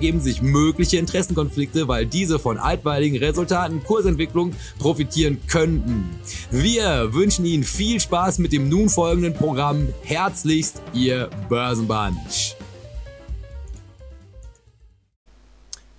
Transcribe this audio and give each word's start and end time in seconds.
ergeben 0.00 0.20
sich 0.22 0.40
mögliche 0.40 0.96
Interessenkonflikte, 0.96 1.86
weil 1.86 2.06
diese 2.06 2.38
von 2.38 2.56
altweiligen 2.56 3.18
Resultaten 3.18 3.84
Kursentwicklung 3.84 4.54
profitieren 4.78 5.38
könnten. 5.46 6.08
Wir 6.50 7.12
wünschen 7.12 7.44
Ihnen 7.44 7.64
viel 7.64 8.00
Spaß 8.00 8.38
mit 8.38 8.54
dem 8.54 8.70
nun 8.70 8.88
folgenden 8.88 9.34
Programm. 9.34 9.88
Herzlichst, 10.02 10.80
Ihr 10.94 11.28
Börsenbunch. 11.50 12.56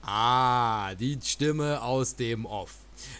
Ah, 0.01 0.95
die 0.95 1.19
Stimme 1.23 1.83
aus 1.83 2.15
dem 2.15 2.47
Off. 2.47 2.73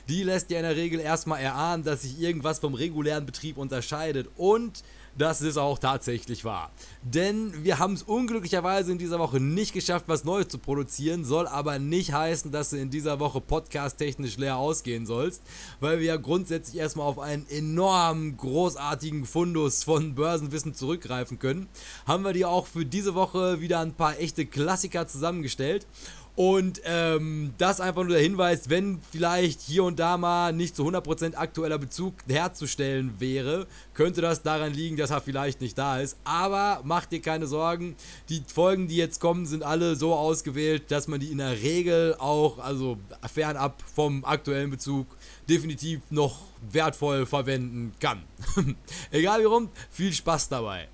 Die 0.10 0.24
lässt 0.24 0.50
ja 0.50 0.58
in 0.58 0.64
der 0.64 0.76
Regel 0.76 1.00
erstmal 1.00 1.42
erahnen, 1.42 1.84
dass 1.84 2.02
sich 2.02 2.20
irgendwas 2.20 2.58
vom 2.58 2.74
regulären 2.74 3.28
Betrieb 3.28 3.58
unterscheidet 3.58 4.30
und 4.36 4.82
das 5.18 5.42
ist 5.42 5.58
auch 5.58 5.80
tatsächlich 5.80 6.46
wahr. 6.46 6.72
Denn 7.02 7.64
wir 7.64 7.80
haben 7.80 7.94
es 7.94 8.04
unglücklicherweise 8.04 8.92
in 8.92 8.98
dieser 8.98 9.20
Woche 9.20 9.40
nicht 9.40 9.74
geschafft, 9.74 10.06
was 10.08 10.24
Neues 10.24 10.48
zu 10.48 10.58
produzieren, 10.58 11.26
soll 11.26 11.48
aber 11.48 11.80
nicht 11.80 12.14
heißen, 12.14 12.52
dass 12.52 12.70
du 12.70 12.78
in 12.78 12.90
dieser 12.90 13.20
Woche 13.20 13.42
podcast-technisch 13.42 14.38
leer 14.38 14.58
ausgehen 14.58 15.06
sollst, 15.06 15.42
weil 15.80 16.00
wir 16.00 16.06
ja 16.06 16.18
grundsätzlich 16.18 16.78
erstmal 16.78 17.08
auf 17.08 17.20
einen 17.20 17.48
enorm 17.50 18.38
großartigen 18.38 19.26
Fundus 19.26 19.84
von 19.84 20.16
Börsenwissen 20.16 20.74
zurückgreifen 20.74 21.40
können. 21.40 21.68
Haben 22.06 22.24
wir 22.24 22.34
dir 22.34 22.50
auch 22.50 22.68
für 22.68 22.86
diese 22.86 23.16
Woche 23.16 23.62
wieder 23.62 23.80
ein 23.80 23.94
paar 23.94 24.20
echte 24.20 24.46
Klassiker 24.46 25.08
zusammengestellt. 25.08 25.86
Und 26.36 26.82
ähm, 26.86 27.54
das 27.58 27.82
einfach 27.82 28.04
nur 28.04 28.14
der 28.14 28.22
Hinweis, 28.22 28.70
wenn 28.70 29.00
vielleicht 29.12 29.60
hier 29.62 29.84
und 29.84 30.00
da 30.00 30.18
mal 30.18 30.54
nicht 30.54 30.76
zu 30.76 30.88
100% 30.88 31.36
aktueller 31.36 31.78
Bezug 31.78 32.14
herzustellen 32.28 33.14
wäre, 33.20 33.68
könnte 33.94 34.22
das 34.22 34.42
daran 34.42 34.74
liegen, 34.74 34.96
dass 34.96 35.12
er 35.12 35.20
vielleicht 35.20 35.60
nicht 35.60 35.78
da 35.78 36.00
ist. 36.00 36.18
Aber 36.24 36.82
mach 36.84 37.06
dir 37.06 37.22
keine 37.22 37.48
Sorgen, 37.48 37.96
die 38.30 38.44
Folgen, 38.48 38.88
die 38.88 38.96
jetzt 38.96 39.20
kommen, 39.20 39.46
sind 39.46 39.64
alle 39.64 39.96
so 39.96 40.14
ausgewählt, 40.14 40.90
dass 40.90 41.08
man 41.08 41.20
die 41.20 41.32
in 41.32 41.40
der 41.40 41.62
Regel 41.62 42.16
auch, 42.18 42.60
also 42.60 42.98
fernab 43.32 43.84
vom 43.94 44.24
aktuellen 44.24 44.70
Bezug, 44.70 45.08
definitiv 45.50 46.00
noch 46.10 46.40
wertvoll 46.72 47.26
verwenden 47.26 47.92
kann. 48.00 48.24
Egal 49.12 49.42
wie 49.42 49.46
rum, 49.46 49.70
viel 49.90 50.14
Spaß 50.14 50.48
dabei. 50.48 50.88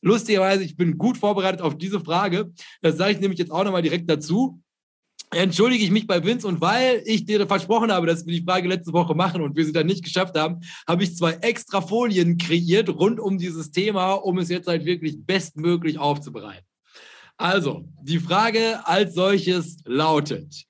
Lustigerweise, 0.00 0.64
ich 0.64 0.76
bin 0.76 0.98
gut 0.98 1.18
vorbereitet 1.18 1.62
auf 1.62 1.76
diese 1.76 2.00
Frage. 2.00 2.52
Das 2.82 2.96
sage 2.96 3.12
ich 3.12 3.20
nämlich 3.20 3.38
jetzt 3.38 3.52
auch 3.52 3.64
nochmal 3.64 3.82
direkt 3.82 4.08
dazu. 4.10 4.60
Entschuldige 5.32 5.84
ich 5.84 5.92
mich 5.92 6.08
bei 6.08 6.24
Vince 6.24 6.48
und 6.48 6.60
weil 6.60 7.02
ich 7.04 7.24
dir 7.24 7.46
versprochen 7.46 7.92
habe, 7.92 8.06
dass 8.06 8.26
wir 8.26 8.34
die 8.34 8.44
Frage 8.44 8.66
letzte 8.66 8.92
Woche 8.92 9.14
machen 9.14 9.42
und 9.42 9.54
wir 9.54 9.64
sie 9.64 9.72
dann 9.72 9.86
nicht 9.86 10.02
geschafft 10.02 10.36
haben, 10.36 10.60
habe 10.88 11.04
ich 11.04 11.16
zwei 11.16 11.34
extra 11.34 11.80
Folien 11.80 12.36
kreiert 12.36 12.88
rund 12.88 13.20
um 13.20 13.38
dieses 13.38 13.70
Thema, 13.70 14.14
um 14.14 14.38
es 14.38 14.48
jetzt 14.48 14.66
halt 14.66 14.84
wirklich 14.84 15.24
bestmöglich 15.24 15.98
aufzubereiten. 15.98 16.66
Also, 17.36 17.84
die 18.02 18.18
Frage 18.18 18.80
als 18.86 19.14
solches 19.14 19.76
lautet, 19.84 20.64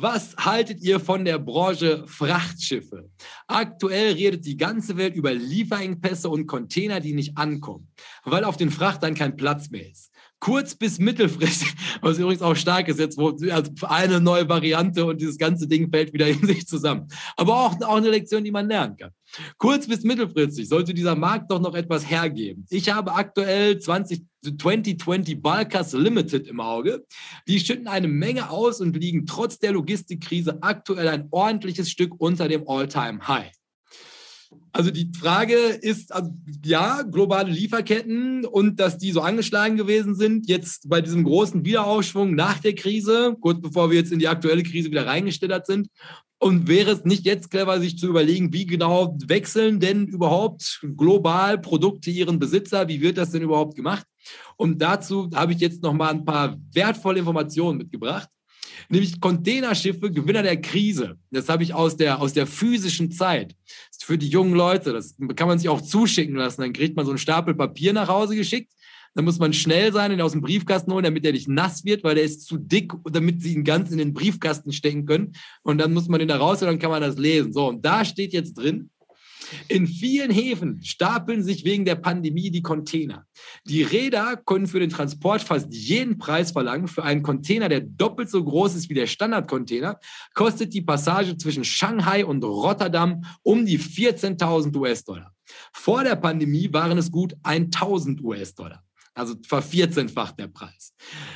was 0.00 0.36
haltet 0.36 0.80
ihr 0.80 1.00
von 1.00 1.24
der 1.24 1.38
Branche 1.38 2.04
Frachtschiffe? 2.06 3.10
Aktuell 3.46 4.14
redet 4.14 4.46
die 4.46 4.56
ganze 4.56 4.96
Welt 4.96 5.14
über 5.14 5.34
Lieferengpässe 5.34 6.28
und 6.28 6.46
Container, 6.46 7.00
die 7.00 7.14
nicht 7.14 7.36
ankommen, 7.36 7.88
weil 8.24 8.44
auf 8.44 8.56
den 8.56 8.70
Frachtern 8.70 9.14
kein 9.14 9.36
Platz 9.36 9.70
mehr 9.70 9.90
ist 9.90 10.13
kurz- 10.44 10.74
bis 10.74 10.98
mittelfristig, 10.98 11.72
was 12.02 12.18
übrigens 12.18 12.42
auch 12.42 12.54
stark 12.54 12.88
ist 12.88 12.98
jetzt, 12.98 13.16
wo 13.16 13.30
also 13.50 13.72
eine 13.88 14.20
neue 14.20 14.46
Variante 14.46 15.06
und 15.06 15.18
dieses 15.18 15.38
ganze 15.38 15.66
Ding 15.66 15.90
fällt 15.90 16.12
wieder 16.12 16.28
in 16.34 16.46
sich 16.46 16.66
zusammen. 16.66 17.08
Aber 17.36 17.56
auch, 17.56 17.80
auch 17.80 17.96
eine 17.96 18.10
Lektion, 18.10 18.44
die 18.44 18.50
man 18.50 18.68
lernen 18.68 18.94
kann. 18.98 19.10
Kurz- 19.56 19.86
bis 19.86 20.02
mittelfristig 20.04 20.68
sollte 20.68 20.92
dieser 20.92 21.16
Markt 21.16 21.50
doch 21.50 21.60
noch 21.60 21.74
etwas 21.74 22.08
hergeben. 22.08 22.66
Ich 22.68 22.90
habe 22.90 23.14
aktuell 23.14 23.78
20, 23.78 24.22
2020 24.42 25.40
Balkers 25.40 25.94
Limited 25.94 26.46
im 26.46 26.60
Auge. 26.60 27.06
Die 27.48 27.58
schütten 27.58 27.88
eine 27.88 28.08
Menge 28.08 28.50
aus 28.50 28.82
und 28.82 28.94
liegen 28.96 29.24
trotz 29.24 29.58
der 29.58 29.72
Logistikkrise 29.72 30.62
aktuell 30.62 31.08
ein 31.08 31.28
ordentliches 31.30 31.90
Stück 31.90 32.12
unter 32.18 32.48
dem 32.48 32.68
All-Time-High. 32.68 33.50
Also 34.72 34.90
die 34.90 35.10
Frage 35.16 35.54
ist, 35.54 36.12
also 36.12 36.30
ja, 36.64 37.02
globale 37.02 37.50
Lieferketten 37.50 38.44
und 38.44 38.80
dass 38.80 38.98
die 38.98 39.12
so 39.12 39.20
angeschlagen 39.20 39.76
gewesen 39.76 40.14
sind, 40.16 40.48
jetzt 40.48 40.88
bei 40.88 41.00
diesem 41.00 41.22
großen 41.22 41.64
Wiederaufschwung 41.64 42.34
nach 42.34 42.58
der 42.58 42.74
Krise, 42.74 43.36
kurz 43.40 43.60
bevor 43.60 43.90
wir 43.90 43.98
jetzt 43.98 44.12
in 44.12 44.18
die 44.18 44.28
aktuelle 44.28 44.64
Krise 44.64 44.90
wieder 44.90 45.06
reingestellt 45.06 45.66
sind. 45.66 45.88
Und 46.38 46.68
wäre 46.68 46.90
es 46.90 47.04
nicht 47.04 47.24
jetzt 47.24 47.50
clever, 47.50 47.80
sich 47.80 47.96
zu 47.98 48.08
überlegen, 48.08 48.52
wie 48.52 48.66
genau 48.66 49.16
wechseln 49.26 49.80
denn 49.80 50.06
überhaupt 50.06 50.80
global 50.96 51.58
Produkte 51.58 52.10
ihren 52.10 52.38
Besitzer? 52.38 52.88
Wie 52.88 53.00
wird 53.00 53.16
das 53.16 53.30
denn 53.30 53.42
überhaupt 53.42 53.76
gemacht? 53.76 54.04
Und 54.56 54.82
dazu 54.82 55.30
habe 55.34 55.52
ich 55.52 55.60
jetzt 55.60 55.82
noch 55.82 55.94
mal 55.94 56.10
ein 56.10 56.24
paar 56.24 56.58
wertvolle 56.72 57.20
Informationen 57.20 57.78
mitgebracht 57.78 58.28
nämlich 58.88 59.20
Containerschiffe, 59.20 60.10
Gewinner 60.10 60.42
der 60.42 60.60
Krise. 60.60 61.16
Das 61.30 61.48
habe 61.48 61.62
ich 61.62 61.74
aus 61.74 61.96
der, 61.96 62.20
aus 62.20 62.32
der 62.32 62.46
physischen 62.46 63.10
Zeit. 63.10 63.54
Für 63.98 64.18
die 64.18 64.28
jungen 64.28 64.54
Leute, 64.54 64.92
das 64.92 65.16
kann 65.36 65.48
man 65.48 65.58
sich 65.58 65.68
auch 65.68 65.80
zuschicken 65.80 66.36
lassen. 66.36 66.60
Dann 66.60 66.72
kriegt 66.72 66.96
man 66.96 67.06
so 67.06 67.12
einen 67.12 67.18
Stapel 67.18 67.54
Papier 67.54 67.92
nach 67.92 68.08
Hause 68.08 68.36
geschickt. 68.36 68.72
Dann 69.14 69.24
muss 69.24 69.38
man 69.38 69.52
schnell 69.52 69.92
sein, 69.92 70.10
ihn 70.10 70.20
aus 70.20 70.32
dem 70.32 70.40
Briefkasten 70.40 70.92
holen, 70.92 71.04
damit 71.04 71.24
er 71.24 71.32
nicht 71.32 71.48
nass 71.48 71.84
wird, 71.84 72.02
weil 72.02 72.16
der 72.16 72.24
ist 72.24 72.46
zu 72.46 72.56
dick, 72.58 72.92
damit 73.10 73.42
sie 73.42 73.54
ihn 73.54 73.62
ganz 73.62 73.90
in 73.90 73.98
den 73.98 74.12
Briefkasten 74.12 74.72
stecken 74.72 75.06
können. 75.06 75.32
Und 75.62 75.78
dann 75.78 75.94
muss 75.94 76.08
man 76.08 76.20
ihn 76.20 76.28
da 76.28 76.36
raus 76.36 76.60
und 76.62 76.66
dann 76.66 76.80
kann 76.80 76.90
man 76.90 77.00
das 77.00 77.16
lesen. 77.16 77.52
So, 77.52 77.68
und 77.68 77.84
da 77.84 78.04
steht 78.04 78.32
jetzt 78.32 78.54
drin, 78.54 78.90
in 79.68 79.86
vielen 79.86 80.30
Häfen 80.30 80.82
stapeln 80.82 81.42
sich 81.42 81.64
wegen 81.64 81.84
der 81.84 81.96
Pandemie 81.96 82.50
die 82.50 82.62
Container. 82.62 83.26
Die 83.64 83.82
Räder 83.82 84.36
können 84.36 84.66
für 84.66 84.80
den 84.80 84.90
Transport 84.90 85.42
fast 85.42 85.72
jeden 85.72 86.18
Preis 86.18 86.52
verlangen. 86.52 86.88
Für 86.88 87.04
einen 87.04 87.22
Container, 87.22 87.68
der 87.68 87.80
doppelt 87.80 88.30
so 88.30 88.42
groß 88.42 88.74
ist 88.74 88.88
wie 88.88 88.94
der 88.94 89.06
Standardcontainer, 89.06 89.98
kostet 90.34 90.74
die 90.74 90.82
Passage 90.82 91.36
zwischen 91.36 91.64
Shanghai 91.64 92.24
und 92.24 92.44
Rotterdam 92.44 93.24
um 93.42 93.66
die 93.66 93.78
14.000 93.78 94.76
US-Dollar. 94.76 95.32
Vor 95.72 96.04
der 96.04 96.16
Pandemie 96.16 96.72
waren 96.72 96.98
es 96.98 97.10
gut 97.10 97.36
1.000 97.42 98.22
US-Dollar. 98.22 98.82
Also 99.16 99.34
vervierzehnfacht 99.46 100.40
der 100.40 100.48
Preis. 100.48 100.92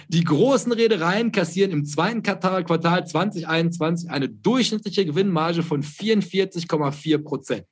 Die 0.09 0.25
großen 0.25 0.73
Reedereien 0.73 1.31
kassieren 1.31 1.71
im 1.71 1.85
zweiten 1.85 2.25
Quartal, 2.25 2.65
Quartal 2.65 3.07
2021 3.07 4.11
eine 4.11 4.29
durchschnittliche 4.29 5.07
Gewinnmarge 5.07 5.63
von 5.63 5.85
44,4 5.85 7.19
Prozent. 7.19 7.67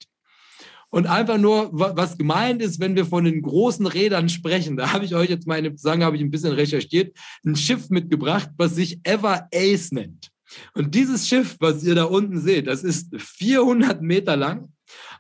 Und 0.91 1.07
einfach 1.07 1.39
nur, 1.39 1.71
was 1.73 2.17
gemeint 2.17 2.63
ist, 2.63 2.81
wenn 2.81 2.97
wir 2.97 3.05
von 3.05 3.25
den 3.25 3.43
großen 3.43 3.87
Rädern 3.87 4.29
sprechen, 4.29 4.77
da 4.77 4.93
habe 4.93 5.05
ich 5.05 5.15
euch 5.15 5.29
jetzt 5.29 5.47
meine 5.47 5.77
Sagen, 5.77 6.05
habe 6.05 6.17
ich 6.17 6.23
ein 6.23 6.31
bisschen 6.31 6.53
recherchiert, 6.53 7.17
ein 7.45 7.57
Schiff 7.57 7.91
mitgebracht, 7.91 8.51
was 8.57 8.77
sich 8.77 9.01
Ever 9.03 9.49
Ace 9.53 9.93
nennt. 9.93 10.31
Und 10.75 10.95
dieses 10.95 11.29
Schiff, 11.29 11.57
was 11.59 11.83
ihr 11.83 11.95
da 11.95 12.05
unten 12.05 12.41
seht, 12.41 12.69
das 12.69 12.85
ist 12.85 13.15
400 13.21 14.01
Meter 14.01 14.37
lang, 14.37 14.73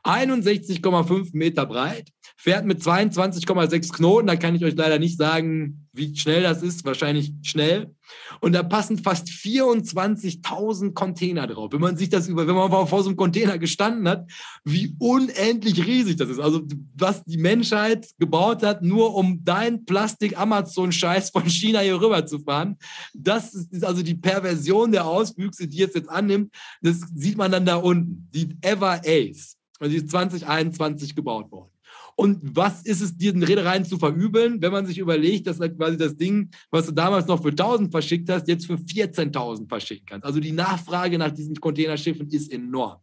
61,5 0.04 1.30
Meter 1.32 1.66
breit, 1.66 2.10
fährt 2.46 2.64
mit 2.64 2.80
22,6 2.80 3.92
Knoten. 3.92 4.28
Da 4.28 4.36
kann 4.36 4.54
ich 4.54 4.64
euch 4.64 4.76
leider 4.76 5.00
nicht 5.00 5.18
sagen, 5.18 5.88
wie 5.92 6.16
schnell 6.16 6.44
das 6.44 6.62
ist. 6.62 6.84
Wahrscheinlich 6.84 7.32
schnell. 7.42 7.92
Und 8.40 8.52
da 8.52 8.62
passen 8.62 8.98
fast 8.98 9.26
24.000 9.26 10.94
Container 10.94 11.48
drauf. 11.48 11.72
Wenn 11.72 11.80
man 11.80 11.96
sich 11.96 12.08
das 12.08 12.28
über, 12.28 12.46
wenn 12.46 12.54
man 12.54 12.70
vor 12.70 13.02
so 13.02 13.08
einem 13.08 13.16
Container 13.16 13.58
gestanden 13.58 14.06
hat, 14.06 14.30
wie 14.62 14.94
unendlich 15.00 15.84
riesig 15.84 16.18
das 16.18 16.28
ist. 16.28 16.38
Also, 16.38 16.62
was 16.94 17.24
die 17.24 17.36
Menschheit 17.36 18.10
gebaut 18.20 18.62
hat, 18.62 18.80
nur 18.80 19.16
um 19.16 19.42
dein 19.42 19.84
Plastik-Amazon-Scheiß 19.84 21.30
von 21.30 21.46
China 21.50 21.80
hier 21.80 22.00
rüber 22.00 22.26
zu 22.26 22.38
fahren. 22.38 22.76
Das 23.12 23.54
ist 23.54 23.84
also 23.84 24.04
die 24.04 24.14
Perversion 24.14 24.92
der 24.92 25.04
Auswüchse, 25.04 25.66
die 25.66 25.78
jetzt 25.78 25.96
jetzt 25.96 26.10
annimmt. 26.10 26.54
Das 26.80 27.00
sieht 27.12 27.38
man 27.38 27.50
dann 27.50 27.66
da 27.66 27.74
unten. 27.74 28.28
Die 28.32 28.56
Ever 28.60 29.00
Ace. 29.04 29.56
Und 29.80 29.90
die 29.90 29.96
ist 29.96 30.10
2021 30.10 31.16
gebaut 31.16 31.50
worden. 31.50 31.75
Und 32.18 32.40
was 32.56 32.82
ist 32.82 33.02
es 33.02 33.16
diesen 33.16 33.42
Reedereien 33.42 33.84
zu 33.84 33.98
verübeln, 33.98 34.62
wenn 34.62 34.72
man 34.72 34.86
sich 34.86 34.96
überlegt, 34.96 35.46
dass 35.46 35.60
halt 35.60 35.76
quasi 35.76 35.98
das 35.98 36.16
Ding, 36.16 36.50
was 36.70 36.86
du 36.86 36.92
damals 36.92 37.26
noch 37.26 37.42
für 37.42 37.50
1000 37.50 37.90
verschickt 37.90 38.30
hast, 38.30 38.48
jetzt 38.48 38.66
für 38.66 38.76
14.000 38.76 39.68
verschicken 39.68 40.06
kannst? 40.06 40.24
Also 40.24 40.40
die 40.40 40.52
Nachfrage 40.52 41.18
nach 41.18 41.30
diesen 41.30 41.56
Containerschiffen 41.56 42.28
ist 42.30 42.50
enorm. 42.50 43.00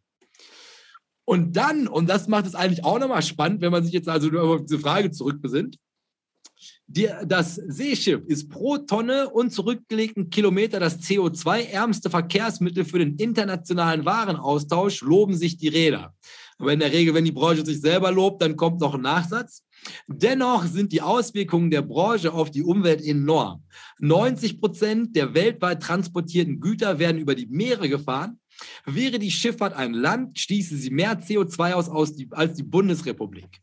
Und 1.25 1.55
dann, 1.55 1.87
und 1.87 2.09
das 2.09 2.27
macht 2.27 2.47
es 2.47 2.55
eigentlich 2.55 2.83
auch 2.83 2.99
nochmal 2.99 3.21
spannend, 3.21 3.61
wenn 3.61 3.71
man 3.71 3.83
sich 3.83 3.93
jetzt 3.93 4.09
also 4.09 4.29
auf 4.31 4.61
diese 4.61 4.79
Frage 4.79 5.11
zurückbesinnt, 5.11 5.77
die, 6.87 7.09
das 7.25 7.55
Seeschiff 7.55 8.21
ist 8.25 8.49
pro 8.49 8.77
Tonne 8.77 9.29
und 9.29 9.51
zurückgelegten 9.51 10.29
Kilometer 10.29 10.79
das 10.79 10.99
CO2-ärmste 11.01 12.09
Verkehrsmittel 12.09 12.83
für 12.83 12.99
den 12.99 13.15
internationalen 13.15 14.05
Warenaustausch, 14.05 15.01
loben 15.01 15.35
sich 15.35 15.57
die 15.57 15.69
Räder. 15.69 16.13
Aber 16.63 16.71
in 16.71 16.79
der 16.79 16.93
Regel, 16.93 17.13
wenn 17.13 17.25
die 17.25 17.33
Branche 17.33 17.65
sich 17.65 17.81
selber 17.81 18.09
lobt, 18.09 18.41
dann 18.41 18.55
kommt 18.55 18.79
noch 18.79 18.95
ein 18.95 19.01
Nachsatz. 19.01 19.65
Dennoch 20.07 20.65
sind 20.65 20.93
die 20.93 21.01
Auswirkungen 21.01 21.69
der 21.69 21.81
Branche 21.81 22.31
auf 22.31 22.51
die 22.51 22.63
Umwelt 22.63 23.03
enorm. 23.03 23.65
90 23.99 24.61
Prozent 24.61 25.13
der 25.13 25.33
weltweit 25.33 25.83
transportierten 25.83 26.61
Güter 26.61 26.99
werden 26.99 27.19
über 27.19 27.35
die 27.35 27.47
Meere 27.47 27.89
gefahren. 27.89 28.39
Wäre 28.85 29.19
die 29.19 29.29
Schifffahrt 29.29 29.73
ein 29.73 29.93
Land, 29.93 30.39
stieße 30.39 30.77
sie 30.77 30.89
mehr 30.89 31.21
CO2 31.21 31.73
aus, 31.73 31.89
aus 31.89 32.15
die, 32.15 32.29
als 32.31 32.53
die 32.53 32.63
Bundesrepublik. 32.63 33.59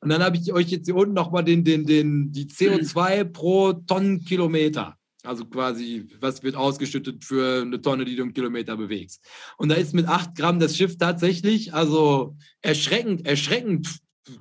Und 0.00 0.08
dann 0.08 0.22
habe 0.22 0.38
ich 0.38 0.50
euch 0.50 0.68
jetzt 0.68 0.86
hier 0.86 0.96
unten 0.96 1.12
nochmal 1.12 1.44
den, 1.44 1.62
den, 1.62 1.84
den, 1.84 2.32
die 2.32 2.46
CO2 2.46 3.24
pro 3.24 3.74
Tonnenkilometer. 3.74 4.96
Also 5.24 5.46
quasi, 5.46 6.06
was 6.20 6.42
wird 6.42 6.54
ausgeschüttet 6.54 7.24
für 7.24 7.62
eine 7.62 7.80
Tonne, 7.80 8.04
die 8.04 8.14
du 8.14 8.22
einen 8.22 8.34
Kilometer 8.34 8.76
bewegst. 8.76 9.24
Und 9.56 9.70
da 9.70 9.74
ist 9.74 9.94
mit 9.94 10.06
8 10.06 10.36
Gramm 10.36 10.60
das 10.60 10.76
Schiff 10.76 10.98
tatsächlich, 10.98 11.72
also 11.72 12.36
erschreckend, 12.60 13.26
erschreckend 13.26 13.88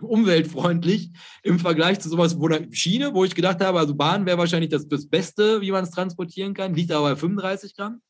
umweltfreundlich 0.01 1.12
im 1.44 1.59
Vergleich 1.59 2.00
zu 2.00 2.09
sowas, 2.09 2.38
wo 2.39 2.50
Schiene, 2.71 3.13
wo 3.13 3.25
ich 3.25 3.35
gedacht 3.35 3.62
habe, 3.62 3.80
also 3.80 3.95
Bahn 3.95 4.25
wäre 4.25 4.38
wahrscheinlich 4.38 4.69
das, 4.69 4.88
das 4.88 5.07
Beste, 5.07 5.62
wie 5.62 5.71
man 5.71 5.83
es 5.83 5.91
transportieren 5.91 6.53
kann, 6.53 6.74
liegt 6.74 6.91
aber 6.91 7.12
bei 7.12 7.15
35 7.15 7.75
Gramm. 7.75 8.01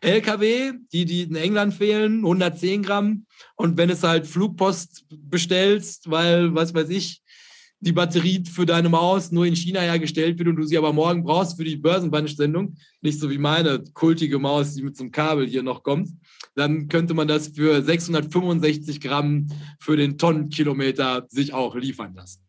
LKW, 0.00 0.72
die, 0.92 1.04
die 1.04 1.22
in 1.22 1.36
England 1.36 1.74
fehlen, 1.74 2.18
110 2.18 2.82
Gramm. 2.82 3.26
Und 3.56 3.76
wenn 3.76 3.90
es 3.90 4.02
halt 4.02 4.26
Flugpost 4.26 5.04
bestellst, 5.10 6.10
weil, 6.10 6.54
was 6.54 6.74
weiß 6.74 6.88
ich, 6.88 7.22
die 7.82 7.92
Batterie 7.92 8.44
für 8.44 8.64
deine 8.64 8.88
Maus 8.88 9.32
nur 9.32 9.44
in 9.44 9.56
China 9.56 9.80
hergestellt 9.80 10.38
wird 10.38 10.48
und 10.48 10.56
du 10.56 10.62
sie 10.62 10.78
aber 10.78 10.92
morgen 10.92 11.24
brauchst 11.24 11.56
für 11.56 11.64
die 11.64 11.76
Börsenbandstellung, 11.76 12.76
nicht 13.00 13.18
so 13.18 13.28
wie 13.28 13.38
meine 13.38 13.82
kultige 13.92 14.38
Maus, 14.38 14.74
die 14.74 14.82
mit 14.82 14.96
so 14.96 15.02
einem 15.02 15.10
Kabel 15.10 15.48
hier 15.48 15.64
noch 15.64 15.82
kommt, 15.82 16.08
dann 16.54 16.86
könnte 16.86 17.12
man 17.12 17.26
das 17.26 17.48
für 17.48 17.82
665 17.82 19.00
Gramm 19.00 19.48
für 19.80 19.96
den 19.96 20.16
Tonnenkilometer 20.16 21.26
sich 21.28 21.52
auch 21.52 21.74
liefern 21.74 22.14
lassen. 22.14 22.40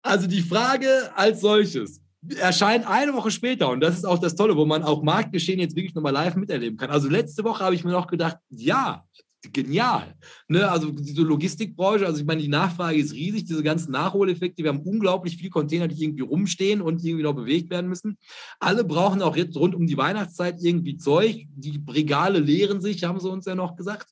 Also 0.00 0.28
die 0.28 0.42
Frage 0.42 1.10
als 1.16 1.40
solches 1.40 2.00
erscheint 2.38 2.88
eine 2.88 3.14
Woche 3.14 3.32
später 3.32 3.68
und 3.68 3.80
das 3.80 3.96
ist 3.96 4.04
auch 4.04 4.20
das 4.20 4.36
Tolle, 4.36 4.56
wo 4.56 4.64
man 4.64 4.84
auch 4.84 5.02
Marktgeschehen 5.02 5.58
jetzt 5.58 5.74
wirklich 5.74 5.94
nochmal 5.94 6.12
live 6.12 6.36
miterleben 6.36 6.78
kann. 6.78 6.90
Also 6.90 7.08
letzte 7.08 7.42
Woche 7.42 7.64
habe 7.64 7.74
ich 7.74 7.82
mir 7.82 7.90
noch 7.90 8.06
gedacht, 8.06 8.38
ja, 8.48 9.04
genial. 9.52 10.14
Ne? 10.48 10.68
Also 10.70 10.90
diese 10.90 11.22
Logistikbranche, 11.22 12.06
also 12.06 12.20
ich 12.20 12.26
meine, 12.26 12.42
die 12.42 12.48
Nachfrage 12.48 12.98
ist 12.98 13.12
riesig, 13.12 13.44
diese 13.44 13.62
ganzen 13.62 13.92
Nachholeffekte. 13.92 14.62
Wir 14.62 14.70
haben 14.70 14.82
unglaublich 14.82 15.36
viele 15.36 15.50
Container, 15.50 15.88
die 15.88 16.02
irgendwie 16.02 16.22
rumstehen 16.22 16.80
und 16.80 17.04
irgendwie 17.04 17.24
noch 17.24 17.34
bewegt 17.34 17.70
werden 17.70 17.88
müssen. 17.88 18.18
Alle 18.60 18.84
brauchen 18.84 19.22
auch 19.22 19.36
jetzt 19.36 19.56
rund 19.56 19.74
um 19.74 19.86
die 19.86 19.96
Weihnachtszeit 19.96 20.56
irgendwie 20.60 20.96
Zeug. 20.96 21.46
Die 21.54 21.82
Regale 21.88 22.38
leeren 22.38 22.80
sich, 22.80 23.04
haben 23.04 23.20
sie 23.20 23.30
uns 23.30 23.46
ja 23.46 23.54
noch 23.54 23.76
gesagt. 23.76 24.08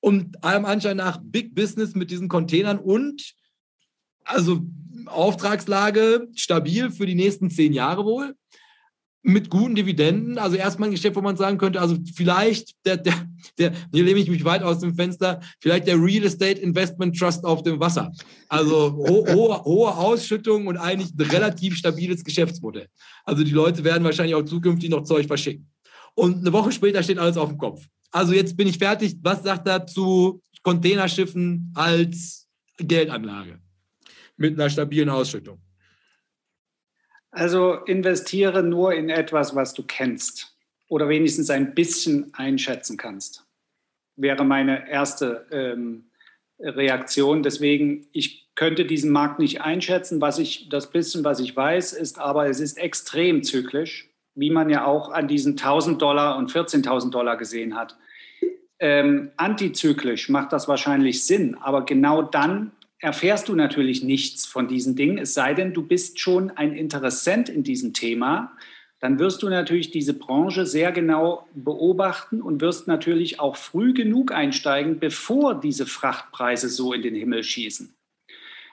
Und 0.00 0.42
allem 0.42 0.64
Anschein 0.64 0.96
nach 0.96 1.20
Big 1.22 1.54
Business 1.54 1.94
mit 1.94 2.10
diesen 2.10 2.28
Containern 2.28 2.78
und 2.78 3.34
also 4.24 4.60
Auftragslage 5.06 6.28
stabil 6.34 6.90
für 6.90 7.06
die 7.06 7.14
nächsten 7.14 7.50
zehn 7.50 7.72
Jahre 7.72 8.04
wohl 8.04 8.34
mit 9.22 9.50
guten 9.50 9.74
Dividenden. 9.74 10.38
Also 10.38 10.56
erstmal 10.56 10.88
ein 10.88 10.92
Geschäft, 10.92 11.16
wo 11.16 11.20
man 11.20 11.36
sagen 11.36 11.58
könnte, 11.58 11.80
also 11.80 11.96
vielleicht 12.14 12.74
der, 12.84 12.96
der, 12.96 13.14
der, 13.58 13.72
hier 13.92 14.04
lehne 14.04 14.20
ich 14.20 14.30
mich 14.30 14.44
weit 14.44 14.62
aus 14.62 14.78
dem 14.78 14.94
Fenster, 14.94 15.40
vielleicht 15.60 15.86
der 15.86 15.96
Real 15.96 16.24
Estate 16.24 16.60
Investment 16.60 17.18
Trust 17.18 17.44
auf 17.44 17.62
dem 17.62 17.78
Wasser. 17.80 18.12
Also 18.48 18.92
ho 18.92 19.26
hohe, 19.28 19.64
hohe 19.64 19.94
Ausschüttung 19.94 20.66
und 20.66 20.76
eigentlich 20.76 21.12
ein 21.12 21.30
relativ 21.30 21.76
stabiles 21.76 22.24
Geschäftsmodell. 22.24 22.86
Also 23.24 23.44
die 23.44 23.50
Leute 23.50 23.84
werden 23.84 24.04
wahrscheinlich 24.04 24.34
auch 24.34 24.44
zukünftig 24.44 24.90
noch 24.90 25.04
Zeug 25.04 25.26
verschicken. 25.26 25.68
Und 26.14 26.38
eine 26.38 26.52
Woche 26.52 26.72
später 26.72 27.02
steht 27.02 27.18
alles 27.18 27.36
auf 27.36 27.50
dem 27.50 27.58
Kopf. 27.58 27.86
Also 28.10 28.32
jetzt 28.32 28.56
bin 28.56 28.66
ich 28.66 28.78
fertig. 28.78 29.16
Was 29.22 29.42
sagt 29.42 29.68
er 29.68 29.86
zu 29.86 30.42
Containerschiffen 30.62 31.72
als 31.74 32.48
Geldanlage 32.78 33.60
mit 34.36 34.54
einer 34.54 34.70
stabilen 34.70 35.08
Ausschüttung? 35.08 35.60
Also 37.30 37.74
investiere 37.74 38.62
nur 38.62 38.94
in 38.94 39.08
etwas, 39.08 39.54
was 39.54 39.74
du 39.74 39.84
kennst 39.84 40.56
oder 40.88 41.08
wenigstens 41.08 41.50
ein 41.50 41.74
bisschen 41.74 42.32
einschätzen 42.34 42.96
kannst. 42.96 43.46
Wäre 44.16 44.44
meine 44.44 44.90
erste 44.90 45.46
ähm, 45.52 46.10
Reaktion. 46.58 47.42
Deswegen, 47.42 48.08
ich 48.12 48.50
könnte 48.54 48.84
diesen 48.84 49.10
Markt 49.10 49.38
nicht 49.38 49.62
einschätzen. 49.62 50.20
Was 50.20 50.38
ich, 50.38 50.68
das 50.68 50.90
bisschen, 50.90 51.24
was 51.24 51.40
ich 51.40 51.56
weiß, 51.56 51.92
ist 51.92 52.18
aber, 52.18 52.48
es 52.48 52.60
ist 52.60 52.76
extrem 52.76 53.42
zyklisch, 53.42 54.10
wie 54.34 54.50
man 54.50 54.68
ja 54.68 54.84
auch 54.84 55.10
an 55.10 55.28
diesen 55.28 55.52
1000 55.52 56.02
Dollar 56.02 56.36
und 56.36 56.50
14.000 56.50 57.10
Dollar 57.10 57.36
gesehen 57.36 57.76
hat. 57.76 57.96
Ähm, 58.80 59.30
antizyklisch 59.36 60.28
macht 60.28 60.52
das 60.52 60.66
wahrscheinlich 60.66 61.24
Sinn, 61.24 61.54
aber 61.54 61.84
genau 61.84 62.22
dann 62.22 62.72
erfährst 63.00 63.48
du 63.48 63.54
natürlich 63.54 64.04
nichts 64.04 64.46
von 64.46 64.68
diesen 64.68 64.94
Dingen, 64.94 65.18
es 65.18 65.34
sei 65.34 65.54
denn, 65.54 65.72
du 65.72 65.82
bist 65.82 66.20
schon 66.20 66.50
ein 66.50 66.74
Interessent 66.74 67.48
in 67.48 67.62
diesem 67.62 67.92
Thema. 67.94 68.52
Dann 69.00 69.18
wirst 69.18 69.42
du 69.42 69.48
natürlich 69.48 69.90
diese 69.90 70.12
Branche 70.12 70.66
sehr 70.66 70.92
genau 70.92 71.48
beobachten 71.54 72.42
und 72.42 72.60
wirst 72.60 72.86
natürlich 72.86 73.40
auch 73.40 73.56
früh 73.56 73.94
genug 73.94 74.30
einsteigen, 74.30 74.98
bevor 74.98 75.58
diese 75.58 75.86
Frachtpreise 75.86 76.68
so 76.68 76.92
in 76.92 77.00
den 77.00 77.14
Himmel 77.14 77.42
schießen. 77.42 77.94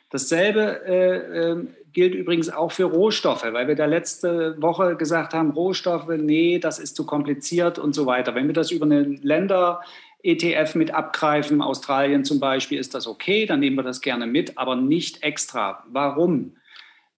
Dasselbe 0.09 0.85
äh, 0.85 1.51
äh, 1.51 1.67
gilt 1.93 2.13
übrigens 2.13 2.49
auch 2.49 2.71
für 2.73 2.85
Rohstoffe, 2.85 3.45
weil 3.51 3.67
wir 3.67 3.75
da 3.75 3.85
letzte 3.85 4.61
Woche 4.61 4.95
gesagt 4.97 5.33
haben, 5.33 5.51
Rohstoffe, 5.51 6.09
nee, 6.09 6.59
das 6.59 6.79
ist 6.79 6.95
zu 6.95 7.05
kompliziert 7.05 7.79
und 7.79 7.93
so 7.93 8.05
weiter. 8.05 8.35
Wenn 8.35 8.47
wir 8.47 8.53
das 8.53 8.71
über 8.71 8.85
eine 8.85 9.03
Länder 9.03 9.81
ETF 10.23 10.75
mit 10.75 10.91
abgreifen, 10.91 11.61
Australien 11.61 12.25
zum 12.25 12.39
Beispiel, 12.39 12.79
ist 12.79 12.93
das 12.93 13.07
okay, 13.07 13.45
dann 13.45 13.59
nehmen 13.59 13.75
wir 13.75 13.83
das 13.83 14.01
gerne 14.01 14.27
mit, 14.27 14.57
aber 14.57 14.75
nicht 14.75 15.23
extra. 15.23 15.83
Warum? 15.89 16.57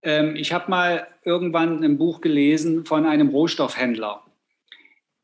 Ähm, 0.01 0.35
ich 0.35 0.53
habe 0.53 0.69
mal 0.69 1.07
irgendwann 1.23 1.83
ein 1.83 1.97
Buch 1.97 2.21
gelesen 2.21 2.85
von 2.85 3.05
einem 3.05 3.29
Rohstoffhändler. 3.29 4.23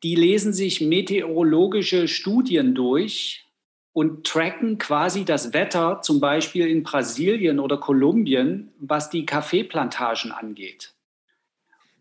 Die 0.03 0.15
lesen 0.15 0.53
sich 0.53 0.81
meteorologische 0.81 2.07
Studien 2.07 2.75
durch 2.75 3.45
und 3.93 4.25
tracken 4.25 4.77
quasi 4.77 5.23
das 5.23 5.53
Wetter, 5.53 6.01
zum 6.01 6.19
Beispiel 6.19 6.67
in 6.67 6.83
Brasilien 6.83 7.59
oder 7.59 7.77
Kolumbien, 7.77 8.73
was 8.77 9.09
die 9.09 9.25
Kaffeeplantagen 9.25 10.31
angeht. 10.31 10.93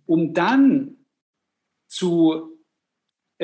Um 0.07 0.35
dann 0.35 0.97
zu 1.87 2.54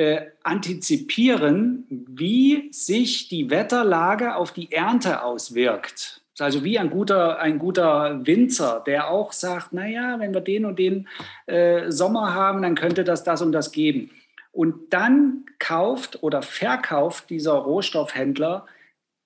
äh, 0.01 0.31
antizipieren, 0.41 1.85
wie 1.89 2.69
sich 2.71 3.27
die 3.29 3.51
Wetterlage 3.51 4.35
auf 4.35 4.51
die 4.51 4.71
Ernte 4.71 5.23
auswirkt. 5.23 6.23
Also 6.39 6.63
wie 6.63 6.79
ein 6.79 6.89
guter, 6.89 7.37
ein 7.37 7.59
guter 7.59 8.25
Winzer, 8.25 8.81
der 8.83 9.11
auch 9.11 9.31
sagt, 9.31 9.73
naja, 9.73 10.19
wenn 10.19 10.33
wir 10.33 10.41
den 10.41 10.65
und 10.65 10.79
den 10.79 11.07
äh, 11.45 11.91
Sommer 11.91 12.33
haben, 12.33 12.63
dann 12.63 12.73
könnte 12.73 13.03
das 13.03 13.23
das 13.23 13.43
und 13.43 13.51
das 13.51 13.71
geben. 13.71 14.09
Und 14.51 14.91
dann 14.91 15.45
kauft 15.59 16.23
oder 16.23 16.41
verkauft 16.41 17.29
dieser 17.29 17.53
Rohstoffhändler 17.53 18.65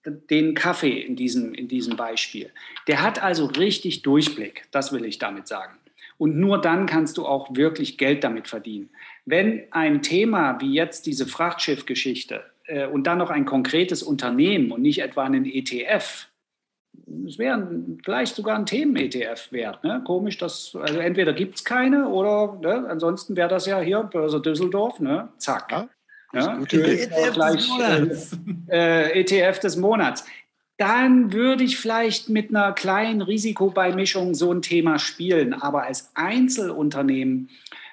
den 0.06 0.56
Kaffee 0.56 1.00
in 1.00 1.16
diesem, 1.16 1.54
in 1.54 1.70
diesem 1.70 1.96
Beispiel. 1.96 2.52
Der 2.88 3.02
hat 3.02 3.24
also 3.24 3.46
richtig 3.46 4.02
Durchblick, 4.02 4.64
das 4.72 4.92
will 4.92 5.06
ich 5.06 5.20
damit 5.20 5.48
sagen. 5.48 5.78
Und 6.18 6.38
nur 6.38 6.60
dann 6.60 6.86
kannst 6.86 7.18
du 7.18 7.26
auch 7.26 7.56
wirklich 7.56 7.98
Geld 7.98 8.26
damit 8.26 8.50
verdienen. 8.50 8.90
Wenn 9.26 9.64
ein 9.72 10.02
Thema 10.02 10.60
wie 10.62 10.74
jetzt 10.74 11.06
diese 11.06 11.26
Frachtschiffgeschichte 11.26 12.44
äh, 12.66 12.88
und 12.88 13.08
dann 13.08 13.18
noch 13.18 13.32
ein 13.32 13.46
konkretes 13.46 14.04
Unternehmen 14.04 14.72
und 14.72 14.82
nicht 14.82 15.02
etwa 15.02 15.24
einen 15.24 15.46
ETF 15.46 16.28
es 17.28 17.38
wäre 17.38 17.68
vielleicht 18.04 18.36
sogar 18.36 18.58
ein 18.58 18.66
Themen-ETF 18.66 19.52
wert. 19.52 19.84
Ne? 19.84 20.02
Komisch, 20.06 20.38
dass, 20.38 20.76
also 20.76 21.00
entweder 21.00 21.34
gibt 21.34 21.56
es 21.56 21.64
keine 21.64 22.08
oder 22.08 22.58
ne? 22.62 22.88
ansonsten 22.90 23.36
wäre 23.36 23.50
das 23.50 23.66
ja 23.66 23.80
hier 23.80 24.04
Börse 24.04 24.42
Düsseldorf, 24.42 25.00
ne? 25.00 25.30
zack. 25.38 25.72
Ja, 25.72 25.88
ja? 26.34 26.60
ETF, 26.60 27.34
gleich, 27.34 27.68
des 28.08 28.38
äh, 28.70 29.20
ETF 29.22 29.60
des 29.60 29.78
Monats. 29.78 30.26
Dann 30.78 31.32
würde 31.32 31.64
ich 31.64 31.78
vielleicht 31.78 32.28
mit 32.28 32.50
einer 32.50 32.74
kleinen 32.74 33.22
Risikobeimischung 33.22 34.34
so 34.34 34.52
ein 34.52 34.62
Thema 34.62 35.00
spielen. 35.00 35.54
Aber 35.54 35.84
als 35.84 36.12
Einzelunternehmen 36.16 37.50
äh, 37.50 37.85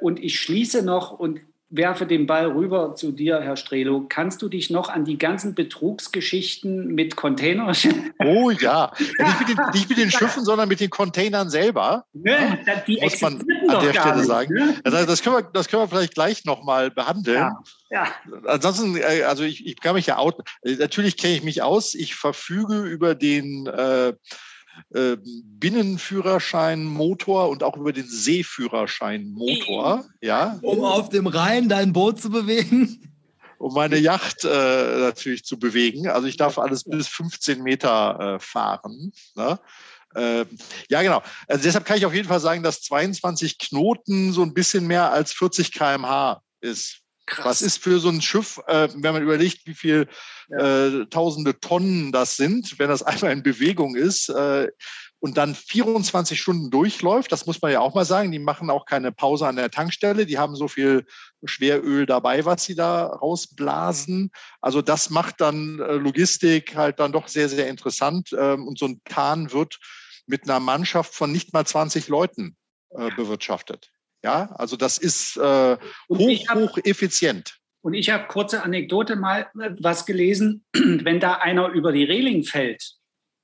und 0.00 0.22
ich 0.22 0.40
schließe 0.40 0.82
noch 0.82 1.12
und 1.12 1.40
werfe 1.76 2.06
den 2.06 2.26
Ball 2.26 2.46
rüber 2.46 2.94
zu 2.94 3.10
dir, 3.10 3.40
Herr 3.40 3.56
Strelo. 3.56 4.06
Kannst 4.08 4.42
du 4.42 4.48
dich 4.48 4.70
noch 4.70 4.88
an 4.88 5.04
die 5.04 5.18
ganzen 5.18 5.54
Betrugsgeschichten 5.54 6.94
mit 6.94 7.16
Containern? 7.16 7.74
Oh 8.18 8.50
ja, 8.50 8.92
nicht 8.98 9.40
mit, 9.40 9.48
den, 9.48 9.58
nicht 9.72 9.88
mit 9.88 9.98
den 9.98 10.10
Schiffen, 10.10 10.44
sondern 10.44 10.68
mit 10.68 10.80
den 10.80 10.90
Containern 10.90 11.50
selber. 11.50 12.04
Ne, 12.12 12.58
die 12.86 12.98
muss 13.00 13.20
man 13.20 13.40
an 13.68 13.84
der 13.84 13.92
Stelle 13.92 14.16
nicht, 14.16 14.26
sagen. 14.26 14.54
Ne? 14.54 14.74
Das, 14.84 15.06
das, 15.06 15.22
können 15.22 15.36
wir, 15.36 15.42
das 15.42 15.68
können 15.68 15.82
wir 15.82 15.88
vielleicht 15.88 16.14
gleich 16.14 16.44
nochmal 16.44 16.90
behandeln. 16.90 17.36
Ja. 17.36 17.62
Ja. 17.90 18.06
Ansonsten, 18.46 18.96
äh, 18.96 19.22
also 19.22 19.42
ich, 19.44 19.66
ich 19.66 19.80
kann 19.80 19.94
mich 19.94 20.06
ja 20.06 20.16
out. 20.16 20.36
Natürlich 20.62 21.16
kenne 21.16 21.34
ich 21.34 21.42
mich 21.42 21.62
aus. 21.62 21.94
Ich 21.94 22.14
verfüge 22.14 22.82
über 22.82 23.14
den 23.14 23.66
äh, 23.66 24.14
äh, 24.94 25.16
Binnenführerschein 25.22 26.84
Motor 26.84 27.48
und 27.48 27.62
auch 27.62 27.76
über 27.76 27.92
den 27.92 28.06
Seeführerschein 28.06 29.30
Motor. 29.30 30.04
Ja. 30.20 30.58
Um 30.62 30.84
auf 30.84 31.08
dem 31.08 31.26
Rhein 31.26 31.68
dein 31.68 31.92
Boot 31.92 32.20
zu 32.20 32.30
bewegen? 32.30 33.10
Um 33.58 33.74
meine 33.74 33.96
Yacht 33.98 34.44
äh, 34.44 34.98
natürlich 34.98 35.44
zu 35.44 35.58
bewegen. 35.58 36.08
Also 36.08 36.26
ich 36.26 36.36
darf 36.36 36.58
alles 36.58 36.84
bis 36.84 37.08
15 37.08 37.62
Meter 37.62 38.36
äh, 38.36 38.38
fahren. 38.40 39.12
Ne? 39.36 39.58
Ähm, 40.16 40.46
ja, 40.88 41.02
genau. 41.02 41.22
Also 41.48 41.64
deshalb 41.64 41.84
kann 41.84 41.96
ich 41.96 42.06
auf 42.06 42.14
jeden 42.14 42.28
Fall 42.28 42.40
sagen, 42.40 42.62
dass 42.62 42.82
22 42.82 43.58
Knoten 43.58 44.32
so 44.32 44.42
ein 44.42 44.54
bisschen 44.54 44.86
mehr 44.86 45.12
als 45.12 45.32
40 45.32 45.72
km/h 45.72 46.42
ist. 46.60 47.03
Krass. 47.26 47.46
Was 47.46 47.62
ist 47.62 47.82
für 47.82 48.00
so 48.00 48.10
ein 48.10 48.20
Schiff, 48.20 48.60
äh, 48.66 48.88
wenn 48.94 49.14
man 49.14 49.22
überlegt, 49.22 49.66
wie 49.66 49.74
viel 49.74 50.08
ja. 50.48 50.86
äh, 50.86 51.06
tausende 51.06 51.58
Tonnen 51.58 52.12
das 52.12 52.36
sind, 52.36 52.78
wenn 52.78 52.88
das 52.88 53.02
einmal 53.02 53.32
in 53.32 53.42
Bewegung 53.42 53.96
ist 53.96 54.28
äh, 54.28 54.68
und 55.20 55.38
dann 55.38 55.54
24 55.54 56.38
Stunden 56.38 56.70
durchläuft, 56.70 57.32
das 57.32 57.46
muss 57.46 57.62
man 57.62 57.72
ja 57.72 57.80
auch 57.80 57.94
mal 57.94 58.04
sagen, 58.04 58.30
die 58.30 58.38
machen 58.38 58.68
auch 58.68 58.84
keine 58.84 59.10
Pause 59.10 59.46
an 59.46 59.56
der 59.56 59.70
Tankstelle, 59.70 60.26
die 60.26 60.36
haben 60.36 60.54
so 60.54 60.68
viel 60.68 61.06
Schweröl 61.44 62.04
dabei, 62.04 62.44
was 62.44 62.64
sie 62.64 62.74
da 62.74 63.06
rausblasen. 63.06 64.30
Also 64.60 64.82
das 64.82 65.08
macht 65.08 65.40
dann 65.40 65.80
äh, 65.80 65.94
Logistik 65.94 66.76
halt 66.76 67.00
dann 67.00 67.12
doch 67.12 67.28
sehr, 67.28 67.48
sehr 67.48 67.68
interessant 67.68 68.36
ähm, 68.38 68.68
und 68.68 68.78
so 68.78 68.86
ein 68.86 69.00
Kahn 69.04 69.50
wird 69.50 69.78
mit 70.26 70.44
einer 70.44 70.60
Mannschaft 70.60 71.14
von 71.14 71.32
nicht 71.32 71.54
mal 71.54 71.66
20 71.66 72.08
Leuten 72.08 72.56
äh, 72.90 73.10
bewirtschaftet. 73.16 73.93
Ja, 74.24 74.50
also 74.56 74.76
das 74.76 74.96
ist 74.96 75.36
äh, 75.36 75.76
hoch, 76.08 76.48
hab, 76.48 76.56
hoch 76.56 76.78
effizient. 76.82 77.58
Und 77.82 77.92
ich 77.92 78.08
habe 78.08 78.26
kurze 78.26 78.62
Anekdote 78.62 79.16
mal 79.16 79.42
äh, 79.60 79.70
was 79.78 80.06
gelesen, 80.06 80.64
wenn 80.72 81.20
da 81.20 81.34
einer 81.34 81.68
über 81.68 81.92
die 81.92 82.04
Reling 82.04 82.42
fällt, 82.42 82.82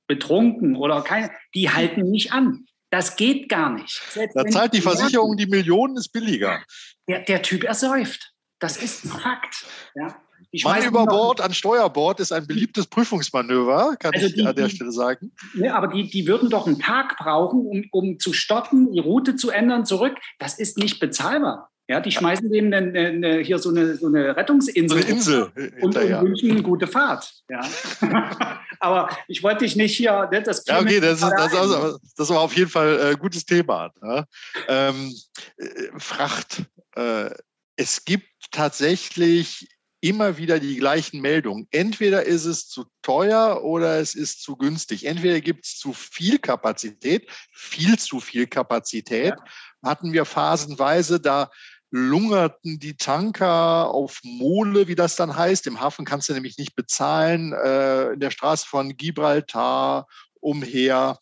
betrunken 0.07 0.75
oder 0.75 1.03
kein, 1.03 1.29
die 1.53 1.69
halten 1.69 2.09
nicht 2.09 2.33
an. 2.33 2.65
Das 2.89 3.15
geht 3.15 3.47
gar 3.47 3.71
nicht. 3.71 4.01
Selbst 4.09 4.35
da 4.35 4.43
zahlt 4.47 4.73
die 4.73 4.81
Versicherung 4.81 5.37
die 5.37 5.45
Millionen, 5.45 5.95
ist 5.97 6.09
billiger. 6.09 6.63
Der, 7.07 7.21
der 7.21 7.43
Typ 7.43 7.63
ersäuft. 7.63 8.33
Das 8.59 8.77
ist 8.77 9.05
ein 9.05 9.09
Fakt. 9.11 9.65
Ja. 9.93 10.19
Mann 10.63 10.83
über 10.83 11.05
Bord 11.05 11.41
an 11.41 11.53
Steuerbord 11.53 12.19
ist 12.19 12.31
ein 12.31 12.45
beliebtes 12.45 12.87
Prüfungsmanöver, 12.87 13.95
kann 13.97 14.13
also 14.13 14.27
ich 14.27 14.33
die, 14.33 14.45
an 14.45 14.55
der 14.55 14.69
Stelle 14.69 14.91
sagen. 14.91 15.31
Ne, 15.53 15.73
aber 15.73 15.87
die, 15.87 16.09
die 16.09 16.27
würden 16.27 16.49
doch 16.49 16.67
einen 16.67 16.79
Tag 16.79 17.17
brauchen, 17.17 17.65
um, 17.65 17.85
um 17.91 18.19
zu 18.19 18.33
stoppen, 18.33 18.91
die 18.91 18.99
Route 18.99 19.35
zu 19.35 19.49
ändern, 19.49 19.85
zurück. 19.85 20.17
Das 20.39 20.59
ist 20.59 20.77
nicht 20.77 20.99
bezahlbar. 20.99 21.69
Ja, 21.87 21.99
die 21.99 22.11
schmeißen 22.11 22.49
dem 22.49 22.67
eine, 22.67 22.99
eine, 22.99 23.39
hier 23.39 23.59
so 23.59 23.69
eine, 23.69 23.97
so 23.97 24.07
eine 24.07 24.37
Rettungsinsel 24.37 24.99
eine 24.99 25.09
Insel 25.09 25.51
und, 25.81 25.97
und 25.97 26.21
wünschen 26.21 26.51
eine 26.51 26.61
gute 26.61 26.87
Fahrt. 26.87 27.33
Ja. 27.49 27.61
aber 28.79 29.09
ich 29.27 29.43
wollte 29.43 29.65
dich 29.65 29.75
nicht 29.75 29.97
hier. 29.97 30.29
Ne, 30.31 30.41
das 30.41 30.65
ja, 30.67 30.79
okay, 30.79 31.01
das, 31.01 31.21
ist, 31.21 31.29
das, 31.29 31.53
also, 31.53 31.97
das 32.15 32.29
war 32.29 32.39
auf 32.39 32.55
jeden 32.55 32.69
Fall 32.69 32.97
ein 32.97 33.13
äh, 33.13 33.17
gutes 33.17 33.45
Thema. 33.45 33.91
Ja. 34.01 34.25
Ähm, 34.69 35.13
äh, 35.57 35.67
Fracht. 35.97 36.63
Äh, 36.95 37.31
es 37.75 38.05
gibt 38.05 38.27
tatsächlich 38.51 39.67
immer 40.01 40.37
wieder 40.37 40.59
die 40.59 40.77
gleichen 40.77 41.21
Meldungen. 41.21 41.67
Entweder 41.71 42.23
ist 42.23 42.45
es 42.45 42.67
zu 42.67 42.85
teuer 43.03 43.63
oder 43.63 43.99
es 43.99 44.15
ist 44.15 44.41
zu 44.41 44.57
günstig. 44.57 45.05
Entweder 45.05 45.39
gibt 45.41 45.65
es 45.65 45.77
zu 45.77 45.93
viel 45.93 46.39
Kapazität, 46.39 47.29
viel 47.53 47.97
zu 47.97 48.19
viel 48.19 48.47
Kapazität. 48.47 49.35
Ja. 49.37 49.43
Hatten 49.83 50.11
wir 50.11 50.25
phasenweise, 50.25 51.19
da 51.19 51.49
lungerten 51.91 52.79
die 52.79 52.97
Tanker 52.97 53.91
auf 53.91 54.19
Mole, 54.23 54.87
wie 54.87 54.95
das 54.95 55.15
dann 55.15 55.35
heißt. 55.35 55.67
Im 55.67 55.79
Hafen 55.79 56.05
kannst 56.05 56.29
du 56.29 56.33
nämlich 56.33 56.57
nicht 56.57 56.75
bezahlen. 56.75 57.53
Äh, 57.53 58.13
in 58.13 58.19
der 58.19 58.31
Straße 58.31 58.65
von 58.65 58.97
Gibraltar 58.97 60.07
umher 60.39 61.19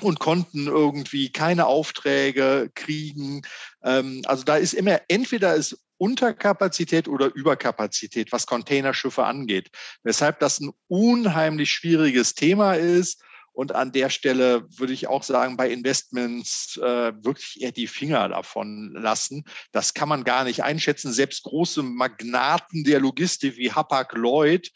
und 0.00 0.18
konnten 0.20 0.66
irgendwie 0.66 1.30
keine 1.30 1.66
Aufträge 1.66 2.70
kriegen. 2.74 3.42
Ähm, 3.82 4.22
also 4.26 4.44
da 4.44 4.56
ist 4.56 4.74
immer, 4.74 5.00
entweder 5.08 5.54
ist 5.54 5.78
Unterkapazität 5.98 7.08
oder 7.08 7.34
Überkapazität, 7.34 8.32
was 8.32 8.46
Containerschiffe 8.46 9.24
angeht. 9.24 9.70
Weshalb 10.02 10.40
das 10.40 10.60
ein 10.60 10.72
unheimlich 10.88 11.70
schwieriges 11.70 12.34
Thema 12.34 12.74
ist. 12.74 13.22
Und 13.52 13.72
an 13.72 13.92
der 13.92 14.10
Stelle 14.10 14.66
würde 14.76 14.92
ich 14.92 15.06
auch 15.06 15.22
sagen, 15.22 15.56
bei 15.56 15.70
Investments 15.70 16.76
äh, 16.78 17.12
wirklich 17.24 17.62
eher 17.62 17.70
die 17.70 17.86
Finger 17.86 18.28
davon 18.28 18.92
lassen. 18.94 19.44
Das 19.70 19.94
kann 19.94 20.08
man 20.08 20.24
gar 20.24 20.42
nicht 20.42 20.64
einschätzen. 20.64 21.12
Selbst 21.12 21.44
große 21.44 21.84
Magnaten 21.84 22.82
der 22.82 22.98
Logistik 22.98 23.56
wie 23.56 23.70
Hapag-Lloyd 23.70 24.72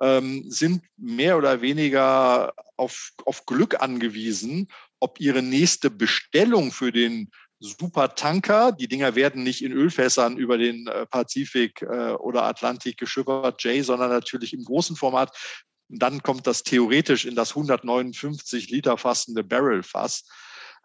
ähm, 0.00 0.44
sind 0.48 0.84
mehr 0.96 1.36
oder 1.38 1.60
weniger 1.60 2.54
auf, 2.76 3.10
auf 3.24 3.46
Glück 3.46 3.80
angewiesen, 3.82 4.68
ob 5.00 5.18
ihre 5.18 5.42
nächste 5.42 5.90
Bestellung 5.90 6.70
für 6.70 6.92
den 6.92 7.30
Supertanker. 7.60 8.72
Die 8.72 8.88
Dinger 8.88 9.14
werden 9.14 9.42
nicht 9.42 9.62
in 9.62 9.72
Ölfässern 9.72 10.36
über 10.36 10.58
den 10.58 10.86
äh, 10.86 11.06
Pazifik 11.06 11.82
äh, 11.82 12.12
oder 12.12 12.44
Atlantik 12.44 12.96
geschippert, 12.96 13.62
Jay, 13.62 13.82
sondern 13.82 14.10
natürlich 14.10 14.52
im 14.52 14.64
großen 14.64 14.96
Format. 14.96 15.36
dann 15.88 16.22
kommt 16.22 16.46
das 16.46 16.62
theoretisch 16.62 17.24
in 17.24 17.34
das 17.34 17.50
159 17.50 18.70
Liter 18.70 18.96
fassende 18.96 19.44
Barrel-Fass. 19.44 20.24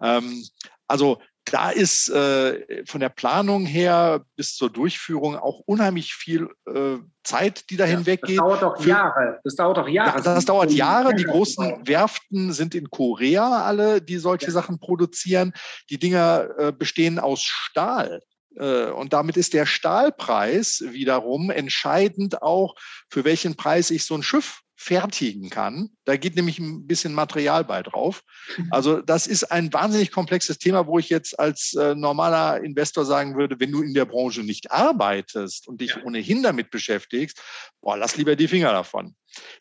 Ähm, 0.01 0.43
also 0.87 1.21
da 1.45 1.69
ist 1.69 2.09
äh, 2.09 2.83
von 2.85 2.99
der 2.99 3.09
Planung 3.09 3.65
her 3.65 4.25
bis 4.35 4.55
zur 4.55 4.69
Durchführung 4.71 5.35
auch 5.35 5.61
unheimlich 5.65 6.13
viel 6.13 6.49
äh, 6.67 6.97
Zeit, 7.23 7.69
die 7.69 7.77
dahin 7.77 7.99
ja, 7.99 8.05
weggeht. 8.05 8.39
Das 8.39 8.45
dauert 8.45 8.61
doch 8.61 8.85
Jahre. 8.85 9.39
Das 9.43 9.55
dauert 9.55 9.77
doch 9.77 9.87
Jahre. 9.87 10.15
das, 10.15 10.23
das 10.23 10.45
dauert 10.45 10.71
Jahre. 10.71 11.13
Die 11.13 11.23
großen 11.23 11.87
Werften 11.87 12.51
sind 12.51 12.73
in 12.73 12.89
Korea 12.89 13.63
alle, 13.63 14.01
die 14.01 14.17
solche 14.17 14.47
ja. 14.47 14.51
Sachen 14.51 14.79
produzieren. 14.79 15.53
Die 15.89 15.99
Dinger 15.99 16.49
äh, 16.57 16.71
bestehen 16.71 17.19
aus 17.19 17.41
Stahl. 17.41 18.21
Äh, 18.57 18.87
und 18.91 19.13
damit 19.13 19.37
ist 19.37 19.53
der 19.53 19.65
Stahlpreis 19.65 20.83
wiederum 20.87 21.51
entscheidend 21.51 22.41
auch, 22.41 22.75
für 23.09 23.23
welchen 23.23 23.55
Preis 23.55 23.91
ich 23.91 24.05
so 24.05 24.15
ein 24.15 24.23
Schiff 24.23 24.61
fertigen 24.75 25.49
kann. 25.49 25.89
Da 26.03 26.17
geht 26.17 26.35
nämlich 26.35 26.59
ein 26.59 26.85
bisschen 26.85 27.13
Material 27.13 27.63
bei 27.63 27.81
drauf. 27.81 28.23
Also 28.71 29.01
das 29.01 29.25
ist 29.25 29.45
ein 29.45 29.71
wahnsinnig 29.71 30.11
komplexes 30.11 30.57
Thema, 30.57 30.85
wo 30.85 30.99
ich 30.99 31.09
jetzt 31.09 31.39
als 31.39 31.73
äh, 31.73 31.95
normaler 31.95 32.61
Investor 32.61 33.05
sagen 33.05 33.37
würde, 33.37 33.59
wenn 33.59 33.71
du 33.71 33.81
in 33.81 33.93
der 33.93 34.05
Branche 34.05 34.41
nicht 34.41 34.71
arbeitest 34.71 35.67
und 35.67 35.79
dich 35.79 35.95
ja. 35.95 36.03
ohnehin 36.03 36.43
damit 36.43 36.71
beschäftigst, 36.71 37.41
boah, 37.81 37.97
lass 37.97 38.17
lieber 38.17 38.35
die 38.35 38.49
Finger 38.49 38.73
davon. 38.73 39.15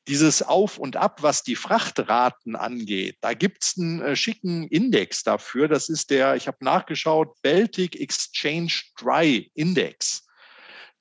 Dieses 0.08 0.42
Auf 0.42 0.78
und 0.78 0.96
Ab, 0.96 1.22
was 1.22 1.42
die 1.42 1.56
Frachtraten 1.56 2.56
angeht, 2.56 3.16
da 3.20 3.34
gibt 3.34 3.64
es 3.64 3.74
einen 3.78 4.00
äh, 4.02 4.16
schicken 4.16 4.66
Index 4.68 5.22
dafür. 5.22 5.68
Das 5.68 5.88
ist 5.88 6.10
der, 6.10 6.34
ich 6.34 6.48
habe 6.48 6.58
nachgeschaut, 6.60 7.40
Baltic 7.42 8.00
Exchange 8.00 8.72
Dry 8.98 9.50
Index. 9.54 10.26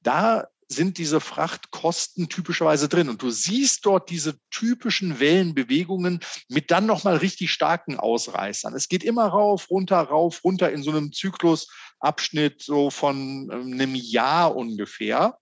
Da 0.01 0.47
sind 0.73 0.97
diese 0.97 1.19
Frachtkosten 1.19 2.29
typischerweise 2.29 2.89
drin. 2.89 3.09
Und 3.09 3.21
du 3.21 3.29
siehst 3.29 3.85
dort 3.85 4.09
diese 4.09 4.37
typischen 4.49 5.19
Wellenbewegungen 5.19 6.19
mit 6.49 6.71
dann 6.71 6.85
nochmal 6.85 7.17
richtig 7.17 7.51
starken 7.51 7.97
Ausreißern. 7.97 8.73
Es 8.75 8.89
geht 8.89 9.03
immer 9.03 9.27
rauf, 9.27 9.69
runter, 9.69 10.01
rauf, 10.01 10.43
runter 10.43 10.71
in 10.71 10.83
so 10.83 10.91
einem 10.91 11.11
Zyklusabschnitt 11.11 12.61
so 12.61 12.89
von 12.89 13.49
ähm, 13.51 13.73
einem 13.73 13.95
Jahr 13.95 14.55
ungefähr. 14.55 15.37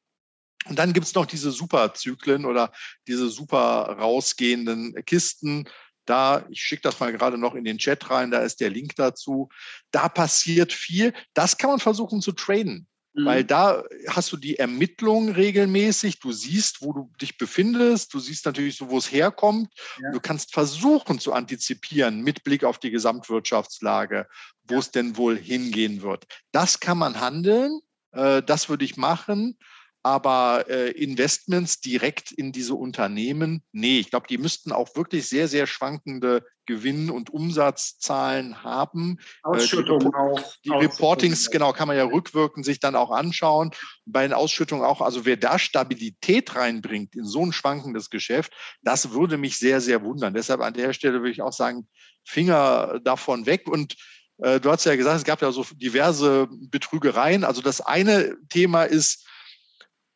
Und 0.65 0.77
dann 0.77 0.93
gibt 0.93 1.07
es 1.07 1.15
noch 1.15 1.25
diese 1.25 1.51
Superzyklen 1.51 2.45
oder 2.45 2.71
diese 3.07 3.29
super 3.29 3.97
rausgehenden 3.99 4.93
Kisten. 5.05 5.67
Da, 6.05 6.45
ich 6.49 6.61
schicke 6.61 6.83
das 6.83 6.99
mal 6.99 7.11
gerade 7.11 7.37
noch 7.37 7.55
in 7.55 7.63
den 7.63 7.77
Chat 7.77 8.09
rein, 8.09 8.31
da 8.31 8.39
ist 8.39 8.59
der 8.59 8.69
Link 8.69 8.95
dazu. 8.95 9.49
Da 9.91 10.09
passiert 10.09 10.73
viel. 10.73 11.13
Das 11.33 11.57
kann 11.57 11.69
man 11.69 11.79
versuchen 11.79 12.21
zu 12.21 12.31
traden. 12.31 12.87
Mhm. 13.13 13.25
Weil 13.25 13.43
da 13.43 13.83
hast 14.07 14.31
du 14.31 14.37
die 14.37 14.57
Ermittlung 14.57 15.29
regelmäßig, 15.29 16.19
du 16.19 16.31
siehst, 16.31 16.81
wo 16.81 16.93
du 16.93 17.11
dich 17.19 17.37
befindest, 17.37 18.13
du 18.13 18.19
siehst 18.19 18.45
natürlich 18.45 18.77
so, 18.77 18.89
wo 18.89 18.97
es 18.97 19.11
herkommt. 19.11 19.69
Ja. 20.01 20.11
Du 20.11 20.19
kannst 20.19 20.53
versuchen 20.53 21.19
zu 21.19 21.33
antizipieren 21.33 22.21
mit 22.21 22.43
Blick 22.43 22.63
auf 22.63 22.79
die 22.79 22.91
Gesamtwirtschaftslage, 22.91 24.27
wo 24.67 24.75
ja. 24.75 24.79
es 24.79 24.91
denn 24.91 25.17
wohl 25.17 25.37
hingehen 25.37 26.01
wird. 26.01 26.25
Das 26.51 26.79
kann 26.79 26.97
man 26.97 27.19
handeln, 27.19 27.81
äh, 28.11 28.41
das 28.41 28.69
würde 28.69 28.85
ich 28.85 28.97
machen. 28.97 29.57
Aber 30.03 30.65
äh, 30.67 30.89
Investments 30.91 31.79
direkt 31.79 32.31
in 32.31 32.51
diese 32.51 32.73
Unternehmen, 32.73 33.61
nee, 33.71 33.99
ich 33.99 34.09
glaube, 34.09 34.25
die 34.27 34.39
müssten 34.39 34.71
auch 34.71 34.95
wirklich 34.95 35.29
sehr, 35.29 35.47
sehr 35.47 35.67
schwankende 35.67 36.43
Gewinn- 36.71 37.09
und 37.09 37.29
Umsatzzahlen 37.29 38.63
haben. 38.63 39.17
Ausschüttung 39.43 40.01
äh, 40.01 40.05
die, 40.05 40.15
auch. 40.15 40.53
Die 40.63 40.69
Reportings, 40.69 41.51
genau, 41.51 41.73
kann 41.73 41.89
man 41.89 41.97
ja 41.97 42.05
rückwirkend 42.05 42.65
sich 42.65 42.79
dann 42.79 42.95
auch 42.95 43.11
anschauen. 43.11 43.71
Bei 44.05 44.23
den 44.23 44.33
Ausschüttungen 44.33 44.85
auch, 44.85 45.01
also 45.01 45.25
wer 45.25 45.35
da 45.35 45.59
Stabilität 45.59 46.55
reinbringt 46.55 47.15
in 47.15 47.25
so 47.25 47.45
ein 47.45 47.51
schwankendes 47.51 48.09
Geschäft, 48.09 48.53
das 48.81 49.11
würde 49.11 49.37
mich 49.37 49.59
sehr, 49.59 49.81
sehr 49.81 50.01
wundern. 50.03 50.33
Deshalb 50.33 50.61
an 50.61 50.73
der 50.73 50.93
Stelle 50.93 51.19
würde 51.19 51.31
ich 51.31 51.41
auch 51.41 51.53
sagen, 51.53 51.87
Finger 52.23 53.01
davon 53.03 53.45
weg 53.45 53.67
und 53.67 53.97
äh, 54.37 54.59
Du 54.59 54.71
hast 54.71 54.85
ja 54.85 54.95
gesagt, 54.95 55.17
es 55.17 55.25
gab 55.25 55.41
ja 55.41 55.51
so 55.51 55.65
diverse 55.73 56.47
Betrügereien. 56.49 57.43
Also 57.43 57.61
das 57.61 57.81
eine 57.81 58.37
Thema 58.49 58.83
ist, 58.83 59.27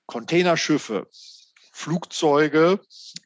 Containerschiffe, 0.07 1.07
Flugzeuge, 1.73 2.79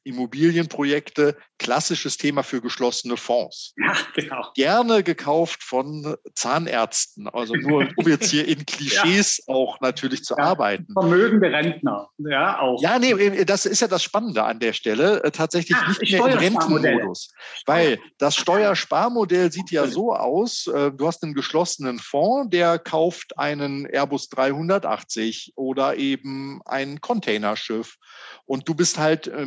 Immobilienprojekte, 0.04 1.36
klassisches 1.58 2.18
Thema 2.18 2.44
für 2.44 2.62
geschlossene 2.62 3.18
Fonds. 3.18 3.74
Ja, 3.78 3.94
genau. 4.16 4.48
Gerne 4.56 5.04
gekauft 5.04 5.62
von 5.62 6.16
Zahnärzten, 6.34 7.28
also 7.28 7.54
nur 7.56 7.88
um 7.96 8.08
jetzt 8.08 8.32
hier 8.32 8.48
in 8.48 8.66
Klischees 8.66 9.44
ja. 9.46 9.54
auch 9.54 9.80
natürlich 9.82 10.24
zu 10.24 10.36
ja, 10.38 10.44
arbeiten. 10.44 10.94
Vermögende 10.94 11.52
Rentner, 11.52 12.10
ja 12.18 12.60
auch. 12.60 12.82
Ja, 12.82 12.98
nee, 12.98 13.44
das 13.44 13.66
ist 13.66 13.82
ja 13.82 13.88
das 13.88 14.04
Spannende 14.04 14.44
an 14.44 14.60
der 14.60 14.74
Stelle, 14.74 15.24
äh, 15.24 15.32
tatsächlich 15.32 15.78
Ach, 15.80 16.00
nicht 16.00 16.12
mehr 16.12 16.26
im 16.26 16.38
Rentenmodus. 16.38 17.34
Weil 17.66 18.00
das 18.18 18.36
Steuersparmodell 18.36 19.52
sieht 19.52 19.72
ja 19.72 19.88
so 19.88 20.14
aus, 20.14 20.68
äh, 20.68 20.92
du 20.92 21.08
hast 21.08 21.24
einen 21.24 21.34
geschlossenen 21.34 22.00
Fonds, 22.00 22.50
der 22.52 22.80
kauft 22.80 23.38
einen 23.38 23.86
Airbus 23.86 24.30
380 24.30 25.54
oder 25.56 25.98
eben 25.98 26.62
ein 26.66 27.02
Containerschiff 27.02 27.98
und 28.46 28.68
du 28.68 28.74
bist 28.74 28.98
halt 28.98 29.28
äh, 29.28 29.46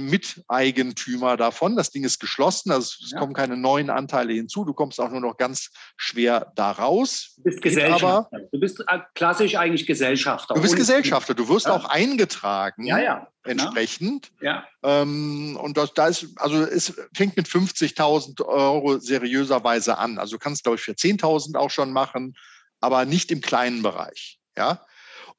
Miteigentümer 0.48 1.36
davon. 1.36 1.76
Das 1.76 1.90
Ding 1.90 2.04
ist 2.04 2.18
geschlossen, 2.18 2.70
also 2.70 2.96
es 3.02 3.10
ja. 3.12 3.18
kommen 3.18 3.32
keine 3.32 3.56
neuen 3.56 3.90
Anteile 3.90 4.32
hinzu. 4.32 4.64
Du 4.64 4.74
kommst 4.74 5.00
auch 5.00 5.10
nur 5.10 5.20
noch 5.20 5.36
ganz 5.36 5.70
schwer 5.96 6.52
da 6.54 6.72
raus. 6.72 7.34
Du 7.36 7.42
bist 7.44 7.62
Gesellschafter. 7.62 8.28
Aber, 8.30 8.40
du 8.52 8.60
bist 8.60 8.80
äh, 8.80 8.98
klassisch 9.14 9.56
eigentlich 9.56 9.86
Gesellschafter. 9.86 10.54
Du 10.54 10.62
bist 10.62 10.76
Gesellschafter. 10.76 11.34
Du 11.34 11.48
wirst 11.48 11.66
ja. 11.66 11.72
auch 11.74 11.84
eingetragen. 11.86 12.84
Ja, 12.84 12.98
ja. 12.98 13.28
Entsprechend. 13.44 14.30
Ja. 14.40 14.64
Ähm, 14.82 15.58
und 15.60 15.76
das, 15.76 15.94
da 15.94 16.08
ist, 16.08 16.28
also 16.36 16.62
es 16.62 16.94
fängt 17.14 17.36
mit 17.36 17.46
50.000 17.46 18.44
Euro 18.44 18.98
seriöserweise 18.98 19.98
an. 19.98 20.18
Also 20.18 20.36
du 20.36 20.38
kannst, 20.38 20.62
glaube 20.62 20.76
ich, 20.76 20.82
für 20.82 20.92
10.000 20.92 21.56
auch 21.56 21.70
schon 21.70 21.92
machen, 21.92 22.36
aber 22.80 23.04
nicht 23.04 23.30
im 23.32 23.40
kleinen 23.40 23.82
Bereich. 23.82 24.38
Ja. 24.56 24.84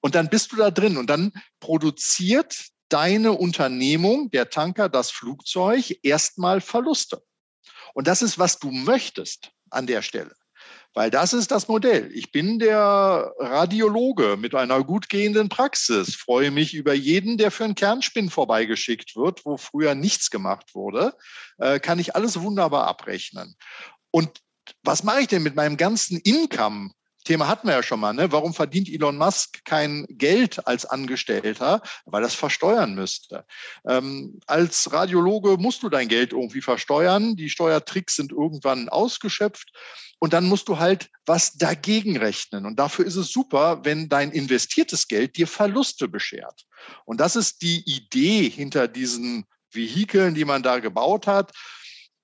Und 0.02 0.16
dann 0.16 0.30
bist 0.30 0.52
du 0.52 0.58
da 0.58 0.70
drin 0.70 0.98
und 0.98 1.10
dann 1.10 1.32
produziert 1.62 2.73
deine 2.94 3.32
Unternehmung, 3.34 4.30
der 4.30 4.52
Tanker, 4.52 4.88
das 4.88 5.10
Flugzeug, 5.10 6.00
erstmal 6.04 6.62
Verluste. 6.62 7.24
Und 7.96 8.08
das 8.08 8.22
ist, 8.22 8.38
was 8.38 8.60
du 8.60 8.72
möchtest 8.72 9.52
an 9.72 9.88
der 9.88 10.04
Stelle. 10.04 10.34
Weil 10.94 11.10
das 11.10 11.34
ist 11.34 11.50
das 11.50 11.68
Modell. 11.68 12.12
Ich 12.14 12.32
bin 12.32 12.60
der 12.60 13.34
Radiologe 13.40 14.38
mit 14.38 14.54
einer 14.54 14.84
gut 14.84 15.10
gehenden 15.10 15.50
Praxis, 15.50 16.16
freue 16.16 16.52
mich 16.52 16.76
über 16.76 16.94
jeden, 16.94 17.40
der 17.40 17.50
für 17.50 17.64
einen 17.64 17.74
Kernspinn 17.74 18.30
vorbeigeschickt 18.30 19.16
wird, 19.16 19.44
wo 19.44 19.58
früher 19.58 19.96
nichts 19.96 20.30
gemacht 20.30 20.76
wurde, 20.76 21.16
äh, 21.58 21.80
kann 21.80 21.98
ich 21.98 22.16
alles 22.16 22.40
wunderbar 22.42 22.86
abrechnen. 22.86 23.56
Und 24.12 24.30
was 24.84 25.04
mache 25.04 25.22
ich 25.22 25.28
denn 25.28 25.42
mit 25.42 25.56
meinem 25.56 25.78
ganzen 25.78 26.20
Income, 26.20 26.92
Thema 27.24 27.48
hatten 27.48 27.68
wir 27.68 27.76
ja 27.76 27.84
schon 27.84 28.00
mal. 28.00 28.14
Ne? 28.14 28.32
Warum 28.32 28.54
verdient 28.54 28.90
Elon 28.90 29.18
Musk 29.18 29.64
kein 29.66 30.06
Geld 30.10 30.68
als 30.68 30.86
Angestellter? 30.86 31.82
Weil 32.06 32.22
das 32.22 32.36
versteuern 32.36 32.96
müsste. 32.96 33.46
Ähm, 33.88 34.40
als 34.48 34.92
Radiologe 34.92 35.58
musst 35.58 35.84
du 35.84 35.90
dein 35.90 36.08
Geld 36.08 36.34
irgendwie 36.34 36.62
versteuern. 36.62 37.36
Die 37.36 37.50
Steuertricks 37.50 38.16
sind 38.16 38.32
irgendwann 38.32 38.90
ausgeschöpft. 38.90 39.72
Und 40.20 40.32
dann 40.32 40.46
musst 40.46 40.70
du 40.70 40.80
halt 40.80 41.10
was 41.26 41.54
dagegen 41.54 42.18
rechnen. 42.18 42.66
Und 42.66 42.78
dafür 42.78 43.06
ist 43.06 43.18
es 43.18 43.32
super, 43.32 43.84
wenn 43.84 44.08
dein 44.08 44.32
investiertes 44.32 45.08
Geld 45.08 45.36
dir 45.36 45.48
Verluste 45.48 46.08
beschert. 46.08 46.66
Und 47.06 47.20
das 47.20 47.36
ist 47.36 47.62
die 47.62 47.84
Idee 47.86 48.50
hinter 48.50 48.88
diesen 48.88 49.46
Vehikeln, 49.70 50.34
die 50.34 50.46
man 50.46 50.64
da 50.64 50.80
gebaut 50.80 51.28
hat. 51.28 51.52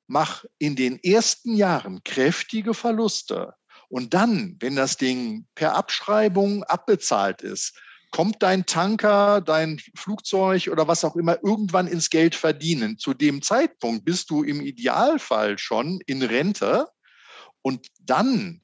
Mach 0.08 0.46
in 0.58 0.76
den 0.76 0.98
ersten 1.04 1.56
Jahren 1.56 2.04
kräftige 2.04 2.74
Verluste 2.74 3.54
und 3.89 4.13
dann, 4.13 4.56
wenn 4.60 4.75
das 4.75 4.97
Ding 4.97 5.45
per 5.56 5.75
Abschreibung 5.75 6.63
abbezahlt 6.63 7.41
ist, 7.41 7.73
kommt 8.12 8.41
dein 8.41 8.65
Tanker, 8.65 9.41
dein 9.41 9.80
Flugzeug 9.95 10.69
oder 10.71 10.88
was 10.88 11.04
auch 11.04 11.15
immer 11.15 11.38
irgendwann 11.43 11.88
ins 11.88 12.10
Geld 12.10 12.36
verdienen. 12.36 12.97
Zu 12.97 13.13
dem 13.13 13.41
Zeitpunkt 13.41 14.06
bist 14.06 14.30
du 14.30 14.43
im 14.43 14.62
Idealfall 14.62 15.58
schon 15.58 15.99
in 16.06 16.21
Rente 16.21 16.88
und 17.62 17.88
dann 17.99 18.62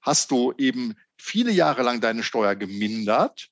hast 0.00 0.30
du 0.30 0.52
eben 0.58 0.94
viele 1.16 1.50
Jahre 1.50 1.82
lang 1.82 2.00
deine 2.00 2.22
Steuer 2.22 2.54
gemindert 2.54 3.48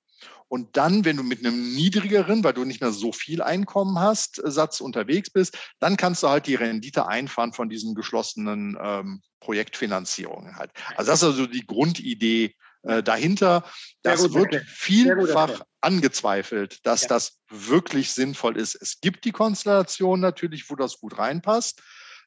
und 0.49 0.77
dann, 0.77 1.05
wenn 1.05 1.17
du 1.17 1.23
mit 1.23 1.41
einem 1.41 1.75
niedrigeren, 1.75 2.45
weil 2.45 2.53
du 2.53 2.65
nicht 2.65 2.81
mehr 2.81 2.93
so 2.93 3.13
viel 3.13 3.43
Einkommen 3.43 3.99
hast, 3.99 4.43
äh, 4.43 4.51
Satz 4.51 4.81
unterwegs 4.81 5.31
bist, 5.31 5.59
dann 5.81 5.97
kannst 5.97 6.23
du 6.23 6.29
halt 6.29 6.47
die 6.47 6.55
Rendite 6.55 7.09
einfahren 7.09 7.53
von 7.53 7.69
diesen 7.69 7.95
geschlossenen 7.95 8.77
ähm, 8.81 9.23
Projektfinanzierungen 9.41 10.57
halt. 10.57 10.71
Also 10.97 11.11
das 11.11 11.23
ist 11.23 11.29
also 11.29 11.47
die 11.47 11.67
Grundidee 11.67 12.55
äh, 12.83 13.03
dahinter. 13.03 13.65
Das 14.03 14.23
gut, 14.23 14.35
wird 14.35 14.65
vielfach 14.67 15.63
angezweifelt, 15.81 16.85
dass 16.87 17.03
ja. 17.03 17.09
das 17.09 17.39
wirklich 17.49 18.13
sinnvoll 18.13 18.57
ist. 18.57 18.77
Es 18.77 19.01
gibt 19.01 19.25
die 19.25 19.33
Konstellation 19.33 20.21
natürlich, 20.21 20.71
wo 20.71 20.77
das 20.77 20.99
gut 20.99 21.19
reinpasst. 21.19 21.83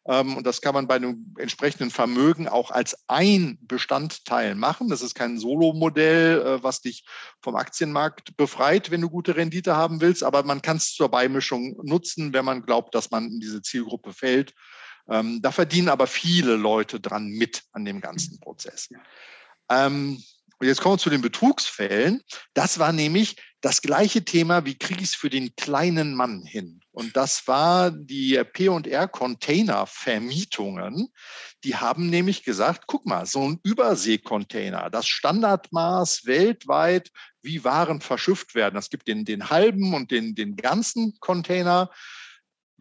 Ähm, 0.08 0.38
und 0.38 0.46
das 0.48 0.62
kann 0.62 0.74
man 0.74 0.88
bei 0.88 0.96
einem 0.96 1.34
entsprechenden 1.38 1.92
Vermögen 1.92 2.48
auch 2.48 2.72
als 2.72 2.98
ein 3.08 3.58
Bestandteil 3.62 4.56
machen. 4.56 4.90
Das 4.90 5.02
ist 5.02 5.16
kein 5.16 5.38
Solo-Modell, 5.38 6.42
äh, 6.42 6.64
was 6.64 6.82
dich 6.82 7.06
vom 7.42 7.56
Aktienmarkt 7.56 8.36
befreit, 8.38 8.92
wenn 8.92 9.02
du 9.02 9.10
gute 9.10 9.36
Rendite 9.36 9.76
haben 9.76 10.02
willst. 10.02 10.24
Aber 10.24 10.44
man 10.44 10.62
kann 10.62 10.78
es 10.78 10.94
zur 10.94 11.10
Beimischung 11.10 11.76
nutzen, 11.84 12.34
wenn 12.34 12.46
man 12.46 12.64
glaubt, 12.64 12.96
dass 12.96 13.12
man 13.12 13.26
in 13.26 13.40
diese 13.40 13.62
Zielgruppe 13.62 14.14
fällt. 14.14 14.54
Ähm, 15.10 15.42
da 15.42 15.52
verdienen 15.52 15.90
aber 15.90 16.08
viele 16.08 16.56
Leute 16.56 17.00
dran 17.00 17.30
mit 17.30 17.64
an 17.72 17.84
dem 17.86 18.00
ganzen 18.00 18.40
Prozess. 18.40 18.90
Ähm, 19.70 20.24
und 20.60 20.68
jetzt 20.68 20.82
kommen 20.82 20.96
wir 20.96 21.00
zu 21.00 21.10
den 21.10 21.22
Betrugsfällen. 21.22 22.22
Das 22.54 22.80
war 22.80 22.92
nämlich 22.92 23.38
das 23.62 23.82
gleiche 23.82 24.24
Thema, 24.24 24.64
wie 24.66 24.78
kriege 24.78 25.02
ich 25.02 25.10
es 25.10 25.16
für 25.16 25.30
den 25.30 25.54
kleinen 25.56 26.16
Mann 26.16 26.44
hin? 26.44 26.80
Und 26.92 27.18
das 27.18 27.46
war 27.48 27.92
die 27.92 28.42
P&R-Container-Vermietungen. 28.42 31.10
Die 31.64 31.76
haben 31.76 32.10
nämlich 32.10 32.44
gesagt, 32.44 32.86
guck 32.88 33.06
mal, 33.06 33.26
so 33.26 33.50
ein 33.50 33.60
Überseekontainer, 33.64 34.90
das 34.90 35.08
Standardmaß 35.08 36.26
weltweit, 36.26 37.12
wie 37.42 37.66
Waren 37.66 38.02
verschifft 38.02 38.56
werden. 38.56 38.78
Es 38.78 38.90
gibt 38.90 39.08
den, 39.08 39.24
den 39.26 39.50
halben 39.50 39.94
und 39.94 40.12
den, 40.12 40.36
den 40.36 40.56
ganzen 40.56 41.18
Container. 41.20 41.90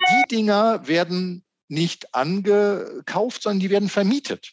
Die 0.01 0.29
Dinger 0.31 0.87
werden 0.87 1.45
nicht 1.67 2.15
angekauft, 2.15 3.43
sondern 3.43 3.61
die 3.61 3.71
werden 3.71 3.89
vermietet. 3.89 4.53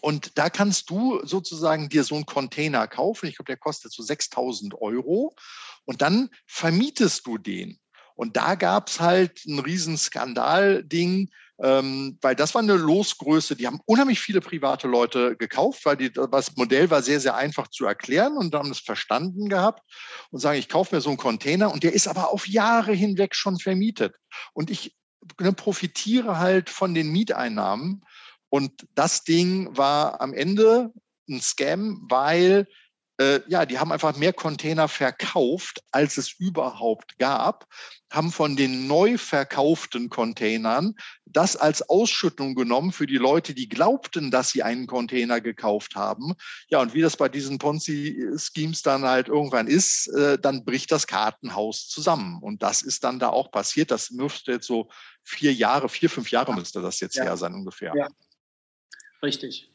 Und 0.00 0.38
da 0.38 0.50
kannst 0.50 0.90
du 0.90 1.20
sozusagen 1.24 1.88
dir 1.88 2.04
so 2.04 2.14
einen 2.14 2.26
Container 2.26 2.86
kaufen. 2.88 3.26
Ich 3.26 3.36
glaube, 3.36 3.48
der 3.48 3.56
kostet 3.56 3.92
so 3.92 4.02
6000 4.02 4.74
Euro. 4.80 5.34
Und 5.84 6.02
dann 6.02 6.30
vermietest 6.46 7.26
du 7.26 7.38
den. 7.38 7.78
Und 8.14 8.36
da 8.36 8.54
gab 8.54 8.88
es 8.88 9.00
halt 9.00 9.44
ein 9.46 9.58
Riesenskandal-Ding, 9.58 11.30
ähm, 11.62 12.18
weil 12.20 12.36
das 12.36 12.54
war 12.54 12.62
eine 12.62 12.76
Losgröße. 12.76 13.56
Die 13.56 13.66
haben 13.66 13.80
unheimlich 13.86 14.20
viele 14.20 14.40
private 14.40 14.88
Leute 14.88 15.36
gekauft, 15.36 15.84
weil 15.84 15.96
die, 15.96 16.12
das 16.12 16.56
Modell 16.56 16.90
war 16.90 17.02
sehr, 17.02 17.20
sehr 17.20 17.36
einfach 17.36 17.68
zu 17.68 17.86
erklären 17.86 18.36
und 18.36 18.54
haben 18.54 18.70
es 18.70 18.80
verstanden 18.80 19.48
gehabt 19.48 19.82
und 20.30 20.40
sagen, 20.40 20.58
ich 20.58 20.68
kaufe 20.68 20.94
mir 20.94 21.00
so 21.00 21.10
einen 21.10 21.18
Container 21.18 21.72
und 21.72 21.82
der 21.82 21.94
ist 21.94 22.08
aber 22.08 22.30
auf 22.30 22.46
Jahre 22.46 22.92
hinweg 22.92 23.34
schon 23.34 23.58
vermietet. 23.58 24.16
Und 24.52 24.70
ich 24.70 24.94
ne, 25.40 25.52
profitiere 25.52 26.38
halt 26.38 26.68
von 26.68 26.94
den 26.94 27.10
Mieteinnahmen 27.10 28.04
und 28.52 28.86
das 28.94 29.24
Ding 29.24 29.74
war 29.78 30.20
am 30.20 30.34
Ende 30.34 30.92
ein 31.26 31.40
Scam, 31.40 32.06
weil 32.10 32.66
äh, 33.18 33.40
ja, 33.48 33.64
die 33.64 33.78
haben 33.78 33.92
einfach 33.92 34.14
mehr 34.18 34.34
Container 34.34 34.88
verkauft, 34.88 35.82
als 35.90 36.18
es 36.18 36.38
überhaupt 36.38 37.18
gab, 37.18 37.66
haben 38.10 38.30
von 38.30 38.54
den 38.54 38.86
neu 38.86 39.16
verkauften 39.16 40.10
Containern 40.10 40.94
das 41.24 41.56
als 41.56 41.88
Ausschüttung 41.88 42.54
genommen 42.54 42.92
für 42.92 43.06
die 43.06 43.16
Leute, 43.16 43.54
die 43.54 43.70
glaubten, 43.70 44.30
dass 44.30 44.50
sie 44.50 44.62
einen 44.62 44.86
Container 44.86 45.40
gekauft 45.40 45.96
haben. 45.96 46.34
Ja, 46.68 46.82
und 46.82 46.92
wie 46.92 47.00
das 47.00 47.16
bei 47.16 47.30
diesen 47.30 47.56
Ponzi-Schemes 47.56 48.82
dann 48.82 49.04
halt 49.04 49.28
irgendwann 49.28 49.66
ist, 49.66 50.08
äh, 50.08 50.38
dann 50.38 50.66
bricht 50.66 50.92
das 50.92 51.06
Kartenhaus 51.06 51.88
zusammen. 51.88 52.38
Und 52.42 52.62
das 52.62 52.82
ist 52.82 53.02
dann 53.02 53.18
da 53.18 53.30
auch 53.30 53.50
passiert. 53.50 53.90
Das 53.90 54.10
müsste 54.10 54.52
jetzt 54.52 54.66
so 54.66 54.90
vier 55.22 55.54
Jahre, 55.54 55.88
vier, 55.88 56.10
fünf 56.10 56.30
Jahre 56.30 56.54
müsste 56.54 56.82
das 56.82 57.00
jetzt 57.00 57.16
ja. 57.16 57.24
her 57.24 57.38
sein 57.38 57.54
ungefähr. 57.54 57.94
Ja, 57.96 58.08
richtig. 59.22 59.68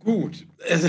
Gut. 0.00 0.46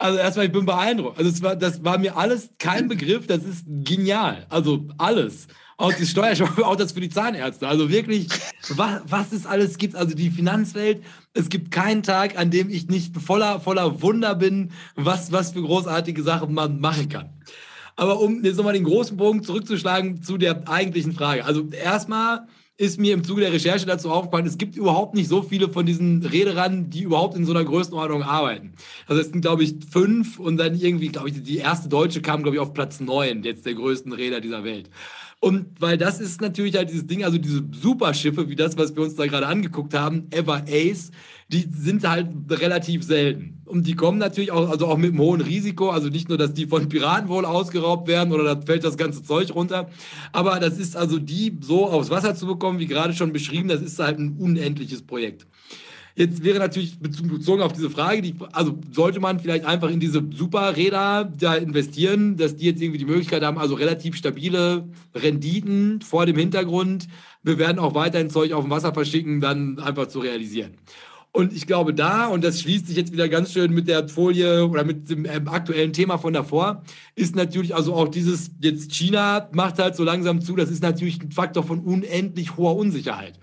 Also 0.00 0.16
erstmal, 0.16 0.46
ich 0.46 0.52
bin 0.52 0.64
beeindruckt. 0.64 1.18
Also 1.18 1.42
war, 1.42 1.56
das 1.56 1.82
war 1.82 1.98
mir 1.98 2.16
alles 2.16 2.50
kein 2.60 2.86
Begriff, 2.86 3.26
das 3.26 3.42
ist 3.42 3.64
genial. 3.66 4.46
Also 4.48 4.86
alles. 4.96 5.48
Auch 5.76 5.92
die 5.92 6.06
Steuer, 6.06 6.36
auch 6.64 6.76
das 6.76 6.92
für 6.92 7.00
die 7.00 7.08
Zahnärzte. 7.08 7.66
Also 7.66 7.90
wirklich, 7.90 8.28
was, 8.68 9.00
was 9.06 9.32
es 9.32 9.44
alles 9.44 9.76
gibt. 9.76 9.96
Also 9.96 10.14
die 10.14 10.30
Finanzwelt, 10.30 11.02
es 11.34 11.48
gibt 11.48 11.72
keinen 11.72 12.04
Tag, 12.04 12.38
an 12.38 12.52
dem 12.52 12.70
ich 12.70 12.86
nicht 12.86 13.16
voller, 13.16 13.58
voller 13.58 14.02
Wunder 14.02 14.36
bin, 14.36 14.70
was, 14.94 15.32
was 15.32 15.50
für 15.50 15.62
großartige 15.62 16.22
Sachen 16.22 16.54
man 16.54 16.78
machen 16.78 17.08
kann. 17.08 17.30
Aber 17.96 18.20
um 18.20 18.44
jetzt 18.44 18.56
nochmal 18.56 18.74
den 18.74 18.84
großen 18.84 19.16
Bogen 19.16 19.42
zurückzuschlagen 19.42 20.22
zu 20.22 20.38
der 20.38 20.68
eigentlichen 20.68 21.12
Frage. 21.12 21.44
Also 21.44 21.68
erstmal 21.70 22.46
ist 22.78 23.00
mir 23.00 23.12
im 23.12 23.24
Zuge 23.24 23.40
der 23.40 23.52
Recherche 23.52 23.86
dazu 23.86 24.10
aufgefallen, 24.10 24.46
es 24.46 24.56
gibt 24.56 24.76
überhaupt 24.76 25.14
nicht 25.14 25.28
so 25.28 25.42
viele 25.42 25.68
von 25.68 25.84
diesen 25.84 26.24
Rederern, 26.24 26.88
die 26.90 27.02
überhaupt 27.02 27.36
in 27.36 27.44
so 27.44 27.52
einer 27.52 27.64
Größenordnung 27.64 28.22
arbeiten. 28.22 28.72
Also 29.08 29.20
es 29.20 29.30
sind, 29.30 29.40
glaube 29.40 29.64
ich, 29.64 29.74
fünf 29.90 30.38
und 30.38 30.56
dann 30.58 30.76
irgendwie, 30.76 31.08
glaube 31.08 31.28
ich, 31.28 31.42
die 31.42 31.58
erste 31.58 31.88
Deutsche 31.88 32.22
kam, 32.22 32.44
glaube 32.44 32.56
ich, 32.56 32.60
auf 32.60 32.72
Platz 32.72 33.00
neun, 33.00 33.42
jetzt 33.42 33.66
der 33.66 33.74
größten 33.74 34.12
Räder 34.12 34.40
dieser 34.40 34.62
Welt. 34.62 34.90
Und 35.40 35.80
weil 35.80 35.96
das 35.96 36.20
ist 36.20 36.40
natürlich 36.40 36.74
halt 36.74 36.90
dieses 36.90 37.06
Ding, 37.06 37.22
also 37.22 37.38
diese 37.38 37.62
Superschiffe, 37.70 38.48
wie 38.48 38.56
das, 38.56 38.76
was 38.76 38.96
wir 38.96 39.04
uns 39.04 39.14
da 39.14 39.24
gerade 39.26 39.46
angeguckt 39.46 39.94
haben, 39.94 40.26
Ever 40.30 40.64
Ace, 40.68 41.12
die 41.46 41.68
sind 41.72 42.06
halt 42.08 42.28
relativ 42.50 43.04
selten. 43.04 43.62
Und 43.64 43.86
die 43.86 43.94
kommen 43.94 44.18
natürlich 44.18 44.50
auch, 44.50 44.68
also 44.68 44.88
auch 44.88 44.96
mit 44.96 45.10
einem 45.10 45.20
hohen 45.20 45.40
Risiko, 45.40 45.90
also 45.90 46.08
nicht 46.08 46.28
nur, 46.28 46.38
dass 46.38 46.54
die 46.54 46.66
von 46.66 46.88
Piraten 46.88 47.28
wohl 47.28 47.44
ausgeraubt 47.44 48.08
werden 48.08 48.32
oder 48.32 48.56
da 48.56 48.60
fällt 48.60 48.82
das 48.82 48.96
ganze 48.96 49.22
Zeug 49.22 49.54
runter, 49.54 49.88
aber 50.32 50.58
das 50.58 50.76
ist 50.76 50.96
also 50.96 51.18
die 51.18 51.56
so 51.60 51.86
aufs 51.86 52.10
Wasser 52.10 52.34
zu 52.34 52.46
bekommen, 52.46 52.80
wie 52.80 52.86
gerade 52.86 53.14
schon 53.14 53.32
beschrieben, 53.32 53.68
das 53.68 53.80
ist 53.80 53.98
halt 54.00 54.18
ein 54.18 54.36
unendliches 54.38 55.02
Projekt. 55.02 55.46
Jetzt 56.18 56.42
wäre 56.42 56.58
natürlich 56.58 56.98
bezogen 56.98 57.62
auf 57.62 57.72
diese 57.72 57.90
Frage, 57.90 58.22
die, 58.22 58.34
also 58.50 58.76
sollte 58.90 59.20
man 59.20 59.38
vielleicht 59.38 59.64
einfach 59.64 59.88
in 59.88 60.00
diese 60.00 60.20
Superräder 60.34 61.32
da 61.38 61.54
investieren, 61.54 62.36
dass 62.36 62.56
die 62.56 62.66
jetzt 62.66 62.82
irgendwie 62.82 62.98
die 62.98 63.04
Möglichkeit 63.04 63.44
haben, 63.44 63.56
also 63.56 63.76
relativ 63.76 64.16
stabile 64.16 64.88
Renditen 65.14 66.00
vor 66.00 66.26
dem 66.26 66.36
Hintergrund, 66.36 67.06
wir 67.44 67.56
werden 67.58 67.78
auch 67.78 67.94
weiterhin 67.94 68.30
Zeug 68.30 68.52
auf 68.52 68.64
dem 68.64 68.70
Wasser 68.72 68.92
verschicken, 68.92 69.40
dann 69.40 69.78
einfach 69.78 70.08
zu 70.08 70.18
realisieren. 70.18 70.72
Und 71.30 71.52
ich 71.52 71.68
glaube, 71.68 71.94
da, 71.94 72.26
und 72.26 72.42
das 72.42 72.62
schließt 72.62 72.88
sich 72.88 72.96
jetzt 72.96 73.12
wieder 73.12 73.28
ganz 73.28 73.52
schön 73.52 73.72
mit 73.72 73.86
der 73.86 74.08
Folie 74.08 74.66
oder 74.66 74.82
mit 74.82 75.08
dem 75.08 75.24
ähm, 75.24 75.46
aktuellen 75.46 75.92
Thema 75.92 76.18
von 76.18 76.32
davor, 76.32 76.82
ist 77.14 77.36
natürlich 77.36 77.76
also 77.76 77.94
auch 77.94 78.08
dieses, 78.08 78.50
jetzt 78.60 78.92
China 78.92 79.48
macht 79.52 79.78
halt 79.78 79.94
so 79.94 80.02
langsam 80.02 80.40
zu, 80.40 80.56
das 80.56 80.68
ist 80.68 80.82
natürlich 80.82 81.22
ein 81.22 81.30
Faktor 81.30 81.62
von 81.62 81.78
unendlich 81.78 82.56
hoher 82.56 82.74
Unsicherheit. 82.74 83.38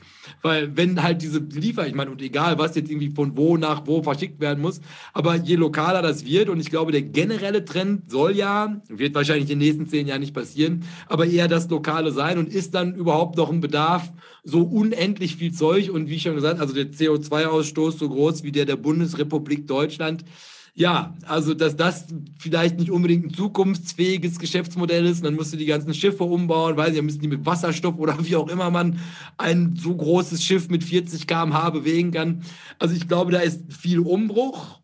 Weil 0.45 0.77
wenn 0.77 1.01
halt 1.01 1.23
diese 1.23 1.39
Liefer, 1.39 1.87
ich 1.87 1.95
meine, 1.95 2.11
und 2.11 2.21
egal, 2.21 2.59
was 2.59 2.75
jetzt 2.75 2.91
irgendwie 2.91 3.09
von 3.09 3.35
wo 3.35 3.57
nach 3.57 3.87
wo 3.87 4.03
verschickt 4.03 4.39
werden 4.39 4.61
muss, 4.61 4.79
aber 5.11 5.37
je 5.37 5.55
lokaler 5.55 6.03
das 6.03 6.23
wird, 6.23 6.49
und 6.49 6.59
ich 6.59 6.69
glaube, 6.69 6.91
der 6.91 7.01
generelle 7.01 7.65
Trend 7.65 8.11
soll 8.11 8.35
ja, 8.35 8.79
wird 8.87 9.15
wahrscheinlich 9.15 9.49
in 9.49 9.57
den 9.57 9.67
nächsten 9.67 9.87
zehn 9.87 10.05
Jahren 10.05 10.19
nicht 10.19 10.35
passieren, 10.35 10.83
aber 11.07 11.25
eher 11.25 11.47
das 11.47 11.67
Lokale 11.71 12.11
sein 12.11 12.37
und 12.37 12.53
ist 12.53 12.75
dann 12.75 12.93
überhaupt 12.93 13.37
noch 13.37 13.51
ein 13.51 13.59
Bedarf, 13.59 14.13
so 14.43 14.61
unendlich 14.61 15.35
viel 15.35 15.51
Zeug 15.51 15.89
und 15.89 16.09
wie 16.09 16.19
schon 16.19 16.35
gesagt, 16.35 16.59
also 16.59 16.75
der 16.75 16.91
CO2-Ausstoß 16.91 17.97
so 17.97 18.07
groß 18.07 18.43
wie 18.43 18.51
der 18.51 18.65
der 18.65 18.75
Bundesrepublik 18.75 19.65
Deutschland, 19.65 20.25
ja, 20.77 21.15
also 21.25 21.53
dass 21.53 21.77
das 21.77 22.05
vielleicht 22.37 22.77
nicht 22.77 22.91
unbedingt 22.91 23.25
ein 23.25 23.33
zukunftsfähiges 23.33 24.39
Geschäftsmodell 24.39 25.05
ist, 25.05 25.23
dann 25.23 25.35
musst 25.35 25.53
du 25.53 25.57
die 25.57 25.65
ganzen 25.65 25.93
Schiffe 25.93 26.25
umbauen, 26.25 26.75
weil 26.75 26.93
sie 26.93 27.01
müssen 27.01 27.21
die 27.21 27.29
mit 27.29 27.45
Wasserstoff 27.45 27.97
oder 27.97 28.17
wie 28.25 28.35
auch 28.35 28.49
immer 28.49 28.69
man 28.69 28.99
ein 29.37 29.77
so 29.77 29.95
großes 29.95 30.43
Schiff 30.43 30.69
mit 30.69 30.83
40 30.83 31.27
km/h 31.27 31.69
bewegen 31.69 32.11
kann. 32.11 32.43
Also 32.77 32.93
ich 32.93 33.07
glaube, 33.07 33.31
da 33.31 33.39
ist 33.39 33.71
viel 33.71 33.99
Umbruch. 33.99 34.81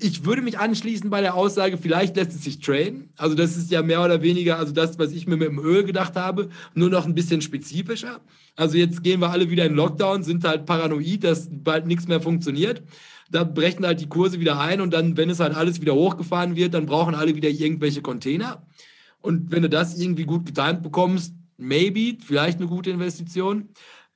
Ich 0.00 0.26
würde 0.26 0.42
mich 0.42 0.58
anschließen 0.58 1.08
bei 1.08 1.22
der 1.22 1.34
Aussage, 1.34 1.78
vielleicht 1.78 2.16
lässt 2.16 2.32
es 2.32 2.44
sich 2.44 2.60
trainen. 2.60 3.10
Also 3.16 3.34
das 3.34 3.56
ist 3.56 3.70
ja 3.70 3.82
mehr 3.82 4.04
oder 4.04 4.20
weniger, 4.20 4.58
also 4.58 4.72
das, 4.72 4.98
was 4.98 5.12
ich 5.12 5.26
mir 5.26 5.36
mit 5.38 5.48
dem 5.48 5.58
Öl 5.58 5.84
gedacht 5.84 6.16
habe, 6.16 6.50
nur 6.74 6.90
noch 6.90 7.06
ein 7.06 7.14
bisschen 7.14 7.40
spezifischer. 7.40 8.20
Also 8.54 8.76
jetzt 8.76 9.02
gehen 9.02 9.20
wir 9.20 9.30
alle 9.30 9.48
wieder 9.48 9.64
in 9.64 9.74
Lockdown, 9.74 10.24
sind 10.24 10.44
halt 10.44 10.66
paranoid, 10.66 11.24
dass 11.24 11.48
bald 11.50 11.86
nichts 11.86 12.06
mehr 12.06 12.20
funktioniert 12.20 12.82
da 13.30 13.44
brechen 13.44 13.84
halt 13.84 14.00
die 14.00 14.08
Kurse 14.08 14.40
wieder 14.40 14.60
ein 14.60 14.80
und 14.80 14.92
dann, 14.92 15.16
wenn 15.16 15.30
es 15.30 15.40
halt 15.40 15.54
alles 15.54 15.80
wieder 15.80 15.94
hochgefahren 15.94 16.56
wird, 16.56 16.74
dann 16.74 16.86
brauchen 16.86 17.14
alle 17.14 17.34
wieder 17.34 17.48
irgendwelche 17.48 18.02
Container. 18.02 18.62
Und 19.20 19.50
wenn 19.50 19.62
du 19.62 19.68
das 19.68 19.98
irgendwie 19.98 20.24
gut 20.24 20.46
getimt 20.46 20.82
bekommst, 20.82 21.34
maybe, 21.56 22.18
vielleicht 22.24 22.58
eine 22.58 22.68
gute 22.68 22.90
Investition. 22.90 23.68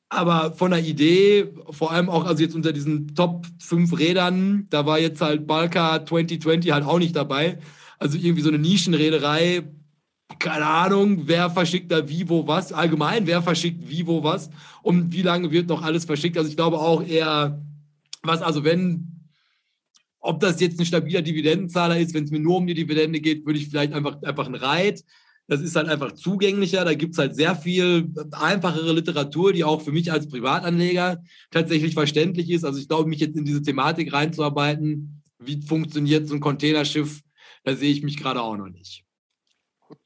Aber 0.08 0.52
von 0.52 0.72
der 0.72 0.84
Idee, 0.84 1.52
vor 1.70 1.92
allem 1.92 2.08
auch, 2.08 2.26
also 2.26 2.42
jetzt 2.42 2.54
unter 2.54 2.72
diesen 2.72 3.14
Top 3.14 3.46
5 3.60 3.98
Rädern, 3.98 4.66
da 4.70 4.84
war 4.84 4.98
jetzt 4.98 5.20
halt 5.20 5.46
Balka 5.46 6.04
2020 6.04 6.72
halt 6.72 6.84
auch 6.84 6.98
nicht 6.98 7.14
dabei. 7.14 7.58
Also 7.98 8.18
irgendwie 8.18 8.42
so 8.42 8.48
eine 8.48 8.58
Nischenreederei, 8.58 9.62
keine 10.38 10.66
Ahnung, 10.66 11.22
wer 11.26 11.50
verschickt 11.50 11.92
da 11.92 12.08
wie, 12.08 12.28
wo, 12.28 12.46
was. 12.46 12.72
Allgemein, 12.72 13.26
wer 13.26 13.42
verschickt 13.42 13.88
wie, 13.88 14.06
wo, 14.06 14.22
was. 14.24 14.50
Und 14.82 15.12
wie 15.12 15.22
lange 15.22 15.50
wird 15.50 15.68
noch 15.68 15.82
alles 15.82 16.04
verschickt. 16.04 16.36
Also 16.38 16.48
ich 16.48 16.56
glaube 16.56 16.78
auch 16.78 17.04
eher 17.04 17.60
was 18.22 18.42
also, 18.42 18.64
wenn, 18.64 19.28
ob 20.20 20.40
das 20.40 20.60
jetzt 20.60 20.78
ein 20.78 20.86
stabiler 20.86 21.22
Dividendenzahler 21.22 21.98
ist, 21.98 22.14
wenn 22.14 22.24
es 22.24 22.30
mir 22.30 22.40
nur 22.40 22.58
um 22.58 22.66
die 22.66 22.74
Dividende 22.74 23.20
geht, 23.20 23.46
würde 23.46 23.58
ich 23.58 23.68
vielleicht 23.68 23.92
einfach, 23.92 24.22
einfach 24.22 24.46
ein 24.46 24.54
Reit. 24.54 25.02
Das 25.46 25.60
ist 25.60 25.74
halt 25.74 25.88
einfach 25.88 26.12
zugänglicher. 26.12 26.84
Da 26.84 26.94
gibt 26.94 27.14
es 27.14 27.18
halt 27.18 27.34
sehr 27.34 27.56
viel 27.56 28.12
einfachere 28.32 28.92
Literatur, 28.92 29.52
die 29.52 29.64
auch 29.64 29.82
für 29.82 29.90
mich 29.90 30.12
als 30.12 30.28
Privatanleger 30.28 31.22
tatsächlich 31.50 31.94
verständlich 31.94 32.50
ist. 32.50 32.64
Also 32.64 32.78
ich 32.78 32.86
glaube, 32.86 33.08
mich 33.08 33.20
jetzt 33.20 33.36
in 33.36 33.44
diese 33.44 33.62
Thematik 33.62 34.12
reinzuarbeiten, 34.12 35.22
wie 35.40 35.60
funktioniert 35.62 36.28
so 36.28 36.34
ein 36.34 36.40
Containerschiff, 36.40 37.20
da 37.64 37.74
sehe 37.74 37.90
ich 37.90 38.02
mich 38.02 38.16
gerade 38.16 38.42
auch 38.42 38.56
noch 38.56 38.68
nicht. 38.68 39.04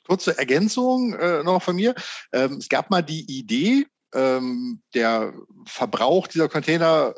Kurze 0.06 0.38
Ergänzung 0.38 1.14
äh, 1.14 1.42
noch 1.42 1.62
von 1.62 1.76
mir. 1.76 1.94
Ähm, 2.32 2.54
es 2.54 2.68
gab 2.68 2.90
mal 2.90 3.02
die 3.02 3.38
Idee, 3.38 3.84
ähm, 4.14 4.80
der 4.94 5.34
Verbrauch 5.66 6.26
dieser 6.26 6.48
Container 6.48 7.14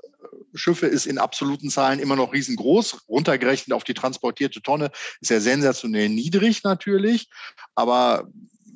Schiffe 0.57 0.87
ist 0.87 1.07
in 1.07 1.19
absoluten 1.19 1.71
Zahlen 1.71 1.99
immer 1.99 2.17
noch 2.17 2.33
riesengroß. 2.33 3.09
Runtergerechnet 3.09 3.75
auf 3.75 3.85
die 3.85 3.95
transportierte 3.95 4.63
Tonne 4.63 4.91
ist 5.21 5.31
ja 5.31 5.41
sensationell 5.41 6.09
niedrig 6.09 6.65
natürlich. 6.65 7.29
Aber 7.75 8.29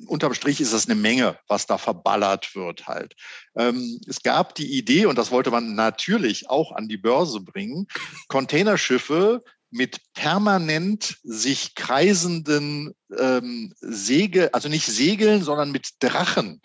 unterm 0.07 0.33
Strich 0.33 0.61
ist 0.61 0.73
das 0.73 0.85
eine 0.85 0.95
Menge, 0.95 1.37
was 1.47 1.65
da 1.65 1.77
verballert 1.77 2.55
wird 2.55 2.87
halt. 2.87 3.15
Ähm, 3.55 3.99
es 4.07 4.23
gab 4.23 4.55
die 4.55 4.77
Idee, 4.77 5.05
und 5.05 5.17
das 5.17 5.31
wollte 5.31 5.51
man 5.51 5.75
natürlich 5.75 6.49
auch 6.49 6.71
an 6.71 6.87
die 6.87 6.97
Börse 6.97 7.41
bringen, 7.41 7.87
Containerschiffe 8.27 9.43
mit 9.69 10.01
permanent 10.13 11.17
sich 11.23 11.75
kreisenden 11.75 12.93
ähm, 13.17 13.73
Segel, 13.79 14.49
also 14.49 14.67
nicht 14.67 14.85
Segeln, 14.85 15.43
sondern 15.43 15.71
mit 15.71 15.91
Drachen 15.99 16.61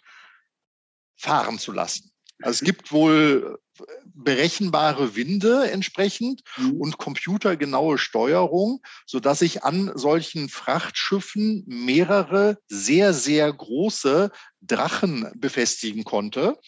fahren 1.17 1.59
zu 1.59 1.73
lassen. 1.73 2.11
Also 2.43 2.57
es 2.57 2.61
gibt 2.61 2.93
wohl 2.93 3.59
berechenbare 4.15 5.17
Winde 5.17 5.71
entsprechend 5.71 6.43
mhm. 6.57 6.81
und 6.81 6.99
computergenaue 6.99 7.99
Steuerung, 7.99 8.83
so 9.07 9.21
dass 9.21 9.43
ich 9.43 9.65
an 9.65 9.93
solchen 9.95 10.49
Frachtschiffen 10.49 11.65
mehrere 11.67 12.59
sehr, 12.69 13.13
sehr 13.13 13.53
große 13.53 14.31
Drachen 14.63 15.31
befestigen 15.37 16.05
konnte, 16.05 16.59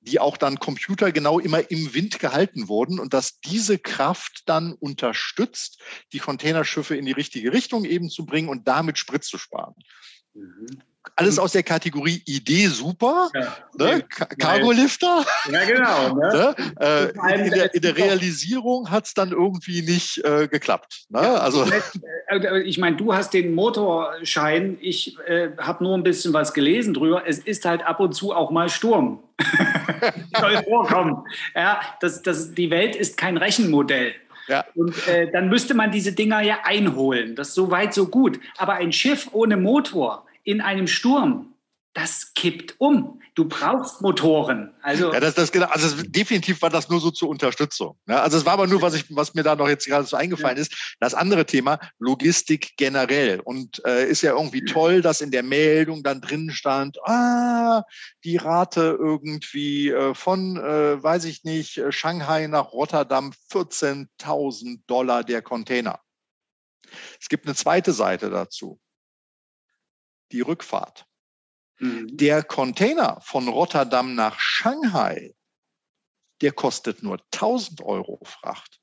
die 0.00 0.18
auch 0.18 0.36
dann 0.36 0.58
computergenau 0.58 1.38
immer 1.38 1.70
im 1.70 1.94
Wind 1.94 2.18
gehalten 2.18 2.68
wurden 2.68 2.98
und 2.98 3.14
dass 3.14 3.40
diese 3.40 3.78
Kraft 3.78 4.42
dann 4.46 4.72
unterstützt, 4.72 5.80
die 6.12 6.18
Containerschiffe 6.18 6.96
in 6.96 7.04
die 7.04 7.12
richtige 7.12 7.52
Richtung 7.52 7.84
eben 7.84 8.10
zu 8.10 8.26
bringen 8.26 8.48
und 8.48 8.66
damit 8.66 8.98
Sprit 8.98 9.24
zu 9.24 9.38
sparen. 9.38 9.74
Mhm 10.34 10.82
alles 11.16 11.38
aus 11.38 11.52
der 11.52 11.62
Kategorie 11.62 12.22
Idee 12.26 12.66
super, 12.66 13.30
ja. 13.34 13.56
ne? 13.78 14.02
Cargo-Lifter. 14.38 15.24
Ja, 15.50 15.64
genau. 15.64 16.14
Ne? 16.14 16.28
ne? 16.32 16.54
Äh, 16.80 17.44
in, 17.44 17.50
der, 17.50 17.74
in, 17.74 17.82
der, 17.82 17.96
Realisierung 17.96 18.90
hat 18.90 19.06
es 19.06 19.14
dann 19.14 19.32
irgendwie 19.32 19.82
nicht 19.82 20.24
äh, 20.24 20.48
geklappt. 20.48 21.04
Ne? 21.08 21.20
Ja, 21.22 21.34
also. 21.36 21.64
Äh, 22.28 22.60
ich 22.62 22.78
meine, 22.78 22.96
du 22.96 23.14
hast 23.14 23.34
den 23.34 23.54
Motorschein, 23.54 24.78
ich 24.80 25.18
äh, 25.26 25.50
habe 25.58 25.84
nur 25.84 25.96
ein 25.96 26.02
bisschen 26.02 26.32
was 26.32 26.54
gelesen 26.54 26.94
drüber. 26.94 27.24
Es 27.26 27.38
ist 27.38 27.64
halt 27.64 27.84
ab 27.84 28.00
und 28.00 28.14
zu 28.14 28.32
auch 28.32 28.50
mal 28.50 28.68
Sturm. 28.68 29.22
Soll 30.38 30.62
vorkommen. 30.64 31.24
Ja, 31.54 31.80
das, 32.00 32.22
das, 32.22 32.54
die 32.54 32.70
Welt 32.70 32.96
ist 32.96 33.16
kein 33.16 33.36
Rechenmodell. 33.36 34.14
Ja. 34.48 34.64
Und 34.74 35.06
äh, 35.08 35.30
dann 35.30 35.48
müsste 35.48 35.74
man 35.74 35.90
diese 35.90 36.12
Dinger 36.12 36.42
ja 36.42 36.58
einholen. 36.64 37.34
Das 37.34 37.48
ist 37.48 37.54
so 37.54 37.70
weit, 37.70 37.94
so 37.94 38.06
gut. 38.06 38.38
Aber 38.56 38.74
ein 38.74 38.92
Schiff 38.92 39.28
ohne 39.32 39.56
Motor 39.56 40.24
in 40.44 40.60
einem 40.60 40.86
Sturm, 40.86 41.54
das 41.94 42.34
kippt 42.34 42.74
um. 42.78 43.20
Du 43.36 43.46
brauchst 43.46 44.02
Motoren. 44.02 44.74
Also, 44.82 45.12
ja, 45.12 45.20
das, 45.20 45.34
das, 45.34 45.52
genau, 45.52 45.66
also 45.66 46.02
definitiv 46.02 46.60
war 46.60 46.70
das 46.70 46.88
nur 46.88 47.00
so 47.00 47.10
zur 47.10 47.28
Unterstützung. 47.28 47.96
Ne? 48.06 48.20
Also 48.20 48.36
es 48.36 48.44
war 48.44 48.54
aber 48.54 48.66
nur, 48.66 48.82
was, 48.82 48.94
ich, 48.94 49.04
was 49.10 49.34
mir 49.34 49.44
da 49.44 49.54
noch 49.54 49.68
jetzt 49.68 49.86
gerade 49.86 50.04
so 50.04 50.16
eingefallen 50.16 50.56
ja. 50.56 50.62
ist. 50.62 50.96
Das 51.00 51.14
andere 51.14 51.46
Thema, 51.46 51.78
Logistik 51.98 52.76
generell. 52.76 53.40
Und 53.40 53.84
äh, 53.86 54.08
ist 54.08 54.22
ja 54.22 54.32
irgendwie 54.32 54.64
toll, 54.64 55.02
dass 55.02 55.20
in 55.20 55.30
der 55.30 55.44
Meldung 55.44 56.02
dann 56.02 56.20
drin 56.20 56.50
stand, 56.50 56.98
ah, 57.08 57.82
die 58.24 58.36
Rate 58.36 58.96
irgendwie 58.98 59.90
äh, 59.90 60.14
von, 60.14 60.56
äh, 60.56 61.02
weiß 61.02 61.24
ich 61.24 61.44
nicht, 61.44 61.78
äh, 61.78 61.92
Shanghai 61.92 62.48
nach 62.48 62.72
Rotterdam 62.72 63.32
14.000 63.52 64.80
Dollar 64.86 65.22
der 65.22 65.42
Container. 65.42 66.00
Es 67.20 67.28
gibt 67.28 67.46
eine 67.46 67.54
zweite 67.54 67.92
Seite 67.92 68.30
dazu. 68.30 68.80
Die 70.34 70.40
Rückfahrt. 70.40 71.06
Mhm. 71.78 72.08
Der 72.10 72.42
Container 72.42 73.20
von 73.22 73.46
Rotterdam 73.46 74.16
nach 74.16 74.40
Shanghai, 74.40 75.32
der 76.42 76.50
kostet 76.50 77.04
nur 77.04 77.20
1000 77.32 77.82
Euro 77.82 78.18
Fracht. 78.24 78.80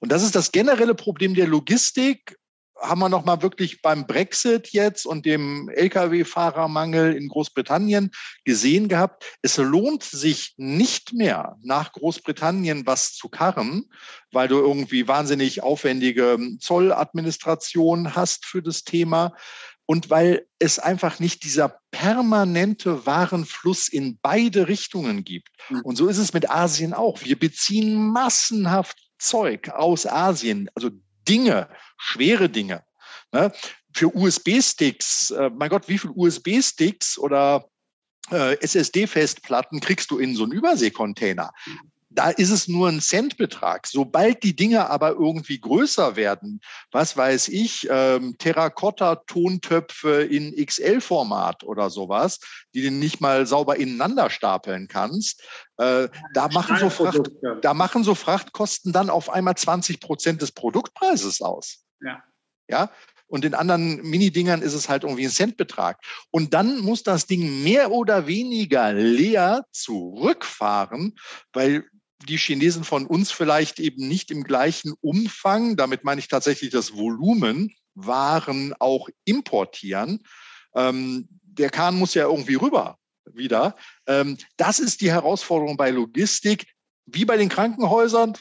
Und 0.00 0.10
das 0.10 0.24
ist 0.24 0.34
das 0.34 0.50
generelle 0.50 0.96
Problem 0.96 1.36
der 1.36 1.46
Logistik. 1.46 2.36
Haben 2.76 2.98
wir 2.98 3.08
noch 3.08 3.24
mal 3.24 3.40
wirklich 3.40 3.82
beim 3.82 4.04
Brexit 4.04 4.70
jetzt 4.72 5.06
und 5.06 5.24
dem 5.26 5.68
Lkw-Fahrermangel 5.68 7.14
in 7.14 7.28
Großbritannien 7.28 8.10
gesehen 8.44 8.88
gehabt. 8.88 9.24
Es 9.42 9.58
lohnt 9.58 10.02
sich 10.02 10.54
nicht 10.56 11.12
mehr 11.12 11.56
nach 11.62 11.92
Großbritannien 11.92 12.84
was 12.84 13.14
zu 13.14 13.28
karren, 13.28 13.88
weil 14.32 14.48
du 14.48 14.56
irgendwie 14.56 15.06
wahnsinnig 15.06 15.62
aufwendige 15.62 16.36
Zolladministration 16.58 18.16
hast 18.16 18.44
für 18.44 18.60
das 18.60 18.82
Thema 18.82 19.36
und 19.86 20.10
weil 20.10 20.46
es 20.58 20.78
einfach 20.78 21.20
nicht 21.20 21.44
dieser 21.44 21.80
permanente 21.90 23.06
Warenfluss 23.06 23.88
in 23.88 24.18
beide 24.22 24.68
Richtungen 24.68 25.24
gibt. 25.24 25.48
Mhm. 25.68 25.80
Und 25.82 25.96
so 25.96 26.08
ist 26.08 26.18
es 26.18 26.32
mit 26.32 26.50
Asien 26.50 26.94
auch. 26.94 27.22
Wir 27.22 27.38
beziehen 27.38 27.96
massenhaft 28.08 28.98
Zeug 29.18 29.68
aus 29.70 30.06
Asien, 30.06 30.70
also 30.74 30.90
Dinge, 31.28 31.68
schwere 31.96 32.48
Dinge. 32.48 32.84
Ne? 33.32 33.52
Für 33.94 34.14
USB-Sticks, 34.14 35.30
äh, 35.30 35.50
mein 35.50 35.70
Gott, 35.70 35.88
wie 35.88 35.98
viele 35.98 36.12
USB-Sticks 36.14 37.18
oder 37.18 37.68
äh, 38.30 38.56
SSD-Festplatten 38.60 39.80
kriegst 39.80 40.10
du 40.10 40.18
in 40.18 40.34
so 40.34 40.44
einen 40.44 40.52
Überseekontainer? 40.52 41.52
Da 42.14 42.30
ist 42.30 42.50
es 42.50 42.68
nur 42.68 42.88
ein 42.88 43.00
Centbetrag. 43.00 43.86
Sobald 43.86 44.42
die 44.42 44.54
Dinge 44.54 44.88
aber 44.88 45.10
irgendwie 45.10 45.60
größer 45.60 46.16
werden, 46.16 46.60
was 46.92 47.16
weiß 47.16 47.48
ich, 47.48 47.88
ähm, 47.90 48.36
Terrakotta-Tontöpfe 48.38 50.22
in 50.22 50.54
XL-Format 50.54 51.64
oder 51.64 51.90
sowas, 51.90 52.38
die 52.72 52.82
du 52.82 52.90
nicht 52.90 53.20
mal 53.20 53.46
sauber 53.46 53.76
ineinander 53.76 54.30
stapeln 54.30 54.86
kannst, 54.88 55.42
äh, 55.78 56.08
da, 56.34 56.48
machen 56.48 56.76
so 56.78 56.88
Fracht, 56.88 57.30
da 57.62 57.74
machen 57.74 58.04
so 58.04 58.14
Frachtkosten 58.14 58.92
dann 58.92 59.10
auf 59.10 59.28
einmal 59.30 59.56
20 59.56 60.00
Prozent 60.00 60.40
des 60.40 60.52
Produktpreises 60.52 61.42
aus. 61.42 61.84
Ja. 62.00 62.22
Ja, 62.68 62.90
und 63.26 63.44
in 63.44 63.54
anderen 63.54 63.96
Mini-Dingern 64.02 64.62
ist 64.62 64.74
es 64.74 64.88
halt 64.88 65.02
irgendwie 65.02 65.24
ein 65.24 65.30
Centbetrag. 65.30 65.98
Und 66.30 66.54
dann 66.54 66.78
muss 66.78 67.02
das 67.02 67.26
Ding 67.26 67.62
mehr 67.62 67.90
oder 67.90 68.26
weniger 68.26 68.92
leer 68.92 69.64
zurückfahren, 69.72 71.16
weil 71.52 71.84
die 72.24 72.38
Chinesen 72.38 72.84
von 72.84 73.06
uns 73.06 73.30
vielleicht 73.30 73.78
eben 73.80 74.08
nicht 74.08 74.30
im 74.30 74.44
gleichen 74.44 74.92
Umfang, 75.00 75.76
damit 75.76 76.04
meine 76.04 76.20
ich 76.20 76.28
tatsächlich 76.28 76.70
das 76.70 76.94
Volumen, 76.94 77.74
Waren 77.94 78.74
auch 78.80 79.08
importieren. 79.24 80.24
Ähm, 80.74 81.28
der 81.42 81.70
Kahn 81.70 81.96
muss 81.96 82.14
ja 82.14 82.24
irgendwie 82.24 82.56
rüber 82.56 82.98
wieder. 83.32 83.76
Ähm, 84.06 84.36
das 84.56 84.78
ist 84.80 85.00
die 85.00 85.12
Herausforderung 85.12 85.76
bei 85.76 85.90
Logistik 85.90 86.66
wie 87.06 87.24
bei 87.24 87.36
den 87.36 87.48
Krankenhäusern, 87.48 88.36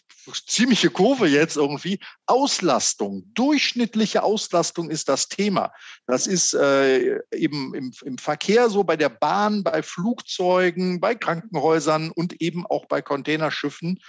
ziemliche 0.47 0.89
Kurve 0.89 1.27
jetzt 1.27 1.57
irgendwie, 1.57 1.99
Auslastung, 2.25 3.23
durchschnittliche 3.33 4.23
Auslastung 4.23 4.89
ist 4.89 5.09
das 5.09 5.27
Thema. 5.27 5.73
Das 6.07 6.27
ist 6.27 6.53
äh, 6.53 7.19
eben 7.33 7.73
im, 7.75 7.91
im 8.03 8.17
Verkehr 8.17 8.69
so, 8.69 8.83
bei 8.83 8.95
der 8.95 9.09
Bahn, 9.09 9.63
bei 9.63 9.83
Flugzeugen, 9.83 11.01
bei 11.01 11.15
Krankenhäusern 11.15 12.11
und 12.11 12.41
eben 12.41 12.65
auch 12.65 12.85
bei 12.85 13.01
Containerschiffen. 13.01 13.99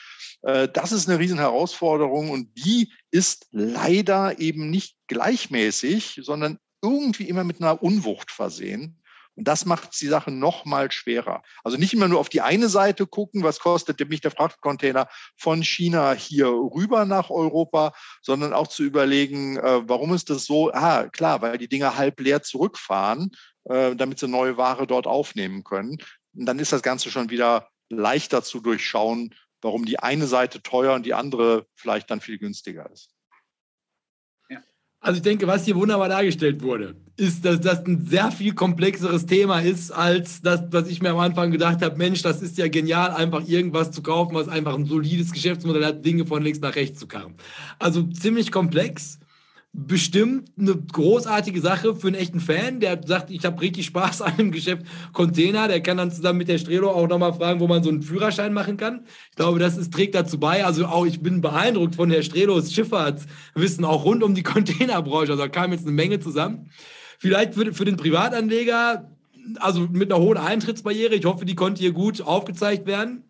Äh, 0.42 0.68
das 0.72 0.92
ist 0.92 1.08
eine 1.08 1.18
Riesenherausforderung 1.18 2.30
und 2.30 2.50
die 2.56 2.92
ist 3.10 3.48
leider 3.50 4.38
eben 4.38 4.70
nicht 4.70 4.96
gleichmäßig, 5.08 6.20
sondern 6.22 6.58
irgendwie 6.80 7.28
immer 7.28 7.44
mit 7.44 7.60
einer 7.60 7.82
Unwucht 7.82 8.30
versehen. 8.30 9.00
Und 9.36 9.48
das 9.48 9.66
macht 9.66 10.00
die 10.00 10.06
Sache 10.06 10.30
noch 10.30 10.64
mal 10.64 10.92
schwerer. 10.92 11.42
Also 11.64 11.76
nicht 11.76 11.92
immer 11.92 12.08
nur 12.08 12.20
auf 12.20 12.28
die 12.28 12.40
eine 12.40 12.68
Seite 12.68 13.06
gucken, 13.06 13.42
was 13.42 13.58
kostet 13.58 14.08
mich 14.08 14.20
der 14.20 14.30
Frachtcontainer 14.30 15.08
von 15.36 15.62
China 15.62 16.12
hier 16.12 16.48
rüber 16.48 17.04
nach 17.04 17.30
Europa, 17.30 17.92
sondern 18.22 18.52
auch 18.52 18.68
zu 18.68 18.84
überlegen, 18.84 19.56
äh, 19.56 19.88
warum 19.88 20.14
ist 20.14 20.30
das 20.30 20.44
so? 20.44 20.72
Ah, 20.72 21.08
klar, 21.08 21.42
weil 21.42 21.58
die 21.58 21.68
Dinger 21.68 21.96
halb 21.96 22.20
leer 22.20 22.42
zurückfahren, 22.42 23.32
äh, 23.64 23.96
damit 23.96 24.18
sie 24.18 24.28
neue 24.28 24.56
Ware 24.56 24.86
dort 24.86 25.06
aufnehmen 25.06 25.64
können. 25.64 25.98
Und 26.36 26.46
dann 26.46 26.58
ist 26.58 26.72
das 26.72 26.82
Ganze 26.82 27.10
schon 27.10 27.30
wieder 27.30 27.68
leichter 27.88 28.42
zu 28.42 28.60
durchschauen, 28.60 29.34
warum 29.62 29.84
die 29.84 29.98
eine 29.98 30.26
Seite 30.26 30.62
teuer 30.62 30.94
und 30.94 31.06
die 31.06 31.14
andere 31.14 31.66
vielleicht 31.74 32.10
dann 32.10 32.20
viel 32.20 32.38
günstiger 32.38 32.90
ist. 32.90 33.13
Also 35.04 35.18
ich 35.18 35.22
denke, 35.22 35.46
was 35.46 35.66
hier 35.66 35.76
wunderbar 35.76 36.08
dargestellt 36.08 36.62
wurde, 36.62 36.94
ist, 37.18 37.44
dass 37.44 37.60
das 37.60 37.84
ein 37.84 38.06
sehr 38.06 38.30
viel 38.30 38.54
komplexeres 38.54 39.26
Thema 39.26 39.58
ist, 39.60 39.90
als 39.90 40.40
das, 40.40 40.62
was 40.70 40.88
ich 40.88 41.02
mir 41.02 41.10
am 41.10 41.18
Anfang 41.18 41.50
gedacht 41.50 41.82
habe, 41.82 41.98
Mensch, 41.98 42.22
das 42.22 42.40
ist 42.40 42.56
ja 42.56 42.68
genial, 42.68 43.10
einfach 43.10 43.46
irgendwas 43.46 43.90
zu 43.90 44.00
kaufen, 44.00 44.34
was 44.34 44.48
einfach 44.48 44.74
ein 44.74 44.86
solides 44.86 45.30
Geschäftsmodell 45.30 45.84
hat, 45.84 46.06
Dinge 46.06 46.24
von 46.24 46.42
links 46.42 46.60
nach 46.60 46.74
rechts 46.74 47.00
zu 47.00 47.06
karren. 47.06 47.34
Also 47.78 48.02
ziemlich 48.04 48.50
komplex 48.50 49.18
bestimmt 49.76 50.52
eine 50.56 50.76
großartige 50.76 51.60
Sache 51.60 51.96
für 51.96 52.06
einen 52.06 52.16
echten 52.16 52.38
Fan, 52.38 52.78
der 52.78 53.00
sagt, 53.04 53.30
ich 53.32 53.44
habe 53.44 53.60
richtig 53.60 53.86
Spaß 53.86 54.22
an 54.22 54.36
dem 54.36 54.52
Geschäft 54.52 54.86
Container, 55.12 55.66
der 55.66 55.82
kann 55.82 55.96
dann 55.96 56.12
zusammen 56.12 56.38
mit 56.38 56.48
der 56.48 56.58
Strelo 56.58 56.90
auch 56.90 57.08
nochmal 57.08 57.34
fragen, 57.34 57.58
wo 57.58 57.66
man 57.66 57.82
so 57.82 57.90
einen 57.90 58.02
Führerschein 58.02 58.54
machen 58.54 58.76
kann. 58.76 59.04
Ich 59.30 59.36
glaube, 59.36 59.58
das 59.58 59.76
ist, 59.76 59.92
trägt 59.92 60.14
dazu 60.14 60.38
bei. 60.38 60.64
Also 60.64 60.86
auch 60.86 61.04
ich 61.04 61.20
bin 61.20 61.40
beeindruckt 61.40 61.96
von 61.96 62.08
der 62.08 62.22
Strelos 62.22 62.72
Schifffahrtswissen 62.72 63.84
auch 63.84 64.04
rund 64.04 64.22
um 64.22 64.34
die 64.34 64.42
Containerbranche. 64.44 65.32
Also 65.32 65.42
da 65.42 65.48
kam 65.48 65.72
jetzt 65.72 65.86
eine 65.86 65.92
Menge 65.92 66.20
zusammen. 66.20 66.70
Vielleicht 67.18 67.54
für, 67.54 67.74
für 67.74 67.84
den 67.84 67.96
Privatanleger, 67.96 69.10
also 69.58 69.88
mit 69.90 70.12
einer 70.12 70.22
hohen 70.22 70.38
Eintrittsbarriere, 70.38 71.14
ich 71.14 71.24
hoffe, 71.24 71.44
die 71.44 71.56
konnte 71.56 71.80
hier 71.80 71.92
gut 71.92 72.22
aufgezeigt 72.22 72.86
werden 72.86 73.24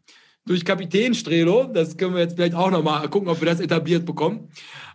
durch 0.46 0.64
Kapitän 0.64 1.14
Strelo. 1.14 1.64
Das 1.64 1.96
können 1.96 2.14
wir 2.14 2.20
jetzt 2.20 2.36
vielleicht 2.36 2.54
auch 2.54 2.70
nochmal 2.70 3.08
gucken, 3.08 3.28
ob 3.28 3.40
wir 3.40 3.46
das 3.46 3.60
etabliert 3.60 4.04
bekommen. 4.04 4.50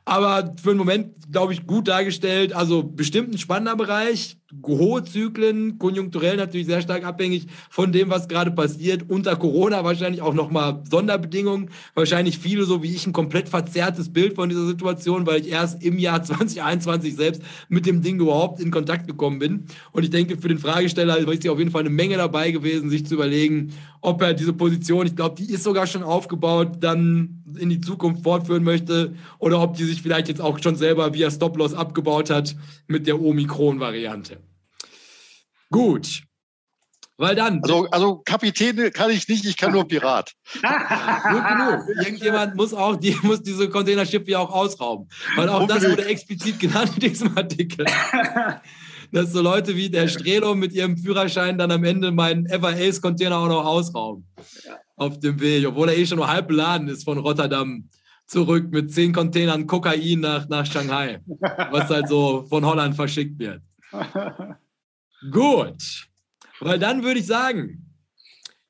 Aber 0.09 0.55
für 0.59 0.69
den 0.69 0.79
Moment, 0.79 1.31
glaube 1.31 1.53
ich, 1.53 1.67
gut 1.67 1.87
dargestellt. 1.87 2.53
Also 2.53 2.81
bestimmt 2.81 3.31
ein 3.31 3.37
spannender 3.37 3.75
Bereich 3.75 4.37
hohe 4.65 5.03
Zyklen, 5.03 5.77
konjunkturell 5.77 6.35
natürlich 6.35 6.65
sehr 6.65 6.81
stark 6.81 7.05
abhängig 7.05 7.45
von 7.69 7.91
dem, 7.91 8.09
was 8.09 8.27
gerade 8.27 8.49
passiert. 8.49 9.07
Unter 9.07 9.35
Corona 9.35 9.83
wahrscheinlich 9.83 10.23
auch 10.23 10.33
nochmal 10.33 10.83
Sonderbedingungen. 10.89 11.69
Wahrscheinlich 11.93 12.39
viele, 12.39 12.63
so 12.63 12.81
wie 12.81 12.95
ich, 12.95 13.05
ein 13.05 13.13
komplett 13.13 13.49
verzerrtes 13.49 14.11
Bild 14.11 14.33
von 14.33 14.49
dieser 14.49 14.65
Situation, 14.65 15.27
weil 15.27 15.41
ich 15.41 15.51
erst 15.51 15.83
im 15.83 15.99
Jahr 15.99 16.23
2021 16.23 17.15
selbst 17.15 17.43
mit 17.67 17.85
dem 17.85 18.01
Ding 18.01 18.19
überhaupt 18.19 18.59
in 18.59 18.71
Kontakt 18.71 19.07
gekommen 19.07 19.37
bin. 19.37 19.65
Und 19.91 20.03
ich 20.03 20.09
denke, 20.09 20.37
für 20.37 20.47
den 20.47 20.57
Fragesteller 20.57 21.17
ist 21.17 21.47
auf 21.47 21.59
jeden 21.59 21.71
Fall 21.71 21.81
eine 21.81 21.91
Menge 21.91 22.17
dabei 22.17 22.49
gewesen, 22.49 22.89
sich 22.89 23.05
zu 23.05 23.13
überlegen, 23.13 23.73
ob 24.01 24.21
er 24.21 24.33
diese 24.33 24.53
Position, 24.53 25.05
ich 25.05 25.15
glaube, 25.15 25.35
die 25.35 25.51
ist 25.51 25.63
sogar 25.63 25.85
schon 25.85 26.03
aufgebaut, 26.03 26.77
dann 26.79 27.43
in 27.57 27.69
die 27.69 27.81
Zukunft 27.81 28.23
fortführen 28.23 28.63
möchte 28.63 29.13
oder 29.39 29.61
ob 29.61 29.75
die 29.75 29.83
sich 29.83 29.98
vielleicht 30.01 30.27
jetzt 30.27 30.41
auch 30.41 30.59
schon 30.61 30.75
selber 30.75 31.13
via 31.13 31.29
Stop-Loss 31.29 31.73
abgebaut 31.73 32.29
hat 32.29 32.55
mit 32.87 33.07
der 33.07 33.21
Omikron-Variante. 33.21 34.37
Gut. 35.69 36.23
Weil 37.19 37.35
dann. 37.35 37.61
Also, 37.63 37.85
also 37.91 38.21
Kapitän 38.23 38.93
kann 38.93 39.11
ich 39.11 39.27
nicht, 39.27 39.45
ich 39.45 39.57
kann 39.57 39.73
nur 39.73 39.85
Pirat. 39.85 40.31
Gut 40.53 40.63
genug. 40.63 42.05
Irgendjemand 42.05 42.55
muss 42.55 42.73
auch 42.73 42.95
die, 42.95 43.15
muss 43.23 43.43
diese 43.43 43.69
Containerschiffe 43.69 44.39
auch 44.39 44.49
ausrauben. 44.49 45.09
Weil 45.35 45.49
auch 45.49 45.61
Unbedingt. 45.61 45.83
das 45.83 45.91
wurde 45.91 46.05
explizit 46.05 46.59
genannt 46.59 46.91
in 46.95 47.01
diesem 47.01 47.37
Artikel. 47.37 47.85
Dass 49.11 49.33
so 49.33 49.41
Leute 49.41 49.75
wie 49.75 49.89
der 49.89 50.07
Strelo 50.07 50.55
mit 50.55 50.71
ihrem 50.71 50.95
Führerschein 50.95 51.57
dann 51.57 51.71
am 51.71 51.83
Ende 51.83 52.11
meinen 52.11 52.45
Ever 52.45 52.69
Ace 52.69 53.01
Container 53.01 53.39
auch 53.39 53.47
noch 53.47 53.65
ausrauben. 53.65 54.25
Auf 54.95 55.19
dem 55.19 55.41
Weg, 55.41 55.67
obwohl 55.67 55.89
er 55.89 55.97
eh 55.97 56.05
schon 56.05 56.19
nur 56.19 56.31
halb 56.31 56.47
beladen 56.47 56.87
ist 56.87 57.03
von 57.03 57.17
Rotterdam 57.17 57.89
zurück 58.29 58.71
mit 58.71 58.93
zehn 58.93 59.11
Containern 59.11 59.65
Kokain 59.65 60.19
nach, 60.19 60.47
nach 60.47 60.65
Shanghai. 60.65 61.19
Was 61.71 61.89
halt 61.89 62.07
so 62.07 62.43
von 62.43 62.63
Holland 62.63 62.95
verschickt 62.95 63.39
wird. 63.39 63.61
Gut. 65.31 66.07
Weil 66.59 66.77
dann 66.77 67.03
würde 67.03 67.19
ich 67.19 67.25
sagen, 67.25 67.95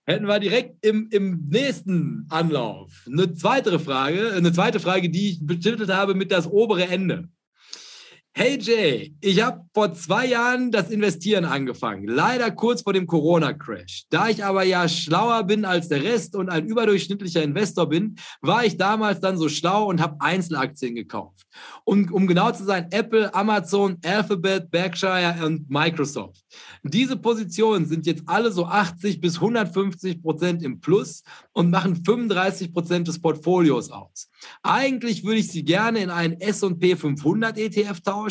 hätten 0.06 0.28
wir 0.28 0.40
direkt 0.40 0.84
im, 0.86 1.10
im 1.12 1.46
nächsten 1.50 2.26
Anlauf 2.30 3.06
eine 3.06 3.34
zweite 3.34 3.80
Frage, 3.80 4.32
eine 4.34 4.54
zweite 4.54 4.80
Frage, 4.80 5.10
die 5.10 5.32
ich 5.32 5.46
betitelt 5.46 5.90
habe 5.90 6.16
mit 6.16 6.32
das 6.32 6.48
obere 6.48 6.88
Ende. 6.88 7.28
Hey 8.42 8.58
Jay, 8.58 9.14
ich 9.20 9.44
habe 9.44 9.66
vor 9.74 9.94
zwei 9.94 10.28
Jahren 10.28 10.72
das 10.72 10.92
Investieren 10.92 11.44
angefangen, 11.44 12.08
leider 12.08 12.50
kurz 12.52 12.84
vor 12.84 12.94
dem 12.94 13.06
Corona-Crash. 13.06 14.06
Da 14.10 14.30
ich 14.30 14.46
aber 14.46 14.64
ja 14.64 14.88
schlauer 14.88 15.44
bin 15.44 15.66
als 15.66 15.90
der 15.90 16.02
Rest 16.06 16.38
und 16.38 16.48
ein 16.48 16.66
überdurchschnittlicher 16.66 17.44
Investor 17.44 17.90
bin, 17.90 18.16
war 18.40 18.64
ich 18.64 18.78
damals 18.78 19.20
dann 19.20 19.38
so 19.38 19.50
schlau 19.50 19.88
und 19.90 20.00
habe 20.00 20.16
Einzelaktien 20.22 20.96
gekauft. 20.96 21.48
Und 21.84 22.14
um 22.14 22.28
genau 22.28 22.54
zu 22.54 22.64
sein, 22.64 22.88
Apple, 22.92 23.34
Amazon, 23.36 23.98
Alphabet, 24.06 24.72
Berkshire 24.72 25.46
und 25.46 25.70
Microsoft. 25.70 26.42
Diese 26.84 27.18
Positionen 27.18 27.88
sind 27.88 28.06
jetzt 28.06 28.24
alle 28.26 28.54
so 28.54 28.66
80 28.66 29.20
bis 29.20 29.36
150 29.36 30.22
Prozent 30.22 30.64
im 30.64 30.80
Plus 30.80 31.24
und 31.52 31.72
machen 31.72 32.06
35 32.06 32.72
Prozent 32.72 33.10
des 33.10 33.20
Portfolios 33.20 33.92
aus. 33.92 34.30
Eigentlich 34.64 35.26
würde 35.26 35.42
ich 35.42 35.52
sie 35.52 35.66
gerne 35.66 36.00
in 36.00 36.10
einen 36.10 36.40
S&P 36.40 36.96
500 36.96 37.58
ETF 37.58 38.00
tauschen, 38.00 38.29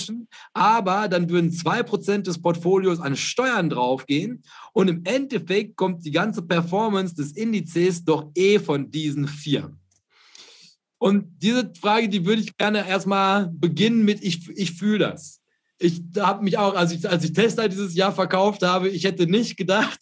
aber 0.52 1.08
dann 1.08 1.28
würden 1.30 1.50
2% 1.50 2.22
des 2.22 2.40
Portfolios 2.40 3.00
an 3.00 3.16
Steuern 3.16 3.70
draufgehen 3.70 4.42
und 4.72 4.88
im 4.88 5.02
Endeffekt 5.04 5.76
kommt 5.76 6.04
die 6.04 6.10
ganze 6.10 6.42
Performance 6.42 7.14
des 7.14 7.32
Indizes 7.32 8.04
doch 8.04 8.30
eh 8.34 8.58
von 8.58 8.90
diesen 8.90 9.28
Firmen. 9.28 9.80
Und 10.98 11.26
diese 11.40 11.72
Frage, 11.80 12.08
die 12.08 12.26
würde 12.26 12.42
ich 12.42 12.56
gerne 12.56 12.86
erstmal 12.86 13.48
beginnen 13.52 14.04
mit, 14.04 14.22
ich, 14.22 14.48
ich 14.50 14.72
fühle 14.72 14.98
das. 14.98 15.40
Ich 15.78 16.02
habe 16.18 16.42
mich 16.42 16.58
auch, 16.58 16.74
als 16.74 16.92
ich, 16.92 17.08
als 17.08 17.24
ich 17.24 17.32
Tesla 17.32 17.68
dieses 17.68 17.94
Jahr 17.94 18.12
verkauft 18.12 18.62
habe, 18.62 18.88
ich 18.88 19.04
hätte 19.04 19.28
nicht 19.28 19.56
gedacht, 19.56 20.00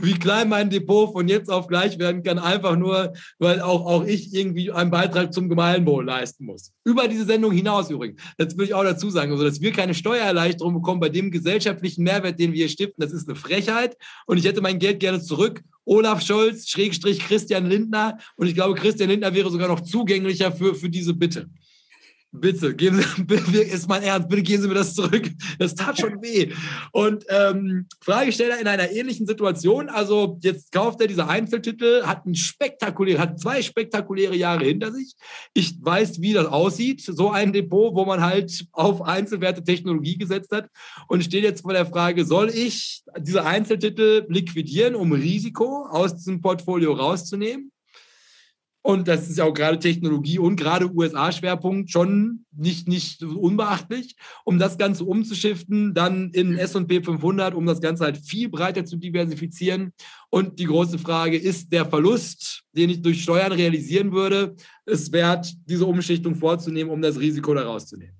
wie 0.00 0.14
klein 0.14 0.48
mein 0.48 0.70
Depot 0.70 1.12
von 1.12 1.28
jetzt 1.28 1.50
auf 1.50 1.66
gleich 1.66 1.98
werden 1.98 2.22
kann, 2.22 2.38
einfach 2.38 2.76
nur, 2.76 3.12
weil 3.38 3.60
auch, 3.60 3.86
auch 3.86 4.04
ich 4.04 4.34
irgendwie 4.34 4.70
einen 4.70 4.90
Beitrag 4.90 5.32
zum 5.32 5.48
Gemeinwohl 5.48 6.04
leisten 6.04 6.44
muss. 6.44 6.72
Über 6.84 7.08
diese 7.08 7.24
Sendung 7.24 7.52
hinaus 7.52 7.90
übrigens. 7.90 8.20
Das 8.38 8.56
will 8.56 8.66
ich 8.66 8.74
auch 8.74 8.84
dazu 8.84 9.10
sagen, 9.10 9.32
also 9.32 9.44
dass 9.44 9.60
wir 9.60 9.72
keine 9.72 9.94
Steuererleichterung 9.94 10.74
bekommen 10.74 11.00
bei 11.00 11.08
dem 11.08 11.30
gesellschaftlichen 11.30 12.04
Mehrwert, 12.04 12.38
den 12.38 12.52
wir 12.52 12.58
hier 12.58 12.68
stiften, 12.68 13.02
das 13.02 13.12
ist 13.12 13.28
eine 13.28 13.36
Frechheit 13.36 13.96
und 14.26 14.38
ich 14.38 14.44
hätte 14.44 14.60
mein 14.60 14.78
Geld 14.78 15.00
gerne 15.00 15.20
zurück. 15.20 15.62
Olaf 15.84 16.22
Scholz, 16.22 16.68
Schrägstrich 16.68 17.20
Christian 17.20 17.66
Lindner 17.66 18.18
und 18.36 18.46
ich 18.46 18.54
glaube, 18.54 18.74
Christian 18.74 19.10
Lindner 19.10 19.34
wäre 19.34 19.50
sogar 19.50 19.68
noch 19.68 19.80
zugänglicher 19.80 20.52
für, 20.52 20.74
für 20.74 20.88
diese 20.88 21.14
Bitte. 21.14 21.48
Bitte, 22.32 22.76
geben 22.76 23.02
Sie, 23.26 23.58
ist 23.60 23.88
mein 23.88 24.04
Ernst, 24.04 24.28
bitte 24.28 24.42
geben 24.42 24.62
Sie 24.62 24.68
mir 24.68 24.74
das 24.74 24.94
zurück. 24.94 25.28
Das 25.58 25.74
tat 25.74 25.98
schon 25.98 26.22
weh. 26.22 26.52
Und 26.92 27.24
ähm, 27.28 27.86
Fragesteller 28.00 28.60
in 28.60 28.68
einer 28.68 28.92
ähnlichen 28.92 29.26
Situation, 29.26 29.88
also 29.88 30.38
jetzt 30.42 30.70
kauft 30.70 31.00
er 31.00 31.08
diese 31.08 31.26
Einzeltitel, 31.26 32.04
hat 32.04 32.26
ein 32.26 32.36
spektakulär, 32.36 33.18
hat 33.18 33.40
zwei 33.40 33.62
spektakuläre 33.62 34.36
Jahre 34.36 34.64
hinter 34.64 34.92
sich. 34.92 35.14
Ich 35.54 35.74
weiß, 35.80 36.20
wie 36.20 36.32
das 36.32 36.46
aussieht, 36.46 37.02
so 37.02 37.30
ein 37.30 37.52
Depot, 37.52 37.96
wo 37.96 38.04
man 38.04 38.20
halt 38.20 38.64
auf 38.70 39.02
Einzelwerte 39.02 39.64
Technologie 39.64 40.16
gesetzt 40.16 40.52
hat 40.52 40.68
und 41.08 41.24
steht 41.24 41.42
jetzt 41.42 41.62
vor 41.62 41.72
der 41.72 41.86
Frage, 41.86 42.24
soll 42.24 42.50
ich 42.50 43.02
diese 43.18 43.44
Einzeltitel 43.44 44.24
liquidieren, 44.28 44.94
um 44.94 45.12
Risiko 45.12 45.86
aus 45.90 46.14
diesem 46.14 46.40
Portfolio 46.40 46.92
rauszunehmen? 46.92 47.69
Und 48.82 49.08
das 49.08 49.28
ist 49.28 49.36
ja 49.36 49.44
auch 49.44 49.52
gerade 49.52 49.78
Technologie 49.78 50.38
und 50.38 50.56
gerade 50.56 50.90
USA-Schwerpunkt 50.90 51.90
schon 51.90 52.46
nicht, 52.56 52.88
nicht 52.88 53.22
unbeachtlich, 53.22 54.16
um 54.44 54.58
das 54.58 54.78
Ganze 54.78 55.04
umzuschiften, 55.04 55.92
dann 55.92 56.30
in 56.30 56.56
S&P 56.56 57.02
500, 57.02 57.54
um 57.54 57.66
das 57.66 57.82
Ganze 57.82 58.04
halt 58.04 58.16
viel 58.16 58.48
breiter 58.48 58.86
zu 58.86 58.96
diversifizieren. 58.96 59.92
Und 60.30 60.58
die 60.58 60.64
große 60.64 60.98
Frage, 60.98 61.36
ist 61.36 61.70
der 61.72 61.84
Verlust, 61.84 62.62
den 62.72 62.88
ich 62.88 63.02
durch 63.02 63.22
Steuern 63.22 63.52
realisieren 63.52 64.12
würde, 64.12 64.56
es 64.86 65.12
wert, 65.12 65.52
diese 65.66 65.84
Umschichtung 65.84 66.34
vorzunehmen, 66.34 66.90
um 66.90 67.02
das 67.02 67.20
Risiko 67.20 67.52
da 67.52 67.64
rauszunehmen? 67.64 68.16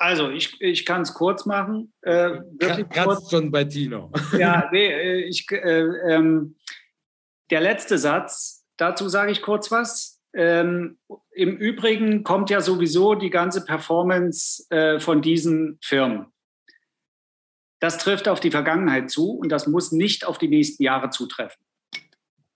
Also, 0.00 0.30
ich, 0.30 0.56
ich 0.60 0.86
kann 0.86 1.02
es 1.02 1.12
kurz 1.12 1.44
machen. 1.44 1.92
Äh, 2.02 2.38
kurz. 2.94 3.30
schon 3.30 3.50
bei 3.50 3.64
Tino. 3.64 4.12
Ja, 4.38 4.68
nee, 4.72 4.86
äh, 4.86 5.24
ich, 5.24 5.44
äh, 5.50 5.80
ähm, 6.08 6.54
der 7.50 7.60
letzte 7.60 7.98
Satz, 7.98 8.66
dazu 8.76 9.08
sage 9.08 9.32
ich 9.32 9.42
kurz 9.42 9.70
was. 9.70 10.20
Ähm, 10.34 10.98
Im 11.32 11.56
Übrigen 11.56 12.22
kommt 12.22 12.50
ja 12.50 12.60
sowieso 12.60 13.14
die 13.14 13.30
ganze 13.30 13.64
Performance 13.64 14.66
äh, 14.70 15.00
von 15.00 15.22
diesen 15.22 15.78
Firmen. 15.82 16.26
Das 17.80 17.98
trifft 17.98 18.28
auf 18.28 18.40
die 18.40 18.50
Vergangenheit 18.50 19.10
zu 19.10 19.32
und 19.32 19.50
das 19.50 19.66
muss 19.66 19.92
nicht 19.92 20.26
auf 20.26 20.38
die 20.38 20.48
nächsten 20.48 20.82
Jahre 20.82 21.10
zutreffen. 21.10 21.62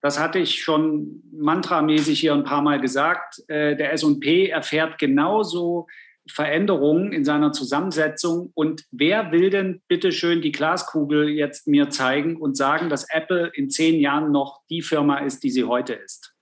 Das 0.00 0.18
hatte 0.18 0.40
ich 0.40 0.62
schon 0.62 1.22
mantramäßig 1.32 2.18
hier 2.18 2.34
ein 2.34 2.42
paar 2.42 2.60
Mal 2.60 2.80
gesagt. 2.80 3.42
Äh, 3.48 3.76
der 3.76 3.92
SP 3.94 4.50
erfährt 4.50 4.98
genauso 4.98 5.86
Veränderungen 6.28 7.12
in 7.12 7.24
seiner 7.24 7.52
Zusammensetzung. 7.52 8.52
Und 8.54 8.84
wer 8.90 9.32
will 9.32 9.50
denn 9.50 9.82
bitte 9.88 10.12
schön 10.12 10.40
die 10.40 10.52
Glaskugel 10.52 11.28
jetzt 11.28 11.66
mir 11.66 11.90
zeigen 11.90 12.36
und 12.36 12.56
sagen, 12.56 12.88
dass 12.88 13.08
Apple 13.10 13.50
in 13.54 13.70
zehn 13.70 14.00
Jahren 14.00 14.30
noch 14.32 14.62
die 14.70 14.82
Firma 14.82 15.18
ist, 15.18 15.42
die 15.42 15.50
sie 15.50 15.64
heute 15.64 15.94
ist? 15.94 16.34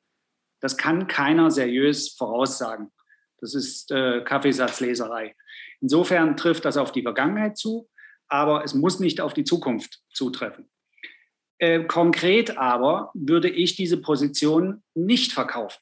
Das 0.61 0.77
kann 0.77 1.07
keiner 1.07 1.51
seriös 1.51 2.11
voraussagen. 2.11 2.91
Das 3.39 3.55
ist 3.55 3.91
äh, 3.91 4.23
Kaffeesatzleserei. 4.23 5.35
Insofern 5.81 6.37
trifft 6.37 6.67
das 6.67 6.77
auf 6.77 6.93
die 6.93 7.03
Vergangenheit 7.03 7.57
zu, 7.57 7.89
aber 8.29 8.65
es 8.65 8.75
muss 8.75 9.01
nicht 9.01 9.21
auf 9.21 9.33
die 9.33 9.45
Zukunft 9.45 10.01
zutreffen. 10.13 10.71
Äh, 11.59 11.85
konkret 11.85 12.59
aber 12.59 13.11
würde 13.15 13.49
ich 13.49 13.77
diese 13.77 13.99
Position 13.99 14.83
nicht 14.95 15.33
verkaufen. 15.33 15.81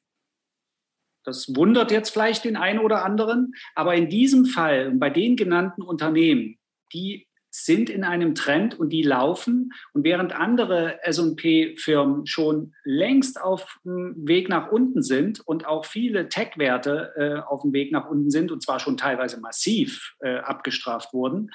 Das 1.28 1.54
wundert 1.54 1.90
jetzt 1.90 2.08
vielleicht 2.08 2.46
den 2.46 2.56
einen 2.56 2.78
oder 2.78 3.04
anderen, 3.04 3.52
aber 3.74 3.94
in 3.94 4.08
diesem 4.08 4.46
Fall, 4.46 4.92
bei 4.92 5.10
den 5.10 5.36
genannten 5.36 5.82
Unternehmen, 5.82 6.56
die 6.94 7.28
sind 7.50 7.90
in 7.90 8.02
einem 8.02 8.34
Trend 8.34 8.78
und 8.80 8.90
die 8.90 9.02
laufen. 9.02 9.72
Und 9.92 10.04
während 10.04 10.32
andere 10.32 11.00
SP-Firmen 11.04 12.26
schon 12.26 12.72
längst 12.82 13.38
auf 13.38 13.78
dem 13.84 14.14
Weg 14.26 14.48
nach 14.48 14.72
unten 14.72 15.02
sind 15.02 15.40
und 15.40 15.66
auch 15.66 15.84
viele 15.84 16.30
Tech-Werte 16.30 17.12
äh, 17.16 17.46
auf 17.46 17.60
dem 17.60 17.74
Weg 17.74 17.92
nach 17.92 18.08
unten 18.08 18.30
sind 18.30 18.50
und 18.50 18.62
zwar 18.62 18.80
schon 18.80 18.96
teilweise 18.96 19.38
massiv 19.38 20.14
äh, 20.20 20.38
abgestraft 20.38 21.12
wurden, 21.12 21.50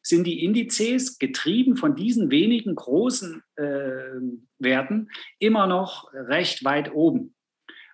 sind 0.00 0.26
die 0.26 0.42
Indizes 0.42 1.18
getrieben 1.18 1.76
von 1.76 1.96
diesen 1.96 2.30
wenigen 2.30 2.74
großen 2.74 3.42
äh, 3.56 3.62
Werten 4.58 5.10
immer 5.38 5.66
noch 5.66 6.10
recht 6.14 6.64
weit 6.64 6.94
oben. 6.94 7.34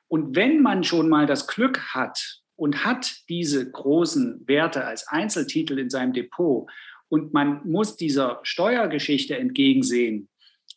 Und 0.08 0.36
wenn 0.36 0.62
man 0.62 0.84
schon 0.84 1.08
mal 1.08 1.26
das 1.26 1.46
Glück 1.46 1.80
hat 1.94 2.40
und 2.56 2.84
hat 2.84 3.12
diese 3.28 3.70
großen 3.70 4.46
Werte 4.46 4.84
als 4.84 5.08
Einzeltitel 5.08 5.78
in 5.78 5.90
seinem 5.90 6.12
Depot 6.12 6.68
und 7.08 7.32
man 7.32 7.60
muss 7.64 7.96
dieser 7.96 8.40
Steuergeschichte 8.42 9.36
entgegensehen, 9.36 10.28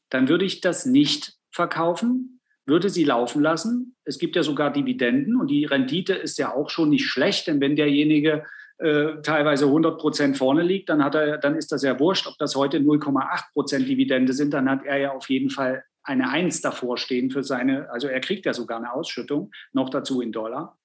dann 0.09 0.29
würde 0.29 0.45
ich 0.45 0.61
das 0.61 0.85
nicht 0.85 1.33
verkaufen, 1.51 2.39
würde 2.65 2.89
sie 2.89 3.03
laufen 3.03 3.41
lassen. 3.41 3.95
Es 4.03 4.19
gibt 4.19 4.35
ja 4.35 4.43
sogar 4.43 4.71
Dividenden 4.71 5.35
und 5.35 5.47
die 5.47 5.65
Rendite 5.65 6.13
ist 6.13 6.37
ja 6.37 6.53
auch 6.53 6.69
schon 6.69 6.89
nicht 6.89 7.05
schlecht, 7.05 7.47
denn 7.47 7.61
wenn 7.61 7.75
derjenige 7.75 8.43
äh, 8.79 9.21
teilweise 9.23 9.65
100 9.65 9.99
Prozent 9.99 10.37
vorne 10.37 10.61
liegt, 10.61 10.89
dann, 10.89 11.03
hat 11.03 11.15
er, 11.15 11.37
dann 11.37 11.55
ist 11.55 11.71
das 11.71 11.81
ja 11.81 11.99
wurscht, 11.99 12.27
ob 12.27 12.37
das 12.37 12.55
heute 12.55 12.77
0,8 12.77 13.53
Prozent 13.53 13.87
Dividende 13.87 14.33
sind, 14.33 14.53
dann 14.53 14.69
hat 14.69 14.85
er 14.85 14.97
ja 14.97 15.11
auf 15.13 15.29
jeden 15.29 15.49
Fall 15.49 15.83
eine 16.07 16.29
Eins 16.29 16.61
davor 16.61 16.97
stehen 16.97 17.29
für 17.29 17.43
seine, 17.43 17.89
also 17.89 18.07
er 18.07 18.21
kriegt 18.21 18.45
ja 18.45 18.53
sogar 18.53 18.77
eine 18.77 18.93
Ausschüttung, 18.93 19.51
noch 19.73 19.89
dazu 19.89 20.21
in 20.21 20.31
Dollar. 20.31 20.77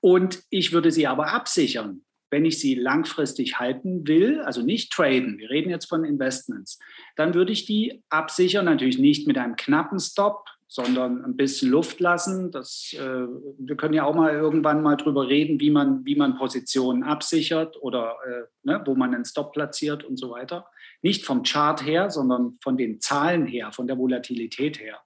Und 0.00 0.42
ich 0.50 0.72
würde 0.72 0.90
sie 0.90 1.06
aber 1.06 1.32
absichern, 1.32 2.02
wenn 2.30 2.44
ich 2.44 2.58
sie 2.58 2.74
langfristig 2.74 3.60
halten 3.60 4.06
will, 4.08 4.40
also 4.40 4.62
nicht 4.62 4.92
traden, 4.92 5.38
wir 5.38 5.50
reden 5.50 5.70
jetzt 5.70 5.86
von 5.86 6.04
Investments, 6.04 6.78
dann 7.14 7.34
würde 7.34 7.52
ich 7.52 7.66
die 7.66 8.02
absichern, 8.08 8.64
natürlich 8.64 8.98
nicht 8.98 9.28
mit 9.28 9.38
einem 9.38 9.54
knappen 9.54 10.00
Stop, 10.00 10.46
sondern 10.66 11.22
ein 11.22 11.36
bisschen 11.36 11.70
Luft 11.70 12.00
lassen. 12.00 12.50
Das, 12.50 12.96
äh, 12.98 13.26
wir 13.58 13.76
können 13.76 13.92
ja 13.92 14.04
auch 14.04 14.14
mal 14.14 14.32
irgendwann 14.32 14.82
mal 14.82 14.96
drüber 14.96 15.28
reden, 15.28 15.60
wie 15.60 15.70
man, 15.70 16.06
wie 16.06 16.16
man 16.16 16.38
Positionen 16.38 17.02
absichert 17.02 17.76
oder 17.82 18.16
äh, 18.26 18.44
ne, 18.62 18.82
wo 18.86 18.94
man 18.94 19.14
einen 19.14 19.26
Stop 19.26 19.52
platziert 19.52 20.02
und 20.02 20.16
so 20.16 20.30
weiter. 20.30 20.66
Nicht 21.02 21.24
vom 21.24 21.42
Chart 21.42 21.84
her, 21.84 22.10
sondern 22.10 22.58
von 22.62 22.76
den 22.76 23.00
Zahlen 23.00 23.46
her, 23.46 23.72
von 23.72 23.86
der 23.86 23.98
Volatilität 23.98 24.80
her. 24.80 25.00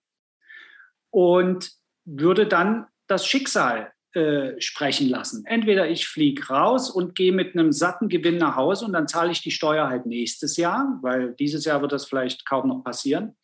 Und 1.11 1.73
würde 2.05 2.47
dann 2.47 2.87
das 3.07 3.27
Schicksal 3.27 3.93
äh, 4.17 4.59
sprechen 4.61 5.09
lassen. 5.09 5.45
Entweder 5.45 5.89
ich 5.89 6.09
fliege 6.09 6.47
raus 6.49 6.89
und 6.89 7.15
gehe 7.15 7.33
mit 7.33 7.55
einem 7.55 7.73
satten 7.73 8.09
Gewinn 8.09 8.39
nach 8.39 8.57
Hause 8.57 8.87
und 8.87 8.95
dann 8.95 9.09
zahle 9.09 9.31
ich 9.31 9.43
die 9.43 9.51
Steuer 9.51 9.89
halt 9.89 10.07
nächstes 10.07 10.57
Jahr, 10.57 10.99
weil 11.03 11.35
dieses 11.35 11.67
Jahr 11.67 11.83
wird 11.83 11.93
das 11.93 12.07
vielleicht 12.07 12.47
kaum 12.47 12.69
noch 12.69 12.83
passieren. 12.83 13.37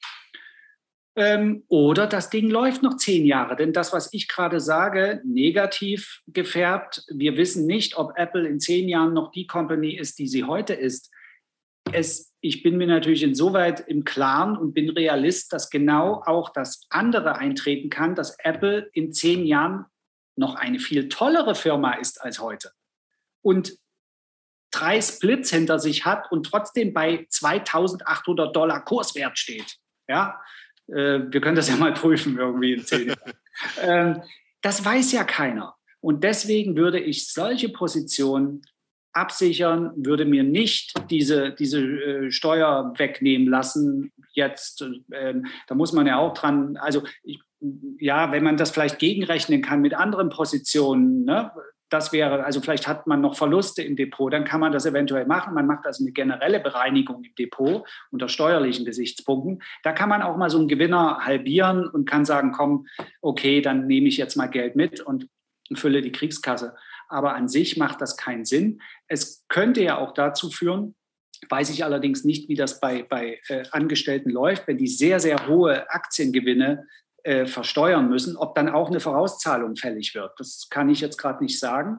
Ähm, 1.15 1.65
oder 1.69 2.07
das 2.07 2.31
Ding 2.31 2.49
läuft 2.49 2.83
noch 2.83 2.97
zehn 2.97 3.27
Jahre. 3.27 3.55
Denn 3.55 3.75
das, 3.75 3.93
was 3.93 4.15
ich 4.15 4.29
gerade 4.29 4.61
sage, 4.61 5.21
negativ 5.25 6.23
gefärbt, 6.27 7.05
wir 7.13 7.37
wissen 7.37 7.67
nicht, 7.67 7.99
ob 7.99 8.17
Apple 8.17 8.49
in 8.49 8.59
zehn 8.59 8.89
Jahren 8.89 9.13
noch 9.13 9.31
die 9.31 9.47
Company 9.47 9.95
ist, 9.95 10.19
die 10.19 10.27
sie 10.27 10.45
heute 10.45 10.73
ist 10.73 11.12
es, 11.93 12.35
ich 12.41 12.63
bin 12.63 12.77
mir 12.77 12.87
natürlich 12.87 13.23
insoweit 13.23 13.81
im 13.81 14.05
Klaren 14.05 14.57
und 14.57 14.75
bin 14.75 14.91
Realist, 14.91 15.53
dass 15.53 15.71
genau 15.71 16.23
auch 16.25 16.51
das 16.51 16.87
andere 16.91 17.37
eintreten 17.37 17.91
kann, 17.91 18.15
dass 18.15 18.37
Apple 18.41 18.91
in 18.93 19.13
zehn 19.13 19.45
Jahren 19.47 19.87
noch 20.37 20.55
eine 20.55 20.79
viel 20.79 21.09
tollere 21.09 21.55
Firma 21.55 21.95
ist 21.95 22.21
als 22.21 22.41
heute. 22.41 22.73
Und 23.43 23.77
drei 24.71 25.01
Splits 25.01 25.51
hinter 25.51 25.79
sich 25.79 26.05
hat 26.05 26.33
und 26.33 26.45
trotzdem 26.45 26.93
bei 26.95 27.27
2800 27.29 28.55
Dollar 28.57 28.85
Kurswert 28.85 29.39
steht. 29.39 29.77
Ja, 30.09 30.41
äh, 30.89 31.21
wir 31.29 31.41
können 31.41 31.57
das 31.57 31.69
ja 31.69 31.77
mal 31.77 31.93
prüfen 31.93 32.39
irgendwie 32.39 32.73
in 32.73 32.85
zehn 32.85 33.09
Jahren. 33.09 33.33
ähm, 33.81 34.23
das 34.63 34.85
weiß 34.85 35.13
ja 35.13 35.25
keiner. 35.25 35.77
Und 36.01 36.25
deswegen 36.25 36.77
würde 36.77 36.99
ich 36.99 37.33
solche 37.33 37.69
Positionen 37.69 38.63
absichern, 39.13 39.93
würde 39.97 40.25
mir 40.25 40.43
nicht 40.43 40.95
diese, 41.11 41.53
diese 41.53 41.81
äh, 41.81 42.31
Steuer 42.31 42.95
wegnehmen 42.97 43.49
lassen. 43.49 44.13
Jetzt, 44.33 44.83
äh, 45.11 45.35
da 45.67 45.75
muss 45.75 45.93
man 45.93 46.07
ja 46.07 46.19
auch 46.19 46.35
dran, 46.35 46.77
also 46.77 47.03
ich, 47.23 47.41
ja, 47.99 48.33
wenn 48.33 48.43
man 48.43 48.57
das 48.57 48.71
vielleicht 48.71 48.99
gegenrechnen 48.99 49.63
kann 49.63 49.81
mit 49.81 49.95
anderen 49.95 50.31
Positionen, 50.31 51.25
ne, 51.25 51.53
das 51.93 52.13
wäre, 52.13 52.45
also 52.45 52.61
vielleicht 52.61 52.89
hat 52.89 53.07
man 53.07 53.21
noch 53.21 53.37
Verluste 53.37 53.83
im 53.83 53.97
Depot, 53.97 54.33
dann 54.33 54.45
kann 54.45 54.61
man 54.61 54.73
das 54.73 54.87
eventuell 54.87 55.27
machen. 55.27 55.53
Man 55.53 55.67
macht 55.67 55.85
also 55.85 56.03
eine 56.03 56.13
generelle 56.13 56.59
Bereinigung 56.59 57.23
im 57.23 57.35
Depot 57.35 57.87
unter 58.11 58.29
steuerlichen 58.29 58.87
Gesichtspunkten. 58.87 59.63
Da 59.83 59.93
kann 59.93 60.09
man 60.09 60.23
auch 60.23 60.37
mal 60.39 60.49
so 60.49 60.59
einen 60.59 60.69
Gewinner 60.69 61.19
halbieren 61.21 61.87
und 61.87 62.09
kann 62.09 62.25
sagen, 62.25 62.53
komm, 62.53 62.87
okay, 63.21 63.61
dann 63.61 63.87
nehme 63.87 64.09
ich 64.09 64.17
jetzt 64.17 64.37
mal 64.37 64.47
Geld 64.47 64.75
mit 64.75 65.01
und 65.01 65.29
fülle 65.75 66.01
die 66.01 66.13
Kriegskasse. 66.13 66.75
Aber 67.13 67.35
an 67.35 67.49
sich 67.49 67.77
macht 67.77 68.01
das 68.01 68.17
keinen 68.17 68.45
Sinn. 68.45 68.81
Es 69.07 69.45
könnte 69.49 69.83
ja 69.83 69.99
auch 69.99 70.15
dazu 70.15 70.51
führen, 70.51 70.95
weiß 71.49 71.71
ich 71.71 71.85
allerdings 71.85 72.25
nicht, 72.25 72.49
wie 72.49 72.55
das 72.55 72.81
bei, 72.81 73.03
bei 73.03 73.41
äh, 73.49 73.65
Angestellten 73.71 74.31
läuft, 74.31 74.67
wenn 74.67 74.79
die 74.79 74.87
sehr, 74.87 75.21
sehr 75.21 75.47
hohe 75.47 75.91
Aktiengewinne 75.91 76.87
äh, 77.25 77.47
versteuern 77.47 78.09
müssen, 78.09 78.37
ob 78.37 78.55
dann 78.55 78.69
auch 78.69 78.89
eine 78.89 79.01
Vorauszahlung 79.01 79.77
fällig 79.77 80.15
wird. 80.15 80.33
Das 80.39 80.69
kann 80.71 80.89
ich 80.89 81.01
jetzt 81.01 81.19
gerade 81.19 81.43
nicht 81.43 81.59
sagen. 81.59 81.99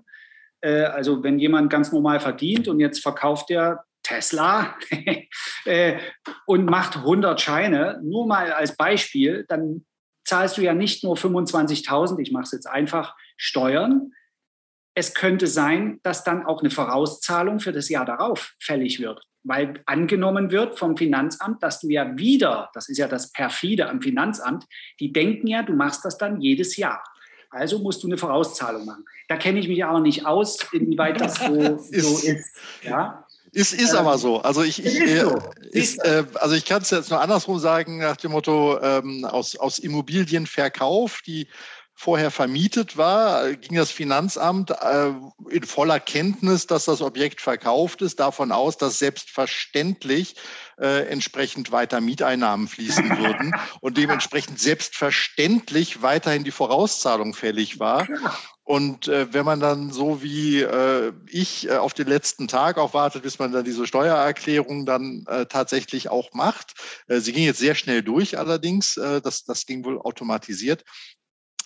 Äh, 0.62 0.84
also 0.84 1.24
wenn 1.24 1.40
jemand 1.40 1.70
ganz 1.70 1.92
normal 1.92 2.20
verdient 2.20 2.68
und 2.68 2.80
jetzt 2.80 3.02
verkauft 3.02 3.52
er 3.52 3.84
Tesla 4.02 4.76
äh, 5.66 5.98
und 6.46 6.66
macht 6.66 6.98
100 6.98 7.40
Scheine, 7.40 8.02
nur 8.04 8.28
mal 8.28 8.52
als 8.52 8.76
Beispiel, 8.76 9.46
dann 9.48 9.86
zahlst 10.26 10.58
du 10.58 10.62
ja 10.62 10.74
nicht 10.74 11.04
nur 11.04 11.16
25.000, 11.16 12.20
ich 12.20 12.32
mache 12.32 12.44
es 12.44 12.52
jetzt 12.52 12.68
einfach, 12.68 13.16
Steuern. 13.38 14.12
Es 14.96 15.14
könnte 15.14 15.48
sein, 15.48 16.00
dass 16.04 16.24
dann 16.24 16.46
auch 16.46 16.62
eine 16.62 16.70
Vorauszahlung 16.70 17.60
für 17.60 17.72
das 17.72 17.90
Jahr 17.90 18.06
darauf 18.06 18.54
fällig 18.60 19.00
wird 19.00 19.22
weil 19.44 19.82
angenommen 19.86 20.52
wird 20.52 20.80
vom 20.80 20.98
Finanzamt, 20.98 21.62
dass 21.62 21.82
du 21.82 21.90
ja 21.90 22.18
wieder, 22.18 22.70
das 22.74 22.90
ist 22.90 22.98
ja 22.98 23.08
das 23.08 23.32
perfide 23.32 23.90
am 23.90 24.02
Finanzamt, 24.02 24.66
die 25.00 25.12
denken 25.12 25.48
ja, 25.48 25.64
du 25.64 25.74
machst 25.74 26.06
das 26.06 26.18
dann 26.18 26.42
jedes 26.42 26.78
Jahr. 26.78 27.04
Also 27.50 27.80
musst 27.80 28.02
du 28.02 28.08
eine 28.08 28.18
Vorauszahlung 28.18 28.86
machen. 28.86 29.06
Da 29.28 29.38
kenne 29.38 29.60
ich 29.60 29.68
mich 29.68 29.84
aber 29.86 30.00
nicht 30.00 30.26
aus, 30.26 30.58
inwieweit 30.72 31.22
das 31.22 31.36
so 31.36 31.54
ist. 31.92 31.94
So 32.04 32.28
ist 32.28 32.46
ja? 32.82 33.26
Ist, 33.52 33.74
ist 33.74 33.92
ähm, 33.92 34.00
aber 34.00 34.18
so. 34.18 34.42
Also 34.42 34.64
ich, 34.64 34.84
ich, 34.84 34.96
ist 34.96 35.22
so. 35.22 35.40
ist, 35.72 36.04
äh, 36.04 36.24
also 36.36 36.56
ich 36.56 36.66
kann 36.66 36.82
es 36.82 36.90
jetzt 36.90 37.12
nur 37.12 37.22
andersrum 37.22 37.60
sagen, 37.60 38.00
nach 38.00 38.18
dem 38.18 38.32
Motto 38.32 38.80
ähm, 38.82 39.26
aus, 39.26 39.56
aus 39.56 39.78
Immobilienverkauf, 39.78 41.22
die 41.22 41.48
vorher 41.96 42.32
vermietet 42.32 42.98
war, 42.98 43.54
ging 43.54 43.78
das 43.78 43.92
Finanzamt 43.92 44.72
äh, 44.72 45.12
in 45.50 45.64
voller 45.64 46.00
Kenntnis, 46.00 46.68
dass 46.68 46.86
das 46.86 47.02
Objekt 47.02 47.40
verkauft 47.40 48.02
ist, 48.02 48.20
davon 48.20 48.52
aus, 48.52 48.78
dass 48.78 49.00
selbstverständlich 49.00 50.36
äh, 50.80 51.08
entsprechend 51.08 51.72
weiter 51.72 52.02
Mieteinnahmen 52.02 52.68
fließen 52.68 53.10
würden 53.18 53.54
und 53.80 53.98
dementsprechend 53.98 54.60
selbstverständlich 54.60 56.02
weiterhin 56.02 56.44
die 56.44 56.52
Vorauszahlung 56.52 57.34
fällig 57.34 57.80
war. 57.80 58.08
Und 58.66 59.10
äh, 59.10 59.34
wenn 59.34 59.46
man 59.46 59.60
dann 59.60 59.92
so 59.92 60.24
wie 60.24 60.62
äh, 60.62 61.12
ich 61.28 61.68
äh, 61.68 61.76
auf 61.76 61.94
den 61.94 62.08
letzten 62.08 62.48
Tag 62.48 62.78
auch 62.78 62.94
wartet, 62.94 63.24
bis 63.24 63.38
man 63.38 63.52
dann 63.52 63.66
diese 63.66 63.86
Steuererklärung 63.86 64.86
dann 64.86 65.26
äh, 65.28 65.46
tatsächlich 65.46 66.10
auch 66.10 66.34
macht, 66.34 66.74
äh, 67.08 67.20
sie 67.20 67.34
ging 67.34 67.44
jetzt 67.44 67.60
sehr 67.60 67.76
schnell 67.76 68.04
durch 68.04 68.38
allerdings, 68.38 68.96
äh, 68.96 69.22
das, 69.22 69.44
das 69.44 69.66
ging 69.66 69.84
wohl 69.84 70.00
automatisiert, 70.00 70.86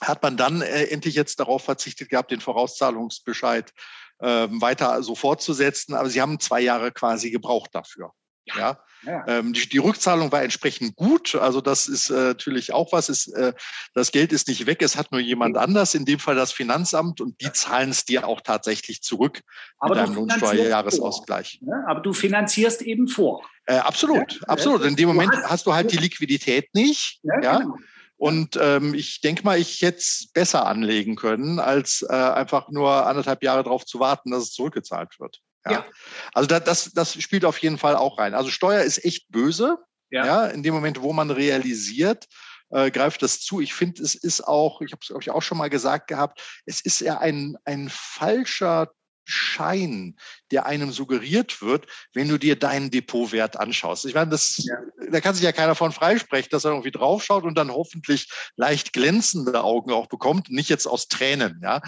hat 0.01 0.21
man 0.23 0.37
dann 0.37 0.61
äh, 0.61 0.85
endlich 0.85 1.15
jetzt 1.15 1.39
darauf 1.39 1.63
verzichtet 1.63 2.09
gehabt, 2.09 2.31
den 2.31 2.41
Vorauszahlungsbescheid 2.41 3.73
äh, 4.19 4.47
weiter 4.49 5.01
so 5.03 5.15
fortzusetzen. 5.15 5.95
Aber 5.95 6.09
sie 6.09 6.21
haben 6.21 6.39
zwei 6.39 6.61
Jahre 6.61 6.91
quasi 6.91 7.31
gebraucht 7.31 7.69
dafür. 7.73 8.11
Ja. 8.55 8.79
ja. 9.05 9.25
Ähm, 9.27 9.53
die, 9.53 9.67
die, 9.67 9.77
Rückzahlung 9.77 10.31
war 10.31 10.41
entsprechend 10.41 10.95
gut. 10.95 11.35
Also 11.35 11.61
das 11.61 11.87
ist 11.87 12.09
äh, 12.09 12.13
natürlich 12.13 12.73
auch 12.73 12.91
was. 12.93 13.09
Ist, 13.09 13.27
äh, 13.33 13.53
das 13.93 14.11
Geld 14.11 14.31
ist 14.31 14.47
nicht 14.47 14.65
weg, 14.65 14.81
es 14.81 14.95
hat 14.95 15.11
nur 15.11 15.19
jemand 15.19 15.57
anders, 15.57 15.93
in 15.93 16.05
dem 16.05 16.19
Fall 16.19 16.35
das 16.35 16.51
Finanzamt, 16.51 17.19
und 17.19 17.41
die 17.41 17.51
zahlen 17.51 17.89
es 17.89 18.05
dir 18.05 18.27
auch 18.27 18.41
tatsächlich 18.41 19.01
zurück 19.01 19.41
Aber 19.79 19.95
mit 19.95 20.03
deinem 20.03 20.15
Lohnsteuerjahresausgleich. 20.15 21.59
Ja, 21.61 21.83
aber 21.87 21.99
du 22.01 22.13
finanzierst 22.13 22.81
eben 22.81 23.07
vor. 23.07 23.45
Äh, 23.65 23.77
absolut, 23.77 24.33
ja, 24.33 24.47
absolut. 24.47 24.83
In 24.85 24.95
dem 24.95 25.09
Moment 25.09 25.33
hast, 25.33 25.49
hast, 25.49 25.65
du 25.67 25.73
halt 25.73 25.91
die 25.91 25.97
Liquidität 25.97 26.73
nicht. 26.73 27.19
Ja, 27.23 27.57
genau. 27.59 27.75
Und 28.17 28.57
ähm, 28.59 28.95
ich 28.95 29.21
denke 29.21 29.43
mal, 29.43 29.59
ich 29.59 29.81
hätte 29.81 29.99
es 29.99 30.29
besser 30.33 30.65
anlegen 30.65 31.15
können, 31.15 31.59
als 31.59 32.01
äh, 32.01 32.13
einfach 32.13 32.69
nur 32.69 33.05
anderthalb 33.05 33.43
Jahre 33.43 33.63
darauf 33.63 33.85
zu 33.85 33.99
warten, 33.99 34.31
dass 34.31 34.43
es 34.43 34.53
zurückgezahlt 34.53 35.19
wird. 35.19 35.39
Ja. 35.65 35.71
ja. 35.71 35.85
Also 36.33 36.47
da, 36.47 36.59
das, 36.59 36.91
das 36.93 37.13
spielt 37.21 37.45
auf 37.45 37.59
jeden 37.59 37.77
Fall 37.77 37.95
auch 37.95 38.17
rein. 38.17 38.33
Also 38.33 38.49
Steuer 38.49 38.81
ist 38.81 39.03
echt 39.05 39.29
böse. 39.29 39.77
Ja. 40.09 40.25
ja 40.25 40.45
in 40.47 40.63
dem 40.63 40.73
Moment, 40.73 41.01
wo 41.01 41.13
man 41.13 41.29
realisiert, 41.29 42.27
äh, 42.69 42.89
greift 42.91 43.21
das 43.21 43.39
zu. 43.41 43.61
Ich 43.61 43.73
finde, 43.73 44.01
es 44.01 44.15
ist 44.15 44.41
auch, 44.41 44.81
ich 44.81 44.91
habe 44.91 45.01
es, 45.01 45.07
glaube 45.07 45.21
ich, 45.21 45.29
auch 45.29 45.41
schon 45.41 45.57
mal 45.57 45.69
gesagt 45.69 46.07
gehabt, 46.07 46.41
es 46.65 46.81
ist 46.81 47.01
ja 47.01 47.19
ein, 47.19 47.55
ein 47.65 47.89
falscher 47.91 48.91
Schein, 49.27 50.15
der 50.51 50.65
einem 50.65 50.91
suggeriert 50.91 51.61
wird, 51.61 51.85
wenn 52.13 52.29
du 52.29 52.37
dir 52.37 52.55
deinen 52.55 52.89
Depotwert 52.89 53.59
anschaust. 53.59 54.05
Ich 54.05 54.13
meine, 54.13 54.31
das, 54.31 54.57
ja. 54.57 54.75
da 55.11 55.19
kann 55.19 55.35
sich 55.35 55.43
ja 55.43 55.51
keiner 55.51 55.75
von 55.75 55.91
freisprechen, 55.91 56.49
dass 56.49 56.63
er 56.63 56.71
irgendwie 56.71 56.91
draufschaut 56.91 57.43
und 57.43 57.55
dann 57.55 57.69
hoffentlich 57.69 58.31
leicht 58.55 58.93
glänzende 58.93 59.63
Augen 59.63 59.91
auch 59.91 60.07
bekommt, 60.07 60.49
nicht 60.49 60.69
jetzt 60.69 60.87
aus 60.87 61.09
Tränen, 61.09 61.59
ja, 61.61 61.81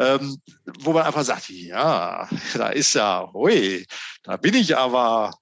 ähm, 0.00 0.40
wo 0.80 0.92
man 0.92 1.04
einfach 1.04 1.24
sagt, 1.24 1.50
ja, 1.50 2.28
da 2.54 2.70
ist 2.70 2.94
ja, 2.94 3.30
hui, 3.32 3.86
da 4.22 4.38
bin 4.38 4.54
ich 4.54 4.76
aber 4.76 5.32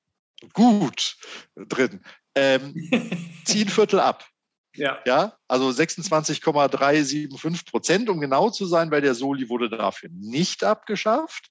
gut 0.52 1.16
drin. 1.54 2.00
Ähm, 2.34 2.74
zieh 3.44 3.62
ein 3.62 3.68
Viertel 3.68 4.00
ab. 4.00 4.26
Ja. 4.74 5.00
ja 5.06 5.36
also 5.48 5.70
26,375 5.70 7.66
Prozent, 7.66 8.08
um 8.08 8.20
genau 8.20 8.50
zu 8.50 8.66
sein, 8.66 8.90
weil 8.90 9.02
der 9.02 9.14
Soli 9.14 9.48
wurde 9.48 9.68
dafür 9.68 10.10
nicht 10.12 10.64
abgeschafft. 10.64 11.50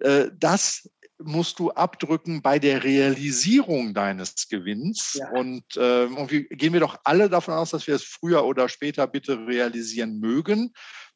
Äh, 0.00 0.28
das 0.36 0.88
musst 1.24 1.58
du 1.58 1.70
abdrücken 1.70 2.42
bei 2.42 2.58
der 2.58 2.84
Realisierung 2.84 3.94
deines 3.94 4.48
Gewinns. 4.48 5.14
Ja. 5.14 5.30
Und, 5.30 5.76
äh, 5.76 6.04
und 6.06 6.30
wir, 6.30 6.44
gehen 6.48 6.72
wir 6.72 6.80
doch 6.80 6.98
alle 7.04 7.28
davon 7.28 7.54
aus, 7.54 7.70
dass 7.70 7.86
wir 7.86 7.94
es 7.94 8.04
früher 8.04 8.44
oder 8.44 8.68
später 8.68 9.06
bitte 9.06 9.46
realisieren 9.46 10.18
mögen. 10.18 10.72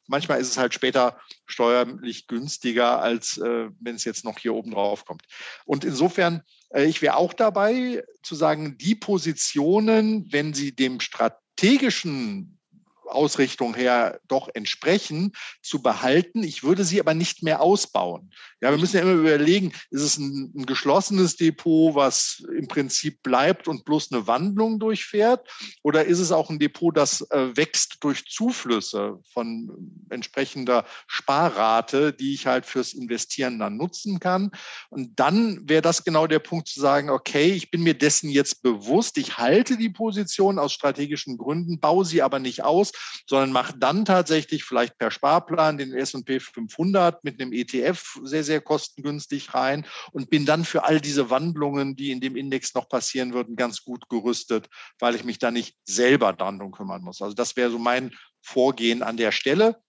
Manchmal 0.07 0.39
ist 0.39 0.49
es 0.49 0.57
halt 0.57 0.73
später 0.73 1.19
steuerlich 1.45 2.27
günstiger, 2.27 3.01
als 3.01 3.37
äh, 3.37 3.69
wenn 3.79 3.95
es 3.95 4.05
jetzt 4.05 4.23
noch 4.23 4.39
hier 4.39 4.53
oben 4.53 4.71
drauf 4.71 5.03
kommt. 5.03 5.23
Und 5.65 5.83
insofern, 5.83 6.43
äh, 6.69 6.85
ich 6.85 7.01
wäre 7.01 7.17
auch 7.17 7.33
dabei 7.33 8.05
zu 8.23 8.35
sagen, 8.35 8.77
die 8.77 8.95
Positionen, 8.95 10.31
wenn 10.31 10.53
sie 10.53 10.73
dem 10.73 11.01
Strat 11.01 11.37
strategischen 11.57 12.59
Ausrichtung 13.07 13.73
her 13.73 14.19
doch 14.27 14.47
entsprechen, 14.53 15.33
zu 15.61 15.81
behalten. 15.81 16.43
Ich 16.43 16.63
würde 16.63 16.83
sie 16.83 16.99
aber 16.99 17.13
nicht 17.13 17.41
mehr 17.41 17.61
ausbauen. 17.61 18.31
Ja, 18.59 18.71
wir 18.71 18.79
müssen 18.79 18.95
ja 18.95 19.03
immer 19.03 19.13
überlegen, 19.13 19.71
ist 19.91 20.01
es 20.01 20.17
ein, 20.17 20.51
ein, 20.55 20.65
geschlossenes 20.65 21.35
Depot, 21.35 21.93
was 21.93 22.43
im 22.57 22.67
Prinzip 22.67 23.21
bleibt 23.21 23.67
und 23.67 23.85
bloß 23.85 24.11
eine 24.11 24.25
Wandlung 24.25 24.79
durchfährt? 24.79 25.47
Oder 25.83 26.05
ist 26.05 26.17
es 26.17 26.31
auch 26.31 26.49
ein 26.49 26.57
Depot, 26.57 26.95
das 26.95 27.21
äh, 27.29 27.55
wächst 27.55 27.97
durch 28.01 28.25
Zuflüsse 28.25 29.19
von 29.31 30.05
entsprechender 30.09 30.85
Sparrate, 31.05 32.13
die 32.13 32.33
ich 32.33 32.47
halt 32.47 32.65
fürs 32.65 32.93
Investieren 32.93 33.59
dann 33.59 33.77
nutzen 33.77 34.19
kann? 34.19 34.49
Und 34.89 35.19
dann 35.19 35.69
wäre 35.69 35.83
das 35.83 36.03
genau 36.03 36.25
der 36.25 36.39
Punkt 36.39 36.67
zu 36.67 36.79
sagen, 36.79 37.11
okay, 37.11 37.51
ich 37.51 37.69
bin 37.69 37.83
mir 37.83 37.93
dessen 37.93 38.29
jetzt 38.29 38.63
bewusst, 38.63 39.19
ich 39.19 39.37
halte 39.37 39.77
die 39.77 39.89
Position 39.89 40.57
aus 40.57 40.73
strategischen 40.73 41.37
Gründen, 41.37 41.79
baue 41.79 42.05
sie 42.05 42.23
aber 42.23 42.39
nicht 42.39 42.63
aus, 42.63 42.91
sondern 43.27 43.51
mache 43.51 43.77
dann 43.77 44.03
tatsächlich 44.03 44.63
vielleicht 44.63 44.97
per 44.97 45.11
Sparplan 45.11 45.77
den 45.77 45.93
S&P 45.93 46.39
500 46.39 47.23
mit 47.23 47.39
einem 47.39 47.53
ETF 47.53 48.19
sehr, 48.23 48.43
sehr 48.47 48.61
kostengünstig 48.61 49.53
rein 49.53 49.85
und 50.11 50.31
bin 50.31 50.45
dann 50.45 50.65
für 50.65 50.83
all 50.83 50.99
diese 50.99 51.29
Wandlungen, 51.29 51.95
die 51.95 52.11
in 52.11 52.19
dem 52.19 52.35
Index 52.35 52.73
noch 52.73 52.89
passieren 52.89 53.33
würden, 53.33 53.55
ganz 53.55 53.83
gut 53.83 54.09
gerüstet, 54.09 54.67
weil 54.99 55.13
ich 55.13 55.23
mich 55.23 55.37
da 55.37 55.51
nicht 55.51 55.77
selber 55.85 56.33
dran 56.33 56.71
kümmern 56.71 57.03
muss. 57.03 57.21
Also 57.21 57.35
das 57.35 57.55
wäre 57.55 57.69
so 57.69 57.77
mein 57.77 58.15
Vorgehen 58.41 59.03
an 59.03 59.17
der 59.17 59.31
Stelle. 59.31 59.79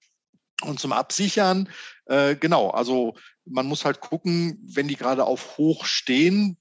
Und 0.63 0.81
zum 0.81 0.93
Absichern, 0.93 1.71
äh, 2.07 2.35
genau, 2.35 2.71
also 2.71 3.15
man 3.45 3.67
muss 3.67 3.85
halt 3.85 4.01
gucken, 4.01 4.59
wenn 4.75 4.89
die 4.89 4.97
gerade 4.97 5.25
auf 5.25 5.57
hoch 5.57 5.85
stehen, 5.85 6.59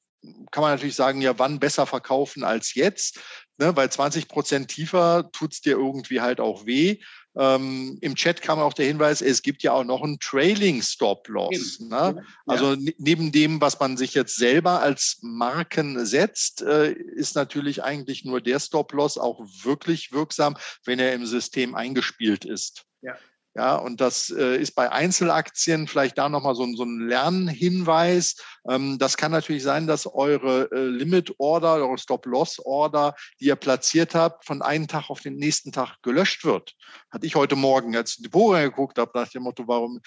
kann 0.52 0.62
man 0.62 0.72
natürlich 0.72 0.96
sagen, 0.96 1.22
ja, 1.22 1.38
wann 1.40 1.60
besser 1.60 1.86
verkaufen 1.86 2.44
als 2.44 2.74
jetzt? 2.74 3.20
Ne, 3.58 3.76
weil 3.76 3.92
20 3.92 4.28
Prozent 4.28 4.70
tiefer 4.70 5.32
tut 5.32 5.54
es 5.54 5.62
dir 5.62 5.72
irgendwie 5.78 6.22
halt 6.22 6.40
auch 6.40 6.66
weh. 6.66 7.00
Ähm, 7.38 7.98
Im 8.02 8.16
Chat 8.16 8.42
kam 8.42 8.60
auch 8.60 8.74
der 8.74 8.88
Hinweis, 8.88 9.22
es 9.22 9.42
gibt 9.42 9.62
ja 9.62 9.74
auch 9.74 9.84
noch 9.84 10.02
einen 10.02 10.20
Trailing 10.20 10.82
Stop 10.82 11.28
Loss. 11.28 11.80
Ne? 11.80 11.90
Ja. 11.90 12.16
Also 12.46 12.76
neben 12.98 13.32
dem, 13.32 13.62
was 13.62 13.80
man 13.80 13.96
sich 13.96 14.14
jetzt 14.14 14.36
selber 14.36 14.82
als 14.82 15.20
Marken 15.22 16.06
setzt, 16.06 16.62
äh, 16.62 16.92
ist 16.92 17.36
natürlich 17.36 17.84
eigentlich 17.84 18.26
nur 18.26 18.42
der 18.42 18.60
Stop 18.60 18.92
Loss 18.94 19.18
auch 19.18 19.40
wirklich 19.64 20.12
wirksam, 20.12 20.58
wenn 20.84 21.00
er 21.00 21.14
im 21.14 21.26
System 21.26 21.76
eingespielt 21.76 22.44
ist. 22.44 22.86
Ja. 23.02 23.16
Ja, 23.58 23.76
und 23.76 24.02
das 24.02 24.30
äh, 24.30 24.62
ist 24.62 24.76
bei 24.76 24.92
Einzelaktien 24.92 25.88
vielleicht 25.88 26.20
da 26.20 26.30
nochmal 26.30 26.54
so, 26.54 26.64
so 26.76 26.84
ein 26.84 27.08
Lernhinweis. 27.08 28.36
Ähm, 28.70 29.00
das 29.00 29.18
kann 29.18 29.32
natürlich 29.32 29.64
sein, 29.64 29.88
dass 29.88 30.06
eure 30.06 30.70
äh, 30.72 30.86
Limit-Order, 30.86 31.78
eure 31.78 31.98
Stop-Loss-Order, 31.98 33.16
die 33.40 33.46
ihr 33.46 33.56
platziert 33.56 34.14
habt, 34.14 34.46
von 34.46 34.62
einem 34.62 34.88
Tag 34.88 35.10
auf 35.10 35.22
den 35.22 35.38
nächsten 35.38 35.72
Tag 35.72 35.96
gelöscht 36.04 36.46
wird. 36.46 36.76
Hatte 37.10 37.26
ich 37.26 37.34
heute 37.34 37.56
Morgen, 37.56 37.96
als 37.96 38.12
ich 38.12 38.18
die 38.18 38.24
Depot 38.24 38.56
geguckt 38.56 39.00
habe, 39.00 39.10
nach 39.16 39.30
dem 39.30 39.42
Motto, 39.42 39.68
warum 39.68 40.02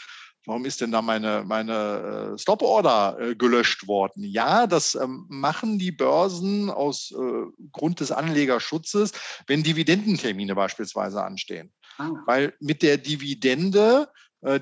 warum 0.46 0.64
ist 0.64 0.80
denn 0.80 0.92
da 0.92 1.02
meine, 1.02 1.44
meine 1.46 2.34
äh, 2.34 2.38
Stop-Order 2.38 3.18
äh, 3.20 3.34
gelöscht 3.34 3.86
worden? 3.86 4.24
Ja, 4.24 4.66
das 4.66 4.94
ähm, 4.94 5.26
machen 5.28 5.78
die 5.78 5.92
Börsen 5.92 6.70
aus 6.70 7.12
äh, 7.12 7.66
Grund 7.72 8.00
des 8.00 8.12
Anlegerschutzes, 8.12 9.12
wenn 9.46 9.62
Dividendentermine 9.62 10.54
beispielsweise 10.54 11.22
anstehen. 11.22 11.72
Ah. 11.98 12.10
Weil 12.26 12.54
mit 12.60 12.82
der 12.82 12.98
Dividende, 12.98 14.08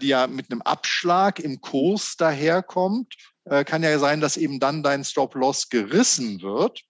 die 0.02 0.08
ja 0.08 0.26
mit 0.26 0.50
einem 0.50 0.60
Abschlag 0.62 1.38
im 1.38 1.60
Kurs 1.60 2.16
daherkommt, 2.16 3.14
kann 3.44 3.84
ja 3.84 3.96
sein, 4.00 4.20
dass 4.20 4.36
eben 4.36 4.58
dann 4.58 4.82
dein 4.82 5.04
Stop-Loss 5.04 5.68
gerissen 5.68 6.42
wird 6.42 6.82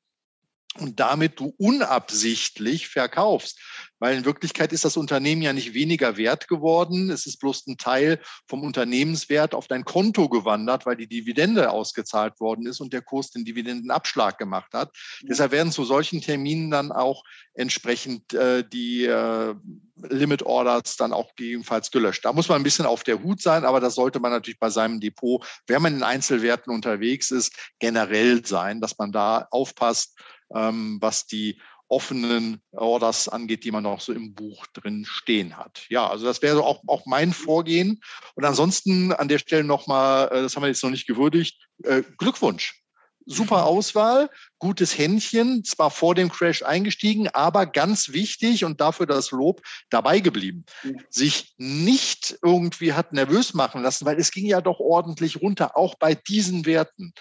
und 0.76 1.00
damit 1.00 1.40
du 1.40 1.54
unabsichtlich 1.58 2.88
verkaufst. 2.88 3.58
Weil 4.00 4.18
in 4.18 4.24
Wirklichkeit 4.24 4.72
ist 4.72 4.84
das 4.84 4.96
Unternehmen 4.96 5.42
ja 5.42 5.52
nicht 5.52 5.74
weniger 5.74 6.16
wert 6.16 6.46
geworden. 6.46 7.10
Es 7.10 7.26
ist 7.26 7.40
bloß 7.40 7.66
ein 7.66 7.78
Teil 7.78 8.20
vom 8.46 8.62
Unternehmenswert 8.62 9.54
auf 9.54 9.66
dein 9.66 9.84
Konto 9.84 10.28
gewandert, 10.28 10.86
weil 10.86 10.96
die 10.96 11.08
Dividende 11.08 11.70
ausgezahlt 11.70 12.38
worden 12.38 12.66
ist 12.66 12.80
und 12.80 12.92
der 12.92 13.02
Kurs 13.02 13.30
den 13.30 13.44
Dividendenabschlag 13.44 14.38
gemacht 14.38 14.72
hat. 14.72 14.96
Ja. 15.20 15.28
Deshalb 15.30 15.50
werden 15.50 15.72
zu 15.72 15.84
solchen 15.84 16.20
Terminen 16.20 16.70
dann 16.70 16.92
auch 16.92 17.24
entsprechend 17.54 18.32
äh, 18.34 18.62
die 18.62 19.04
äh, 19.06 19.54
Limit 19.96 20.44
Orders 20.44 20.96
dann 20.96 21.12
auch 21.12 21.34
gegebenenfalls 21.34 21.90
gelöscht. 21.90 22.24
Da 22.24 22.32
muss 22.32 22.48
man 22.48 22.60
ein 22.60 22.64
bisschen 22.64 22.86
auf 22.86 23.02
der 23.02 23.20
Hut 23.20 23.42
sein, 23.42 23.64
aber 23.64 23.80
das 23.80 23.96
sollte 23.96 24.20
man 24.20 24.30
natürlich 24.30 24.60
bei 24.60 24.70
seinem 24.70 25.00
Depot, 25.00 25.44
wenn 25.66 25.82
man 25.82 25.96
in 25.96 26.02
Einzelwerten 26.04 26.72
unterwegs 26.72 27.32
ist, 27.32 27.52
generell 27.80 28.46
sein, 28.46 28.80
dass 28.80 28.96
man 28.96 29.10
da 29.10 29.48
aufpasst, 29.50 30.16
ähm, 30.54 30.98
was 31.00 31.26
die 31.26 31.58
offenen 31.88 32.60
Orders 32.72 33.28
angeht, 33.28 33.64
die 33.64 33.70
man 33.70 33.82
noch 33.82 34.00
so 34.00 34.12
im 34.12 34.34
Buch 34.34 34.66
drin 34.68 35.06
stehen 35.08 35.56
hat. 35.56 35.86
Ja, 35.88 36.08
also 36.08 36.26
das 36.26 36.42
wäre 36.42 36.62
auch, 36.62 36.82
auch 36.86 37.06
mein 37.06 37.32
Vorgehen. 37.32 38.00
Und 38.34 38.44
ansonsten 38.44 39.12
an 39.12 39.28
der 39.28 39.38
Stelle 39.38 39.64
nochmal, 39.64 40.28
äh, 40.28 40.42
das 40.42 40.54
haben 40.54 40.62
wir 40.62 40.68
jetzt 40.68 40.84
noch 40.84 40.90
nicht 40.90 41.06
gewürdigt, 41.06 41.66
äh, 41.84 42.02
Glückwunsch. 42.18 42.82
Super 43.30 43.66
Auswahl, 43.66 44.30
gutes 44.58 44.96
Händchen, 44.96 45.62
zwar 45.62 45.90
vor 45.90 46.14
dem 46.14 46.30
Crash 46.30 46.62
eingestiegen, 46.62 47.28
aber 47.28 47.66
ganz 47.66 48.12
wichtig 48.14 48.64
und 48.64 48.80
dafür 48.80 49.04
das 49.04 49.32
Lob 49.32 49.60
dabei 49.90 50.20
geblieben. 50.20 50.64
Sich 51.10 51.54
nicht 51.58 52.38
irgendwie 52.42 52.94
hat 52.94 53.12
nervös 53.12 53.52
machen 53.52 53.82
lassen, 53.82 54.06
weil 54.06 54.18
es 54.18 54.30
ging 54.30 54.46
ja 54.46 54.62
doch 54.62 54.80
ordentlich 54.80 55.42
runter, 55.42 55.76
auch 55.76 55.96
bei 55.96 56.14
diesen 56.14 56.64
Werten. 56.64 57.12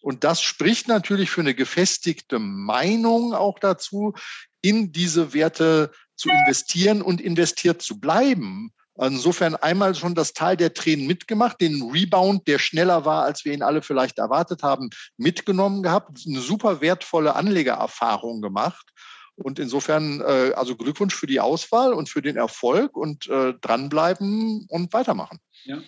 Und 0.00 0.24
das 0.24 0.42
spricht 0.42 0.88
natürlich 0.88 1.30
für 1.30 1.42
eine 1.42 1.54
gefestigte 1.54 2.38
Meinung 2.38 3.34
auch 3.34 3.58
dazu, 3.58 4.14
in 4.62 4.92
diese 4.92 5.34
Werte 5.34 5.90
zu 6.16 6.30
investieren 6.30 7.02
und 7.02 7.20
investiert 7.20 7.82
zu 7.82 8.00
bleiben. 8.00 8.72
Insofern 8.98 9.56
einmal 9.56 9.94
schon 9.94 10.14
das 10.14 10.34
Tal 10.34 10.58
der 10.58 10.74
Tränen 10.74 11.06
mitgemacht, 11.06 11.60
den 11.60 11.90
Rebound, 11.90 12.46
der 12.46 12.58
schneller 12.58 13.06
war, 13.06 13.24
als 13.24 13.46
wir 13.46 13.54
ihn 13.54 13.62
alle 13.62 13.80
vielleicht 13.80 14.18
erwartet 14.18 14.62
haben, 14.62 14.90
mitgenommen 15.16 15.82
gehabt, 15.82 16.18
eine 16.26 16.40
super 16.40 16.82
wertvolle 16.82 17.34
Anlegererfahrung 17.34 18.42
gemacht. 18.42 18.90
Und 19.36 19.58
insofern, 19.58 20.20
äh, 20.20 20.52
also 20.54 20.76
Glückwunsch 20.76 21.14
für 21.14 21.26
die 21.26 21.40
Auswahl 21.40 21.94
und 21.94 22.10
für 22.10 22.20
den 22.20 22.36
Erfolg 22.36 22.94
und 22.94 23.26
äh, 23.28 23.54
dranbleiben 23.62 24.66
und 24.68 24.92
weitermachen. 24.92 25.38
Ja. 25.64 25.78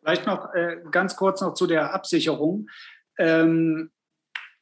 Vielleicht 0.00 0.26
noch 0.26 0.52
äh, 0.54 0.78
ganz 0.90 1.14
kurz 1.14 1.40
noch 1.42 1.54
zu 1.54 1.66
der 1.66 1.94
Absicherung. 1.94 2.68
Ähm, 3.20 3.90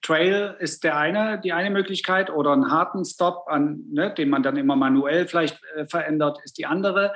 Trail 0.03 0.57
ist 0.59 0.85
der 0.85 0.97
eine, 0.97 1.41
die 1.41 1.53
eine 1.53 1.71
Möglichkeit 1.71 2.31
oder 2.31 2.53
einen 2.53 2.71
harten 2.71 3.05
Stop, 3.05 3.47
an, 3.49 3.85
ne, 3.91 4.13
den 4.13 4.29
man 4.29 4.43
dann 4.43 4.57
immer 4.57 4.77
manuell 4.77 5.27
vielleicht 5.27 5.61
äh, 5.77 5.87
verändert, 5.87 6.39
ist 6.45 6.59
die 6.59 6.67
andere 6.67 7.15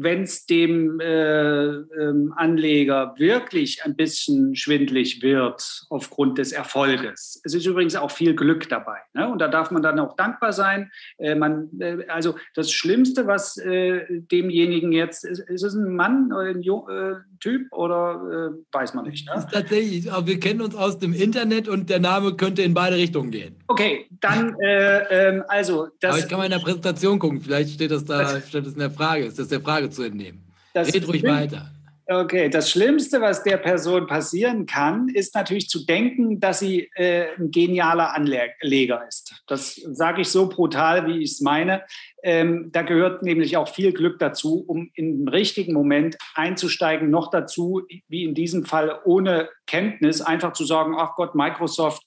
wenn 0.00 0.22
es 0.22 0.46
dem 0.46 1.00
äh, 1.00 1.64
ähm, 1.66 2.32
Anleger 2.36 3.14
wirklich 3.18 3.84
ein 3.84 3.96
bisschen 3.96 4.54
schwindlig 4.54 5.22
wird 5.22 5.86
aufgrund 5.90 6.38
des 6.38 6.52
Erfolges. 6.52 7.40
Es 7.44 7.52
ist 7.52 7.66
übrigens 7.66 7.96
auch 7.96 8.12
viel 8.12 8.36
Glück 8.36 8.68
dabei. 8.68 8.98
Ne? 9.14 9.28
Und 9.28 9.40
da 9.40 9.48
darf 9.48 9.72
man 9.72 9.82
dann 9.82 9.98
auch 9.98 10.14
dankbar 10.14 10.52
sein. 10.52 10.92
Äh, 11.18 11.34
man, 11.34 11.68
äh, 11.80 12.06
also 12.06 12.36
das 12.54 12.70
Schlimmste, 12.70 13.26
was 13.26 13.56
äh, 13.56 14.04
demjenigen 14.08 14.92
jetzt, 14.92 15.24
ist, 15.24 15.40
ist 15.40 15.64
es 15.64 15.74
ein 15.74 15.92
Mann 15.96 16.32
oder 16.32 16.50
ein 16.50 16.62
jo 16.62 16.88
äh, 16.88 17.16
Typ 17.40 17.72
oder 17.72 18.52
äh, 18.52 18.74
weiß 18.76 18.94
man 18.94 19.06
nicht. 19.06 19.26
Ne? 19.26 19.32
Das 19.34 19.46
ist 19.46 19.52
tatsächlich, 19.52 20.12
aber 20.12 20.28
wir 20.28 20.38
kennen 20.38 20.60
uns 20.60 20.76
aus 20.76 21.00
dem 21.00 21.12
Internet 21.12 21.68
und 21.68 21.90
der 21.90 21.98
Name 21.98 22.36
könnte 22.36 22.62
in 22.62 22.72
beide 22.72 22.96
Richtungen 22.96 23.32
gehen. 23.32 23.56
Okay, 23.66 24.06
dann 24.20 24.56
ähm, 24.60 25.42
also. 25.48 25.88
Das, 26.00 26.12
aber 26.12 26.18
ich 26.20 26.28
kann 26.28 26.38
mal 26.38 26.44
in 26.44 26.52
der 26.52 26.58
Präsentation 26.58 27.18
gucken, 27.18 27.40
vielleicht 27.40 27.74
steht 27.74 27.90
das 27.90 28.04
da, 28.04 28.40
steht 28.40 28.66
das 28.66 28.74
in 28.74 28.78
der 28.78 28.90
Frage, 28.90 29.24
ist 29.24 29.38
das 29.38 29.48
der 29.48 29.60
Frage 29.60 29.87
zu 29.90 30.02
entnehmen. 30.02 30.42
Das 30.74 30.94
Red 30.94 31.08
ruhig 31.08 31.22
weiter. 31.24 31.70
Okay, 32.10 32.48
das 32.48 32.70
Schlimmste, 32.70 33.20
was 33.20 33.42
der 33.42 33.58
Person 33.58 34.06
passieren 34.06 34.64
kann, 34.64 35.10
ist 35.10 35.34
natürlich 35.34 35.68
zu 35.68 35.84
denken, 35.84 36.40
dass 36.40 36.60
sie 36.60 36.90
äh, 36.94 37.26
ein 37.38 37.50
genialer 37.50 38.14
Anleger 38.14 39.06
ist. 39.06 39.42
Das 39.46 39.74
sage 39.74 40.22
ich 40.22 40.28
so 40.28 40.48
brutal, 40.48 41.06
wie 41.06 41.18
ich 41.18 41.32
es 41.32 41.40
meine. 41.42 41.82
Ähm, 42.22 42.70
da 42.72 42.80
gehört 42.80 43.22
nämlich 43.22 43.58
auch 43.58 43.68
viel 43.68 43.92
Glück 43.92 44.18
dazu, 44.20 44.64
um 44.66 44.90
im 44.94 45.28
richtigen 45.28 45.74
Moment 45.74 46.16
einzusteigen. 46.34 47.10
Noch 47.10 47.30
dazu, 47.30 47.82
wie 48.08 48.24
in 48.24 48.34
diesem 48.34 48.64
Fall, 48.64 49.00
ohne 49.04 49.50
Kenntnis, 49.66 50.22
einfach 50.22 50.54
zu 50.54 50.64
sagen, 50.64 50.94
ach 50.96 51.14
Gott, 51.14 51.34
Microsoft, 51.34 52.04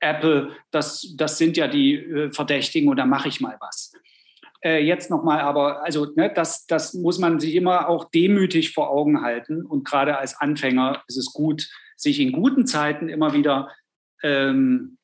Apple, 0.00 0.50
das, 0.70 1.14
das 1.16 1.38
sind 1.38 1.56
ja 1.56 1.68
die 1.68 1.94
äh, 1.94 2.30
Verdächtigen 2.32 2.90
und 2.90 2.98
da 2.98 3.06
mache 3.06 3.28
ich 3.28 3.40
mal 3.40 3.56
was 3.60 3.94
äh, 4.64 4.84
jetzt 4.84 5.10
nochmal, 5.10 5.40
aber 5.40 5.82
also 5.84 6.06
ne, 6.14 6.32
das, 6.34 6.66
das 6.66 6.94
muss 6.94 7.18
man 7.18 7.40
sich 7.40 7.54
immer 7.54 7.88
auch 7.88 8.10
demütig 8.10 8.72
vor 8.72 8.90
Augen 8.90 9.22
halten. 9.22 9.64
Und 9.64 9.84
gerade 9.84 10.18
als 10.18 10.40
Anfänger 10.40 11.02
ist 11.08 11.16
es 11.16 11.32
gut, 11.32 11.68
sich 11.96 12.20
in 12.20 12.32
guten 12.32 12.66
Zeiten 12.66 13.08
immer 13.08 13.34
wieder 13.34 13.70
ähm, 14.22 14.98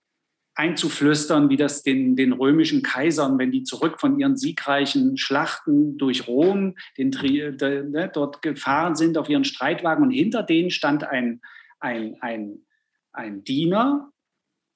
einzuflüstern, 0.55 1.51
wie 1.51 1.57
das 1.57 1.83
den, 1.85 2.17
den 2.17 2.33
römischen 2.33 2.83
Kaisern, 2.83 3.39
wenn 3.39 3.53
die 3.53 3.63
zurück 3.63 4.01
von 4.01 4.19
ihren 4.19 4.37
siegreichen 4.37 5.17
Schlachten 5.17 5.97
durch 5.99 6.27
Rom 6.27 6.75
den, 6.97 7.13
de, 7.13 7.85
ne, 7.85 8.11
dort 8.13 8.43
gefahren 8.43 8.97
sind 8.97 9.17
auf 9.17 9.29
ihren 9.29 9.45
Streitwagen 9.45 10.05
und 10.05 10.11
hinter 10.11 10.43
denen 10.43 10.71
stand 10.71 11.05
ein, 11.05 11.41
ein, 11.79 12.17
ein, 12.21 12.67
ein 13.13 13.45
Diener, 13.45 14.11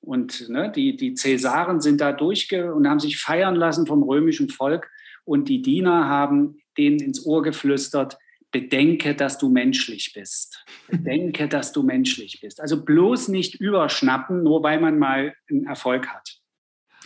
und 0.03 0.49
ne, 0.49 0.71
die, 0.75 0.97
die 0.97 1.15
Cäsaren 1.15 1.81
sind 1.81 2.01
da 2.01 2.13
durchge 2.13 2.75
und 2.75 2.89
haben 2.89 3.01
sich 3.01 3.19
feiern 3.19 3.55
lassen 3.55 3.87
vom 3.87 4.03
römischen 4.03 4.49
Volk. 4.51 4.91
Und 5.25 5.49
die 5.49 5.63
Diener 5.63 6.09
haben 6.09 6.59
denen 6.77 6.99
ins 6.99 7.25
Ohr 7.25 7.43
geflüstert, 7.43 8.19
bedenke, 8.51 9.15
dass 9.15 9.39
du 9.39 9.49
menschlich 9.49 10.13
bist. 10.13 10.65
Bedenke, 10.89 11.49
dass 11.49 11.73
du 11.73 11.85
menschlich 11.85 12.41
bist. 12.41 12.61
Also 12.61 12.85
bloß 12.85 13.29
nicht 13.29 13.61
überschnappen, 13.61 14.43
nur 14.43 14.63
weil 14.65 14.81
man 14.81 14.99
mal 14.99 15.35
einen 15.49 15.67
Erfolg 15.67 16.09
hat. 16.09 16.39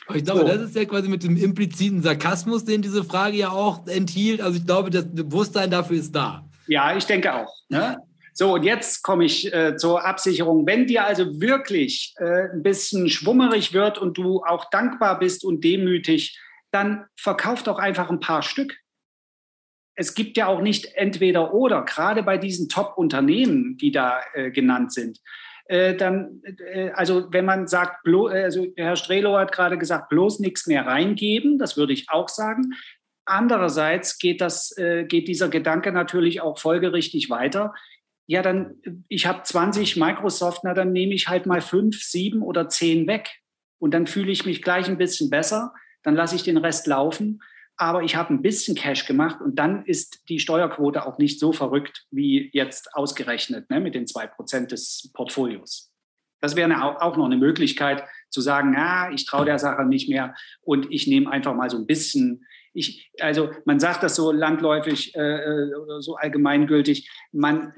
Aber 0.06 0.16
ich 0.16 0.24
glaube, 0.24 0.40
so. 0.40 0.46
das 0.46 0.62
ist 0.62 0.76
ja 0.76 0.84
quasi 0.84 1.08
mit 1.08 1.22
dem 1.22 1.36
impliziten 1.36 2.00
Sarkasmus, 2.00 2.64
den 2.64 2.80
diese 2.80 3.04
Frage 3.04 3.36
ja 3.36 3.50
auch 3.50 3.86
enthielt. 3.86 4.40
Also 4.40 4.56
ich 4.56 4.66
glaube, 4.66 4.88
das 4.90 5.04
Bewusstsein 5.12 5.70
dafür 5.70 5.98
ist 5.98 6.12
da. 6.12 6.48
Ja, 6.66 6.96
ich 6.96 7.04
denke 7.04 7.34
auch. 7.34 7.52
Ne? 7.68 7.98
So, 8.38 8.52
und 8.52 8.64
jetzt 8.64 9.02
komme 9.02 9.24
ich 9.24 9.50
äh, 9.54 9.78
zur 9.78 10.04
Absicherung. 10.04 10.66
Wenn 10.66 10.86
dir 10.86 11.06
also 11.06 11.40
wirklich 11.40 12.12
äh, 12.18 12.50
ein 12.52 12.62
bisschen 12.62 13.08
schwummerig 13.08 13.72
wird 13.72 13.96
und 13.96 14.18
du 14.18 14.42
auch 14.44 14.68
dankbar 14.68 15.18
bist 15.18 15.42
und 15.42 15.64
demütig, 15.64 16.38
dann 16.70 17.06
verkauf 17.16 17.62
doch 17.62 17.78
einfach 17.78 18.10
ein 18.10 18.20
paar 18.20 18.42
Stück. 18.42 18.76
Es 19.94 20.14
gibt 20.14 20.36
ja 20.36 20.48
auch 20.48 20.60
nicht 20.60 20.96
entweder 20.96 21.54
oder, 21.54 21.82
gerade 21.86 22.22
bei 22.22 22.36
diesen 22.36 22.68
Top-Unternehmen, 22.68 23.78
die 23.78 23.90
da 23.90 24.20
äh, 24.34 24.50
genannt 24.50 24.92
sind. 24.92 25.18
Äh, 25.64 25.94
dann, 25.94 26.42
äh, 26.58 26.90
also 26.90 27.32
wenn 27.32 27.46
man 27.46 27.66
sagt, 27.66 28.06
also 28.06 28.66
Herr 28.76 28.96
Strelo 28.96 29.38
hat 29.38 29.50
gerade 29.50 29.78
gesagt, 29.78 30.10
bloß 30.10 30.40
nichts 30.40 30.66
mehr 30.66 30.84
reingeben, 30.84 31.58
das 31.58 31.78
würde 31.78 31.94
ich 31.94 32.10
auch 32.10 32.28
sagen. 32.28 32.74
Andererseits 33.24 34.18
geht, 34.18 34.42
das, 34.42 34.76
äh, 34.76 35.04
geht 35.04 35.26
dieser 35.26 35.48
Gedanke 35.48 35.90
natürlich 35.90 36.42
auch 36.42 36.58
folgerichtig 36.58 37.30
weiter 37.30 37.72
ja, 38.26 38.42
dann, 38.42 38.82
ich 39.08 39.26
habe 39.26 39.42
20 39.42 39.96
Microsoft, 39.96 40.62
na 40.64 40.74
dann 40.74 40.92
nehme 40.92 41.14
ich 41.14 41.28
halt 41.28 41.46
mal 41.46 41.60
fünf, 41.60 42.02
sieben 42.02 42.42
oder 42.42 42.68
zehn 42.68 43.06
weg. 43.06 43.40
Und 43.78 43.94
dann 43.94 44.06
fühle 44.06 44.32
ich 44.32 44.44
mich 44.46 44.62
gleich 44.62 44.88
ein 44.88 44.98
bisschen 44.98 45.30
besser. 45.30 45.72
Dann 46.02 46.14
lasse 46.14 46.34
ich 46.34 46.42
den 46.42 46.56
Rest 46.56 46.86
laufen. 46.86 47.40
Aber 47.76 48.02
ich 48.02 48.16
habe 48.16 48.32
ein 48.32 48.42
bisschen 48.42 48.74
Cash 48.74 49.06
gemacht 49.06 49.40
und 49.42 49.58
dann 49.58 49.84
ist 49.84 50.22
die 50.30 50.38
Steuerquote 50.38 51.06
auch 51.06 51.18
nicht 51.18 51.38
so 51.38 51.52
verrückt 51.52 52.06
wie 52.10 52.48
jetzt 52.54 52.94
ausgerechnet 52.94 53.68
ne, 53.68 53.80
mit 53.80 53.94
den 53.94 54.06
zwei 54.06 54.26
Prozent 54.26 54.72
des 54.72 55.10
Portfolios. 55.12 55.92
Das 56.40 56.56
wäre 56.56 57.02
auch 57.02 57.16
noch 57.18 57.26
eine 57.26 57.36
Möglichkeit 57.36 58.04
zu 58.30 58.40
sagen, 58.40 58.72
na, 58.74 59.12
ich 59.12 59.26
traue 59.26 59.44
der 59.44 59.58
Sache 59.58 59.84
nicht 59.84 60.08
mehr 60.08 60.34
und 60.62 60.90
ich 60.90 61.06
nehme 61.06 61.30
einfach 61.30 61.54
mal 61.54 61.68
so 61.68 61.76
ein 61.76 61.86
bisschen 61.86 62.46
ich, 62.76 63.10
also 63.20 63.50
man 63.64 63.80
sagt 63.80 64.02
das 64.02 64.14
so 64.14 64.32
landläufig 64.32 65.14
äh, 65.14 65.20
äh 65.20 65.74
oder 65.74 66.02
so 66.02 66.16
allgemeingültig, 66.16 67.10
man 67.32 67.72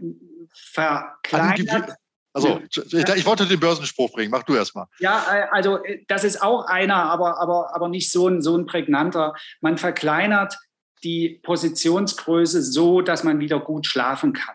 verkleinert. 0.53 1.95
Also, 2.33 2.61
ich, 2.69 3.09
ich, 3.17 3.27
wollte 3.27 3.47
den 3.47 3.59
Börsenspruch 3.59 4.13
bringen, 4.13 4.31
mach 4.31 4.43
du 4.43 4.55
erst 4.55 4.75
mal. 4.75 4.87
Ja, 5.01 5.25
äh, 5.33 5.47
also 5.51 5.83
äh, 5.83 6.05
das 6.09 6.25
ist 6.25 6.43
auch 6.43 6.67
einer, 6.67 6.97
aber, 6.97 7.41
aber, 7.41 7.75
aber 7.75 7.89
nicht 7.89 8.13
so 8.13 8.29
ein, 8.29 8.43
so 8.43 8.57
ein 8.57 8.67
prägnanter. 8.67 9.35
Man 9.61 9.79
verkleinert 9.79 10.57
die 11.03 11.41
Positionsgröße 11.43 12.63
so, 12.63 13.01
dass 13.01 13.25
man 13.25 13.41
wieder 13.41 13.61
gut 13.61 13.87
schlafen 13.87 14.35
kann. 14.35 14.55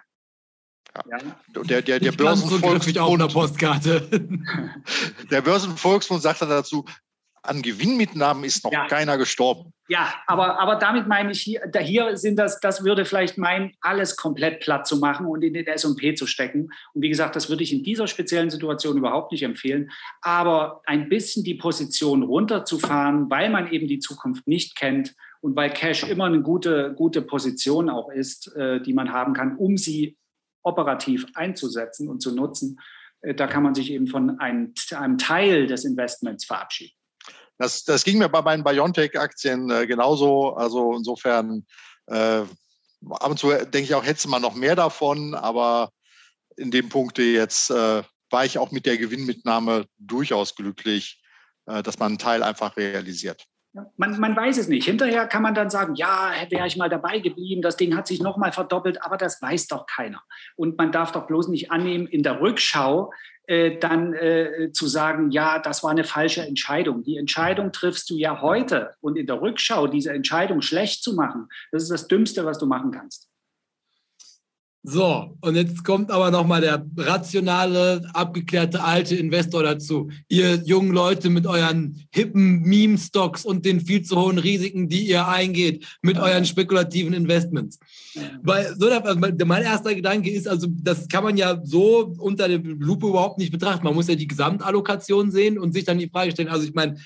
Ja. 1.09 1.17
Der, 1.63 1.81
der, 1.81 1.99
der 1.99 2.11
Börsenvolksmund, 2.11 2.95
der 5.31 5.41
Börsenvolksmund 5.41 6.21
sagt 6.21 6.41
dann 6.41 6.49
dazu, 6.49 6.85
an 7.43 7.61
Gewinnmitnahmen 7.61 8.43
ist 8.43 8.63
noch 8.63 8.71
ja. 8.71 8.87
keiner 8.87 9.17
gestorben. 9.17 9.73
Ja, 9.89 10.13
aber, 10.27 10.59
aber 10.59 10.77
damit 10.77 11.07
meine 11.07 11.31
ich, 11.31 11.41
hier, 11.41 11.61
hier 11.81 12.15
sind 12.17 12.37
das, 12.37 12.59
das 12.61 12.85
würde 12.85 13.03
vielleicht 13.03 13.37
meinen, 13.37 13.73
alles 13.81 14.15
komplett 14.15 14.61
platt 14.61 14.87
zu 14.87 14.97
machen 14.97 15.25
und 15.25 15.43
in 15.43 15.53
den 15.53 15.67
SP 15.67 16.15
zu 16.15 16.25
stecken. 16.25 16.69
Und 16.93 17.01
wie 17.01 17.09
gesagt, 17.09 17.35
das 17.35 17.49
würde 17.49 17.63
ich 17.63 17.73
in 17.73 17.83
dieser 17.83 18.07
speziellen 18.07 18.49
Situation 18.49 18.97
überhaupt 18.97 19.33
nicht 19.33 19.43
empfehlen. 19.43 19.91
Aber 20.21 20.81
ein 20.85 21.09
bisschen 21.09 21.43
die 21.43 21.55
Position 21.55 22.23
runterzufahren, 22.23 23.29
weil 23.29 23.49
man 23.49 23.71
eben 23.71 23.87
die 23.87 23.99
Zukunft 23.99 24.47
nicht 24.47 24.77
kennt 24.77 25.13
und 25.41 25.57
weil 25.57 25.69
Cash 25.69 26.03
immer 26.03 26.25
eine 26.25 26.41
gute, 26.41 26.93
gute 26.95 27.21
Position 27.21 27.89
auch 27.89 28.09
ist, 28.09 28.55
äh, 28.55 28.81
die 28.81 28.93
man 28.93 29.11
haben 29.11 29.33
kann, 29.33 29.57
um 29.57 29.75
sie 29.75 30.17
operativ 30.63 31.25
einzusetzen 31.33 32.07
und 32.07 32.21
zu 32.21 32.33
nutzen, 32.33 32.79
äh, 33.21 33.35
da 33.35 33.47
kann 33.47 33.63
man 33.63 33.75
sich 33.75 33.91
eben 33.91 34.07
von 34.07 34.39
einem, 34.39 34.73
einem 34.95 35.17
Teil 35.17 35.67
des 35.67 35.83
Investments 35.83 36.45
verabschieden. 36.45 36.95
Das, 37.57 37.83
das 37.83 38.03
ging 38.03 38.17
mir 38.17 38.29
bei 38.29 38.41
meinen 38.41 38.63
Biontech-Aktien 38.63 39.69
äh, 39.69 39.87
genauso. 39.87 40.55
Also 40.55 40.95
insofern 40.95 41.65
äh, 42.07 42.41
ab 43.09 43.29
und 43.29 43.39
zu 43.39 43.49
denke 43.49 43.79
ich 43.79 43.95
auch, 43.95 44.05
hätte 44.05 44.27
man 44.29 44.41
noch 44.41 44.55
mehr 44.55 44.75
davon, 44.75 45.35
aber 45.35 45.91
in 46.57 46.71
dem 46.71 46.89
Punkt 46.89 47.17
jetzt 47.17 47.69
äh, 47.69 48.03
war 48.29 48.45
ich 48.45 48.57
auch 48.57 48.71
mit 48.71 48.85
der 48.85 48.97
Gewinnmitnahme 48.97 49.85
durchaus 49.97 50.55
glücklich, 50.55 51.21
äh, 51.65 51.83
dass 51.83 51.99
man 51.99 52.13
einen 52.13 52.17
Teil 52.17 52.43
einfach 52.43 52.77
realisiert. 52.77 53.45
Man, 53.97 54.19
man, 54.19 54.35
weiß 54.35 54.59
es 54.59 54.67
nicht. 54.67 54.85
Hinterher 54.85 55.25
kann 55.25 55.41
man 55.41 55.55
dann 55.55 55.71
sagen, 55.71 55.95
ja, 55.95 56.31
wäre 56.49 56.67
ich 56.67 56.77
mal 56.77 56.89
dabei 56.89 57.17
geblieben, 57.17 57.63
das 57.63 57.75
Ding 57.75 57.95
hat 57.95 58.05
sich 58.05 58.21
nochmal 58.21 58.51
verdoppelt, 58.51 59.01
aber 59.03 59.17
das 59.17 59.41
weiß 59.41 59.65
doch 59.67 59.87
keiner. 59.87 60.21
Und 60.55 60.77
man 60.77 60.91
darf 60.91 61.11
doch 61.11 61.25
bloß 61.25 61.47
nicht 61.47 61.71
annehmen, 61.71 62.05
in 62.05 62.21
der 62.21 62.39
Rückschau 62.39 63.11
äh, 63.47 63.77
dann 63.77 64.13
äh, 64.13 64.71
zu 64.71 64.87
sagen, 64.87 65.31
ja, 65.31 65.59
das 65.59 65.83
war 65.83 65.91
eine 65.91 66.05
falsche 66.05 66.41
Entscheidung. 66.41 67.03
Die 67.03 67.17
Entscheidung 67.17 67.71
triffst 67.71 68.09
du 68.09 68.15
ja 68.15 68.41
heute 68.41 68.93
und 69.01 69.17
in 69.17 69.27
der 69.27 69.41
Rückschau 69.41 69.87
diese 69.87 70.13
Entscheidung 70.13 70.61
schlecht 70.61 71.03
zu 71.03 71.13
machen, 71.13 71.49
das 71.71 71.83
ist 71.83 71.91
das 71.91 72.07
Dümmste, 72.07 72.45
was 72.45 72.57
du 72.57 72.65
machen 72.65 72.91
kannst. 72.91 73.29
So, 74.85 75.37
und 75.39 75.55
jetzt 75.55 75.85
kommt 75.85 76.11
aber 76.11 76.29
nochmal 76.29 76.59
der 76.59 76.85
rationale, 76.97 78.05
abgeklärte 78.13 78.83
alte 78.83 79.15
Investor 79.15 79.63
dazu. 79.63 80.09
Ihr 80.27 80.55
jungen 80.65 80.91
Leute 80.91 81.29
mit 81.29 81.47
euren 81.47 82.05
hippen 82.11 82.63
Meme-Stocks 82.63 83.45
und 83.45 83.63
den 83.63 83.79
viel 83.79 84.01
zu 84.01 84.19
hohen 84.19 84.37
Risiken, 84.37 84.89
die 84.89 85.07
ihr 85.07 85.25
eingeht, 85.25 85.85
mit 86.01 86.19
euren 86.19 86.43
spekulativen 86.43 87.13
Investments. 87.13 87.79
Weil 88.41 88.75
so 88.77 88.89
also 88.89 89.19
mein 89.19 89.63
erster 89.63 89.95
Gedanke 89.95 90.29
ist, 90.29 90.49
also 90.49 90.67
das 90.69 91.07
kann 91.07 91.23
man 91.23 91.37
ja 91.37 91.61
so 91.63 92.13
unter 92.17 92.49
der 92.49 92.59
Lupe 92.59 93.07
überhaupt 93.07 93.37
nicht 93.37 93.53
betrachten. 93.53 93.85
Man 93.85 93.95
muss 93.95 94.09
ja 94.09 94.15
die 94.15 94.27
Gesamtallokation 94.27 95.31
sehen 95.31 95.57
und 95.57 95.71
sich 95.71 95.85
dann 95.85 95.97
die 95.97 96.09
Frage 96.09 96.31
stellen, 96.31 96.49
also 96.49 96.67
ich 96.67 96.73
meine, 96.73 96.97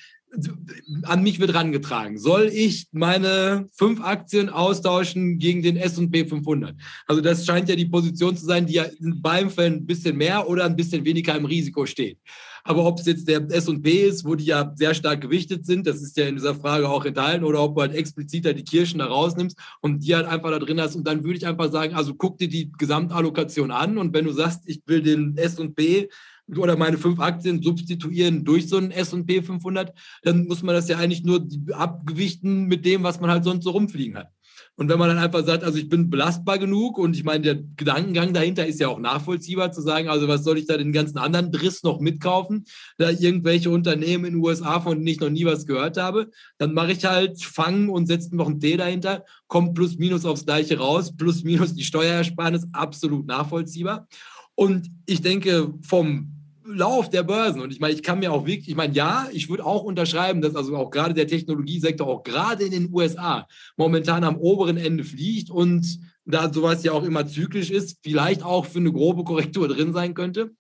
an 1.04 1.24
mich 1.24 1.40
wird 1.40 1.54
rangetragen. 1.54 2.18
Soll 2.18 2.50
ich 2.54 2.88
meine 2.92 3.68
fünf 3.72 4.02
Aktien 4.02 4.50
austauschen 4.50 5.40
gegen 5.40 5.62
den 5.62 5.78
S&P 5.78 6.26
500? 6.26 6.76
Also 7.08 7.22
das 7.22 7.46
scheint 7.46 7.70
ja 7.70 7.76
die 7.76 7.86
Position 7.86 8.38
zu 8.38 8.46
sein, 8.46 8.66
die 8.66 8.74
ja 8.74 8.84
in 8.84 9.22
beiden 9.22 9.50
Fällen 9.50 9.76
ein 9.76 9.86
bisschen 9.86 10.16
mehr 10.18 10.48
oder 10.48 10.66
ein 10.66 10.76
bisschen 10.76 11.06
weniger 11.06 11.36
im 11.36 11.46
Risiko 11.46 11.86
steht. 11.86 12.20
Aber 12.64 12.86
ob 12.86 13.00
es 13.00 13.06
jetzt 13.06 13.30
der 13.30 13.50
S&P 13.50 14.08
ist, 14.08 14.26
wo 14.26 14.36
die 14.36 14.44
ja 14.44 14.74
sehr 14.76 14.94
stark 14.94 15.22
gewichtet 15.22 15.66
sind, 15.66 15.88
das 15.88 16.02
ist 16.02 16.18
ja 16.18 16.28
in 16.28 16.36
dieser 16.36 16.54
Frage 16.54 16.90
auch 16.90 17.06
enthalten, 17.06 17.46
oder 17.46 17.62
ob 17.64 17.76
du 17.76 17.82
halt 17.82 17.94
explizit 17.94 18.46
die 18.46 18.64
Kirchen 18.64 19.00
da 19.00 19.06
rausnimmst 19.06 19.58
und 19.82 20.04
die 20.04 20.14
halt 20.14 20.28
einfach 20.28 20.52
da 20.52 20.60
drin 20.60 20.82
hast. 20.82 20.96
Und 20.96 21.08
dann 21.08 21.24
würde 21.24 21.38
ich 21.38 21.48
einfach 21.48 21.72
sagen, 21.72 21.96
also 21.96 22.14
guck 22.14 22.38
dir 22.38 22.50
die 22.50 22.70
Gesamtallokation 22.78 23.72
an 23.72 23.98
und 23.98 24.14
wenn 24.14 24.26
du 24.26 24.34
sagst, 24.34 24.64
ich 24.66 24.82
will 24.86 25.02
den 25.02 25.38
S&P 25.38 26.10
oder 26.56 26.78
meine 26.78 26.98
fünf 26.98 27.20
Aktien 27.20 27.62
substituieren 27.62 28.46
durch 28.46 28.70
so 28.70 28.78
einen 28.78 28.92
S&P 28.92 29.42
500, 29.42 29.94
dann 30.24 30.46
muss 30.46 30.64
man 30.64 30.76
das 30.76 30.88
ja 30.88 30.98
eigentlich 30.98 31.24
nur 31.24 31.46
abgewichten 31.74 32.66
mit 32.66 32.86
dem, 32.86 33.04
was 33.04 33.20
man 33.20 33.30
halt 33.30 33.44
sonst 33.44 33.64
so 33.64 33.72
rumfliegen 33.72 34.18
hat. 34.18 34.32
Und 34.80 34.90
wenn 34.90 35.00
man 35.00 35.10
dann 35.10 35.18
einfach 35.18 35.44
sagt, 35.44 35.64
also 35.64 35.80
ich 35.80 35.90
bin 35.90 36.12
belastbar 36.12 36.60
genug 36.60 37.00
und 37.00 37.16
ich 37.16 37.24
meine, 37.24 37.42
der 37.42 37.56
Gedankengang 37.56 38.34
dahinter 38.34 38.68
ist 38.68 38.80
ja 38.80 38.88
auch 38.90 39.00
nachvollziehbar 39.00 39.72
zu 39.72 39.82
sagen, 39.82 40.08
also 40.08 40.28
was 40.28 40.44
soll 40.44 40.60
ich 40.60 40.68
da 40.68 40.78
den 40.78 40.92
ganzen 40.92 41.18
anderen 41.18 41.52
Driss 41.52 41.82
noch 41.82 42.00
mitkaufen, 42.00 42.66
da 43.00 43.10
irgendwelche 43.10 43.72
Unternehmen 43.72 44.26
in 44.26 44.34
den 44.34 44.44
USA, 44.44 44.80
von 44.80 44.98
denen 44.98 45.08
ich 45.08 45.20
noch 45.20 45.32
nie 45.32 45.46
was 45.46 45.66
gehört 45.66 45.98
habe, 45.98 46.30
dann 46.60 46.76
mache 46.76 46.92
ich 46.92 47.06
halt 47.06 47.44
Fangen 47.44 47.90
und 47.90 48.06
setze 48.06 48.36
noch 48.36 48.48
ein 48.48 48.60
T 48.60 48.78
dahinter, 48.78 49.26
kommt 49.48 49.74
plus 49.74 49.98
minus 49.98 50.26
aufs 50.26 50.46
gleiche 50.46 50.78
raus, 50.78 51.16
plus 51.16 51.44
minus 51.44 51.74
die 51.74 51.84
Steuerersparnis, 51.84 52.68
absolut 52.72 53.26
nachvollziehbar. 53.26 54.08
Und 54.54 54.92
ich 55.08 55.22
denke, 55.22 55.74
vom 55.82 56.37
Lauf 56.68 57.10
der 57.10 57.24
Börsen. 57.24 57.62
Und 57.62 57.72
ich 57.72 57.80
meine, 57.80 57.94
ich 57.94 58.04
kann 58.04 58.20
mir 58.20 58.32
auch 58.32 58.46
wirklich, 58.46 58.70
ich 58.70 58.76
meine, 58.76 58.94
ja, 58.94 59.28
ich 59.32 59.50
würde 59.50 59.66
auch 59.66 59.84
unterschreiben, 59.84 60.42
dass 60.42 60.56
also 60.56 60.76
auch 60.76 60.90
gerade 60.90 61.14
der 61.14 61.28
Technologiesektor, 61.28 62.08
auch 62.08 62.24
gerade 62.24 62.66
in 62.66 62.72
den 62.72 62.94
USA, 62.94 63.48
momentan 63.78 64.24
am 64.24 64.38
oberen 64.38 64.78
Ende 64.78 65.04
fliegt 65.04 65.50
und 65.50 66.00
da 66.26 66.52
sowas 66.52 66.84
ja 66.84 66.92
auch 66.92 67.04
immer 67.04 67.26
zyklisch 67.26 67.72
ist, 67.72 68.00
vielleicht 68.04 68.44
auch 68.44 68.66
für 68.66 68.80
eine 68.80 68.92
grobe 68.92 69.24
Korrektur 69.24 69.68
drin 69.68 69.94
sein 69.94 70.14
könnte. 70.14 70.52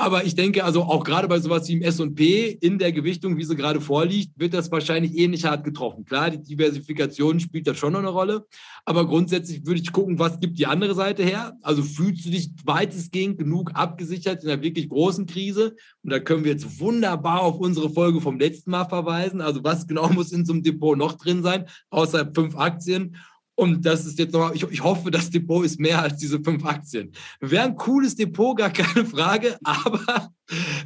Aber 0.00 0.24
ich 0.24 0.34
denke, 0.34 0.64
also 0.64 0.84
auch 0.84 1.04
gerade 1.04 1.28
bei 1.28 1.38
sowas 1.40 1.68
wie 1.68 1.74
im 1.74 1.82
SP 1.84 2.56
in 2.58 2.78
der 2.78 2.90
Gewichtung, 2.90 3.36
wie 3.36 3.44
sie 3.44 3.54
gerade 3.54 3.82
vorliegt, 3.82 4.32
wird 4.40 4.54
das 4.54 4.72
wahrscheinlich 4.72 5.14
ähnlich 5.18 5.44
hart 5.44 5.62
getroffen. 5.62 6.06
Klar, 6.06 6.30
die 6.30 6.42
Diversifikation 6.42 7.38
spielt 7.38 7.66
da 7.66 7.74
schon 7.74 7.92
noch 7.92 7.98
eine 7.98 8.08
Rolle. 8.08 8.46
Aber 8.86 9.06
grundsätzlich 9.06 9.66
würde 9.66 9.82
ich 9.82 9.92
gucken, 9.92 10.18
was 10.18 10.40
gibt 10.40 10.58
die 10.58 10.66
andere 10.66 10.94
Seite 10.94 11.22
her? 11.22 11.52
Also 11.60 11.82
fühlst 11.82 12.24
du 12.24 12.30
dich 12.30 12.50
weitestgehend 12.64 13.36
genug 13.36 13.72
abgesichert 13.74 14.42
in 14.42 14.48
einer 14.48 14.62
wirklich 14.62 14.88
großen 14.88 15.26
Krise? 15.26 15.76
Und 16.02 16.10
da 16.10 16.18
können 16.18 16.44
wir 16.44 16.52
jetzt 16.52 16.80
wunderbar 16.80 17.42
auf 17.42 17.58
unsere 17.58 17.90
Folge 17.90 18.22
vom 18.22 18.38
letzten 18.38 18.70
Mal 18.70 18.86
verweisen. 18.86 19.42
Also 19.42 19.62
was 19.64 19.86
genau 19.86 20.08
muss 20.14 20.32
in 20.32 20.46
so 20.46 20.54
einem 20.54 20.62
Depot 20.62 20.96
noch 20.96 21.18
drin 21.18 21.42
sein, 21.42 21.66
außer 21.90 22.32
fünf 22.34 22.56
Aktien? 22.56 23.16
Und 23.60 23.84
das 23.84 24.06
ist 24.06 24.18
jetzt 24.18 24.32
nochmal, 24.32 24.52
ich, 24.54 24.62
ich 24.70 24.82
hoffe, 24.82 25.10
das 25.10 25.28
Depot 25.28 25.62
ist 25.62 25.78
mehr 25.78 26.00
als 26.00 26.16
diese 26.16 26.42
fünf 26.42 26.64
Aktien. 26.64 27.12
Wäre 27.40 27.64
ein 27.64 27.76
cooles 27.76 28.14
Depot, 28.16 28.56
gar 28.56 28.70
keine 28.70 29.04
Frage, 29.04 29.58
aber 29.64 30.32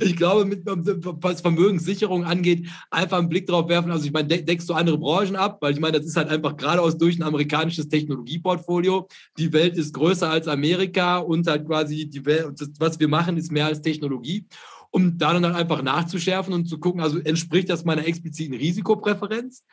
ich 0.00 0.16
glaube, 0.16 0.44
mit, 0.44 0.62
was 0.66 1.40
Vermögenssicherung 1.40 2.24
angeht, 2.24 2.66
einfach 2.90 3.18
einen 3.18 3.28
Blick 3.28 3.46
drauf 3.46 3.68
werfen. 3.68 3.92
Also 3.92 4.06
ich 4.06 4.12
meine, 4.12 4.26
deckst 4.26 4.68
du 4.68 4.74
andere 4.74 4.98
Branchen 4.98 5.36
ab, 5.36 5.58
weil 5.60 5.72
ich 5.72 5.78
meine, 5.78 5.98
das 5.98 6.06
ist 6.08 6.16
halt 6.16 6.28
einfach 6.28 6.56
geradeaus 6.56 6.98
durch 6.98 7.16
ein 7.16 7.22
amerikanisches 7.22 7.86
Technologieportfolio. 7.86 9.06
Die 9.38 9.52
Welt 9.52 9.76
ist 9.76 9.94
größer 9.94 10.28
als 10.28 10.48
Amerika 10.48 11.18
und 11.18 11.46
halt 11.46 11.66
quasi 11.66 12.10
die 12.10 12.26
Welt, 12.26 12.54
das, 12.58 12.70
was 12.80 12.98
wir 12.98 13.06
machen, 13.06 13.36
ist 13.36 13.52
mehr 13.52 13.66
als 13.66 13.82
Technologie 13.82 14.48
um 14.90 15.18
da 15.18 15.32
dann 15.32 15.44
halt 15.44 15.56
einfach 15.56 15.82
nachzuschärfen 15.82 16.54
und 16.54 16.68
zu 16.68 16.78
gucken, 16.78 17.00
also 17.00 17.18
entspricht 17.18 17.68
das 17.68 17.84
meiner 17.84 18.06
expliziten 18.06 18.54
Risikopräferenz 18.54 19.64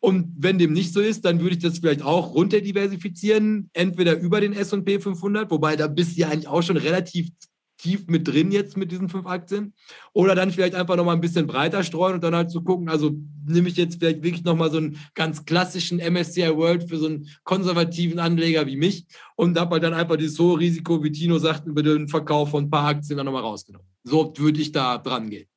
und 0.00 0.32
wenn 0.38 0.58
dem 0.58 0.72
nicht 0.72 0.92
so 0.92 1.00
ist, 1.00 1.24
dann 1.24 1.40
würde 1.40 1.56
ich 1.56 1.62
das 1.62 1.78
vielleicht 1.78 2.02
auch 2.02 2.34
runterdiversifizieren, 2.34 3.70
entweder 3.72 4.18
über 4.18 4.40
den 4.40 4.52
S&P 4.52 5.00
500, 5.00 5.50
wobei 5.50 5.76
da 5.76 5.88
bist 5.88 6.16
du 6.16 6.20
ja 6.20 6.28
eigentlich 6.28 6.48
auch 6.48 6.62
schon 6.62 6.76
relativ 6.76 7.30
tief 7.78 8.06
mit 8.08 8.28
drin 8.28 8.50
jetzt 8.50 8.76
mit 8.76 8.92
diesen 8.92 9.08
fünf 9.08 9.26
Aktien. 9.26 9.72
Oder 10.12 10.34
dann 10.34 10.50
vielleicht 10.50 10.74
einfach 10.74 10.96
nochmal 10.96 11.14
ein 11.14 11.20
bisschen 11.20 11.46
breiter 11.46 11.82
streuen 11.82 12.14
und 12.14 12.24
dann 12.24 12.34
halt 12.34 12.50
zu 12.50 12.58
so 12.58 12.64
gucken, 12.64 12.88
also 12.88 13.12
nehme 13.46 13.68
ich 13.68 13.76
jetzt 13.76 13.98
vielleicht 13.98 14.22
wirklich 14.22 14.44
nochmal 14.44 14.70
so 14.70 14.78
einen 14.78 14.98
ganz 15.14 15.44
klassischen 15.44 15.98
MSCI 15.98 16.56
World 16.56 16.88
für 16.88 16.98
so 16.98 17.06
einen 17.06 17.28
konservativen 17.44 18.18
Anleger 18.18 18.66
wie 18.66 18.76
mich 18.76 19.06
und 19.36 19.58
habe 19.58 19.74
halt 19.74 19.84
dann 19.84 19.94
einfach 19.94 20.16
dieses 20.16 20.38
hohe 20.38 20.58
Risiko, 20.58 21.02
wie 21.02 21.12
Tino 21.12 21.38
sagt, 21.38 21.66
über 21.66 21.82
den 21.82 22.08
Verkauf 22.08 22.50
von 22.50 22.64
ein 22.64 22.70
paar 22.70 22.86
Aktien 22.86 23.16
dann 23.16 23.26
nochmal 23.26 23.42
rausgenommen. 23.42 23.86
So 24.04 24.32
würde 24.36 24.60
ich 24.60 24.72
da 24.72 24.98
dran 24.98 25.30
gehen. 25.30 25.48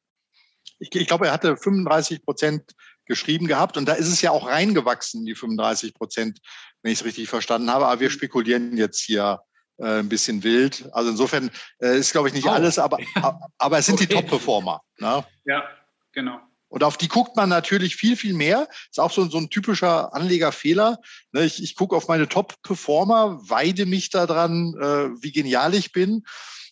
Ich, 0.79 0.93
ich 0.95 1.07
glaube, 1.07 1.27
er 1.27 1.33
hatte 1.33 1.57
35 1.57 2.23
Prozent 2.23 2.73
geschrieben 3.11 3.47
gehabt. 3.47 3.75
Und 3.75 3.85
da 3.85 3.93
ist 3.93 4.07
es 4.07 4.21
ja 4.21 4.31
auch 4.31 4.47
reingewachsen, 4.47 5.25
die 5.25 5.35
35 5.35 5.93
Prozent, 5.93 6.39
wenn 6.81 6.93
ich 6.93 6.99
es 6.99 7.05
richtig 7.05 7.27
verstanden 7.27 7.69
habe. 7.69 7.85
Aber 7.85 7.99
wir 7.99 8.09
spekulieren 8.09 8.77
jetzt 8.77 9.01
hier 9.01 9.41
äh, 9.77 9.99
ein 9.99 10.07
bisschen 10.09 10.43
wild. 10.43 10.89
Also 10.93 11.11
insofern 11.11 11.51
äh, 11.81 11.97
ist, 11.97 12.13
glaube 12.13 12.29
ich, 12.29 12.33
nicht 12.33 12.47
oh. 12.47 12.51
alles, 12.51 12.79
aber, 12.79 12.99
aber 13.57 13.77
es 13.77 13.85
sind 13.85 13.95
okay. 13.95 14.07
die 14.07 14.13
Top-Performer. 14.13 14.81
Ne? 14.99 15.25
Ja, 15.45 15.63
genau. 16.13 16.39
Und 16.69 16.85
auf 16.85 16.95
die 16.95 17.09
guckt 17.09 17.35
man 17.35 17.49
natürlich 17.49 17.97
viel, 17.97 18.15
viel 18.15 18.33
mehr. 18.33 18.69
Ist 18.89 18.99
auch 18.99 19.11
so, 19.11 19.25
so 19.29 19.37
ein 19.37 19.49
typischer 19.49 20.13
Anlegerfehler. 20.13 20.99
Ne, 21.33 21.43
ich, 21.43 21.61
ich 21.61 21.75
gucke 21.75 21.97
auf 21.97 22.07
meine 22.07 22.29
Top-Performer, 22.29 23.41
weide 23.41 23.85
mich 23.85 24.09
daran, 24.09 24.73
äh, 24.79 25.09
wie 25.21 25.33
genial 25.33 25.73
ich 25.73 25.91
bin. 25.91 26.23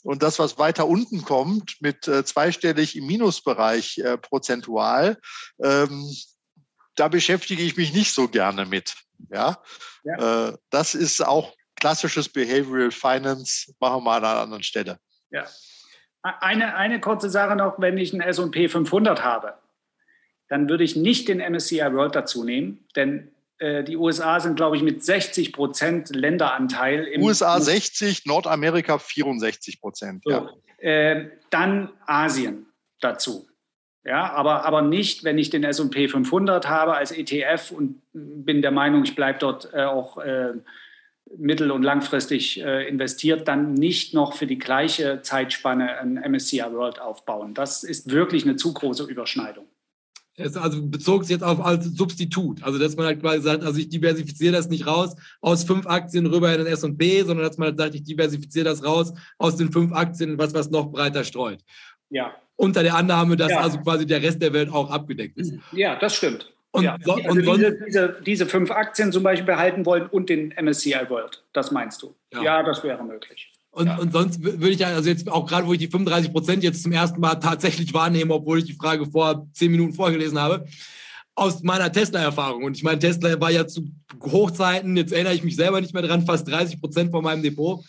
Und 0.03 0.23
das, 0.23 0.39
was 0.39 0.57
weiter 0.57 0.87
unten 0.87 1.23
kommt, 1.23 1.75
mit 1.81 2.07
äh, 2.07 2.23
zweistellig 2.23 2.95
im 2.95 3.07
Minusbereich 3.07 3.97
äh, 3.97 4.17
prozentual, 4.17 5.17
ähm, 5.61 6.09
da 6.99 7.07
beschäftige 7.07 7.63
ich 7.63 7.77
mich 7.77 7.93
nicht 7.93 8.13
so 8.13 8.27
gerne 8.27 8.65
mit. 8.65 8.95
Ja, 9.31 9.61
ja. 10.03 10.49
Äh, 10.49 10.57
das 10.69 10.95
ist 10.95 11.25
auch 11.25 11.53
klassisches 11.75 12.29
Behavioral 12.29 12.91
Finance. 12.91 13.73
Machen 13.79 13.97
wir 13.97 14.01
mal 14.01 14.17
an 14.17 14.25
einer 14.25 14.39
anderen 14.41 14.63
Stelle. 14.63 14.99
Ja. 15.31 15.45
Eine, 16.21 16.75
eine 16.75 16.99
kurze 16.99 17.29
Sache 17.29 17.55
noch, 17.55 17.79
wenn 17.79 17.97
ich 17.97 18.11
einen 18.11 18.21
S&P 18.21 18.67
500 18.67 19.23
habe, 19.23 19.53
dann 20.49 20.67
würde 20.67 20.83
ich 20.83 20.95
nicht 20.95 21.29
den 21.29 21.39
MSCI 21.39 21.93
World 21.93 22.15
dazu 22.15 22.43
nehmen, 22.43 22.85
denn 22.95 23.31
äh, 23.59 23.83
die 23.83 23.95
USA 23.95 24.39
sind, 24.39 24.55
glaube 24.55 24.75
ich, 24.75 24.83
mit 24.83 25.03
60 25.03 25.53
Prozent 25.53 26.13
Länderanteil. 26.13 27.05
Im 27.05 27.23
USA 27.23 27.59
60, 27.59 28.25
Nordamerika 28.25 28.97
64 28.97 29.79
Prozent. 29.79 30.23
So. 30.25 30.31
Ja. 30.31 30.49
Äh, 30.79 31.31
dann 31.49 31.93
Asien 32.05 32.65
dazu. 32.99 33.48
Ja, 34.05 34.31
aber, 34.31 34.65
aber 34.65 34.81
nicht, 34.81 35.23
wenn 35.23 35.37
ich 35.37 35.49
den 35.49 35.63
S&P 35.63 36.07
500 36.07 36.67
habe 36.69 36.95
als 36.95 37.11
ETF 37.11 37.71
und 37.71 38.01
bin 38.13 38.61
der 38.61 38.71
Meinung, 38.71 39.03
ich 39.03 39.15
bleibe 39.15 39.39
dort 39.39 39.73
äh, 39.73 39.83
auch 39.83 40.17
äh, 40.17 40.53
mittel- 41.37 41.71
und 41.71 41.83
langfristig 41.83 42.61
äh, 42.61 42.87
investiert, 42.87 43.47
dann 43.47 43.73
nicht 43.73 44.13
noch 44.13 44.33
für 44.33 44.47
die 44.47 44.57
gleiche 44.57 45.21
Zeitspanne 45.21 45.97
ein 45.99 46.15
MSCI 46.15 46.63
World 46.71 46.99
aufbauen. 46.99 47.53
Das 47.53 47.83
ist 47.83 48.09
wirklich 48.09 48.45
eine 48.45 48.55
zu 48.55 48.73
große 48.73 49.03
Überschneidung 49.03 49.67
also 50.39 50.85
bezog 50.85 51.23
es 51.23 51.29
jetzt 51.29 51.43
auf 51.43 51.63
als 51.63 51.85
Substitut. 51.85 52.63
Also 52.63 52.79
dass 52.79 52.95
man 52.95 53.05
halt 53.05 53.21
quasi 53.21 53.41
sagt, 53.41 53.63
also 53.63 53.79
ich 53.79 53.89
diversifiziere 53.89 54.53
das 54.53 54.69
nicht 54.69 54.87
raus 54.87 55.15
aus 55.41 55.63
fünf 55.63 55.85
Aktien 55.87 56.25
rüber 56.25 56.51
in 56.53 56.63
den 56.63 56.67
S&P, 56.67 57.23
sondern 57.23 57.45
dass 57.45 57.57
man 57.57 57.69
halt 57.69 57.77
sagt, 57.77 57.95
ich 57.95 58.03
diversifiziere 58.03 58.65
das 58.65 58.83
raus 58.83 59.13
aus 59.37 59.57
den 59.57 59.71
fünf 59.71 59.91
Aktien, 59.93 60.37
was 60.37 60.53
was 60.53 60.69
noch 60.69 60.91
breiter 60.91 61.23
streut. 61.23 61.63
Ja. 62.09 62.33
Unter 62.59 62.83
der 62.83 62.95
Annahme, 62.95 63.37
dass 63.37 63.51
ja. 63.51 63.61
also 63.61 63.77
quasi 63.77 64.05
der 64.05 64.21
Rest 64.21 64.41
der 64.41 64.51
Welt 64.51 64.69
auch 64.69 64.91
abgedeckt 64.91 65.37
ist. 65.37 65.53
Ja, 65.71 65.95
das 65.95 66.15
stimmt. 66.15 66.51
Und, 66.71 66.83
ja. 66.83 66.97
so, 67.01 67.13
also 67.13 67.29
und 67.29 67.39
diese, 67.39 67.77
diese, 67.85 68.17
diese, 68.25 68.45
fünf 68.45 68.69
Aktien 68.69 69.13
zum 69.13 69.23
Beispiel 69.23 69.45
behalten 69.45 69.85
wollen 69.85 70.07
und 70.07 70.29
den 70.29 70.53
MSCI 70.61 70.93
World, 71.07 71.41
das 71.53 71.71
meinst 71.71 72.01
du? 72.01 72.13
Ja, 72.33 72.43
ja 72.43 72.63
das 72.63 72.83
wäre 72.83 73.01
möglich. 73.01 73.49
Und, 73.71 73.87
ja. 73.87 73.97
und 73.97 74.11
sonst 74.11 74.43
würde 74.43 74.69
ich 74.69 74.79
ja, 74.79 74.87
also 74.87 75.09
jetzt 75.09 75.29
auch 75.31 75.45
gerade, 75.45 75.65
wo 75.67 75.73
ich 75.73 75.79
die 75.79 75.87
35 75.87 76.33
Prozent 76.33 76.63
jetzt 76.63 76.83
zum 76.83 76.91
ersten 76.91 77.21
Mal 77.21 77.35
tatsächlich 77.35 77.93
wahrnehme, 77.93 78.33
obwohl 78.33 78.59
ich 78.59 78.65
die 78.65 78.73
Frage 78.73 79.05
vor 79.05 79.47
zehn 79.53 79.71
Minuten 79.71 79.93
vorgelesen 79.93 80.37
habe, 80.37 80.65
aus 81.35 81.63
meiner 81.63 81.91
Tesla-Erfahrung. 81.91 82.63
Und 82.63 82.75
ich 82.75 82.83
meine, 82.83 82.99
Tesla 82.99 83.39
war 83.39 83.51
ja 83.51 83.65
zu 83.65 83.89
Hochzeiten, 84.21 84.97
jetzt 84.97 85.13
erinnere 85.13 85.33
ich 85.33 85.43
mich 85.43 85.55
selber 85.55 85.79
nicht 85.79 85.93
mehr 85.93 86.03
dran, 86.03 86.25
fast 86.25 86.47
30 86.47 86.81
Prozent 86.81 87.11
von 87.11 87.23
meinem 87.23 87.41
Depot. 87.41 87.83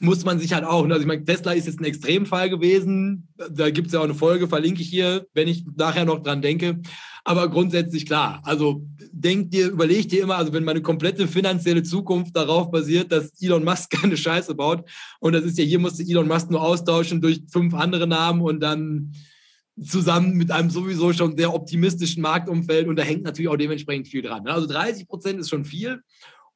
Muss 0.00 0.24
man 0.24 0.38
sich 0.38 0.52
halt 0.52 0.64
auch, 0.64 0.84
also 0.84 1.00
ich 1.00 1.06
meine, 1.06 1.24
Tesla 1.24 1.52
ist 1.52 1.66
jetzt 1.66 1.80
ein 1.80 1.84
Extremfall 1.84 2.50
gewesen. 2.50 3.28
Da 3.50 3.70
gibt 3.70 3.88
es 3.88 3.92
ja 3.94 4.00
auch 4.00 4.04
eine 4.04 4.14
Folge, 4.14 4.48
verlinke 4.48 4.82
ich 4.82 4.88
hier, 4.88 5.26
wenn 5.32 5.48
ich 5.48 5.64
nachher 5.76 6.04
noch 6.04 6.22
dran 6.22 6.42
denke. 6.42 6.80
Aber 7.24 7.48
grundsätzlich 7.48 8.06
klar. 8.06 8.40
Also 8.44 8.86
denk 9.10 9.50
dir, 9.50 9.70
überleg 9.70 10.08
dir 10.08 10.22
immer, 10.22 10.36
also 10.36 10.52
wenn 10.52 10.64
meine 10.64 10.82
komplette 10.82 11.26
finanzielle 11.26 11.82
Zukunft 11.82 12.36
darauf 12.36 12.70
basiert, 12.70 13.10
dass 13.10 13.32
Elon 13.40 13.64
Musk 13.64 13.90
keine 14.00 14.16
Scheiße 14.16 14.54
baut, 14.54 14.88
und 15.20 15.32
das 15.32 15.44
ist 15.44 15.58
ja, 15.58 15.64
hier 15.64 15.78
musste 15.78 16.02
Elon 16.02 16.28
Musk 16.28 16.50
nur 16.50 16.62
austauschen 16.62 17.20
durch 17.20 17.42
fünf 17.50 17.74
andere 17.74 18.06
Namen 18.06 18.42
und 18.42 18.60
dann 18.60 19.12
zusammen 19.82 20.34
mit 20.34 20.50
einem 20.50 20.70
sowieso 20.70 21.12
schon 21.12 21.36
sehr 21.36 21.52
optimistischen 21.52 22.22
Marktumfeld 22.22 22.88
und 22.88 22.96
da 22.96 23.02
hängt 23.02 23.24
natürlich 23.24 23.48
auch 23.48 23.56
dementsprechend 23.56 24.08
viel 24.08 24.22
dran. 24.22 24.44
Ne? 24.44 24.52
Also 24.52 24.66
30 24.66 25.06
Prozent 25.06 25.40
ist 25.40 25.50
schon 25.50 25.64
viel. 25.64 26.00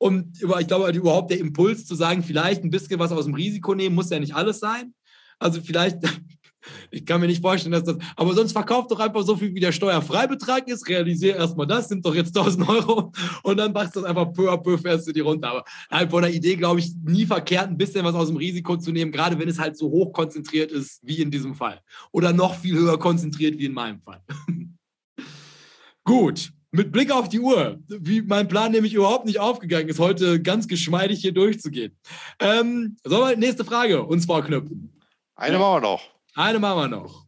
Und 0.01 0.42
ich 0.42 0.66
glaube, 0.66 0.90
überhaupt 0.92 1.30
der 1.30 1.38
Impuls 1.38 1.84
zu 1.84 1.94
sagen, 1.94 2.22
vielleicht 2.22 2.64
ein 2.64 2.70
bisschen 2.70 2.98
was 2.98 3.12
aus 3.12 3.26
dem 3.26 3.34
Risiko 3.34 3.74
nehmen, 3.74 3.94
muss 3.94 4.09
ja 4.09 4.18
nicht 4.18 4.34
alles 4.34 4.59
sein. 4.59 4.94
Also 5.38 5.61
vielleicht 5.61 5.98
ich 6.90 7.05
kann 7.05 7.20
mir 7.20 7.26
nicht 7.26 7.42
vorstellen, 7.42 7.72
dass 7.72 7.84
das. 7.84 7.98
Aber 8.16 8.32
sonst 8.32 8.53
verkauft 8.53 8.90
doch 8.90 8.98
einfach 8.98 9.22
so 9.22 9.36
viel, 9.36 9.55
wie 9.55 9.61
der 9.61 9.72
Steuerfreibetrag 9.72 10.66
ist. 10.68 10.88
Realisiere 10.88 11.36
erstmal 11.36 11.66
das, 11.66 11.88
sind 11.88 12.05
doch 12.07 12.14
jetzt 12.14 12.34
1000 12.34 12.66
Euro. 12.66 13.12
Und 13.42 13.59
dann 13.59 13.72
machst 13.72 13.94
du 13.94 14.01
das 14.01 14.09
einfach 14.09 14.32
peu 14.32 14.51
à 14.51 14.57
peu, 14.57 14.78
fährst 14.78 15.07
du 15.07 15.12
die 15.12 15.20
runter. 15.20 15.51
Aber 15.51 15.64
halt 15.90 16.11
von 16.11 16.22
der 16.22 16.32
Idee, 16.32 16.57
glaube 16.57 16.80
ich, 16.80 16.94
nie 17.05 17.26
verkehrt, 17.26 17.68
ein 17.68 17.76
bisschen 17.76 18.03
was 18.03 18.14
aus 18.14 18.28
dem 18.28 18.38
Risiko 18.38 18.78
zu 18.78 18.92
nehmen, 18.92 19.12
gerade 19.12 19.38
wenn 19.38 19.48
es 19.48 19.59
halt 19.59 19.76
so 19.76 19.90
hoch 19.90 20.14
konzentriert 20.14 20.72
ist, 20.72 21.01
wie 21.03 21.20
in 21.20 21.30
diesem 21.30 21.55
Fall. 21.55 21.82
Oder 22.11 22.32
noch 22.32 22.55
viel 22.55 22.78
höher 22.78 22.98
konzentriert, 22.98 23.59
wie 23.59 23.66
in 23.66 23.74
meinem 23.74 24.01
Fall. 24.01 24.22
Gut. 26.05 26.53
Mit 26.73 26.93
Blick 26.93 27.11
auf 27.11 27.29
die 27.29 27.41
Uhr, 27.41 27.81
wie 27.89 28.23
mein 28.23 28.47
Plan 28.47 28.71
nämlich 28.71 28.95
überhaupt 28.95 29.27
nicht 29.27 29.41
aufgegangen 29.41 29.89
ist, 29.89 29.99
heute 29.99 30.41
ganz 30.41 30.68
geschmeidig 30.68 31.21
hier 31.21 31.33
durchzugehen. 31.33 31.99
Ähm, 32.39 32.97
sollen 33.03 33.31
wir 33.31 33.37
nächste 33.37 33.64
Frage 33.64 34.05
uns 34.05 34.27
vorknüpfen? 34.27 35.01
Eine 35.35 35.59
machen 35.59 35.83
wir 35.83 35.89
noch. 35.89 36.03
Eine 36.35 36.59
machen 36.61 36.79
wir 36.79 36.99
noch. 36.99 37.27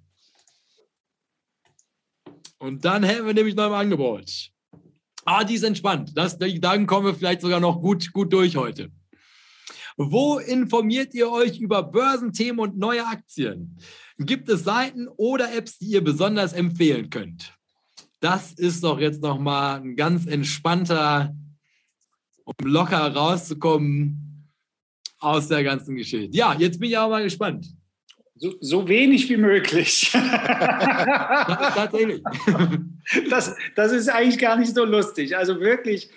Und 2.59 2.84
dann 2.84 3.03
hätten 3.03 3.26
wir 3.26 3.34
nämlich 3.34 3.57
noch 3.57 3.66
im 3.66 3.72
Angebot. 3.72 4.51
Ah, 5.24 5.43
die 5.43 5.55
ist 5.55 5.64
entspannt. 5.64 6.12
Das, 6.14 6.38
dann 6.38 6.86
kommen 6.86 7.07
wir 7.07 7.14
vielleicht 7.14 7.40
sogar 7.40 7.59
noch 7.59 7.80
gut, 7.80 8.12
gut 8.12 8.32
durch 8.32 8.57
heute. 8.57 8.93
Wo 9.97 10.38
informiert 10.38 11.14
ihr 11.14 11.30
euch 11.30 11.59
über 11.59 11.82
Börsenthemen 11.82 12.61
und 12.61 12.78
neue 12.78 13.05
Aktien? 13.05 13.78
Gibt 14.18 14.49
es 14.49 14.62
Seiten 14.62 15.09
oder 15.09 15.53
Apps, 15.53 15.78
die 15.78 15.86
ihr 15.86 16.05
besonders 16.05 16.53
empfehlen 16.53 17.11
könnt? 17.11 17.55
Das 18.22 18.52
ist 18.52 18.84
doch 18.84 19.00
jetzt 19.00 19.20
nochmal 19.20 19.80
ein 19.80 19.96
ganz 19.96 20.26
entspannter, 20.26 21.34
um 22.44 22.54
locker 22.62 23.12
rauszukommen 23.12 24.48
aus 25.18 25.48
der 25.48 25.64
ganzen 25.64 25.96
Geschichte. 25.96 26.36
Ja, 26.36 26.54
jetzt 26.56 26.78
bin 26.78 26.90
ich 26.90 26.96
auch 26.96 27.10
mal 27.10 27.24
gespannt. 27.24 27.66
So, 28.36 28.54
so 28.60 28.86
wenig 28.86 29.28
wie 29.28 29.36
möglich. 29.36 30.12
Tatsächlich. 31.74 32.22
Das, 33.28 33.56
das 33.74 33.90
ist 33.90 34.08
eigentlich 34.08 34.38
gar 34.38 34.56
nicht 34.56 34.72
so 34.72 34.84
lustig. 34.84 35.36
Also 35.36 35.58
wirklich 35.58 36.08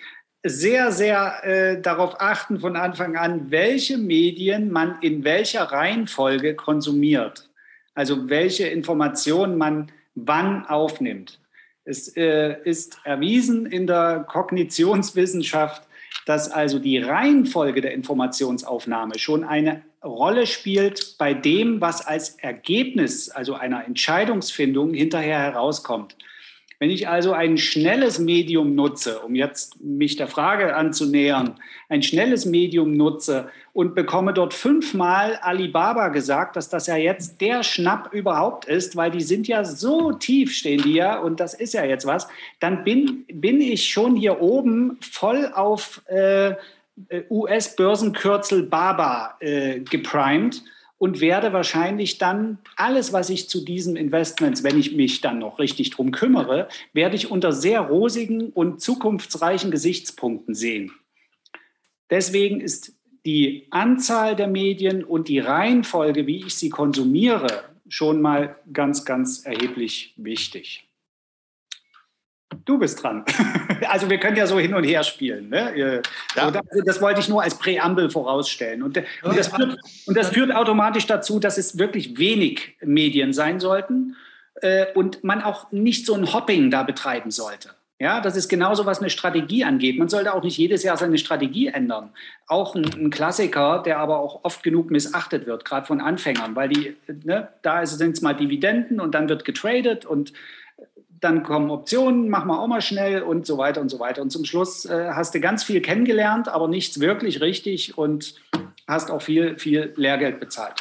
sehr, 0.44 0.92
sehr 0.92 1.44
äh, 1.44 1.82
darauf 1.82 2.20
achten 2.20 2.60
von 2.60 2.76
Anfang 2.76 3.16
an, 3.16 3.50
welche 3.50 3.98
Medien 3.98 4.70
man 4.70 5.00
in 5.00 5.24
welcher 5.24 5.64
Reihenfolge 5.64 6.54
konsumiert. 6.54 7.50
Also 7.94 8.28
welche 8.28 8.68
Informationen 8.68 9.58
man 9.58 9.90
wann 10.14 10.64
aufnimmt. 10.66 11.40
Es 11.86 12.16
äh, 12.16 12.56
ist 12.64 12.98
erwiesen 13.04 13.64
in 13.64 13.86
der 13.86 14.26
Kognitionswissenschaft, 14.28 15.84
dass 16.26 16.50
also 16.50 16.80
die 16.80 16.98
Reihenfolge 16.98 17.80
der 17.80 17.92
Informationsaufnahme 17.92 19.18
schon 19.20 19.44
eine 19.44 19.82
Rolle 20.04 20.48
spielt 20.48 21.16
bei 21.16 21.32
dem, 21.32 21.80
was 21.80 22.04
als 22.04 22.30
Ergebnis, 22.40 23.30
also 23.30 23.54
einer 23.54 23.84
Entscheidungsfindung 23.84 24.94
hinterher 24.94 25.38
herauskommt. 25.38 26.16
Wenn 26.78 26.90
ich 26.90 27.08
also 27.08 27.32
ein 27.32 27.56
schnelles 27.56 28.18
Medium 28.18 28.74
nutze, 28.74 29.20
um 29.20 29.34
jetzt 29.34 29.82
mich 29.82 30.16
der 30.16 30.28
Frage 30.28 30.76
anzunähern, 30.76 31.54
ein 31.88 32.02
schnelles 32.02 32.44
Medium 32.44 32.96
nutze 32.96 33.48
und 33.72 33.94
bekomme 33.94 34.34
dort 34.34 34.52
fünfmal 34.52 35.38
Alibaba 35.40 36.08
gesagt, 36.08 36.56
dass 36.56 36.68
das 36.68 36.86
ja 36.86 36.96
jetzt 36.96 37.40
der 37.40 37.62
Schnapp 37.62 38.12
überhaupt 38.12 38.66
ist, 38.66 38.94
weil 38.94 39.10
die 39.10 39.22
sind 39.22 39.48
ja 39.48 39.64
so 39.64 40.12
tief, 40.12 40.54
stehen 40.54 40.82
die 40.82 40.94
ja, 40.94 41.18
und 41.18 41.40
das 41.40 41.54
ist 41.54 41.72
ja 41.72 41.84
jetzt 41.84 42.06
was, 42.06 42.28
dann 42.60 42.84
bin, 42.84 43.24
bin 43.32 43.60
ich 43.62 43.88
schon 43.88 44.14
hier 44.14 44.42
oben 44.42 44.98
voll 45.00 45.50
auf 45.54 46.02
äh, 46.08 46.54
US-Börsenkürzel 47.30 48.64
BABA 48.64 49.36
äh, 49.40 49.80
geprimed 49.80 50.62
und 50.98 51.20
werde 51.20 51.52
wahrscheinlich 51.52 52.18
dann 52.18 52.58
alles, 52.76 53.12
was 53.12 53.28
ich 53.30 53.48
zu 53.48 53.64
diesen 53.64 53.96
Investments, 53.96 54.62
wenn 54.62 54.78
ich 54.78 54.94
mich 54.94 55.20
dann 55.20 55.38
noch 55.38 55.58
richtig 55.58 55.90
drum 55.90 56.10
kümmere, 56.10 56.68
werde 56.92 57.16
ich 57.16 57.30
unter 57.30 57.52
sehr 57.52 57.80
rosigen 57.80 58.50
und 58.50 58.80
zukunftsreichen 58.80 59.70
Gesichtspunkten 59.70 60.54
sehen. 60.54 60.92
Deswegen 62.08 62.60
ist 62.60 62.94
die 63.26 63.66
Anzahl 63.70 64.36
der 64.36 64.46
Medien 64.46 65.04
und 65.04 65.28
die 65.28 65.40
Reihenfolge, 65.40 66.26
wie 66.26 66.46
ich 66.46 66.54
sie 66.54 66.70
konsumiere, 66.70 67.64
schon 67.88 68.22
mal 68.22 68.56
ganz, 68.72 69.04
ganz 69.04 69.44
erheblich 69.44 70.14
wichtig. 70.16 70.85
Du 72.66 72.78
bist 72.78 73.02
dran. 73.02 73.24
Also 73.88 74.08
wir 74.08 74.18
können 74.18 74.36
ja 74.38 74.46
so 74.46 74.58
hin 74.58 74.72
und 74.72 74.84
her 74.84 75.04
spielen. 75.04 75.50
Ne? 75.50 76.02
Ja. 76.34 76.50
Das, 76.50 76.62
das, 76.86 77.02
wollte 77.02 77.20
ich 77.20 77.28
nur 77.28 77.42
als 77.42 77.58
Präambel 77.58 78.08
vorausstellen. 78.08 78.82
Und, 78.82 78.96
und, 79.22 79.36
das 79.36 79.48
führt, 79.48 79.76
und, 80.06 80.16
das 80.16 80.30
führt, 80.30 80.54
automatisch 80.54 81.06
dazu, 81.06 81.38
dass 81.38 81.58
es 81.58 81.78
wirklich 81.78 82.16
wenig 82.16 82.74
Medien 82.82 83.34
sein 83.34 83.60
sollten 83.60 84.16
äh, 84.62 84.86
und 84.94 85.22
man 85.24 85.42
auch 85.42 85.70
nicht 85.72 86.06
so 86.06 86.14
ein 86.14 86.32
Hopping 86.32 86.70
da 86.70 86.84
betreiben 86.84 87.30
sollte. 87.30 87.70
Ja, 87.98 88.20
das 88.20 88.34
ist 88.34 88.48
genauso, 88.48 88.86
was 88.86 89.00
eine 89.00 89.10
Strategie 89.10 89.64
angeht. 89.64 89.98
Man 89.98 90.08
sollte 90.08 90.34
auch 90.34 90.42
nicht 90.42 90.56
jedes 90.56 90.82
Jahr 90.82 90.96
seine 90.96 91.18
Strategie 91.18 91.68
ändern. 91.68 92.10
Auch 92.46 92.74
ein, 92.74 92.84
ein 92.94 93.10
Klassiker, 93.10 93.82
der 93.84 93.98
aber 93.98 94.20
auch 94.20 94.40
oft 94.42 94.62
genug 94.62 94.90
missachtet 94.90 95.46
wird, 95.46 95.66
gerade 95.66 95.86
von 95.86 96.00
Anfängern, 96.00 96.56
weil 96.56 96.70
die, 96.70 96.96
ne, 97.24 97.48
da 97.60 97.84
sind 97.84 98.16
es 98.16 98.22
mal 98.22 98.34
Dividenden 98.34 99.00
und 99.00 99.14
dann 99.14 99.28
wird 99.28 99.44
getradet 99.44 100.06
und 100.06 100.32
dann 101.20 101.42
kommen 101.42 101.70
Optionen, 101.70 102.28
machen 102.28 102.48
wir 102.48 102.60
auch 102.60 102.66
mal 102.66 102.80
schnell 102.80 103.22
und 103.22 103.46
so 103.46 103.58
weiter 103.58 103.80
und 103.80 103.88
so 103.88 103.98
weiter. 103.98 104.22
Und 104.22 104.30
zum 104.30 104.44
Schluss 104.44 104.84
äh, 104.84 105.10
hast 105.12 105.34
du 105.34 105.40
ganz 105.40 105.64
viel 105.64 105.80
kennengelernt, 105.80 106.48
aber 106.48 106.68
nichts 106.68 107.00
wirklich 107.00 107.40
richtig 107.40 107.96
und 107.96 108.34
hast 108.86 109.10
auch 109.10 109.22
viel, 109.22 109.58
viel 109.58 109.92
Lehrgeld 109.96 110.40
bezahlt. 110.40 110.74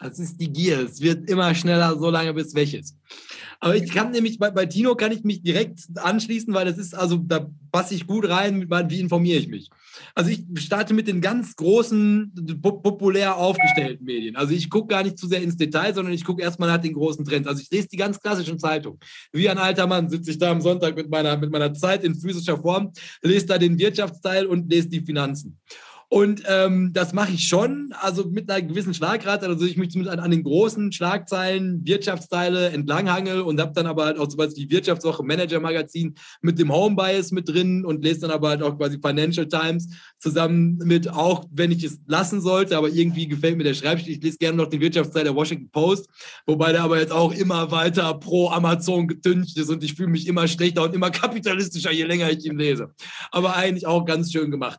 Das 0.00 0.18
ist 0.18 0.40
die 0.40 0.52
Gier. 0.52 0.80
Es 0.80 1.00
wird 1.00 1.30
immer 1.30 1.54
schneller, 1.54 1.96
so 1.96 2.10
lange 2.10 2.34
bis 2.34 2.54
weg 2.54 2.74
ist. 2.74 2.96
Aber 3.60 3.76
ich 3.76 3.92
kann 3.92 4.10
nämlich 4.10 4.38
bei, 4.38 4.50
bei 4.50 4.66
Tino 4.66 4.96
kann 4.96 5.12
ich 5.12 5.22
mich 5.22 5.42
direkt 5.42 5.78
anschließen, 5.94 6.52
weil 6.52 6.64
das 6.64 6.78
ist, 6.78 6.94
also 6.94 7.16
da 7.16 7.46
passe 7.70 7.94
ich 7.94 8.08
gut 8.08 8.28
rein, 8.28 8.68
wie 8.68 9.00
informiere 9.00 9.38
ich 9.38 9.48
mich. 9.48 9.70
Also 10.14 10.30
ich 10.30 10.44
starte 10.56 10.94
mit 10.94 11.08
den 11.08 11.20
ganz 11.20 11.56
großen, 11.56 12.60
populär 12.62 13.36
aufgestellten 13.36 14.04
Medien. 14.04 14.36
Also 14.36 14.52
ich 14.52 14.70
gucke 14.70 14.88
gar 14.88 15.02
nicht 15.02 15.18
zu 15.18 15.26
sehr 15.26 15.42
ins 15.42 15.56
Detail, 15.56 15.94
sondern 15.94 16.14
ich 16.14 16.24
gucke 16.24 16.42
erstmal 16.42 16.68
nach 16.68 16.78
den 16.78 16.94
großen 16.94 17.24
Trends. 17.24 17.48
Also 17.48 17.62
ich 17.62 17.70
lese 17.70 17.88
die 17.88 17.96
ganz 17.96 18.20
klassischen 18.20 18.58
Zeitungen. 18.58 18.98
Wie 19.32 19.48
ein 19.48 19.58
alter 19.58 19.86
Mann 19.86 20.08
sitze 20.08 20.30
ich 20.30 20.38
da 20.38 20.50
am 20.50 20.60
Sonntag 20.60 20.96
mit 20.96 21.10
meiner, 21.10 21.36
mit 21.36 21.50
meiner 21.50 21.72
Zeit 21.74 22.04
in 22.04 22.14
physischer 22.14 22.58
Form, 22.58 22.92
lese 23.22 23.46
da 23.46 23.58
den 23.58 23.78
Wirtschaftsteil 23.78 24.46
und 24.46 24.70
lese 24.70 24.88
die 24.88 25.00
Finanzen. 25.00 25.58
Und 26.12 26.42
ähm, 26.46 26.90
das 26.92 27.14
mache 27.14 27.32
ich 27.32 27.48
schon, 27.48 27.94
also 27.98 28.28
mit 28.28 28.50
einer 28.50 28.60
gewissen 28.60 28.92
Schlagrate, 28.92 29.46
also 29.46 29.64
ich 29.64 29.78
mich 29.78 29.92
zumindest 29.92 30.18
an, 30.18 30.22
an 30.22 30.30
den 30.30 30.42
großen 30.42 30.92
Schlagzeilen, 30.92 31.86
Wirtschaftsteile 31.86 32.68
entlanghangel 32.68 33.40
und 33.40 33.58
habe 33.58 33.72
dann 33.72 33.86
aber 33.86 34.04
halt 34.04 34.18
auch 34.18 34.30
sowas 34.30 34.54
wie 34.54 34.68
Wirtschaftswoche, 34.68 35.22
Manager-Magazin 35.22 36.14
mit 36.42 36.58
dem 36.58 36.70
Home-Bias 36.70 37.32
mit 37.32 37.48
drin 37.48 37.86
und 37.86 38.04
lese 38.04 38.20
dann 38.20 38.30
aber 38.30 38.50
halt 38.50 38.62
auch 38.62 38.76
quasi 38.76 38.98
Financial 39.00 39.48
Times 39.48 39.88
zusammen 40.18 40.76
mit, 40.84 41.08
auch 41.08 41.46
wenn 41.50 41.72
ich 41.72 41.82
es 41.82 41.98
lassen 42.06 42.42
sollte, 42.42 42.76
aber 42.76 42.90
irgendwie 42.90 43.26
gefällt 43.26 43.56
mir 43.56 43.64
der 43.64 43.72
Schreibstil. 43.72 44.12
Ich 44.12 44.22
lese 44.22 44.36
gerne 44.36 44.58
noch 44.58 44.68
den 44.68 44.82
Wirtschaftsteil 44.82 45.24
der 45.24 45.34
Washington 45.34 45.70
Post, 45.70 46.10
wobei 46.44 46.72
der 46.72 46.82
aber 46.82 47.00
jetzt 47.00 47.12
auch 47.12 47.32
immer 47.32 47.70
weiter 47.70 48.12
pro 48.12 48.50
Amazon 48.50 49.08
getüncht 49.08 49.56
ist 49.56 49.70
und 49.70 49.82
ich 49.82 49.94
fühle 49.94 50.10
mich 50.10 50.26
immer 50.26 50.46
schlechter 50.46 50.82
und 50.82 50.94
immer 50.94 51.10
kapitalistischer, 51.10 51.90
je 51.90 52.04
länger 52.04 52.30
ich 52.30 52.44
ihn 52.44 52.58
lese. 52.58 52.90
Aber 53.30 53.56
eigentlich 53.56 53.86
auch 53.86 54.04
ganz 54.04 54.30
schön 54.30 54.50
gemacht. 54.50 54.78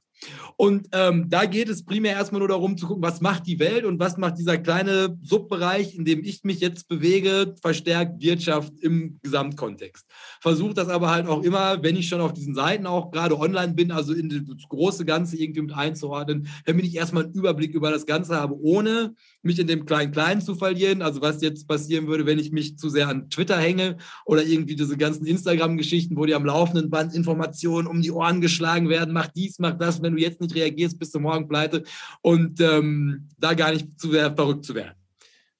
Und 0.55 0.87
ähm, 0.91 1.29
da 1.29 1.45
geht 1.45 1.69
es 1.69 1.83
primär 1.83 2.13
erstmal 2.13 2.39
nur 2.39 2.47
darum 2.47 2.77
zu 2.77 2.87
gucken, 2.87 3.03
was 3.03 3.21
macht 3.21 3.47
die 3.47 3.59
Welt 3.59 3.85
und 3.85 3.99
was 3.99 4.17
macht 4.17 4.37
dieser 4.37 4.57
kleine 4.57 5.17
Subbereich, 5.21 5.95
in 5.95 6.05
dem 6.05 6.23
ich 6.23 6.43
mich 6.43 6.59
jetzt 6.59 6.87
bewege, 6.87 7.55
verstärkt 7.61 8.21
Wirtschaft 8.21 8.73
im 8.81 9.19
Gesamtkontext. 9.23 10.05
Versuche 10.41 10.73
das 10.73 10.89
aber 10.89 11.09
halt 11.09 11.27
auch 11.27 11.43
immer, 11.43 11.81
wenn 11.83 11.95
ich 11.95 12.07
schon 12.07 12.21
auf 12.21 12.33
diesen 12.33 12.55
Seiten 12.55 12.85
auch 12.85 13.11
gerade 13.11 13.39
online 13.39 13.73
bin, 13.73 13.91
also 13.91 14.13
in 14.13 14.29
das 14.29 14.69
große 14.69 15.05
Ganze 15.05 15.37
irgendwie 15.37 15.61
mit 15.61 15.73
einzuordnen, 15.73 16.47
damit 16.65 16.85
ich 16.85 16.95
erstmal 16.95 17.23
einen 17.23 17.33
Überblick 17.33 17.73
über 17.73 17.91
das 17.91 18.05
Ganze 18.05 18.35
habe, 18.35 18.55
ohne 18.59 19.15
mich 19.43 19.59
in 19.59 19.67
dem 19.67 19.85
Klein-Klein 19.85 20.41
zu 20.41 20.55
verlieren. 20.55 21.01
Also 21.01 21.21
was 21.21 21.41
jetzt 21.41 21.67
passieren 21.67 22.07
würde, 22.07 22.25
wenn 22.25 22.39
ich 22.39 22.51
mich 22.51 22.77
zu 22.77 22.89
sehr 22.89 23.09
an 23.09 23.29
Twitter 23.29 23.57
hänge 23.57 23.97
oder 24.25 24.43
irgendwie 24.43 24.75
diese 24.75 24.97
ganzen 24.97 25.25
Instagram-Geschichten, 25.25 26.17
wo 26.17 26.25
die 26.25 26.33
am 26.33 26.45
laufenden 26.45 26.89
Band 26.89 27.13
Informationen 27.13 27.87
um 27.87 28.01
die 28.01 28.11
Ohren 28.11 28.41
geschlagen 28.41 28.89
werden, 28.89 29.13
mach 29.13 29.27
dies, 29.27 29.59
mach 29.59 29.77
das, 29.77 30.01
wenn 30.01 30.15
du 30.15 30.21
jetzt 30.21 30.41
nicht 30.41 30.55
reagierst, 30.55 30.97
bist 30.97 31.13
du 31.13 31.19
morgen 31.19 31.47
pleite 31.47 31.83
und 32.21 32.59
ähm, 32.61 33.27
da 33.37 33.53
gar 33.53 33.71
nicht 33.71 33.99
zu 33.99 34.11
sehr 34.11 34.33
verrückt 34.33 34.65
zu 34.65 34.75
werden. 34.75 34.95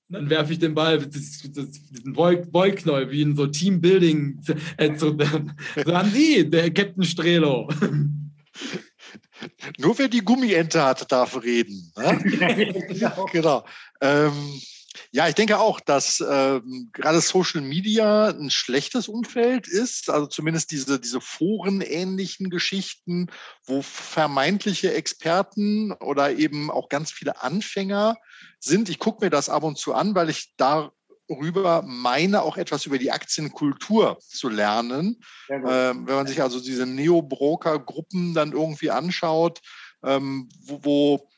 Dann 0.10 0.30
werfe 0.30 0.54
ich 0.54 0.60
den 0.60 0.76
Ball, 0.76 1.00
das, 1.00 1.42
das, 1.54 1.72
diesen 1.90 2.16
Wollknäuel, 2.16 3.10
wie 3.10 3.22
in 3.22 3.36
so 3.36 3.48
Teambuilding, 3.48 4.42
äh, 4.78 4.96
so, 4.98 5.18
so 5.86 5.94
an 5.94 6.10
Sie, 6.12 6.50
der 6.50 6.72
Captain 6.72 7.04
Strelo. 7.04 7.70
Nur 9.78 9.98
wer 9.98 10.08
die 10.08 10.24
Gummiente 10.24 10.84
hat, 10.84 11.12
darf 11.12 11.42
reden. 11.42 11.92
Ne? 11.96 12.18
genau. 12.88 13.26
genau. 13.32 13.66
Ähm, 14.02 14.62
ja, 15.12 15.28
ich 15.28 15.36
denke 15.36 15.60
auch, 15.60 15.80
dass 15.80 16.24
ähm, 16.28 16.90
gerade 16.94 17.22
Social 17.22 17.62
Media 17.62 18.30
ein 18.30 18.50
schlechtes 18.50 19.08
Umfeld 19.08 19.68
ist. 19.68 20.10
Also 20.10 20.28
zumindest 20.28 20.72
diese, 20.72 21.00
diese 21.00 21.22
forenähnlichen 21.22 22.50
Geschichten, 22.50 23.28
wo 23.66 23.82
vermeintliche 23.82 24.94
Experten 24.94 25.92
oder 25.94 26.32
eben 26.32 26.70
auch 26.70 26.90
ganz 26.90 27.12
viele 27.12 27.42
Anfänger 27.42 28.18
sind. 28.60 28.90
Ich 28.90 29.00
gucke 29.00 29.26
mir 29.26 29.30
das 29.30 29.50
ab 29.50 29.64
und 29.64 29.78
zu 29.78 29.94
an, 29.94 30.16
weil 30.16 30.30
ich 30.30 30.54
da 30.58 30.92
rüber 31.30 31.84
meine, 31.86 32.42
auch 32.42 32.58
etwas 32.58 32.86
über 32.86 32.98
die 32.98 33.12
Aktienkultur 33.12 34.18
zu 34.20 34.50
lernen. 34.50 35.22
Ähm, 35.50 36.08
wenn 36.08 36.16
man 36.16 36.28
sich 36.28 36.42
also 36.42 36.60
diese 36.60 36.86
Neo-Broker-Gruppen 36.86 38.34
dann 38.34 38.52
irgendwie 38.52 38.92
anschaut, 38.92 39.62
ähm, 40.04 40.50
wo, 40.66 40.80
wo 40.84 41.30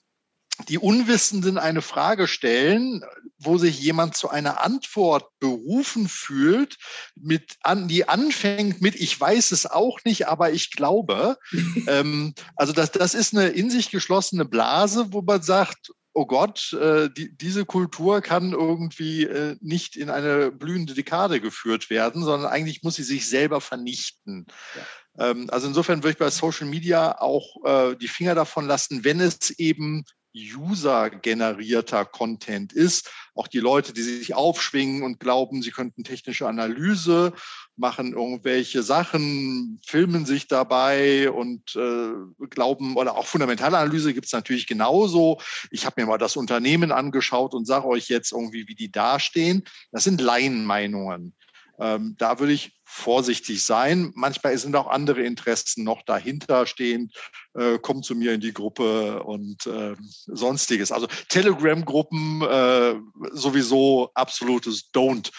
die 0.70 0.78
Unwissenden 0.78 1.58
eine 1.58 1.82
Frage 1.82 2.28
stellen, 2.28 3.04
wo 3.38 3.58
sich 3.58 3.80
jemand 3.80 4.16
zu 4.16 4.30
einer 4.30 4.64
Antwort 4.64 5.28
berufen 5.40 6.08
fühlt, 6.08 6.78
mit 7.16 7.58
an, 7.62 7.88
die 7.88 8.08
anfängt 8.08 8.82
mit 8.82 8.96
Ich 8.96 9.20
weiß 9.20 9.52
es 9.52 9.66
auch 9.66 10.00
nicht, 10.06 10.28
aber 10.28 10.52
ich 10.52 10.72
glaube. 10.72 11.38
ähm, 11.88 12.34
also 12.56 12.72
das, 12.72 12.92
das 12.92 13.14
ist 13.14 13.36
eine 13.36 13.50
in 13.50 13.70
sich 13.70 13.92
geschlossene 13.92 14.46
Blase, 14.46 15.12
wo 15.12 15.22
man 15.22 15.42
sagt, 15.42 15.92
oh 16.16 16.26
Gott, 16.26 16.74
äh, 16.74 17.10
die, 17.10 17.36
diese 17.36 17.66
Kultur 17.66 18.22
kann 18.22 18.54
irgendwie 18.54 19.26
äh, 19.26 19.58
nicht 19.60 19.98
in 19.98 20.10
eine 20.10 20.50
blühende 20.50 20.94
Dekade 20.94 21.42
geführt 21.42 21.90
werden, 21.90 22.24
sondern 22.24 22.50
eigentlich 22.50 22.84
muss 22.84 22.96
sie 22.96 23.04
sich 23.04 23.28
selber 23.28 23.60
vernichten. 23.60 24.46
Ja. 24.76 24.82
Ähm, 25.20 25.50
also 25.50 25.68
insofern 25.68 26.00
würde 26.00 26.12
ich 26.12 26.18
bei 26.18 26.30
Social 26.30 26.68
Media 26.68 27.20
auch 27.20 27.64
äh, 27.66 27.96
die 27.96 28.08
Finger 28.08 28.36
davon 28.36 28.68
lassen, 28.68 29.04
wenn 29.04 29.20
es 29.20 29.52
eben 29.52 30.04
user-generierter 30.36 32.06
Content 32.06 32.74
ist. 32.74 33.10
Auch 33.36 33.48
die 33.48 33.60
Leute, 33.60 33.94
die 33.94 34.02
sich 34.02 34.34
aufschwingen 34.34 35.04
und 35.04 35.20
glauben, 35.20 35.62
sie 35.62 35.72
könnten 35.72 36.04
technische 36.04 36.48
Analyse 36.48 37.34
machen, 37.78 38.14
irgendwelche 38.14 38.84
Sachen, 38.84 39.80
filmen 39.86 40.26
sich 40.26 40.48
dabei 40.48 41.32
und 41.32 41.76
äh, 41.76 42.12
glauben, 42.50 42.96
oder 42.96 43.16
auch 43.16 43.26
fundamentale 43.26 43.78
Analyse 43.78 44.14
gibt 44.14 44.28
es 44.28 44.34
natürlich 44.34 44.68
genauso. 44.68 45.40
Ich 45.72 45.86
habe 45.86 46.02
mir 46.02 46.08
mal 46.08 46.18
das 46.18 46.36
Unternehmen 46.36 46.92
angeschaut 46.92 47.54
und 47.54 47.66
sage 47.66 47.88
euch 47.88 48.10
jetzt 48.10 48.32
irgendwie, 48.32 48.68
wie 48.68 48.76
die 48.76 48.92
dastehen. 48.92 49.64
Das 49.92 50.04
sind 50.04 50.22
Laienmeinungen. 50.22 51.34
Ähm, 51.80 52.16
da 52.18 52.40
würde 52.40 52.54
ich 52.54 52.80
vorsichtig 52.84 53.66
sein. 53.66 54.12
Manchmal 54.16 54.58
sind 54.58 54.76
auch 54.76 54.88
andere 54.88 55.22
Interessen 55.22 55.84
noch 55.84 56.04
dahinter 56.04 56.66
stehend. 56.66 57.14
Äh, 57.54 57.80
kommt 57.80 58.06
zu 58.06 58.16
mir 58.16 58.34
in 58.34 58.42
die 58.42 58.54
Gruppe 58.54 59.24
und 59.24 59.66
äh, 59.66 59.96
sonstiges. 60.26 60.92
Also 60.92 61.08
Telegram-Gruppen 61.30 62.42
äh, 62.42 62.96
sowieso 63.32 64.12
absolutes 64.14 64.92
Don't. 64.94 65.32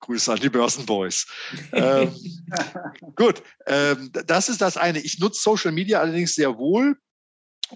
Grüße 0.00 0.32
an 0.32 0.40
die 0.40 0.50
Börsenboys. 0.50 1.26
ähm, 1.72 2.12
gut, 3.16 3.42
ähm, 3.66 4.10
das 4.26 4.48
ist 4.48 4.60
das 4.60 4.76
eine. 4.76 5.00
Ich 5.00 5.18
nutze 5.20 5.40
Social 5.40 5.72
Media 5.72 6.00
allerdings 6.00 6.34
sehr 6.34 6.58
wohl, 6.58 6.96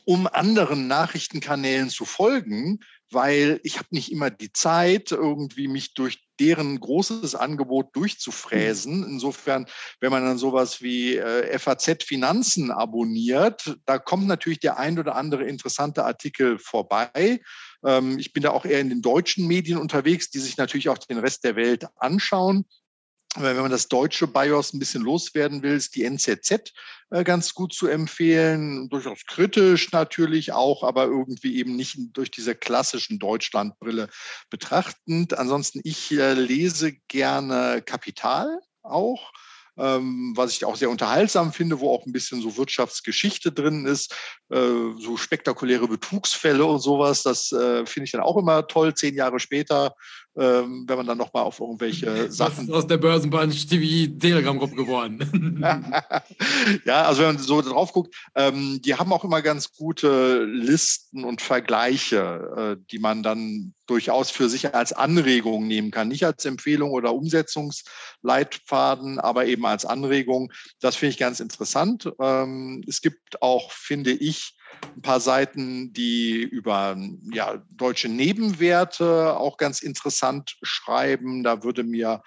um 0.04 0.26
anderen 0.26 0.88
Nachrichtenkanälen 0.88 1.88
zu 1.88 2.04
folgen, 2.04 2.80
weil 3.10 3.60
ich 3.62 3.78
habe 3.78 3.88
nicht 3.90 4.10
immer 4.10 4.30
die 4.30 4.52
Zeit, 4.52 5.12
irgendwie 5.12 5.68
mich 5.68 5.94
durch 5.94 6.26
deren 6.40 6.78
großes 6.80 7.34
Angebot 7.34 7.94
durchzufräsen. 7.94 8.98
Mhm. 8.98 9.04
Insofern, 9.04 9.66
wenn 10.00 10.10
man 10.10 10.24
dann 10.24 10.38
sowas 10.38 10.82
wie 10.82 11.16
äh, 11.16 11.58
FAZ 11.58 12.04
Finanzen 12.04 12.70
abonniert, 12.70 13.76
da 13.86 13.98
kommt 13.98 14.26
natürlich 14.26 14.60
der 14.60 14.78
ein 14.78 14.98
oder 14.98 15.14
andere 15.14 15.44
interessante 15.44 16.04
Artikel 16.04 16.58
vorbei. 16.58 17.40
Ähm, 17.84 18.18
ich 18.18 18.32
bin 18.32 18.42
da 18.42 18.50
auch 18.50 18.64
eher 18.64 18.80
in 18.80 18.90
den 18.90 19.02
deutschen 19.02 19.46
Medien 19.46 19.78
unterwegs, 19.78 20.30
die 20.30 20.40
sich 20.40 20.56
natürlich 20.56 20.88
auch 20.88 20.98
den 20.98 21.18
Rest 21.18 21.44
der 21.44 21.56
Welt 21.56 21.86
anschauen 21.96 22.66
wenn 23.42 23.56
man 23.56 23.70
das 23.70 23.88
deutsche 23.88 24.26
BIOS 24.26 24.72
ein 24.72 24.78
bisschen 24.78 25.02
loswerden 25.02 25.62
will, 25.62 25.74
ist 25.74 25.94
die 25.94 26.04
NZZ 26.04 26.72
äh, 27.10 27.24
ganz 27.24 27.54
gut 27.54 27.72
zu 27.72 27.86
empfehlen. 27.86 28.88
Durchaus 28.88 29.24
kritisch 29.26 29.92
natürlich 29.92 30.52
auch, 30.52 30.82
aber 30.82 31.04
irgendwie 31.04 31.56
eben 31.56 31.76
nicht 31.76 31.98
durch 32.12 32.30
diese 32.30 32.54
klassischen 32.54 33.18
Deutschlandbrille 33.18 34.08
betrachtend. 34.50 35.38
Ansonsten, 35.38 35.80
ich 35.84 36.12
äh, 36.12 36.34
lese 36.34 36.92
gerne 37.08 37.82
Kapital 37.82 38.60
auch 38.82 39.32
ähm, 39.78 40.32
was 40.34 40.52
ich 40.52 40.64
auch 40.64 40.76
sehr 40.76 40.88
unterhaltsam 40.88 41.52
finde, 41.52 41.80
wo 41.80 41.92
auch 41.92 42.06
ein 42.06 42.12
bisschen 42.12 42.40
so 42.40 42.56
Wirtschaftsgeschichte 42.56 43.52
drin 43.52 43.84
ist, 43.84 44.14
äh, 44.48 44.56
so 44.98 45.18
spektakuläre 45.18 45.86
Betrugsfälle 45.86 46.64
und 46.64 46.80
sowas. 46.80 47.22
Das 47.22 47.48
finde 47.48 48.04
ich 48.04 48.12
dann 48.12 48.22
auch 48.22 48.38
immer 48.38 48.66
toll, 48.66 48.94
zehn 48.94 49.14
Jahre 49.14 49.38
später 49.38 49.94
ähm, 50.38 50.84
wenn 50.86 50.96
man 50.96 51.06
dann 51.06 51.18
nochmal 51.18 51.44
auf 51.44 51.60
irgendwelche 51.60 52.06
Sachen. 52.32 52.56
Was 52.56 52.64
ist 52.64 52.72
aus 52.72 52.86
der 52.86 52.98
Börsenbunch 52.98 53.66
TV 53.66 54.12
Telegram-Gruppe 54.18 54.76
geworden? 54.76 55.60
ja, 56.84 57.02
also 57.02 57.22
wenn 57.22 57.34
man 57.34 57.38
so 57.38 57.62
drauf 57.62 57.92
guckt, 57.92 58.14
ähm, 58.34 58.80
die 58.82 58.94
haben 58.94 59.12
auch 59.12 59.24
immer 59.24 59.42
ganz 59.42 59.72
gute 59.72 60.44
Listen 60.44 61.24
und 61.24 61.40
Vergleiche, 61.40 62.78
äh, 62.78 62.84
die 62.90 62.98
man 62.98 63.22
dann 63.22 63.74
durchaus 63.86 64.30
für 64.30 64.48
sich 64.48 64.74
als 64.74 64.92
Anregung 64.92 65.66
nehmen 65.66 65.90
kann. 65.90 66.08
Nicht 66.08 66.24
als 66.24 66.44
Empfehlung 66.44 66.90
oder 66.90 67.14
Umsetzungsleitfaden, 67.14 69.20
aber 69.20 69.46
eben 69.46 69.64
als 69.64 69.84
Anregung. 69.84 70.52
Das 70.80 70.96
finde 70.96 71.10
ich 71.10 71.18
ganz 71.18 71.40
interessant. 71.40 72.10
Ähm, 72.20 72.84
es 72.86 73.00
gibt 73.00 73.42
auch, 73.42 73.70
finde 73.70 74.10
ich, 74.10 74.55
ein 74.96 75.02
paar 75.02 75.20
Seiten, 75.20 75.92
die 75.92 76.42
über 76.42 76.96
ja, 77.32 77.62
deutsche 77.70 78.08
Nebenwerte 78.08 79.36
auch 79.36 79.56
ganz 79.56 79.80
interessant 79.80 80.56
schreiben. 80.62 81.42
Da 81.42 81.62
würde 81.62 81.82
mir 81.82 82.22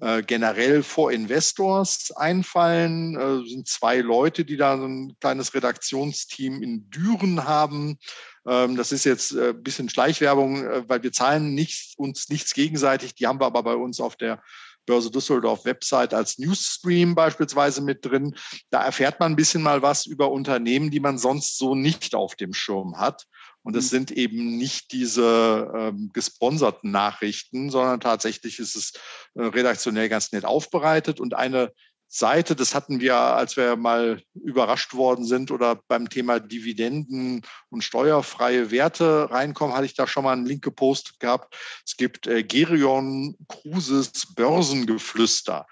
äh, 0.00 0.22
generell 0.22 0.82
vor 0.82 1.12
Investors 1.12 2.10
einfallen. 2.16 3.16
Äh, 3.16 3.48
sind 3.48 3.68
zwei 3.68 3.98
Leute, 3.98 4.44
die 4.44 4.56
da 4.56 4.74
ein 4.74 5.16
kleines 5.20 5.54
Redaktionsteam 5.54 6.62
in 6.62 6.88
Düren 6.90 7.44
haben. 7.44 7.98
Ähm, 8.46 8.76
das 8.76 8.92
ist 8.92 9.04
jetzt 9.04 9.32
ein 9.32 9.50
äh, 9.50 9.52
bisschen 9.52 9.88
Schleichwerbung, 9.88 10.64
äh, 10.64 10.88
weil 10.88 11.02
wir 11.02 11.12
zahlen 11.12 11.54
nicht, 11.54 11.98
uns 11.98 12.28
nichts 12.28 12.54
gegenseitig. 12.54 13.14
Die 13.14 13.26
haben 13.26 13.40
wir 13.40 13.46
aber 13.46 13.62
bei 13.62 13.74
uns 13.74 14.00
auf 14.00 14.16
der 14.16 14.42
Börse 14.86 15.10
Düsseldorf 15.10 15.64
Website 15.64 16.14
als 16.14 16.38
Newsstream 16.38 17.14
beispielsweise 17.14 17.80
mit 17.80 18.04
drin. 18.04 18.34
Da 18.70 18.82
erfährt 18.84 19.20
man 19.20 19.32
ein 19.32 19.36
bisschen 19.36 19.62
mal 19.62 19.82
was 19.82 20.06
über 20.06 20.30
Unternehmen, 20.30 20.90
die 20.90 21.00
man 21.00 21.18
sonst 21.18 21.58
so 21.58 21.74
nicht 21.74 22.14
auf 22.14 22.34
dem 22.34 22.52
Schirm 22.52 22.98
hat. 22.98 23.26
Und 23.62 23.76
es 23.76 23.86
mhm. 23.86 23.88
sind 23.88 24.10
eben 24.12 24.56
nicht 24.56 24.92
diese 24.92 25.70
ähm, 25.76 26.10
gesponserten 26.12 26.90
Nachrichten, 26.90 27.70
sondern 27.70 28.00
tatsächlich 28.00 28.58
ist 28.58 28.74
es 28.74 28.92
äh, 29.34 29.42
redaktionell 29.42 30.08
ganz 30.08 30.32
nett 30.32 30.44
aufbereitet. 30.44 31.20
Und 31.20 31.34
eine 31.34 31.72
Seite, 32.12 32.56
das 32.56 32.74
hatten 32.74 33.00
wir, 33.00 33.14
als 33.14 33.56
wir 33.56 33.76
mal 33.76 34.20
überrascht 34.34 34.94
worden 34.94 35.24
sind 35.24 35.52
oder 35.52 35.76
beim 35.76 36.08
Thema 36.08 36.40
Dividenden 36.40 37.42
und 37.68 37.84
steuerfreie 37.84 38.72
Werte 38.72 39.30
reinkommen, 39.30 39.76
hatte 39.76 39.86
ich 39.86 39.94
da 39.94 40.08
schon 40.08 40.24
mal 40.24 40.32
einen 40.32 40.44
Link 40.44 40.64
gepostet 40.64 41.20
gehabt. 41.20 41.56
Es 41.86 41.96
gibt 41.96 42.26
äh, 42.26 42.42
Gerion 42.42 43.36
Cruises 43.46 44.34
Börsengeflüster. 44.34 45.68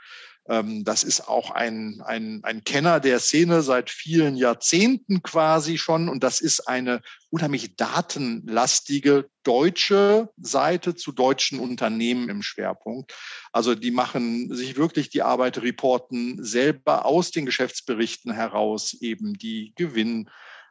Ähm, 0.49 0.85
das 0.85 1.03
ist 1.05 1.29
auch 1.29 1.51
ein, 1.51 2.03
ein, 2.05 2.41
ein 2.43 2.65
Kenner 2.65 3.01
der 3.01 3.21
Szene 3.21 3.63
seit 3.63 3.91
vielen 3.91 4.37
Jahrzehnten 4.37 5.23
quasi 5.23 5.79
schon. 5.79 6.09
Und 6.09 6.25
das 6.25 6.41
ist 6.41 6.69
eine 6.69 7.01
unheimlich 7.31 7.77
datenlastige 7.77 9.29
deutsche 9.43 10.31
Seite 10.39 10.95
zu 10.95 11.13
deutschen 11.13 11.61
Unternehmen 11.61 12.29
im 12.29 12.43
Schwerpunkt. 12.43 13.15
Also 13.53 13.75
die 13.75 13.91
machen 13.91 14.55
sich 14.55 14.77
wirklich 14.77 15.11
die 15.11 15.23
Arbeit, 15.23 15.59
reporten 15.59 16.43
selber 16.43 17.05
aus 17.05 17.31
den 17.31 17.47
Geschäftsberichten 17.47 18.33
heraus 18.33 18.95
eben 18.95 19.35
die 19.35 19.73
Gewinn 19.77 20.29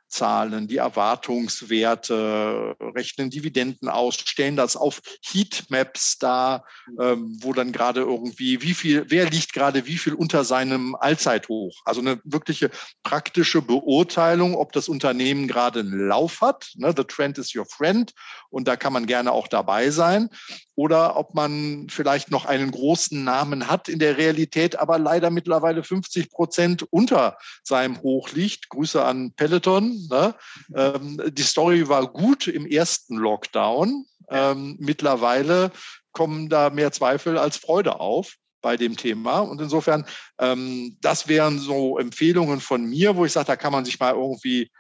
Zahlen, 0.08 0.68
die 0.68 0.78
Erwartungswerte, 0.78 2.76
rechnen 2.80 3.30
Dividenden 3.30 3.90
aus, 3.90 4.16
stellen 4.16 4.56
das 4.56 4.76
auf 4.76 5.02
Heatmaps 5.22 6.18
dar, 6.18 6.66
ähm, 7.00 7.38
wo 7.42 7.54
dann 7.54 7.72
gerade 7.72 8.02
irgendwie, 8.02 8.62
wie 8.62 8.74
viel, 8.74 9.06
wer 9.10 9.30
liegt 9.30 9.54
gerade 9.54 9.86
wie 9.86 9.98
viel 9.98 10.14
unter 10.14 10.44
seinem 10.44 10.96
Allzeithoch? 10.96 11.82
Also 11.86 12.02
eine 12.02 12.20
wirkliche 12.24 12.72
praktische 13.04 13.62
Beurteilung, 13.62 14.56
ob 14.56 14.72
das 14.72 14.90
Unternehmen 14.90 15.48
gerade 15.48 15.82
einen 15.82 16.08
Lauf 16.08 16.42
hat. 16.42 16.72
Ne? 16.76 16.94
The 16.96 17.04
trend 17.04 17.38
is 17.38 17.56
your 17.56 17.66
friend. 17.66 18.14
Und 18.50 18.68
da 18.68 18.76
kann 18.76 18.94
man 18.94 19.06
gerne 19.06 19.32
auch 19.32 19.48
dabei 19.48 19.90
sein. 19.92 20.30
Oder 20.76 21.18
ob 21.18 21.34
man 21.34 21.88
vielleicht 21.90 22.30
noch 22.30 22.46
einen 22.46 22.72
großen 22.72 23.24
Namen 23.24 23.68
hat 23.68 23.90
in 23.90 24.00
der 24.00 24.18
Realität, 24.18 24.78
aber 24.78 25.00
leider 25.00 25.32
mittlerweile 25.32 25.84
50 25.84 26.30
Prozent 26.30 26.86
unter 26.92 27.38
seinem 27.64 28.02
Hoch 28.02 28.32
liegt. 28.32 28.70
Grüße 28.70 29.04
an 29.04 29.34
Peloton 29.36 29.97
Ne? 30.10 30.36
Ähm, 30.76 31.22
die 31.32 31.44
Story 31.44 31.88
war 31.88 32.08
gut 32.08 32.48
im 32.48 32.66
ersten 32.66 33.18
Lockdown. 33.18 34.06
Ähm, 34.30 34.76
mittlerweile 34.80 35.72
kommen 36.12 36.50
da 36.50 36.70
mehr 36.70 36.92
Zweifel 36.92 37.38
als 37.38 37.58
Freude 37.58 38.00
auf 38.00 38.36
bei 38.62 38.76
dem 38.76 38.98
Thema. 38.98 39.40
Und 39.40 39.62
insofern, 39.62 40.06
ähm, 40.40 40.98
das 41.02 41.28
wären 41.28 41.60
so 41.60 41.98
Empfehlungen 41.98 42.60
von 42.60 42.86
mir, 42.86 43.16
wo 43.16 43.26
ich 43.26 43.32
sage, 43.32 43.48
da 43.48 43.56
kann 43.56 43.72
man 43.72 43.86
sich 43.86 44.00
mal 44.00 44.14
irgendwie 44.14 44.72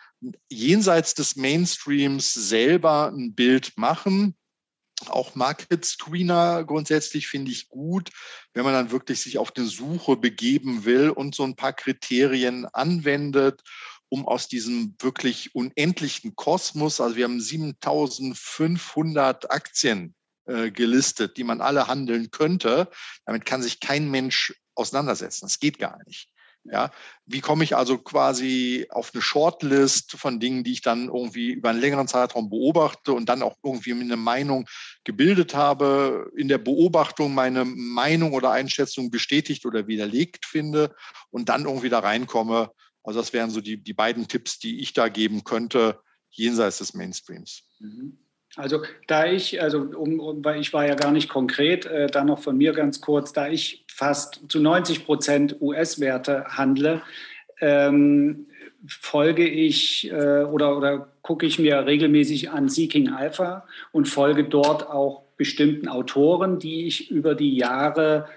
jenseits 0.49 1.13
des 1.13 1.35
Mainstreams 1.35 2.33
selber 2.33 3.11
ein 3.15 3.35
Bild 3.35 3.77
machen. 3.77 4.35
Auch 5.05 5.35
Market 5.35 5.85
Screener 5.85 6.63
grundsätzlich 6.63 7.27
finde 7.27 7.51
ich 7.51 7.69
gut, 7.69 8.09
wenn 8.53 8.63
man 8.63 8.73
dann 8.73 8.91
wirklich 8.91 9.21
sich 9.21 9.37
auf 9.37 9.51
die 9.51 9.65
Suche 9.65 10.17
begeben 10.17 10.85
will 10.85 11.11
und 11.11 11.35
so 11.35 11.43
ein 11.43 11.55
paar 11.55 11.73
Kriterien 11.73 12.65
anwendet 12.65 13.61
um 14.09 14.27
aus 14.27 14.47
diesem 14.47 14.95
wirklich 14.99 15.53
unendlichen 15.55 16.35
Kosmos, 16.35 17.01
also 17.01 17.15
wir 17.15 17.25
haben 17.25 17.39
7500 17.39 19.51
Aktien 19.51 20.15
äh, 20.45 20.71
gelistet, 20.71 21.37
die 21.37 21.43
man 21.43 21.61
alle 21.61 21.87
handeln 21.87 22.31
könnte. 22.31 22.89
Damit 23.25 23.45
kann 23.45 23.61
sich 23.61 23.79
kein 23.79 24.09
Mensch 24.09 24.55
auseinandersetzen. 24.75 25.45
Das 25.45 25.59
geht 25.59 25.77
gar 25.77 25.99
nicht. 26.05 26.29
Ja, 26.69 26.91
wie 27.25 27.39
komme 27.39 27.63
ich 27.63 27.77
also 27.77 27.97
quasi 27.97 28.87
auf 28.89 29.11
eine 29.13 29.21
Shortlist 29.21 30.13
von 30.13 30.39
Dingen, 30.39 30.65
die 30.65 30.73
ich 30.73 30.81
dann 30.81 31.07
irgendwie 31.07 31.51
über 31.51 31.69
einen 31.69 31.79
längeren 31.79 32.09
Zeitraum 32.09 32.49
beobachte 32.49 33.13
und 33.13 33.29
dann 33.29 33.41
auch 33.41 33.55
irgendwie 33.63 33.93
eine 33.93 34.17
Meinung 34.17 34.67
gebildet 35.05 35.55
habe, 35.55 36.29
in 36.35 36.49
der 36.49 36.57
Beobachtung 36.57 37.33
meine 37.33 37.63
Meinung 37.63 38.33
oder 38.33 38.51
Einschätzung 38.51 39.11
bestätigt 39.11 39.65
oder 39.65 39.87
widerlegt 39.87 40.45
finde 40.45 40.93
und 41.29 41.47
dann 41.47 41.63
irgendwie 41.63 41.89
da 41.89 41.99
reinkomme, 41.99 42.71
also 43.07 43.21
das 43.21 43.31
wären 43.31 43.49
so 43.49 43.61
die, 43.61 43.77
die 43.77 43.93
beiden 43.93 44.27
Tipps, 44.27 44.59
die 44.59 44.81
ich 44.81 44.91
da 44.91 45.07
geben 45.07 45.45
könnte, 45.45 45.99
jenseits 46.29 46.79
des 46.79 46.93
Mainstreams. 46.93 47.63
Mhm. 47.79 48.17
Also 48.57 48.81
da 49.07 49.25
ich, 49.25 49.61
also 49.61 49.79
um, 49.79 50.19
um, 50.19 50.43
weil 50.43 50.59
ich 50.59 50.73
war 50.73 50.85
ja 50.85 50.95
gar 50.95 51.11
nicht 51.11 51.29
konkret, 51.29 51.85
äh, 51.85 52.07
dann 52.07 52.27
noch 52.27 52.39
von 52.39 52.57
mir 52.57 52.73
ganz 52.73 52.99
kurz, 52.99 53.31
da 53.31 53.47
ich 53.47 53.85
fast 53.89 54.41
zu 54.49 54.59
90 54.59 55.05
Prozent 55.05 55.55
US-Werte 55.61 56.45
handle, 56.49 57.01
ähm, 57.61 58.47
folge 58.85 59.47
ich 59.47 60.11
äh, 60.11 60.43
oder, 60.43 60.75
oder 60.75 61.13
gucke 61.21 61.45
ich 61.45 61.59
mir 61.59 61.85
regelmäßig 61.85 62.51
an 62.51 62.67
Seeking 62.67 63.09
Alpha 63.09 63.65
und 63.93 64.09
folge 64.09 64.43
dort 64.43 64.85
auch 64.85 65.23
bestimmten 65.37 65.87
Autoren, 65.87 66.59
die 66.59 66.87
ich 66.87 67.09
über 67.09 67.35
die 67.35 67.55
Jahre 67.55 68.27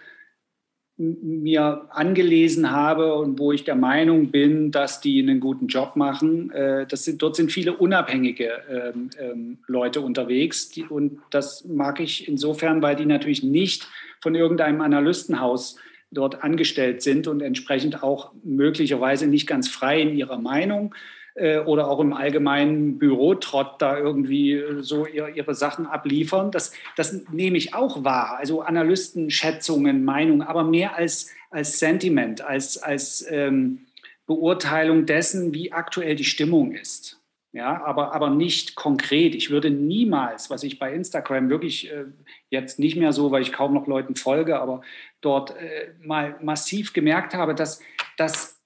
mir 1.00 1.86
angelesen 1.90 2.70
habe 2.70 3.14
und 3.14 3.38
wo 3.38 3.52
ich 3.52 3.64
der 3.64 3.74
Meinung 3.74 4.30
bin, 4.30 4.70
dass 4.70 5.00
die 5.00 5.20
einen 5.20 5.40
guten 5.40 5.66
Job 5.66 5.96
machen. 5.96 6.50
Äh, 6.50 6.86
das 6.86 7.04
sind, 7.04 7.22
dort 7.22 7.36
sind 7.36 7.50
viele 7.50 7.72
unabhängige 7.74 8.50
ähm, 8.68 9.10
ähm, 9.18 9.58
Leute 9.66 10.02
unterwegs 10.02 10.70
und 10.90 11.18
das 11.30 11.64
mag 11.64 12.00
ich 12.00 12.28
insofern, 12.28 12.82
weil 12.82 12.96
die 12.96 13.06
natürlich 13.06 13.42
nicht 13.42 13.88
von 14.20 14.34
irgendeinem 14.34 14.82
Analystenhaus 14.82 15.76
dort 16.10 16.44
angestellt 16.44 17.00
sind 17.02 17.26
und 17.26 17.40
entsprechend 17.40 18.02
auch 18.02 18.32
möglicherweise 18.42 19.26
nicht 19.26 19.46
ganz 19.46 19.68
frei 19.68 20.02
in 20.02 20.14
ihrer 20.16 20.38
Meinung 20.38 20.94
äh, 20.94 21.19
oder 21.64 21.88
auch 21.88 22.00
im 22.00 22.12
allgemeinen 22.12 22.98
Bürotrott 22.98 23.80
da 23.80 23.96
irgendwie 23.98 24.52
äh, 24.52 24.82
so 24.82 25.06
ihre, 25.06 25.54
Sachen 25.54 25.86
abliefern. 25.86 26.50
Das, 26.50 26.72
das 26.96 27.24
nehme 27.30 27.56
ich 27.56 27.74
auch 27.74 28.04
wahr. 28.04 28.36
Also 28.38 28.62
Analystenschätzungen, 28.62 30.04
Meinungen, 30.04 30.42
aber 30.42 30.64
mehr 30.64 30.96
als, 30.96 31.30
als 31.50 31.78
Sentiment, 31.78 32.42
als, 32.42 32.78
als 32.78 33.26
ähm, 33.30 33.86
Beurteilung 34.26 35.06
dessen, 35.06 35.54
wie 35.54 35.72
aktuell 35.72 36.14
die 36.14 36.24
Stimmung 36.24 36.72
ist. 36.72 37.20
Ja, 37.52 37.82
aber, 37.84 38.14
aber 38.14 38.30
nicht 38.30 38.76
konkret. 38.76 39.34
Ich 39.34 39.50
würde 39.50 39.70
niemals, 39.70 40.50
was 40.50 40.62
ich 40.62 40.78
bei 40.78 40.94
Instagram 40.94 41.50
wirklich 41.50 41.90
äh, 41.90 42.04
jetzt 42.48 42.78
nicht 42.78 42.96
mehr 42.96 43.12
so, 43.12 43.32
weil 43.32 43.42
ich 43.42 43.52
kaum 43.52 43.74
noch 43.74 43.88
Leuten 43.88 44.14
folge, 44.14 44.60
aber 44.60 44.82
dort 45.20 45.56
äh, 45.56 45.92
mal 46.00 46.38
massiv 46.40 46.92
gemerkt 46.92 47.34
habe, 47.34 47.56
dass, 47.56 47.80
dass 48.16 48.59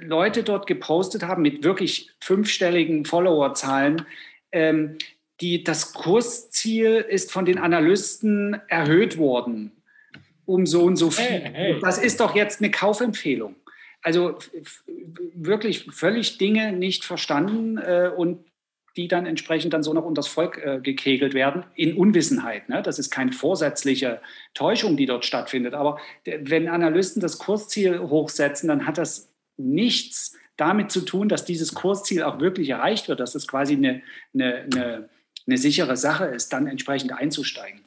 Leute 0.00 0.42
dort 0.42 0.66
gepostet 0.66 1.24
haben 1.24 1.42
mit 1.42 1.64
wirklich 1.64 2.10
fünfstelligen 2.20 3.04
Followerzahlen, 3.04 4.06
ähm, 4.52 4.98
die, 5.40 5.64
das 5.64 5.92
Kursziel 5.92 7.04
ist 7.08 7.32
von 7.32 7.44
den 7.44 7.58
Analysten 7.58 8.60
erhöht 8.68 9.18
worden 9.18 9.72
um 10.46 10.66
so 10.66 10.82
und 10.82 10.96
so 10.96 11.10
viel. 11.10 11.24
Hey, 11.24 11.50
hey. 11.52 11.78
Das 11.80 11.98
ist 11.98 12.20
doch 12.20 12.34
jetzt 12.34 12.60
eine 12.60 12.70
Kaufempfehlung. 12.70 13.56
Also 14.02 14.38
wirklich 15.34 15.86
völlig 15.90 16.38
Dinge 16.38 16.72
nicht 16.72 17.04
verstanden 17.04 17.78
äh, 17.78 18.10
und 18.14 18.44
die 18.96 19.08
dann 19.08 19.26
entsprechend 19.26 19.72
dann 19.72 19.82
so 19.82 19.92
noch 19.92 20.04
unter 20.04 20.20
das 20.20 20.28
Volk 20.28 20.58
äh, 20.58 20.78
gekegelt 20.80 21.34
werden, 21.34 21.64
in 21.74 21.96
Unwissenheit. 21.96 22.68
Ne? 22.68 22.82
Das 22.82 22.98
ist 22.98 23.10
keine 23.10 23.32
vorsätzliche 23.32 24.20
Täuschung, 24.52 24.96
die 24.96 25.06
dort 25.06 25.24
stattfindet. 25.24 25.74
Aber 25.74 25.98
wenn 26.24 26.68
Analysten 26.68 27.20
das 27.20 27.38
Kursziel 27.38 27.98
hochsetzen, 27.98 28.68
dann 28.68 28.86
hat 28.86 28.98
das 28.98 29.33
nichts 29.56 30.36
damit 30.56 30.90
zu 30.90 31.00
tun, 31.00 31.28
dass 31.28 31.44
dieses 31.44 31.74
Kursziel 31.74 32.22
auch 32.22 32.40
wirklich 32.40 32.70
erreicht 32.70 33.08
wird, 33.08 33.20
dass 33.20 33.34
es 33.34 33.48
quasi 33.48 33.74
eine, 33.74 34.02
eine, 34.32 34.66
eine, 34.72 35.08
eine 35.46 35.58
sichere 35.58 35.96
Sache 35.96 36.26
ist, 36.26 36.52
dann 36.52 36.66
entsprechend 36.66 37.12
einzusteigen. 37.12 37.80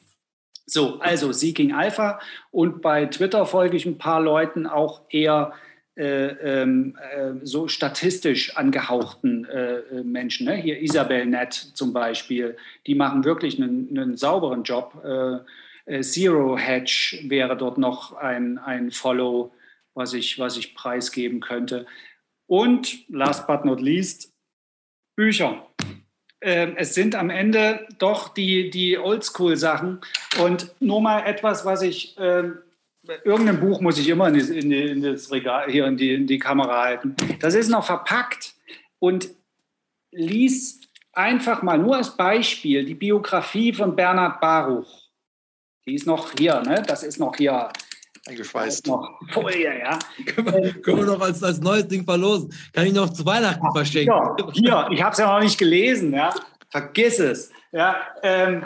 So, 0.66 1.00
also 1.00 1.32
Seeking 1.32 1.72
Alpha 1.72 2.20
und 2.50 2.82
bei 2.82 3.06
Twitter 3.06 3.46
folge 3.46 3.76
ich 3.76 3.86
ein 3.86 3.96
paar 3.96 4.20
Leuten 4.20 4.66
auch 4.66 5.00
eher 5.08 5.54
äh, 5.96 6.26
ähm, 6.26 6.96
äh, 7.10 7.44
so 7.44 7.66
statistisch 7.68 8.56
angehauchten 8.56 9.46
äh, 9.46 9.78
äh 9.78 10.02
Menschen. 10.04 10.46
Ne? 10.46 10.54
Hier 10.56 10.80
Isabel 10.80 11.26
Nett 11.26 11.54
zum 11.54 11.92
Beispiel, 11.92 12.56
die 12.86 12.94
machen 12.94 13.24
wirklich 13.24 13.60
einen, 13.60 13.98
einen 13.98 14.16
sauberen 14.16 14.62
Job. 14.62 15.02
Äh, 15.04 15.38
äh, 15.92 16.02
Zero 16.02 16.56
Hedge 16.56 17.18
wäre 17.24 17.56
dort 17.56 17.78
noch 17.78 18.12
ein, 18.12 18.58
ein 18.58 18.92
Follow, 18.92 19.50
was 19.98 20.14
ich, 20.14 20.38
was 20.38 20.56
ich 20.56 20.74
preisgeben 20.74 21.40
könnte. 21.40 21.86
Und 22.46 23.06
last 23.10 23.46
but 23.46 23.64
not 23.64 23.80
least, 23.80 24.32
Bücher. 25.16 25.66
Ähm, 26.40 26.74
es 26.76 26.94
sind 26.94 27.14
am 27.14 27.28
Ende 27.28 27.86
doch 27.98 28.28
die, 28.28 28.70
die 28.70 28.96
Oldschool-Sachen. 28.96 30.00
Und 30.40 30.74
nur 30.80 31.02
mal 31.02 31.26
etwas, 31.26 31.66
was 31.66 31.82
ich, 31.82 32.16
äh, 32.16 32.44
irgendein 33.24 33.60
Buch 33.60 33.80
muss 33.80 33.98
ich 33.98 34.08
immer 34.08 34.28
in, 34.28 34.34
die, 34.34 34.58
in, 34.58 34.70
die, 34.70 34.82
in 34.82 35.02
das 35.02 35.30
Regal, 35.30 35.70
hier 35.70 35.86
in 35.86 35.96
die, 35.96 36.14
in 36.14 36.26
die 36.26 36.38
Kamera 36.38 36.84
halten. 36.84 37.16
Das 37.40 37.54
ist 37.54 37.68
noch 37.68 37.84
verpackt 37.84 38.54
und 39.00 39.28
lies 40.12 40.80
einfach 41.12 41.62
mal 41.62 41.78
nur 41.78 41.96
als 41.96 42.16
Beispiel 42.16 42.84
die 42.84 42.94
Biografie 42.94 43.72
von 43.72 43.96
Bernhard 43.96 44.40
Baruch. 44.40 45.10
Die 45.86 45.94
ist 45.94 46.06
noch 46.06 46.32
hier, 46.38 46.60
ne? 46.60 46.82
das 46.86 47.02
ist 47.02 47.18
noch 47.18 47.36
hier 47.36 47.70
eingeschweißt. 48.28 48.86
Noch 48.86 49.20
Folie, 49.30 49.78
ja. 49.78 49.98
können, 50.26 50.46
wir, 50.46 50.72
können 50.82 50.98
wir 50.98 51.06
noch 51.06 51.20
als, 51.20 51.42
als 51.42 51.60
neues 51.60 51.88
Ding 51.88 52.04
verlosen. 52.04 52.52
Kann 52.72 52.86
ich 52.86 52.92
noch 52.92 53.12
zu 53.12 53.24
Weihnachten 53.24 53.66
verschenken. 53.72 54.12
Ja, 54.12 54.52
hier, 54.52 54.88
ich 54.90 55.02
habe 55.02 55.12
es 55.12 55.18
ja 55.18 55.32
noch 55.32 55.42
nicht 55.42 55.58
gelesen, 55.58 56.12
ja. 56.12 56.34
Vergiss 56.70 57.18
es. 57.18 57.50
Ja, 57.72 57.96
ähm, 58.22 58.64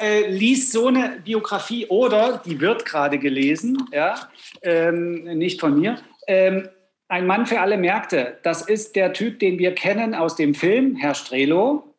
äh, 0.00 0.28
liest 0.28 0.72
so 0.72 0.88
eine 0.88 1.20
Biografie 1.24 1.86
oder 1.86 2.40
die 2.44 2.60
wird 2.60 2.84
gerade 2.84 3.18
gelesen, 3.18 3.88
ja, 3.92 4.28
ähm, 4.62 5.24
nicht 5.38 5.60
von 5.60 5.78
mir. 5.78 5.98
Ähm, 6.26 6.68
ein 7.08 7.26
Mann 7.26 7.46
für 7.46 7.60
alle 7.60 7.76
Märkte. 7.76 8.38
Das 8.44 8.62
ist 8.62 8.94
der 8.94 9.12
Typ, 9.12 9.40
den 9.40 9.58
wir 9.58 9.74
kennen 9.74 10.14
aus 10.14 10.36
dem 10.36 10.54
Film, 10.54 10.96
Herr 10.96 11.14
Strelo. 11.14 11.94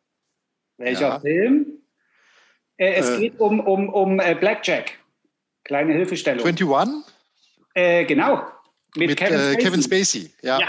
Welcher 0.78 1.08
ja. 1.08 1.20
Film? 1.20 1.66
Äh, 2.78 2.94
es 2.94 3.10
äh. 3.10 3.20
geht 3.20 3.40
um, 3.40 3.60
um, 3.60 3.88
um 3.90 4.20
äh, 4.20 4.34
Blackjack. 4.34 4.98
Kleine 5.64 5.92
Hilfestellung. 5.92 6.44
21? 6.44 7.12
Äh, 7.74 8.04
genau. 8.04 8.46
Mit, 8.96 9.08
Mit 9.08 9.18
Kevin, 9.18 9.34
äh, 9.34 9.52
Spacey. 9.52 9.64
Kevin, 9.64 9.82
Spacey. 9.82 10.30
Ja. 10.42 10.60
ja. 10.60 10.68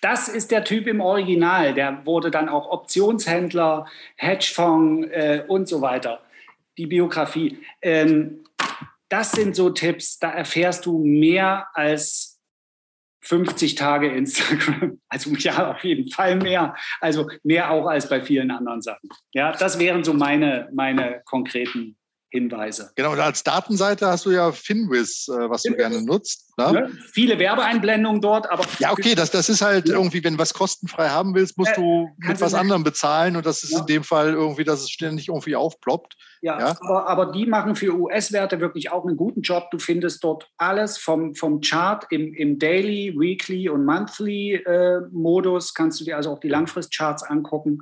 Das 0.00 0.28
ist 0.28 0.50
der 0.50 0.64
Typ 0.64 0.86
im 0.86 1.00
Original. 1.00 1.72
Der 1.72 2.04
wurde 2.04 2.30
dann 2.30 2.48
auch 2.48 2.68
Optionshändler, 2.70 3.86
Hedgefonds 4.16 5.08
äh, 5.10 5.44
und 5.48 5.66
so 5.66 5.80
weiter. 5.80 6.20
Die 6.76 6.86
Biografie. 6.86 7.58
Ähm, 7.80 8.44
das 9.08 9.32
sind 9.32 9.56
so 9.56 9.70
Tipps, 9.70 10.18
da 10.18 10.30
erfährst 10.30 10.86
du 10.86 10.98
mehr 10.98 11.68
als 11.72 12.40
50 13.22 13.74
Tage 13.74 14.08
Instagram. 14.08 15.00
Also 15.08 15.30
ja, 15.30 15.70
auf 15.70 15.84
jeden 15.84 16.10
Fall 16.10 16.34
mehr. 16.34 16.74
Also 17.00 17.30
mehr 17.44 17.70
auch 17.70 17.86
als 17.86 18.08
bei 18.08 18.20
vielen 18.20 18.50
anderen 18.50 18.82
Sachen. 18.82 19.08
Ja, 19.32 19.52
das 19.52 19.78
wären 19.78 20.02
so 20.02 20.12
meine, 20.12 20.68
meine 20.72 21.22
konkreten 21.24 21.96
Hinweise. 22.34 22.90
Genau, 22.96 23.12
und 23.12 23.20
als 23.20 23.44
Datenseite 23.44 24.08
hast 24.08 24.26
du 24.26 24.32
ja 24.32 24.50
Finwiz, 24.50 25.28
äh, 25.28 25.48
was 25.48 25.62
Finwiz. 25.62 25.76
du 25.76 25.76
gerne 25.76 26.02
nutzt. 26.02 26.52
Ne? 26.58 26.72
Ne? 26.72 26.90
Viele 27.12 27.38
Werbeeinblendungen 27.38 28.20
dort, 28.20 28.50
aber. 28.50 28.64
Ja, 28.80 28.90
okay, 28.90 29.14
das, 29.14 29.30
das 29.30 29.48
ist 29.48 29.62
halt 29.62 29.88
ja. 29.88 29.94
irgendwie, 29.94 30.24
wenn 30.24 30.34
du 30.34 30.40
was 30.40 30.52
kostenfrei 30.52 31.10
haben 31.10 31.36
willst, 31.36 31.56
musst 31.56 31.70
äh, 31.70 31.76
du 31.76 32.08
mit 32.16 32.40
was 32.40 32.54
anderem 32.54 32.82
bezahlen 32.82 33.36
und 33.36 33.46
das 33.46 33.62
ist 33.62 33.70
ja. 33.70 33.78
in 33.78 33.86
dem 33.86 34.02
Fall 34.02 34.32
irgendwie, 34.32 34.64
dass 34.64 34.80
es 34.80 34.90
ständig 34.90 35.28
irgendwie 35.28 35.54
aufploppt. 35.54 36.16
Ja, 36.42 36.58
ja? 36.58 36.76
Aber, 36.80 37.08
aber 37.08 37.32
die 37.32 37.46
machen 37.46 37.76
für 37.76 37.94
US-Werte 37.94 38.58
wirklich 38.58 38.90
auch 38.90 39.06
einen 39.06 39.16
guten 39.16 39.42
Job. 39.42 39.70
Du 39.70 39.78
findest 39.78 40.24
dort 40.24 40.50
alles 40.56 40.98
vom, 40.98 41.36
vom 41.36 41.60
Chart 41.60 42.04
im, 42.10 42.34
im 42.34 42.58
Daily, 42.58 43.14
Weekly 43.16 43.68
und 43.68 43.84
Monthly-Modus, 43.84 45.70
äh, 45.70 45.72
kannst 45.76 46.00
du 46.00 46.04
dir 46.04 46.16
also 46.16 46.32
auch 46.32 46.40
die 46.40 46.48
Langfristcharts 46.48 47.22
angucken 47.22 47.78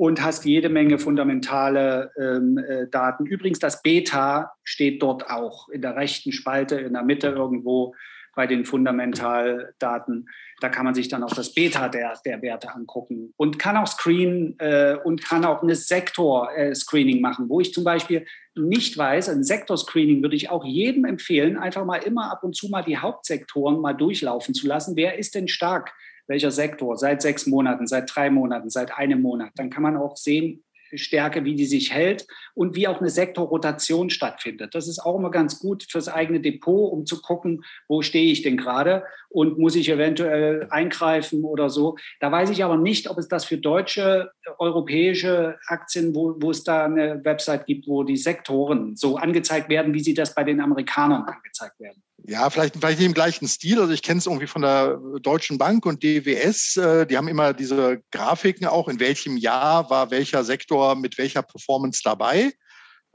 und 0.00 0.22
hast 0.22 0.46
jede 0.46 0.70
Menge 0.70 0.98
fundamentale 0.98 2.10
ähm, 2.18 2.56
äh, 2.56 2.88
Daten. 2.88 3.26
Übrigens, 3.26 3.58
das 3.58 3.82
Beta 3.82 4.54
steht 4.64 5.02
dort 5.02 5.28
auch 5.28 5.68
in 5.68 5.82
der 5.82 5.94
rechten 5.94 6.32
Spalte, 6.32 6.76
in 6.76 6.94
der 6.94 7.02
Mitte 7.02 7.26
irgendwo 7.26 7.94
bei 8.34 8.46
den 8.46 8.64
Fundamentaldaten. 8.64 10.30
Da 10.62 10.70
kann 10.70 10.86
man 10.86 10.94
sich 10.94 11.08
dann 11.08 11.22
auch 11.22 11.34
das 11.34 11.52
Beta 11.52 11.90
der, 11.90 12.18
der 12.24 12.40
Werte 12.40 12.74
angucken 12.74 13.34
und 13.36 13.58
kann 13.58 13.76
auch 13.76 13.86
screenen 13.86 14.58
äh, 14.58 14.96
und 15.04 15.22
kann 15.22 15.44
auch 15.44 15.62
ein 15.62 15.74
Sektor-Screening 15.74 17.18
äh, 17.18 17.20
machen, 17.20 17.50
wo 17.50 17.60
ich 17.60 17.74
zum 17.74 17.84
Beispiel 17.84 18.24
nicht 18.54 18.96
weiß, 18.96 19.28
ein 19.28 19.44
Sektor-Screening 19.44 20.22
würde 20.22 20.36
ich 20.36 20.48
auch 20.48 20.64
jedem 20.64 21.04
empfehlen, 21.04 21.58
einfach 21.58 21.84
mal 21.84 21.98
immer 21.98 22.32
ab 22.32 22.42
und 22.42 22.56
zu 22.56 22.70
mal 22.70 22.82
die 22.82 22.96
Hauptsektoren 22.96 23.82
mal 23.82 23.92
durchlaufen 23.92 24.54
zu 24.54 24.66
lassen. 24.66 24.96
Wer 24.96 25.18
ist 25.18 25.34
denn 25.34 25.46
stark? 25.46 25.92
Welcher 26.26 26.50
Sektor, 26.50 26.96
seit 26.96 27.22
sechs 27.22 27.46
Monaten, 27.46 27.86
seit 27.86 28.14
drei 28.14 28.30
Monaten, 28.30 28.70
seit 28.70 28.96
einem 28.96 29.22
Monat. 29.22 29.50
Dann 29.56 29.70
kann 29.70 29.82
man 29.82 29.96
auch 29.96 30.16
sehen, 30.16 30.64
Stärke, 30.94 31.44
wie 31.44 31.54
die 31.54 31.66
sich 31.66 31.92
hält 31.92 32.26
und 32.54 32.74
wie 32.74 32.88
auch 32.88 33.00
eine 33.00 33.10
Sektorrotation 33.10 34.10
stattfindet. 34.10 34.74
Das 34.74 34.88
ist 34.88 34.98
auch 34.98 35.18
immer 35.18 35.30
ganz 35.30 35.60
gut 35.60 35.86
fürs 35.88 36.08
eigene 36.08 36.40
Depot, 36.40 36.92
um 36.92 37.06
zu 37.06 37.20
gucken, 37.20 37.64
wo 37.88 38.02
stehe 38.02 38.32
ich 38.32 38.42
denn 38.42 38.56
gerade 38.56 39.04
und 39.28 39.58
muss 39.58 39.76
ich 39.76 39.88
eventuell 39.88 40.66
eingreifen 40.70 41.44
oder 41.44 41.70
so. 41.70 41.96
Da 42.18 42.32
weiß 42.32 42.50
ich 42.50 42.64
aber 42.64 42.76
nicht, 42.76 43.08
ob 43.08 43.18
es 43.18 43.28
das 43.28 43.44
für 43.44 43.58
deutsche, 43.58 44.32
europäische 44.58 45.58
Aktien, 45.66 46.14
wo, 46.14 46.36
wo 46.38 46.50
es 46.50 46.64
da 46.64 46.84
eine 46.84 47.24
Website 47.24 47.66
gibt, 47.66 47.86
wo 47.86 48.02
die 48.02 48.16
Sektoren 48.16 48.96
so 48.96 49.16
angezeigt 49.16 49.68
werden, 49.68 49.94
wie 49.94 50.00
sie 50.00 50.14
das 50.14 50.34
bei 50.34 50.44
den 50.44 50.60
Amerikanern 50.60 51.22
angezeigt 51.22 51.78
werden. 51.80 52.02
Ja, 52.26 52.50
vielleicht, 52.50 52.76
vielleicht 52.76 52.98
nicht 52.98 53.06
im 53.06 53.14
gleichen 53.14 53.48
Stil. 53.48 53.80
Also 53.80 53.92
ich 53.92 54.02
kenne 54.02 54.18
es 54.18 54.26
irgendwie 54.26 54.46
von 54.46 54.62
der 54.62 54.98
Deutschen 55.22 55.58
Bank 55.58 55.86
und 55.86 56.02
DWS. 56.02 56.76
Äh, 56.76 57.06
die 57.06 57.16
haben 57.16 57.28
immer 57.28 57.52
diese 57.52 58.02
Grafiken 58.10 58.66
auch, 58.66 58.88
in 58.88 59.00
welchem 59.00 59.36
Jahr 59.36 59.90
war 59.90 60.10
welcher 60.10 60.44
Sektor 60.44 60.94
mit 60.96 61.18
welcher 61.18 61.42
Performance 61.42 62.02
dabei. 62.04 62.52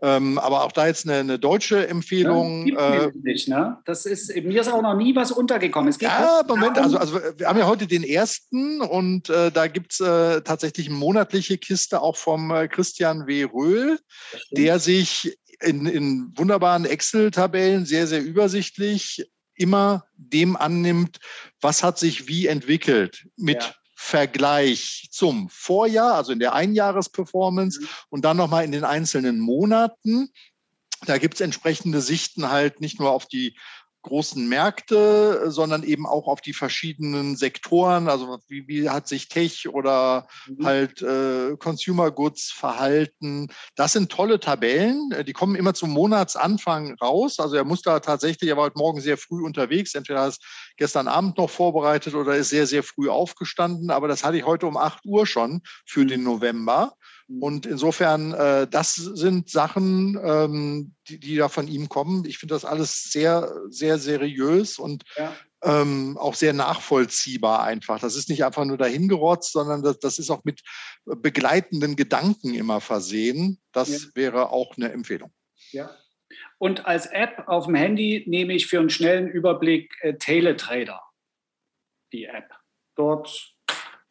Ähm, 0.01 0.37
aber 0.39 0.65
auch 0.65 0.73
da 0.73 0.87
jetzt 0.87 1.07
eine, 1.07 1.19
eine 1.19 1.39
deutsche 1.39 1.87
Empfehlung. 1.87 2.67
Ja, 2.67 3.05
äh, 3.05 3.11
nicht, 3.23 3.47
ne? 3.47 3.77
Das 3.85 4.05
ist, 4.05 4.35
mir 4.35 4.59
ist 4.59 4.67
auch 4.67 4.81
noch 4.81 4.95
nie 4.95 5.15
was 5.15 5.31
untergekommen. 5.31 5.89
Es 5.89 5.97
geht 5.97 6.09
ja, 6.09 6.43
Moment, 6.45 6.77
also, 6.77 6.97
also 6.97 7.17
wir 7.37 7.47
haben 7.47 7.57
ja 7.57 7.65
heute 7.65 7.87
den 7.87 8.03
ersten 8.03 8.81
und 8.81 9.29
äh, 9.29 9.51
da 9.51 9.67
gibt 9.67 9.93
es 9.93 10.01
äh, 10.01 10.41
tatsächlich 10.41 10.89
eine 10.89 10.97
monatliche 10.97 11.57
Kiste 11.57 12.01
auch 12.01 12.17
vom 12.17 12.51
äh, 12.51 12.67
Christian 12.67 13.25
W. 13.25 13.45
Röhl, 13.45 13.97
der 14.51 14.79
sich 14.79 15.37
in, 15.61 15.85
in 15.85 16.31
wunderbaren 16.35 16.85
Excel-Tabellen 16.85 17.85
sehr, 17.85 18.07
sehr 18.07 18.23
übersichtlich 18.23 19.25
immer 19.55 20.05
dem 20.17 20.55
annimmt, 20.55 21.19
was 21.61 21.83
hat 21.83 21.97
sich 21.97 22.27
wie 22.27 22.47
entwickelt 22.47 23.27
mit 23.37 23.63
ja. 23.63 23.75
Vergleich 23.95 25.07
zum 25.11 25.49
Vorjahr, 25.49 26.15
also 26.15 26.33
in 26.33 26.39
der 26.39 26.53
Einjahresperformance 26.53 27.81
mhm. 27.81 27.87
und 28.09 28.25
dann 28.25 28.37
nochmal 28.37 28.65
in 28.65 28.71
den 28.71 28.83
einzelnen 28.83 29.39
Monaten. 29.39 30.29
Da 31.05 31.17
gibt 31.17 31.35
es 31.35 31.41
entsprechende 31.41 32.01
Sichten 32.01 32.49
halt 32.49 32.81
nicht 32.81 32.99
nur 32.99 33.11
auf 33.11 33.25
die 33.25 33.57
großen 34.05 34.47
Märkte, 34.47 35.51
sondern 35.51 35.83
eben 35.83 36.05
auch 36.05 36.27
auf 36.27 36.41
die 36.41 36.53
verschiedenen 36.53 37.35
Sektoren. 37.35 38.07
Also 38.07 38.39
wie, 38.47 38.67
wie 38.67 38.89
hat 38.89 39.07
sich 39.07 39.27
Tech 39.27 39.67
oder 39.67 40.27
mhm. 40.47 40.65
halt 40.65 41.01
äh, 41.01 41.55
Consumer 41.57 42.11
Goods 42.11 42.51
verhalten. 42.51 43.47
Das 43.75 43.93
sind 43.93 44.11
tolle 44.11 44.39
Tabellen. 44.39 45.09
Die 45.27 45.33
kommen 45.33 45.55
immer 45.55 45.73
zum 45.73 45.89
Monatsanfang 45.89 46.95
raus. 47.01 47.39
Also 47.39 47.55
er 47.55 47.65
muss 47.65 47.81
da 47.81 47.99
tatsächlich, 47.99 48.49
er 48.49 48.57
war 48.57 48.65
heute 48.65 48.77
Morgen 48.77 49.01
sehr 49.01 49.17
früh 49.17 49.43
unterwegs. 49.43 49.95
Entweder 49.95 50.21
hat 50.21 50.33
es 50.33 50.39
gestern 50.77 51.07
Abend 51.07 51.37
noch 51.37 51.49
vorbereitet 51.49 52.13
oder 52.13 52.35
ist 52.35 52.49
sehr, 52.49 52.67
sehr 52.67 52.83
früh 52.83 53.09
aufgestanden. 53.09 53.89
Aber 53.89 54.07
das 54.07 54.23
hatte 54.23 54.37
ich 54.37 54.45
heute 54.45 54.67
um 54.67 54.77
8 54.77 55.05
Uhr 55.05 55.25
schon 55.25 55.61
für 55.85 56.01
mhm. 56.01 56.07
den 56.07 56.23
November. 56.23 56.95
Mhm. 57.27 57.43
Und 57.43 57.65
insofern, 57.65 58.33
äh, 58.33 58.67
das 58.67 58.95
sind 58.95 59.49
Sachen, 59.49 60.19
ähm, 60.23 60.95
die, 61.07 61.19
die 61.19 61.35
da 61.35 61.49
von 61.49 61.67
ihm 61.67 61.89
kommen. 61.89 62.25
Ich 62.25 62.37
finde 62.37 62.53
das 62.53 62.65
alles 62.65 63.11
sehr, 63.11 63.51
sehr 63.69 63.97
seriös 63.97 64.77
und 64.77 65.03
ja. 65.17 65.35
ähm, 65.63 66.17
auch 66.17 66.35
sehr 66.35 66.53
nachvollziehbar 66.53 67.63
einfach. 67.63 67.99
Das 67.99 68.15
ist 68.15 68.29
nicht 68.29 68.45
einfach 68.45 68.65
nur 68.65 68.77
dahingerotzt, 68.77 69.51
sondern 69.51 69.81
das, 69.81 69.99
das 69.99 70.19
ist 70.19 70.29
auch 70.29 70.43
mit 70.43 70.61
begleitenden 71.05 71.95
Gedanken 71.95 72.53
immer 72.53 72.81
versehen. 72.81 73.59
Das 73.71 73.89
ja. 73.89 74.09
wäre 74.15 74.51
auch 74.51 74.77
eine 74.77 74.91
Empfehlung. 74.91 75.31
Ja. 75.71 75.95
Und 76.57 76.85
als 76.85 77.07
App 77.07 77.43
auf 77.47 77.65
dem 77.65 77.75
Handy 77.75 78.23
nehme 78.27 78.53
ich 78.53 78.67
für 78.67 78.79
einen 78.79 78.89
schnellen 78.89 79.27
Überblick 79.27 79.93
äh, 80.01 80.15
Teletrader, 80.15 81.01
die 82.13 82.25
App. 82.25 82.51
Dort 82.95 83.54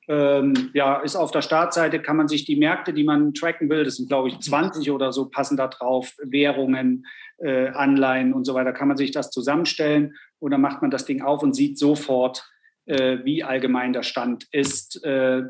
ähm, 0.09 0.71
ja, 0.75 1.01
ist 1.01 1.17
auf 1.17 1.31
der 1.31 1.43
Startseite, 1.43 2.01
kann 2.01 2.17
man 2.17 2.29
sich 2.29 2.45
die 2.45 2.57
Märkte, 2.57 2.93
die 2.93 3.05
man 3.05 3.35
tracken 3.35 3.71
will, 3.71 3.85
das 3.85 3.97
sind 3.97 4.09
glaube 4.09 4.29
ich 4.29 4.39
20 4.39 4.91
oder 4.91 5.13
so, 5.13 5.27
passen 5.27 5.57
da 5.57 5.69
drauf, 5.69 6.15
Währungen, 6.23 7.07
äh, 7.39 7.69
Anleihen 7.69 8.33
und 8.33 8.45
so 8.45 8.55
weiter, 8.55 8.73
kann 8.73 8.89
man 8.89 8.97
sich 8.97 9.11
das 9.11 9.31
zusammenstellen 9.31 10.15
und 10.39 10.51
dann 10.51 10.61
macht 10.61 10.83
man 10.83 10.91
das 10.91 11.05
Ding 11.05 11.23
auf 11.23 11.43
und 11.43 11.55
sieht 11.55 11.79
sofort, 11.79 12.51
äh, 12.87 13.19
wie 13.25 13.45
allgemein 13.45 13.93
der 13.93 14.03
Stand 14.03 14.47
ist. 14.53 15.03
Äh, 15.05 15.45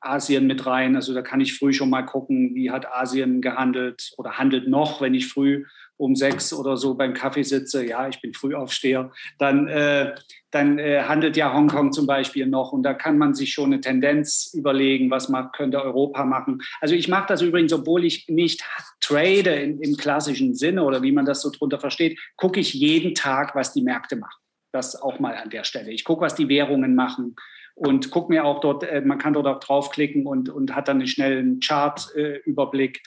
Asien 0.00 0.46
mit 0.46 0.66
rein. 0.66 0.96
Also 0.96 1.12
da 1.12 1.22
kann 1.22 1.40
ich 1.40 1.58
früh 1.58 1.72
schon 1.72 1.90
mal 1.90 2.02
gucken, 2.02 2.54
wie 2.54 2.70
hat 2.70 2.86
Asien 2.90 3.42
gehandelt 3.42 4.12
oder 4.16 4.38
handelt 4.38 4.68
noch, 4.68 5.00
wenn 5.00 5.14
ich 5.14 5.28
früh 5.28 5.66
um 6.00 6.16
sechs 6.16 6.52
oder 6.54 6.78
so 6.78 6.94
beim 6.94 7.12
Kaffee 7.12 7.42
sitze. 7.42 7.86
Ja, 7.86 8.08
ich 8.08 8.20
bin 8.22 8.32
Frühaufsteher. 8.32 9.10
Dann, 9.38 9.68
äh, 9.68 10.14
dann 10.50 10.78
äh, 10.78 11.02
handelt 11.02 11.36
ja 11.36 11.52
Hongkong 11.52 11.92
zum 11.92 12.06
Beispiel 12.06 12.46
noch 12.46 12.72
und 12.72 12.82
da 12.82 12.94
kann 12.94 13.18
man 13.18 13.34
sich 13.34 13.52
schon 13.52 13.66
eine 13.66 13.80
Tendenz 13.82 14.50
überlegen, 14.54 15.10
was 15.10 15.28
man, 15.28 15.52
könnte 15.52 15.82
Europa 15.82 16.24
machen. 16.24 16.62
Also 16.80 16.94
ich 16.94 17.08
mache 17.08 17.26
das 17.28 17.42
übrigens, 17.42 17.72
obwohl 17.72 18.04
ich 18.04 18.26
nicht 18.28 18.64
trade 19.00 19.50
in, 19.50 19.80
im 19.80 19.96
klassischen 19.96 20.54
Sinne 20.54 20.84
oder 20.84 21.02
wie 21.02 21.12
man 21.12 21.26
das 21.26 21.42
so 21.42 21.50
drunter 21.50 21.78
versteht, 21.78 22.18
gucke 22.36 22.60
ich 22.60 22.72
jeden 22.72 23.14
Tag, 23.14 23.54
was 23.54 23.74
die 23.74 23.82
Märkte 23.82 24.16
machen. 24.16 24.40
Das 24.72 25.00
auch 25.00 25.18
mal 25.18 25.34
an 25.36 25.50
der 25.50 25.64
Stelle. 25.64 25.90
Ich 25.90 26.04
gucke, 26.04 26.22
was 26.22 26.34
die 26.34 26.48
Währungen 26.48 26.94
machen 26.94 27.36
und 27.74 28.10
gucke 28.10 28.32
mir 28.32 28.46
auch 28.46 28.60
dort, 28.60 28.84
äh, 28.84 29.02
man 29.02 29.18
kann 29.18 29.34
dort 29.34 29.46
auch 29.46 29.60
draufklicken 29.60 30.26
und, 30.26 30.48
und 30.48 30.74
hat 30.74 30.88
dann 30.88 30.98
einen 30.98 31.08
schnellen 31.08 31.60
Chart-Überblick. 31.60 33.02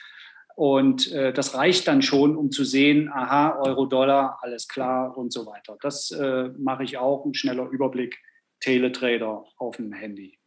Und 0.56 1.10
äh, 1.10 1.32
das 1.32 1.54
reicht 1.54 1.88
dann 1.88 2.00
schon, 2.00 2.36
um 2.36 2.52
zu 2.52 2.64
sehen, 2.64 3.10
aha, 3.12 3.58
Euro-Dollar, 3.60 4.38
alles 4.40 4.68
klar 4.68 5.16
und 5.16 5.32
so 5.32 5.46
weiter. 5.46 5.76
Das 5.82 6.12
äh, 6.12 6.50
mache 6.58 6.84
ich 6.84 6.96
auch, 6.96 7.24
ein 7.24 7.34
schneller 7.34 7.68
Überblick, 7.68 8.16
Teletrader 8.60 9.44
auf 9.58 9.76
dem 9.76 9.92
Handy. 9.92 10.38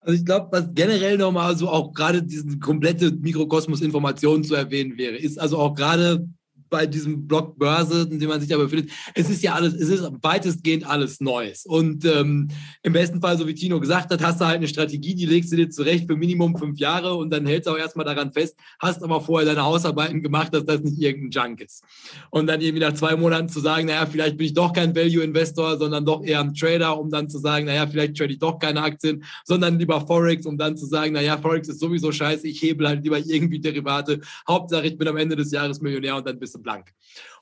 Also 0.00 0.18
ich 0.18 0.24
glaube, 0.24 0.48
was 0.50 0.72
generell 0.74 1.18
nochmal 1.18 1.56
so 1.56 1.68
auch 1.68 1.92
gerade 1.92 2.22
diesen 2.22 2.60
komplette 2.60 3.12
Mikrokosmos-Informationen 3.12 4.44
zu 4.44 4.54
erwähnen 4.54 4.96
wäre, 4.98 5.16
ist 5.16 5.38
also 5.38 5.58
auch 5.58 5.74
gerade 5.74 6.28
bei 6.72 6.86
diesem 6.86 7.28
Block 7.28 7.58
Börse, 7.58 8.08
in 8.10 8.18
dem 8.18 8.30
man 8.30 8.40
sich 8.40 8.48
da 8.48 8.56
befindet. 8.56 8.90
Es 9.14 9.28
ist 9.28 9.42
ja 9.42 9.52
alles, 9.52 9.74
es 9.74 9.90
ist 9.90 10.10
weitestgehend 10.22 10.88
alles 10.88 11.20
Neues. 11.20 11.66
Und 11.66 12.06
ähm, 12.06 12.48
im 12.82 12.92
besten 12.94 13.20
Fall, 13.20 13.36
so 13.36 13.46
wie 13.46 13.54
Tino 13.54 13.78
gesagt 13.78 14.10
hat, 14.10 14.22
hast 14.22 14.40
du 14.40 14.46
halt 14.46 14.56
eine 14.56 14.68
Strategie, 14.68 15.14
die 15.14 15.26
legst 15.26 15.52
du 15.52 15.56
dir 15.56 15.68
zurecht 15.68 16.06
für 16.06 16.16
Minimum 16.16 16.56
fünf 16.56 16.78
Jahre 16.78 17.14
und 17.14 17.30
dann 17.30 17.44
hältst 17.44 17.68
du 17.68 17.72
auch 17.72 17.78
erstmal 17.78 18.06
daran 18.06 18.32
fest, 18.32 18.56
hast 18.80 19.02
aber 19.02 19.20
vorher 19.20 19.46
deine 19.46 19.66
Hausarbeiten 19.66 20.22
gemacht, 20.22 20.54
dass 20.54 20.64
das 20.64 20.80
nicht 20.80 20.98
irgendein 20.98 21.30
Junk 21.30 21.60
ist. 21.60 21.84
Und 22.30 22.46
dann 22.46 22.62
irgendwie 22.62 22.82
nach 22.82 22.94
zwei 22.94 23.16
Monaten 23.16 23.50
zu 23.50 23.60
sagen, 23.60 23.86
naja, 23.86 24.06
vielleicht 24.06 24.38
bin 24.38 24.46
ich 24.46 24.54
doch 24.54 24.72
kein 24.72 24.96
Value-Investor, 24.96 25.76
sondern 25.76 26.06
doch 26.06 26.24
eher 26.24 26.40
ein 26.40 26.54
Trader, 26.54 26.98
um 26.98 27.10
dann 27.10 27.28
zu 27.28 27.38
sagen, 27.38 27.66
naja, 27.66 27.86
vielleicht 27.86 28.16
trade 28.16 28.32
ich 28.32 28.38
doch 28.38 28.58
keine 28.58 28.82
Aktien, 28.82 29.24
sondern 29.44 29.78
lieber 29.78 30.00
Forex, 30.00 30.46
um 30.46 30.56
dann 30.56 30.78
zu 30.78 30.86
sagen, 30.86 31.12
naja, 31.12 31.36
Forex 31.36 31.68
ist 31.68 31.80
sowieso 31.80 32.12
scheiße, 32.12 32.48
ich 32.48 32.62
hebel 32.62 32.88
halt 32.88 33.04
lieber 33.04 33.18
irgendwie 33.18 33.60
Derivate. 33.60 34.20
Hauptsache, 34.48 34.86
ich 34.86 34.96
bin 34.96 35.06
am 35.06 35.18
Ende 35.18 35.36
des 35.36 35.52
Jahres 35.52 35.82
Millionär 35.82 36.16
und 36.16 36.26
dann 36.26 36.38
bist 36.38 36.54
du 36.54 36.61
blank. 36.62 36.92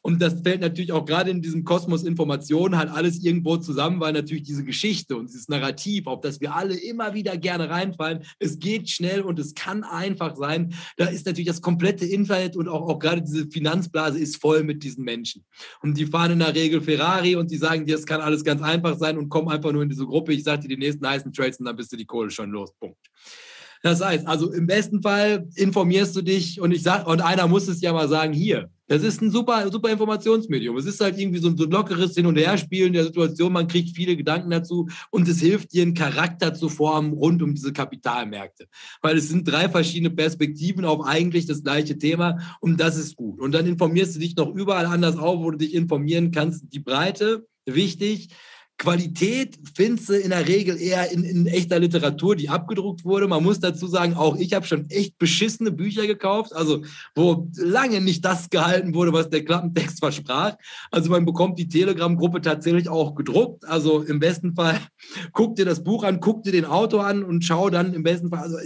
Und 0.02 0.20
das 0.22 0.40
fällt 0.42 0.60
natürlich 0.60 0.92
auch 0.92 1.04
gerade 1.04 1.30
in 1.30 1.42
diesem 1.42 1.64
Kosmos 1.64 2.04
Informationen 2.04 2.76
halt 2.76 2.90
alles 2.90 3.22
irgendwo 3.22 3.58
zusammen, 3.58 4.00
weil 4.00 4.12
natürlich 4.12 4.44
diese 4.44 4.64
Geschichte 4.64 5.16
und 5.16 5.28
dieses 5.28 5.48
Narrativ, 5.48 6.06
auf 6.06 6.20
das 6.20 6.40
wir 6.40 6.54
alle 6.54 6.74
immer 6.74 7.14
wieder 7.14 7.36
gerne 7.36 7.68
reinfallen, 7.68 8.24
es 8.38 8.58
geht 8.58 8.88
schnell 8.88 9.20
und 9.20 9.38
es 9.38 9.54
kann 9.54 9.84
einfach 9.84 10.36
sein. 10.36 10.74
Da 10.96 11.06
ist 11.06 11.26
natürlich 11.26 11.48
das 11.48 11.60
komplette 11.60 12.06
Internet 12.06 12.56
und 12.56 12.68
auch, 12.68 12.88
auch 12.88 12.98
gerade 12.98 13.22
diese 13.22 13.48
Finanzblase 13.48 14.18
ist 14.18 14.40
voll 14.40 14.62
mit 14.64 14.82
diesen 14.82 15.04
Menschen. 15.04 15.44
Und 15.82 15.98
die 15.98 16.06
fahren 16.06 16.32
in 16.32 16.38
der 16.38 16.54
Regel 16.54 16.80
Ferrari 16.80 17.36
und 17.36 17.50
die 17.50 17.58
sagen 17.58 17.84
dir, 17.84 17.96
es 17.96 18.06
kann 18.06 18.20
alles 18.20 18.42
ganz 18.42 18.62
einfach 18.62 18.98
sein 18.98 19.18
und 19.18 19.28
kommen 19.28 19.48
einfach 19.48 19.72
nur 19.72 19.82
in 19.82 19.88
diese 19.88 20.06
Gruppe. 20.06 20.32
Ich 20.32 20.44
sage 20.44 20.62
dir 20.62 20.68
die 20.68 20.78
nächsten 20.78 21.06
heißen 21.06 21.32
Trades 21.32 21.58
und 21.60 21.66
dann 21.66 21.76
bist 21.76 21.92
du 21.92 21.96
die 21.96 22.06
Kohle 22.06 22.30
schon 22.30 22.50
los. 22.50 22.72
Punkt. 22.78 22.98
Das 23.82 24.04
heißt, 24.04 24.26
also 24.26 24.52
im 24.52 24.66
besten 24.66 25.02
Fall 25.02 25.48
informierst 25.54 26.14
du 26.14 26.22
dich 26.22 26.60
und 26.60 26.72
ich 26.72 26.82
sag, 26.82 27.06
und 27.06 27.22
einer 27.22 27.46
muss 27.46 27.66
es 27.66 27.80
ja 27.80 27.92
mal 27.92 28.08
sagen, 28.08 28.32
hier, 28.32 28.70
das 28.88 29.04
ist 29.04 29.22
ein 29.22 29.30
super, 29.30 29.70
super 29.70 29.88
Informationsmedium. 29.90 30.76
Es 30.76 30.84
ist 30.84 31.00
halt 31.00 31.16
irgendwie 31.16 31.38
so 31.38 31.48
ein, 31.48 31.56
so 31.56 31.64
lockeres 31.64 32.14
Hin- 32.14 32.26
und 32.26 32.36
Herspielen 32.36 32.92
der 32.92 33.04
Situation. 33.04 33.52
Man 33.52 33.68
kriegt 33.68 33.94
viele 33.94 34.16
Gedanken 34.16 34.50
dazu 34.50 34.88
und 35.10 35.28
es 35.28 35.38
hilft 35.38 35.72
dir, 35.72 35.82
einen 35.82 35.94
Charakter 35.94 36.52
zu 36.54 36.68
formen 36.68 37.12
rund 37.12 37.40
um 37.40 37.54
diese 37.54 37.72
Kapitalmärkte. 37.72 38.66
Weil 39.00 39.16
es 39.16 39.28
sind 39.28 39.48
drei 39.48 39.68
verschiedene 39.68 40.10
Perspektiven 40.10 40.84
auf 40.84 41.06
eigentlich 41.06 41.46
das 41.46 41.62
gleiche 41.62 41.98
Thema 41.98 42.38
und 42.60 42.80
das 42.80 42.96
ist 42.96 43.14
gut. 43.14 43.40
Und 43.40 43.52
dann 43.52 43.66
informierst 43.66 44.16
du 44.16 44.18
dich 44.18 44.34
noch 44.34 44.52
überall 44.54 44.86
anders 44.86 45.16
auf, 45.16 45.38
wo 45.38 45.52
du 45.52 45.58
dich 45.58 45.72
informieren 45.72 46.32
kannst. 46.32 46.64
Die 46.74 46.80
Breite, 46.80 47.46
wichtig. 47.66 48.30
Qualität 48.80 49.58
findest 49.74 50.08
du 50.08 50.14
in 50.14 50.30
der 50.30 50.48
Regel 50.48 50.80
eher 50.80 51.12
in, 51.12 51.22
in, 51.22 51.46
echter 51.46 51.78
Literatur, 51.78 52.34
die 52.34 52.48
abgedruckt 52.48 53.04
wurde. 53.04 53.28
Man 53.28 53.42
muss 53.42 53.60
dazu 53.60 53.86
sagen, 53.86 54.14
auch 54.14 54.36
ich 54.36 54.54
habe 54.54 54.66
schon 54.66 54.88
echt 54.88 55.18
beschissene 55.18 55.70
Bücher 55.70 56.06
gekauft, 56.06 56.54
also 56.54 56.82
wo 57.14 57.50
lange 57.56 58.00
nicht 58.00 58.24
das 58.24 58.48
gehalten 58.48 58.94
wurde, 58.94 59.12
was 59.12 59.28
der 59.28 59.44
Klappentext 59.44 59.98
versprach. 60.00 60.56
Also 60.90 61.10
man 61.10 61.26
bekommt 61.26 61.58
die 61.58 61.68
Telegram-Gruppe 61.68 62.40
tatsächlich 62.40 62.88
auch 62.88 63.14
gedruckt. 63.14 63.66
Also 63.66 64.00
im 64.02 64.18
besten 64.18 64.54
Fall 64.54 64.80
guck 65.32 65.56
dir 65.56 65.66
das 65.66 65.84
Buch 65.84 66.02
an, 66.02 66.20
guck 66.20 66.42
dir 66.42 66.52
den 66.52 66.64
Autor 66.64 67.04
an 67.04 67.22
und 67.22 67.44
schau 67.44 67.68
dann 67.68 67.92
im 67.92 68.02
besten 68.02 68.30
Fall, 68.30 68.44
also 68.44 68.56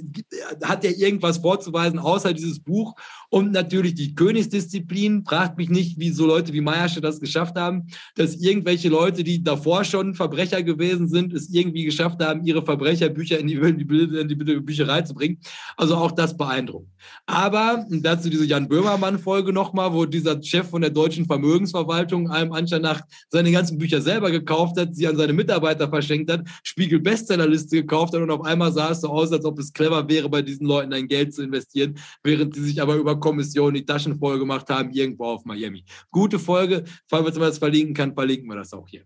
hat 0.63 0.85
er 0.85 0.97
irgendwas 0.97 1.39
vorzuweisen 1.39 1.99
außer 1.99 2.33
dieses 2.33 2.61
Buch 2.61 2.95
und 3.35 3.51
natürlich 3.51 3.95
die 3.95 4.15
Königsdisziplin. 4.15 5.25
Fragt 5.25 5.59
mich 5.59 5.69
nicht, 5.69 5.99
wie 5.99 6.11
so 6.11 6.25
Leute 6.25 6.53
wie 6.53 6.61
Meiersche 6.61 7.01
das 7.01 7.19
geschafft 7.19 7.57
haben, 7.57 7.89
dass 8.15 8.37
irgendwelche 8.37 8.89
Leute, 8.89 9.25
die 9.25 9.43
davor 9.43 9.83
schon 9.83 10.15
Verbrecher 10.15 10.63
gewesen 10.63 11.09
sind, 11.09 11.33
es 11.33 11.51
irgendwie 11.51 11.85
geschafft 11.85 12.23
haben, 12.23 12.45
ihre 12.45 12.65
Verbrecherbücher 12.65 13.41
in 13.41 13.49
die, 13.49 13.55
in 13.55 14.29
die, 14.29 14.37
Bücherei 14.37 15.03
zu 15.03 15.15
bringen. 15.15 15.41
Also 15.77 15.97
auch 15.97 16.13
das 16.13 16.37
beeindruckend. 16.37 16.93
Aber 17.27 17.85
dazu 17.91 18.31
diese 18.31 18.45
Jan 18.45 18.69
Böhmermann-Folge 18.69 19.53
nochmal, 19.53 19.93
wo 19.93 20.05
dieser 20.05 20.41
Chef 20.41 20.69
von 20.69 20.83
der 20.83 20.91
deutschen 20.91 21.27
Vermögensverwaltung 21.27 22.31
allem 22.31 22.53
Anschein 22.53 22.83
nach 22.83 23.01
seine 23.31 23.51
ganzen 23.51 23.79
Bücher 23.79 24.01
selber 24.01 24.31
gekauft 24.31 24.79
hat, 24.79 24.95
sie 24.95 25.09
an 25.09 25.17
seine 25.17 25.33
Mitarbeiter 25.33 25.89
verschenkt 25.89 26.31
hat, 26.31 26.47
Spiegel 26.63 27.01
Bestsellerliste 27.01 27.79
gekauft 27.79 28.15
hat 28.15 28.23
und 28.23 28.31
auf 28.31 28.45
einmal 28.45 28.73
sah 28.73 28.93
es 28.93 29.01
so 29.01 29.09
aus, 29.09 29.33
als 29.33 29.45
ob 29.45 29.59
es 29.59 29.73
clever 29.73 30.09
wäre, 30.09 30.29
bei 30.29 30.43
diesen 30.43 30.69
Leuten 30.69 30.93
ein 30.93 31.09
Geld 31.09 31.35
zu 31.35 31.43
investieren, 31.43 31.99
während 32.23 32.55
sie 32.55 32.63
sich 32.63 32.81
aber 32.81 32.95
über 32.95 33.24
Kommission 33.25 33.75
die 33.75 33.87
Taschen 33.87 34.19
voll 34.19 34.39
gemacht 34.39 34.69
haben, 34.69 34.91
irgendwo 34.91 35.25
auf 35.25 35.45
Miami. 35.47 35.85
Gute 36.11 36.39
Folge. 36.39 36.85
Falls 37.09 37.35
man 37.37 37.49
das 37.49 37.59
verlinken 37.59 37.95
kann, 37.95 38.15
verlinken 38.15 38.49
wir 38.49 38.57
das 38.57 38.73
auch 38.75 38.87
hier. 38.87 39.05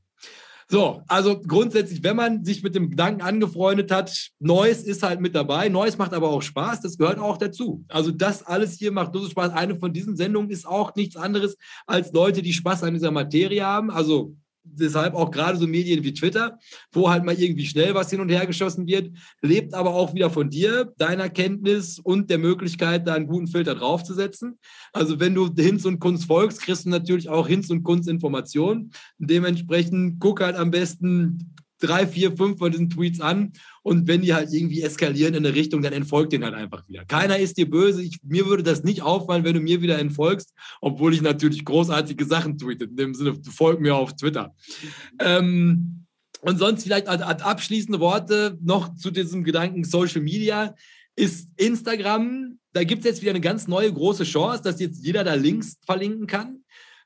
So, 0.70 1.00
also 1.08 1.40
grundsätzlich, 1.40 2.02
wenn 2.02 2.16
man 2.16 2.44
sich 2.44 2.62
mit 2.62 2.74
dem 2.74 2.90
Gedanken 2.90 3.22
angefreundet 3.22 3.90
hat, 3.90 4.14
Neues 4.38 4.82
ist 4.82 5.02
halt 5.02 5.18
mit 5.18 5.34
dabei. 5.34 5.70
Neues 5.70 5.96
macht 5.96 6.12
aber 6.12 6.28
auch 6.28 6.42
Spaß, 6.42 6.82
das 6.82 6.98
gehört 6.98 7.18
auch 7.18 7.38
dazu. 7.38 7.86
Also 7.88 8.10
das 8.10 8.42
alles 8.42 8.74
hier 8.74 8.92
macht 8.92 9.14
so 9.14 9.26
Spaß. 9.26 9.52
Eine 9.52 9.78
von 9.78 9.94
diesen 9.94 10.14
Sendungen 10.14 10.50
ist 10.50 10.66
auch 10.66 10.94
nichts 10.94 11.16
anderes 11.16 11.56
als 11.86 12.12
Leute, 12.12 12.42
die 12.42 12.52
Spaß 12.52 12.82
an 12.82 12.92
dieser 12.92 13.12
Materie 13.12 13.64
haben. 13.64 13.90
Also 13.90 14.34
deshalb 14.72 15.14
auch 15.14 15.30
gerade 15.30 15.58
so 15.58 15.66
Medien 15.66 16.04
wie 16.04 16.12
Twitter, 16.12 16.58
wo 16.92 17.10
halt 17.10 17.24
mal 17.24 17.34
irgendwie 17.34 17.66
schnell 17.66 17.94
was 17.94 18.10
hin 18.10 18.20
und 18.20 18.28
her 18.28 18.46
geschossen 18.46 18.86
wird, 18.86 19.10
lebt 19.42 19.74
aber 19.74 19.94
auch 19.94 20.14
wieder 20.14 20.30
von 20.30 20.50
dir, 20.50 20.92
deiner 20.98 21.28
Kenntnis 21.28 21.98
und 21.98 22.30
der 22.30 22.38
Möglichkeit, 22.38 23.06
da 23.06 23.14
einen 23.14 23.26
guten 23.26 23.46
Filter 23.46 23.74
draufzusetzen. 23.74 24.58
Also 24.92 25.20
wenn 25.20 25.34
du 25.34 25.52
Hinz 25.56 25.84
und 25.84 25.98
Kunst 25.98 26.26
folgst, 26.26 26.62
kriegst 26.62 26.86
du 26.86 26.90
natürlich 26.90 27.28
auch 27.28 27.48
Hinz 27.48 27.70
und 27.70 27.82
Kunst 27.82 28.08
Informationen. 28.08 28.90
Dementsprechend 29.18 30.20
guck 30.20 30.40
halt 30.40 30.56
am 30.56 30.70
besten 30.70 31.54
drei, 31.78 32.06
vier, 32.06 32.36
fünf 32.36 32.58
von 32.58 32.70
diesen 32.70 32.90
Tweets 32.90 33.20
an 33.20 33.52
und 33.82 34.06
wenn 34.06 34.22
die 34.22 34.34
halt 34.34 34.52
irgendwie 34.52 34.82
eskalieren 34.82 35.34
in 35.34 35.46
eine 35.46 35.54
Richtung, 35.54 35.82
dann 35.82 35.92
entfolgt 35.92 36.32
den 36.32 36.44
halt 36.44 36.54
einfach 36.54 36.86
wieder. 36.88 37.04
Keiner 37.04 37.38
ist 37.38 37.56
dir 37.56 37.70
böse. 37.70 38.02
Ich, 38.02 38.18
mir 38.22 38.46
würde 38.46 38.62
das 38.62 38.84
nicht 38.84 39.02
auffallen, 39.02 39.44
wenn 39.44 39.54
du 39.54 39.60
mir 39.60 39.80
wieder 39.80 39.98
entfolgst, 39.98 40.52
obwohl 40.80 41.14
ich 41.14 41.22
natürlich 41.22 41.64
großartige 41.64 42.24
Sachen 42.24 42.58
tweete. 42.58 42.84
In 42.84 42.96
dem 42.96 43.14
Sinne, 43.14 43.34
folg 43.48 43.80
mir 43.80 43.96
auf 43.96 44.14
Twitter. 44.16 44.54
Ähm, 45.20 46.04
und 46.40 46.58
sonst 46.58 46.84
vielleicht 46.84 47.08
als, 47.08 47.22
als 47.22 47.42
abschließende 47.42 48.00
Worte 48.00 48.58
noch 48.62 48.94
zu 48.94 49.10
diesem 49.10 49.44
Gedanken 49.44 49.84
Social 49.84 50.20
Media 50.20 50.74
ist 51.16 51.48
Instagram. 51.56 52.58
Da 52.72 52.84
gibt 52.84 53.00
es 53.00 53.06
jetzt 53.06 53.22
wieder 53.22 53.32
eine 53.32 53.40
ganz 53.40 53.66
neue 53.66 53.92
große 53.92 54.24
Chance, 54.24 54.62
dass 54.62 54.80
jetzt 54.80 55.04
jeder 55.04 55.24
da 55.24 55.34
Links 55.34 55.78
verlinken 55.84 56.26
kann. 56.26 56.57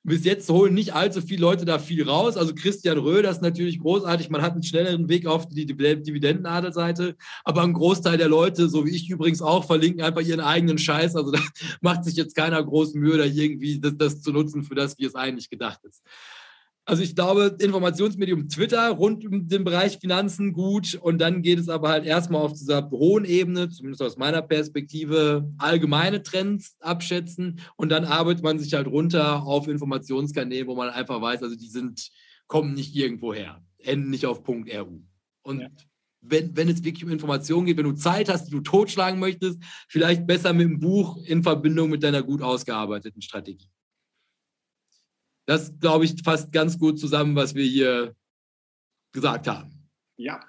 Bis 0.05 0.25
jetzt 0.25 0.49
holen 0.49 0.75
nicht 0.75 0.95
allzu 0.95 1.21
viele 1.21 1.43
Leute 1.43 1.65
da 1.65 1.79
viel 1.79 2.09
raus. 2.09 2.37
Also 2.37 2.55
Christian 2.55 3.05
das 3.23 3.37
ist 3.37 3.43
natürlich 3.43 3.79
großartig. 3.79 4.31
Man 4.31 4.43
hat 4.43 4.53
einen 4.53 4.65
schnelleren 4.65 5.09
Weg 5.09 5.27
auf 5.27 5.49
die 5.49 5.65
Dividendenadelseite. 5.65 7.17
Aber 7.45 7.63
ein 7.63 7.73
Großteil 7.73 8.19
der 8.19 8.29
Leute, 8.29 8.69
so 8.69 8.85
wie 8.85 8.91
ich 8.91 9.09
übrigens 9.09 9.43
auch, 9.43 9.65
verlinken 9.65 10.03
einfach 10.03 10.23
ihren 10.23 10.41
eigenen 10.41 10.79
Scheiß. 10.79 11.15
Also 11.15 11.31
da 11.33 11.41
macht 11.81 12.05
sich 12.05 12.17
jetzt 12.17 12.35
keiner 12.35 12.63
groß 12.63 12.95
Mühe, 12.95 13.17
da 13.17 13.25
irgendwie 13.25 13.79
das, 13.79 13.97
das 13.97 14.23
zu 14.23 14.33
nutzen, 14.33 14.65
für 14.65 14.75
das, 14.75 14.99
wie 14.99 15.05
es 15.05 15.15
eigentlich 15.15 15.51
gedacht 15.51 15.81
ist. 15.85 16.03
Also 16.85 17.05
ich 17.05 17.15
glaube, 17.15 17.57
Informationsmedium 17.61 18.49
Twitter 18.49 18.91
rund 18.91 19.25
um 19.25 19.47
den 19.47 19.63
Bereich 19.63 19.99
Finanzen 19.99 20.53
gut 20.53 20.97
und 20.97 21.19
dann 21.19 21.41
geht 21.41 21.61
es 21.61 21.69
aber 21.69 21.91
halt 21.91 22.05
erstmal 22.05 22.43
auf 22.43 22.55
dieser 22.55 22.91
hohen 22.91 23.25
Ebene, 23.25 23.69
zumindest 23.69 24.03
aus 24.03 24.17
meiner 24.17 24.43
Perspektive, 24.43 25.49
allgemeine 25.59 26.25
Trends 26.25 26.75
abschätzen 26.81 27.61
und 27.77 27.89
dann 27.89 28.05
arbeitet 28.05 28.43
man 28.43 28.59
sich 28.59 28.75
halt 28.75 28.89
runter 28.89 29.45
auf 29.45 29.69
Informationskanäle, 29.69 30.67
wo 30.67 30.75
man 30.75 30.91
einfach 30.91 31.23
weiß, 31.23 31.45
also 31.45 31.55
die 31.55 31.69
sind, 31.69 32.11
kommen 32.49 32.75
nicht 32.75 32.97
irgendwo 32.97 33.33
her, 33.33 33.63
enden 33.79 34.11
nicht 34.11 34.27
auf 34.27 34.43
.ru. 34.47 35.03
Und 35.43 35.61
ja. 35.61 35.69
wenn, 36.21 36.57
wenn 36.57 36.69
es 36.69 36.83
wirklich 36.83 37.05
um 37.05 37.13
Informationen 37.13 37.67
geht, 37.67 37.77
wenn 37.77 37.85
du 37.85 37.93
Zeit 37.93 38.29
hast, 38.29 38.47
die 38.47 38.51
du 38.51 38.61
totschlagen 38.61 39.21
möchtest, 39.21 39.63
vielleicht 39.89 40.27
besser 40.27 40.53
mit 40.53 40.69
dem 40.69 40.81
Buch 40.81 41.17
in 41.27 41.45
Verbindung 41.45 41.91
mit 41.91 42.03
deiner 42.03 42.25
gut 42.25 42.43
ausgearbeiteten 42.43 43.23
Strategie. 43.23 43.69
Das, 45.47 45.73
glaube 45.81 46.05
ich, 46.05 46.23
fasst 46.23 46.53
ganz 46.53 46.79
gut 46.79 46.99
zusammen, 47.01 47.35
was 47.37 47.55
wir 47.55 47.65
hier 47.65 48.15
gesagt 49.13 49.49
haben. 49.49 49.89
Ja, 50.17 50.41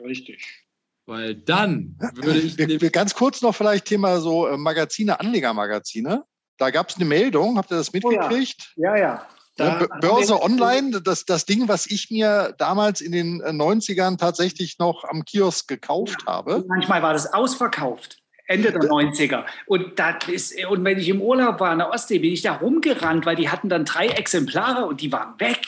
richtig. 0.00 0.64
Weil 1.06 1.34
dann 1.34 1.96
würde 2.14 2.38
ich. 2.40 2.56
Wir, 2.56 2.80
wir 2.80 2.90
ganz 2.90 3.14
kurz 3.14 3.42
noch 3.42 3.54
vielleicht 3.54 3.86
Thema 3.86 4.20
so 4.20 4.46
äh, 4.46 4.56
Magazine, 4.56 5.18
Anlegermagazine. 5.18 6.24
Da 6.56 6.70
gab 6.70 6.90
es 6.90 6.96
eine 6.96 7.04
Meldung, 7.06 7.56
habt 7.56 7.70
ihr 7.72 7.78
das 7.78 7.92
mitgekriegt? 7.92 8.72
Ja, 8.76 8.96
ja. 8.96 9.26
Ja, 9.58 9.78
Da 9.80 9.86
B- 9.86 10.00
Börse 10.06 10.40
Online, 10.40 11.00
das, 11.02 11.24
das 11.24 11.44
Ding, 11.46 11.66
was 11.68 11.86
ich 11.86 12.10
mir 12.10 12.54
damals 12.58 13.00
in 13.00 13.12
den 13.12 13.40
äh, 13.40 13.48
90ern 13.50 14.18
tatsächlich 14.18 14.78
noch 14.78 15.04
am 15.04 15.24
Kiosk 15.24 15.66
gekauft 15.68 16.24
habe. 16.26 16.64
Manchmal 16.68 17.02
war 17.02 17.12
das 17.12 17.32
ausverkauft. 17.32 18.18
Ende 18.50 18.72
der 18.72 18.82
90er. 18.82 19.44
Und, 19.66 19.98
das 19.98 20.28
ist, 20.28 20.64
und 20.66 20.84
wenn 20.84 20.98
ich 20.98 21.08
im 21.08 21.20
Urlaub 21.20 21.60
war 21.60 21.70
an 21.70 21.78
der 21.78 21.90
Ostsee, 21.90 22.18
bin 22.18 22.32
ich 22.32 22.42
da 22.42 22.54
rumgerannt, 22.54 23.24
weil 23.24 23.36
die 23.36 23.48
hatten 23.48 23.68
dann 23.68 23.84
drei 23.84 24.08
Exemplare 24.08 24.86
und 24.86 25.00
die 25.00 25.12
waren 25.12 25.38
weg. 25.38 25.60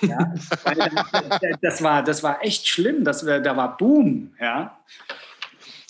Ja, 0.00 0.34
das, 1.60 1.82
war, 1.82 2.02
das 2.02 2.22
war 2.22 2.42
echt 2.42 2.66
schlimm. 2.66 3.04
Das, 3.04 3.20
da 3.20 3.56
war 3.56 3.76
Boom. 3.76 4.34
Ja. 4.40 4.78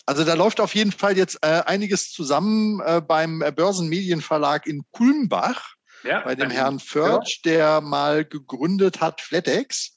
Also 0.06 0.24
da 0.24 0.34
läuft 0.34 0.60
auf 0.60 0.74
jeden 0.74 0.90
Fall 0.90 1.16
jetzt 1.16 1.38
äh, 1.42 1.62
einiges 1.64 2.10
zusammen 2.12 2.80
äh, 2.84 3.00
beim 3.00 3.38
Börsenmedienverlag 3.54 4.66
in 4.66 4.82
Kulmbach. 4.90 5.74
Ja, 6.02 6.20
bei 6.20 6.34
dem 6.34 6.50
Herrn 6.50 6.80
Förtsch, 6.80 7.42
der 7.44 7.80
mal 7.80 8.26
gegründet 8.26 9.00
hat, 9.00 9.22
Flatex. 9.22 9.96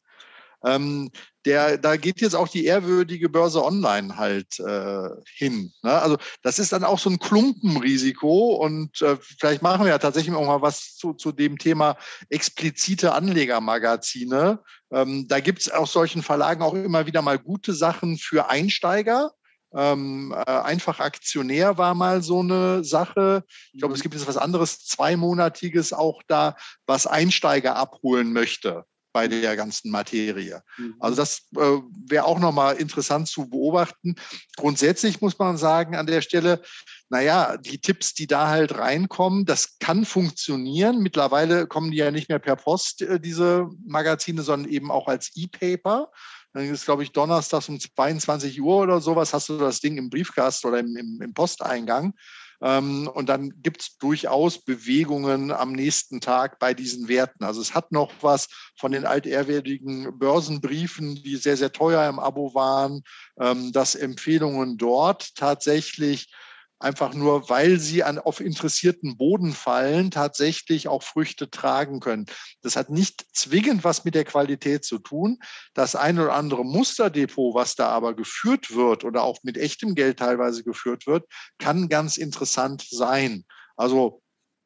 Ähm, 0.63 1.11
der, 1.47 1.77
da 1.77 1.95
geht 1.95 2.19
jetzt 2.19 2.35
auch 2.35 2.49
die 2.49 2.65
ehrwürdige 2.65 3.29
Börse 3.29 3.63
Online 3.63 4.17
halt 4.17 4.59
äh, 4.59 5.09
hin. 5.33 5.73
Ne? 5.81 5.93
Also 5.93 6.17
das 6.43 6.59
ist 6.59 6.73
dann 6.73 6.83
auch 6.83 6.99
so 6.99 7.09
ein 7.09 7.19
Klumpenrisiko 7.19 8.55
und 8.55 9.01
äh, 9.01 9.17
vielleicht 9.21 9.61
machen 9.61 9.85
wir 9.85 9.91
ja 9.91 9.97
tatsächlich 9.97 10.35
auch 10.35 10.45
mal 10.45 10.61
was 10.61 10.97
zu, 10.97 11.13
zu 11.13 11.31
dem 11.31 11.57
Thema 11.57 11.97
explizite 12.29 13.13
Anlegermagazine. 13.13 14.59
Ähm, 14.91 15.27
da 15.29 15.39
gibt 15.39 15.61
es 15.61 15.71
aus 15.71 15.93
solchen 15.93 16.21
Verlagen 16.21 16.61
auch 16.61 16.73
immer 16.73 17.05
wieder 17.05 17.21
mal 17.21 17.39
gute 17.39 17.73
Sachen 17.73 18.17
für 18.17 18.49
Einsteiger. 18.49 19.31
Ähm, 19.73 20.35
äh, 20.35 20.51
einfach 20.51 20.99
Aktionär 20.99 21.77
war 21.77 21.95
mal 21.95 22.21
so 22.21 22.41
eine 22.41 22.83
Sache. 22.83 23.45
Ich 23.71 23.79
glaube, 23.79 23.93
es 23.93 24.01
gibt 24.01 24.15
jetzt 24.15 24.27
was 24.27 24.37
anderes, 24.37 24.85
zweimonatiges 24.85 25.93
auch 25.93 26.21
da, 26.27 26.57
was 26.85 27.07
Einsteiger 27.07 27.77
abholen 27.77 28.33
möchte 28.33 28.85
bei 29.13 29.27
der 29.27 29.55
ganzen 29.55 29.91
Materie. 29.91 30.61
Also 30.99 31.15
das 31.15 31.47
äh, 31.55 31.81
wäre 32.07 32.25
auch 32.25 32.39
nochmal 32.39 32.75
interessant 32.75 33.27
zu 33.27 33.49
beobachten. 33.49 34.15
Grundsätzlich 34.55 35.21
muss 35.21 35.39
man 35.39 35.57
sagen 35.57 35.95
an 35.95 36.07
der 36.07 36.21
Stelle, 36.21 36.61
naja, 37.09 37.57
die 37.57 37.79
Tipps, 37.79 38.13
die 38.13 38.27
da 38.27 38.47
halt 38.47 38.77
reinkommen, 38.77 39.45
das 39.45 39.79
kann 39.79 40.05
funktionieren. 40.05 40.99
Mittlerweile 40.99 41.67
kommen 41.67 41.91
die 41.91 41.97
ja 41.97 42.11
nicht 42.11 42.29
mehr 42.29 42.39
per 42.39 42.55
Post, 42.57 43.01
äh, 43.01 43.19
diese 43.19 43.69
Magazine, 43.85 44.41
sondern 44.41 44.71
eben 44.71 44.91
auch 44.91 45.07
als 45.07 45.31
E-Paper. 45.35 46.11
Dann 46.53 46.65
ist, 46.65 46.85
glaube 46.85 47.03
ich, 47.03 47.11
donnerstags 47.11 47.69
um 47.69 47.79
22 47.79 48.61
Uhr 48.61 48.77
oder 48.77 48.99
sowas, 48.99 49.33
hast 49.33 49.49
du 49.49 49.57
das 49.57 49.79
Ding 49.79 49.97
im 49.97 50.09
Briefkasten 50.09 50.67
oder 50.67 50.79
im, 50.79 50.95
im, 50.95 51.21
im 51.21 51.33
Posteingang. 51.33 52.13
Ähm, 52.61 53.07
und 53.13 53.29
dann 53.29 53.61
gibt 53.61 53.81
es 53.81 53.97
durchaus 53.97 54.63
Bewegungen 54.63 55.51
am 55.51 55.73
nächsten 55.73 56.21
Tag 56.21 56.59
bei 56.59 56.73
diesen 56.73 57.07
Werten. 57.07 57.43
Also 57.43 57.61
es 57.61 57.75
hat 57.75 57.91
noch 57.91 58.11
was 58.21 58.47
von 58.75 58.91
den 58.91 59.05
altehrwürdigen 59.05 60.17
Börsenbriefen, 60.17 61.15
die 61.15 61.35
sehr, 61.35 61.57
sehr 61.57 61.71
teuer 61.71 62.07
im 62.09 62.19
Abo 62.19 62.53
waren, 62.53 63.03
ähm, 63.39 63.71
dass 63.71 63.95
Empfehlungen 63.95 64.77
dort 64.77 65.35
tatsächlich 65.35 66.31
einfach 66.79 67.13
nur, 67.13 67.49
weil 67.49 67.79
sie 67.79 68.03
an, 68.03 68.19
auf 68.19 68.39
interessierten 68.39 69.17
Boden 69.17 69.53
fallen, 69.53 70.11
tatsächlich 70.11 70.87
auch 70.87 71.03
Früchte 71.03 71.49
tragen 71.49 71.99
können. 71.99 72.25
Das 72.61 72.75
hat 72.75 72.89
nicht 72.89 73.25
zwingend 73.33 73.83
was 73.83 74.05
mit 74.05 74.15
der 74.15 74.25
Qualität 74.25 74.85
zu 74.85 74.99
tun. 74.99 75.39
Das 75.73 75.95
eine 75.95 76.25
oder 76.25 76.33
andere 76.33 76.63
Musterdepot, 76.63 77.55
was 77.55 77.75
da 77.75 77.89
aber 77.89 78.15
geführt 78.15 78.75
wird 78.75 79.03
oder 79.03 79.23
auch 79.23 79.39
mit 79.43 79.57
echtem 79.57 79.95
Geld 79.95 80.19
teilweise 80.19 80.63
geführt 80.63 81.07
wird, 81.07 81.25
kann 81.57 81.89
ganz 81.89 82.17
interessant 82.17 82.85
sein. 82.89 83.45
Also 83.75 84.21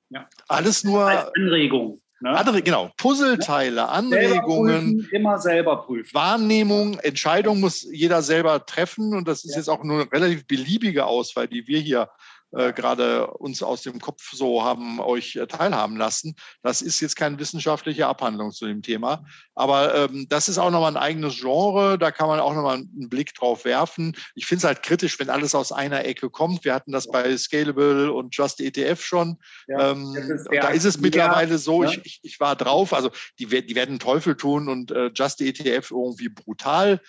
Ja. 0.10 0.28
alles 0.48 0.84
nur 0.84 1.06
Als 1.06 1.32
Anregung. 1.36 2.02
Ne? 2.22 2.30
andere, 2.30 2.62
genau, 2.62 2.92
Puzzleteile, 2.98 3.76
Selber 3.76 3.92
Anregungen. 3.92 4.98
prüfen, 5.00 5.10
immer 5.12 5.40
selber 5.40 5.78
prüfen. 5.78 6.14
Wahrnehmung, 6.14 7.00
Entscheidung 7.00 7.60
muss 7.60 7.82
jeder 7.92 8.22
selber 8.22 8.66
treffen 8.66 9.16
und 9.16 9.28
das 9.28 9.44
ist 9.44 9.52
Ja. 9.52 9.58
jetzt 9.58 9.70
auch 9.70 9.84
nur 9.84 10.02
eine 10.02 10.12
relativ 10.12 10.46
beliebige 10.46 11.06
Auswahl, 11.06 11.48
die 11.48 11.66
wir 11.68 11.80
hier 11.80 12.10
äh, 12.52 12.74
gerade 12.74 13.28
uns 13.28 13.64
aus 13.64 13.82
dem 13.82 14.00
Kopf 14.00 14.32
so 14.32 14.64
haben 14.64 15.00
euch 15.00 15.36
äh, 15.36 15.48
teilhaben 15.48 15.98
lassen. 15.98 16.36
Das 16.64 16.82
ist 16.82 17.00
jetzt 17.00 17.16
keine 17.16 17.40
wissenschaftliche 17.40 18.08
Abhandlung 18.08 18.52
zu 18.52 18.68
dem 18.68 18.82
Thema, 18.82 19.26
aber 19.56 19.96
ähm, 19.96 20.28
das 20.30 20.50
ist 20.50 20.58
auch 20.58 20.72
nochmal 20.72 20.92
ein 20.92 21.02
eigenes 21.02 21.40
Genre, 21.40 21.98
da 21.98 22.12
kann 22.12 22.28
man 22.28 22.40
auch 22.40 22.54
nochmal 22.54 22.78
einen 22.78 23.10
Blick 23.10 23.34
drauf 23.36 23.66
werfen. 23.66 24.16
Ich 24.36 24.46
finde 24.46 24.60
es 24.60 24.64
halt 24.66 24.84
kritisch, 24.84 25.20
wenn 25.20 25.30
alles 25.30 25.56
aus 25.56 25.72
einer 25.72 26.06
Ecke 26.06 26.30
kommt. 26.30 26.66
Wir 26.66 26.74
hatten 26.74 26.92
das 26.92 27.08
bei 27.08 27.36
Scalable 27.38 28.12
und 28.12 28.36
Just 28.36 28.60
ETF 28.60 29.02
schon. 29.04 29.38
Ja, 29.68 29.92
ähm, 29.92 30.16
ist 30.16 30.48
da 30.52 30.70
ist 30.70 30.86
es 30.86 31.00
mittlerweile 31.00 31.58
so, 31.58 31.84
ne? 31.84 31.92
ich, 31.92 32.06
ich, 32.06 32.20
ich 32.24 32.40
war 32.40 32.56
drauf, 32.56 32.94
also 32.94 33.12
die, 33.40 33.48
die 33.48 33.76
werden 33.76 34.00
Teufel 34.00 34.36
tun 34.36 34.70
und 34.70 34.92
äh, 34.92 35.12
Just 35.14 35.42
ETF 35.42 35.92
irgendwie 35.92 36.30
brutal 36.30 37.02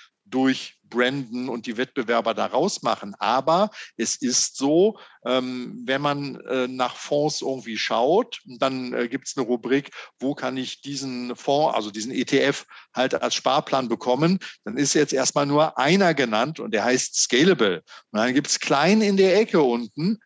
durchbranden 0.93 1.49
und 1.49 1.67
die 1.67 1.77
Wettbewerber 1.77 2.35
da 2.35 2.47
rausmachen. 2.47 3.15
Aber 3.19 3.71
es 3.97 4.17
ist 4.17 4.57
so, 4.57 4.99
ähm, 5.25 5.83
wenn 5.85 6.01
man 6.01 6.37
äh, 6.47 6.69
nach 6.69 6.97
Fonds 6.97 7.43
irgendwie 7.43 7.79
schaut, 7.79 8.41
dann 8.59 8.93
äh, 8.93 9.09
gibt 9.09 9.29
es 9.29 9.37
eine 9.37 9.47
Rubrik, 9.47 9.91
wo 10.19 10.35
kann 10.35 10.57
ich 10.57 10.81
diesen 10.83 11.35
Fonds, 11.37 11.75
also 11.75 11.91
diesen 11.91 12.13
ETF 12.13 12.65
halt 12.95 13.21
als 13.21 13.35
Sparplan 13.35 13.89
bekommen, 13.89 14.39
dann 14.65 14.77
ist 14.77 14.95
jetzt 14.95 15.13
erstmal 15.13 15.47
nur 15.47 15.79
einer 15.79 16.15
genannt 16.15 16.61
und 16.61 16.73
der 16.73 16.85
heißt 16.85 17.17
Scalable. 17.17 17.83
Und 18.11 18.19
dann 18.19 18.35
gibt 18.35 18.49
es 18.49 18.61
klein 18.61 19.01
in 19.01 19.17
der 19.17 19.39
Ecke 19.39 19.63
unten 19.63 20.19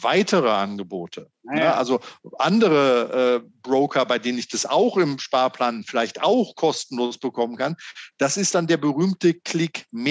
weitere 0.00 0.50
Angebote. 0.50 1.30
Naja. 1.42 1.64
Ja, 1.64 1.74
also 1.74 2.00
andere 2.38 3.42
äh, 3.44 3.48
Broker, 3.62 4.06
bei 4.06 4.18
denen 4.18 4.38
ich 4.38 4.48
das 4.48 4.66
auch 4.66 4.96
im 4.96 5.18
Sparplan 5.18 5.84
vielleicht 5.84 6.22
auch 6.22 6.54
kostenlos 6.54 7.18
bekommen 7.18 7.56
kann, 7.56 7.76
das 8.18 8.36
ist 8.36 8.54
dann 8.54 8.66
der 8.66 8.76
berühmte 8.76 9.34
Klick 9.34 9.86
mehr. 9.90 10.07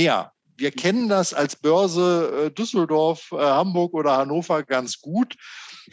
Wir 0.58 0.72
kennen 0.72 1.08
das 1.08 1.34
als 1.34 1.56
Börse 1.56 2.46
äh, 2.48 2.52
Düsseldorf, 2.52 3.32
äh, 3.32 3.38
Hamburg 3.38 3.94
oder 3.94 4.18
Hannover 4.18 4.64
ganz 4.64 5.00
gut. 5.00 5.36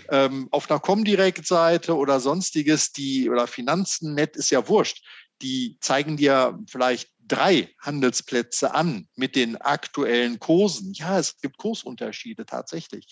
Ähm, 0.09 0.48
auf 0.51 0.70
einer 0.70 0.81
Comdirect-Seite 0.81 1.97
oder 1.97 2.18
sonstiges, 2.18 2.93
die 2.93 3.31
oder 3.31 3.47
Finanzen.net 3.47 4.36
ist 4.36 4.51
ja 4.51 4.66
wurscht. 4.66 5.05
Die 5.43 5.76
zeigen 5.81 6.16
dir 6.16 6.59
vielleicht 6.68 7.10
drei 7.26 7.74
Handelsplätze 7.81 8.74
an 8.74 9.09
mit 9.16 9.36
den 9.36 9.56
aktuellen 9.56 10.39
Kursen. 10.39 10.93
Ja, 10.94 11.18
es 11.18 11.39
gibt 11.40 11.56
Kursunterschiede 11.59 12.47
tatsächlich. 12.47 13.06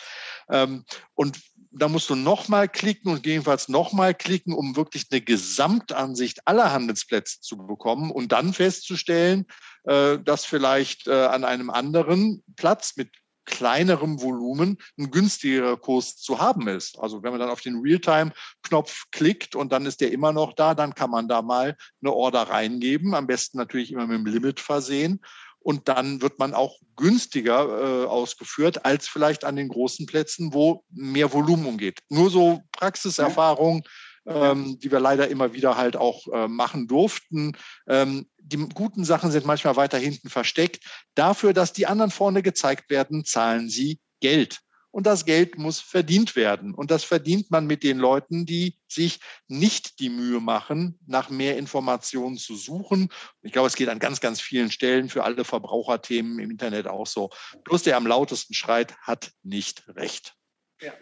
Ähm, 0.49 0.85
und 1.15 1.39
da 1.75 1.89
musst 1.89 2.11
du 2.11 2.15
nochmal 2.15 2.69
klicken 2.69 3.11
und 3.11 3.23
gegebenenfalls 3.23 3.69
nochmal 3.69 4.15
klicken, 4.15 4.53
um 4.53 4.77
wirklich 4.77 5.07
eine 5.11 5.21
Gesamtansicht 5.21 6.47
aller 6.47 6.73
Handelsplätze 6.73 7.41
zu 7.41 7.57
bekommen 7.57 8.11
und 8.11 8.33
dann 8.33 8.53
festzustellen, 8.53 9.47
äh, 9.85 10.19
dass 10.19 10.45
vielleicht 10.45 11.07
äh, 11.09 11.27
an 11.27 11.45
einem 11.45 11.71
anderen 11.71 12.43
Platz 12.57 12.97
mit 12.97 13.11
kleinerem 13.45 14.23
Volumen 14.23 14.79
ein 14.99 15.11
günstigerer 15.11 15.77
Kurs 15.77 16.17
zu 16.17 16.39
haben 16.39 16.69
ist. 16.69 16.99
Also 17.01 17.23
wenn 17.23 17.33
man 17.33 17.41
dann 17.41 17.51
auf 17.51 17.61
den 17.61 17.81
Realtime-Knopf 17.81 19.07
klickt 19.11 19.57
und 19.57 19.73
dann 19.73 19.85
ist 19.87 20.01
der 20.01 20.13
immer 20.13 20.33
noch 20.33 20.53
da, 20.53 20.75
dann 20.75 20.95
kann 20.95 21.11
man 21.11 21.27
da 21.27 21.43
mal 21.43 21.77
eine 22.01 22.13
Order 22.13 22.43
reingeben, 22.43 23.15
am 23.15 23.27
besten 23.27 23.59
natürlich 23.59 23.91
immer 23.91 24.07
mit 24.07 24.19
dem 24.19 24.27
Limit 24.27 24.61
versehen. 24.61 25.21
Und 25.63 25.89
dann 25.89 26.21
wird 26.23 26.39
man 26.39 26.55
auch 26.55 26.79
günstiger 26.97 28.05
äh, 28.05 28.07
ausgeführt 28.07 28.85
als 28.85 29.09
vielleicht 29.09 29.45
an 29.45 29.57
den 29.57 29.69
großen 29.69 30.07
Plätzen, 30.07 30.53
wo 30.53 30.85
mehr 30.91 31.33
Volumen 31.33 31.67
umgeht. 31.67 32.01
Nur 32.09 32.31
so 32.31 32.63
Praxiserfahrung, 32.73 33.83
ähm, 34.27 34.79
die 34.79 34.91
wir 34.91 35.01
leider 35.01 35.29
immer 35.29 35.53
wieder 35.53 35.77
halt 35.77 35.97
auch 35.97 36.27
äh, 36.33 36.49
machen 36.49 36.87
durften. 36.87 37.57
Ähm, 37.89 38.27
die 38.39 38.57
guten 38.57 39.05
Sachen 39.05 39.31
sind 39.31 39.47
manchmal 39.47 39.77
weiter 39.77 39.99
hinten 39.99 40.29
versteckt. 40.29 40.85
Dafür, 41.15 41.53
dass 41.53 41.73
die 41.73 41.87
anderen 41.87 42.11
vorne 42.11 42.43
gezeigt 42.43 42.91
werden, 42.91 43.25
zahlen 43.25 43.69
sie 43.69 44.01
Geld. 44.21 44.61
Und 44.93 45.07
das 45.07 45.25
Geld 45.25 45.59
muss 45.59 45.81
verdient 45.81 46.37
werden. 46.37 46.75
Und 46.75 46.91
das 46.91 47.03
verdient 47.03 47.51
man 47.51 47.67
mit 47.67 47.83
den 47.83 47.99
Leuten, 47.99 48.47
die 48.47 48.79
sich 48.87 49.21
nicht 49.49 49.99
die 49.99 50.11
Mühe 50.11 50.39
machen, 50.39 50.99
nach 51.07 51.31
mehr 51.31 51.57
Informationen 51.57 52.37
zu 52.37 52.55
suchen. 52.55 53.09
Ich 53.41 53.53
glaube, 53.53 53.69
es 53.69 53.75
geht 53.75 53.89
an 53.89 53.99
ganz, 53.99 54.21
ganz 54.21 54.41
vielen 54.41 54.71
Stellen 54.71 55.09
für 55.09 55.25
alle 55.25 55.45
Verbraucherthemen 55.45 56.39
im 56.39 56.51
Internet 56.51 56.87
auch 56.87 57.07
so. 57.07 57.31
Bloß 57.65 57.83
der 57.83 57.97
am 57.97 58.07
lautesten 58.07 58.53
schreit, 58.53 58.95
hat 58.99 59.33
nicht 59.43 59.83
recht. 59.89 60.35
Ja. 60.81 60.93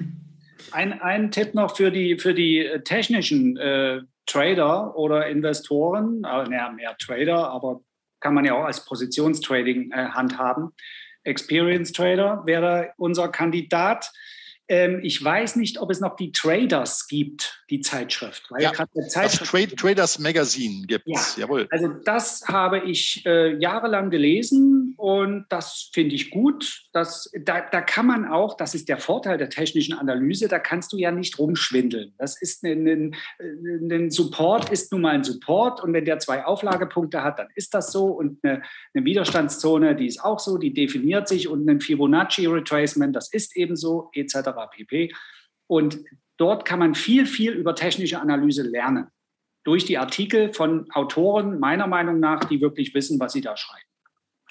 Ein, 0.72 1.00
ein 1.00 1.30
Tipp 1.30 1.54
noch 1.54 1.76
für 1.76 1.90
die, 1.90 2.18
für 2.18 2.34
die 2.34 2.58
äh, 2.58 2.82
technischen 2.82 3.56
äh, 3.56 4.02
Trader 4.26 4.96
oder 4.96 5.26
Investoren, 5.26 6.18
äh, 6.18 6.44
naja, 6.44 6.70
mehr 6.70 6.96
Trader, 6.96 7.50
aber 7.50 7.80
kann 8.20 8.34
man 8.34 8.44
ja 8.44 8.54
auch 8.54 8.64
als 8.64 8.84
Positionstrading 8.84 9.90
äh, 9.90 10.10
handhaben. 10.10 10.70
Experience 11.24 11.92
Trader 11.92 12.42
wäre 12.46 12.92
unser 12.96 13.28
Kandidat. 13.28 14.10
Ähm, 14.70 15.00
ich 15.02 15.22
weiß 15.22 15.56
nicht, 15.56 15.80
ob 15.80 15.90
es 15.90 15.98
noch 15.98 16.14
die 16.14 16.30
Traders 16.30 17.08
gibt, 17.08 17.64
die 17.70 17.80
Zeitschrift. 17.80 18.44
Weil 18.50 18.62
ja, 18.62 18.72
das 18.94 19.32
Trade, 19.38 19.74
Traders 19.74 20.20
Magazine 20.20 20.86
gibt 20.86 21.08
es, 21.08 21.36
ja. 21.36 21.42
jawohl. 21.42 21.66
Also 21.72 21.88
das 21.88 22.46
habe 22.46 22.78
ich 22.78 23.26
äh, 23.26 23.56
jahrelang 23.56 24.10
gelesen 24.10 24.94
und 24.96 25.46
das 25.48 25.90
finde 25.92 26.14
ich 26.14 26.30
gut. 26.30 26.84
Das, 26.92 27.32
da, 27.44 27.62
da 27.62 27.80
kann 27.80 28.06
man 28.06 28.28
auch, 28.28 28.56
das 28.56 28.76
ist 28.76 28.88
der 28.88 28.98
Vorteil 28.98 29.38
der 29.38 29.50
technischen 29.50 29.94
Analyse, 29.94 30.46
da 30.46 30.60
kannst 30.60 30.92
du 30.92 30.98
ja 30.98 31.10
nicht 31.10 31.40
rumschwindeln. 31.40 32.14
Das 32.16 32.40
ist 32.40 32.62
ein, 32.62 32.86
ein, 32.86 33.16
ein 33.90 34.10
Support 34.12 34.70
ist 34.70 34.92
nun 34.92 35.00
mal 35.00 35.14
ein 35.16 35.24
Support 35.24 35.82
und 35.82 35.92
wenn 35.92 36.04
der 36.04 36.20
zwei 36.20 36.44
Auflagepunkte 36.44 37.24
hat, 37.24 37.40
dann 37.40 37.48
ist 37.56 37.74
das 37.74 37.90
so 37.90 38.06
und 38.06 38.38
eine, 38.44 38.62
eine 38.94 39.04
Widerstandszone, 39.04 39.96
die 39.96 40.06
ist 40.06 40.22
auch 40.22 40.38
so, 40.38 40.58
die 40.58 40.72
definiert 40.72 41.26
sich 41.26 41.48
und 41.48 41.68
ein 41.68 41.80
Fibonacci 41.80 42.46
Retracement, 42.46 43.16
das 43.16 43.32
ist 43.32 43.56
ebenso 43.56 44.10
etc 44.14 44.59
pp. 44.66 45.14
Und 45.66 46.00
dort 46.36 46.64
kann 46.64 46.78
man 46.78 46.94
viel, 46.94 47.26
viel 47.26 47.52
über 47.52 47.74
technische 47.74 48.20
Analyse 48.20 48.62
lernen. 48.62 49.08
Durch 49.64 49.84
die 49.84 49.98
Artikel 49.98 50.52
von 50.52 50.90
Autoren, 50.92 51.60
meiner 51.60 51.86
Meinung 51.86 52.18
nach, 52.18 52.44
die 52.44 52.60
wirklich 52.60 52.94
wissen, 52.94 53.20
was 53.20 53.32
sie 53.32 53.42
da 53.42 53.56
schreiben. 53.56 53.84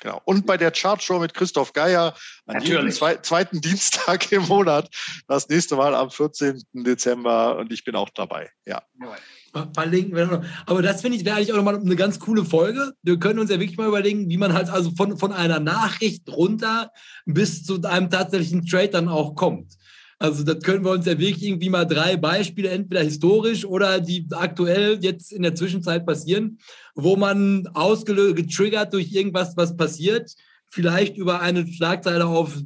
Genau. 0.02 0.22
Und 0.24 0.46
bei 0.46 0.56
der 0.56 0.72
Chartshow 0.72 1.20
mit 1.20 1.34
Christoph 1.34 1.74
Geier 1.74 2.16
an 2.46 2.62
jedem 2.62 2.90
zweiten 2.90 3.60
Dienstag 3.60 4.32
im 4.32 4.44
Monat. 4.48 4.90
Das 5.28 5.50
nächste 5.50 5.76
Mal 5.76 5.94
am 5.94 6.10
14. 6.10 6.64
Dezember 6.74 7.58
und 7.58 7.74
ich 7.74 7.84
bin 7.84 7.96
auch 7.96 8.10
dabei. 8.10 8.50
Ja. 8.66 8.82
Verlinken 9.74 10.16
wir 10.16 10.26
noch. 10.28 10.46
Aber 10.66 10.82
das 10.82 11.02
finde 11.02 11.18
ich 11.18 11.26
wäre 11.26 11.38
eigentlich 11.38 11.52
auch 11.52 11.58
nochmal 11.58 11.80
eine 11.80 11.96
ganz 11.96 12.20
coole 12.20 12.46
Folge. 12.46 12.94
Wir 13.04 13.20
können 13.20 13.40
uns 13.40 13.50
ja 13.50 13.60
wirklich 13.60 13.78
mal 13.78 13.88
überlegen, 13.88 14.30
wie 14.30 14.38
man 14.38 14.54
halt 14.54 14.70
also 14.70 14.92
von, 14.92 15.18
von 15.18 15.34
einer 15.34 15.60
Nachricht 15.60 16.30
runter 16.30 16.92
bis 17.26 17.66
zu 17.66 17.82
einem 17.84 18.10
tatsächlichen 18.10 18.66
Trade 18.66 18.90
dann 18.90 19.10
auch 19.10 19.36
kommt. 19.36 19.74
Also 20.22 20.44
das 20.44 20.60
können 20.60 20.84
wir 20.84 20.92
uns 20.92 21.06
ja 21.06 21.18
wirklich 21.18 21.46
irgendwie 21.46 21.70
mal 21.70 21.86
drei 21.86 22.18
Beispiele, 22.18 22.70
entweder 22.70 23.02
historisch 23.02 23.64
oder 23.64 24.02
die 24.02 24.28
aktuell 24.32 25.00
jetzt 25.02 25.32
in 25.32 25.44
der 25.44 25.56
Zwischenzeit 25.56 26.06
passieren, 26.06 26.60
wo 26.94 27.16
man 27.16 27.68
ausgelöst, 27.74 28.36
getriggert 28.36 28.94
durch 28.94 29.14
irgendwas, 29.14 29.56
was 29.56 29.78
passiert, 29.78 30.36
vielleicht 30.68 31.16
über 31.18 31.40
eine 31.40 31.66
Schlagzeile 31.66 32.26
auf 32.26 32.58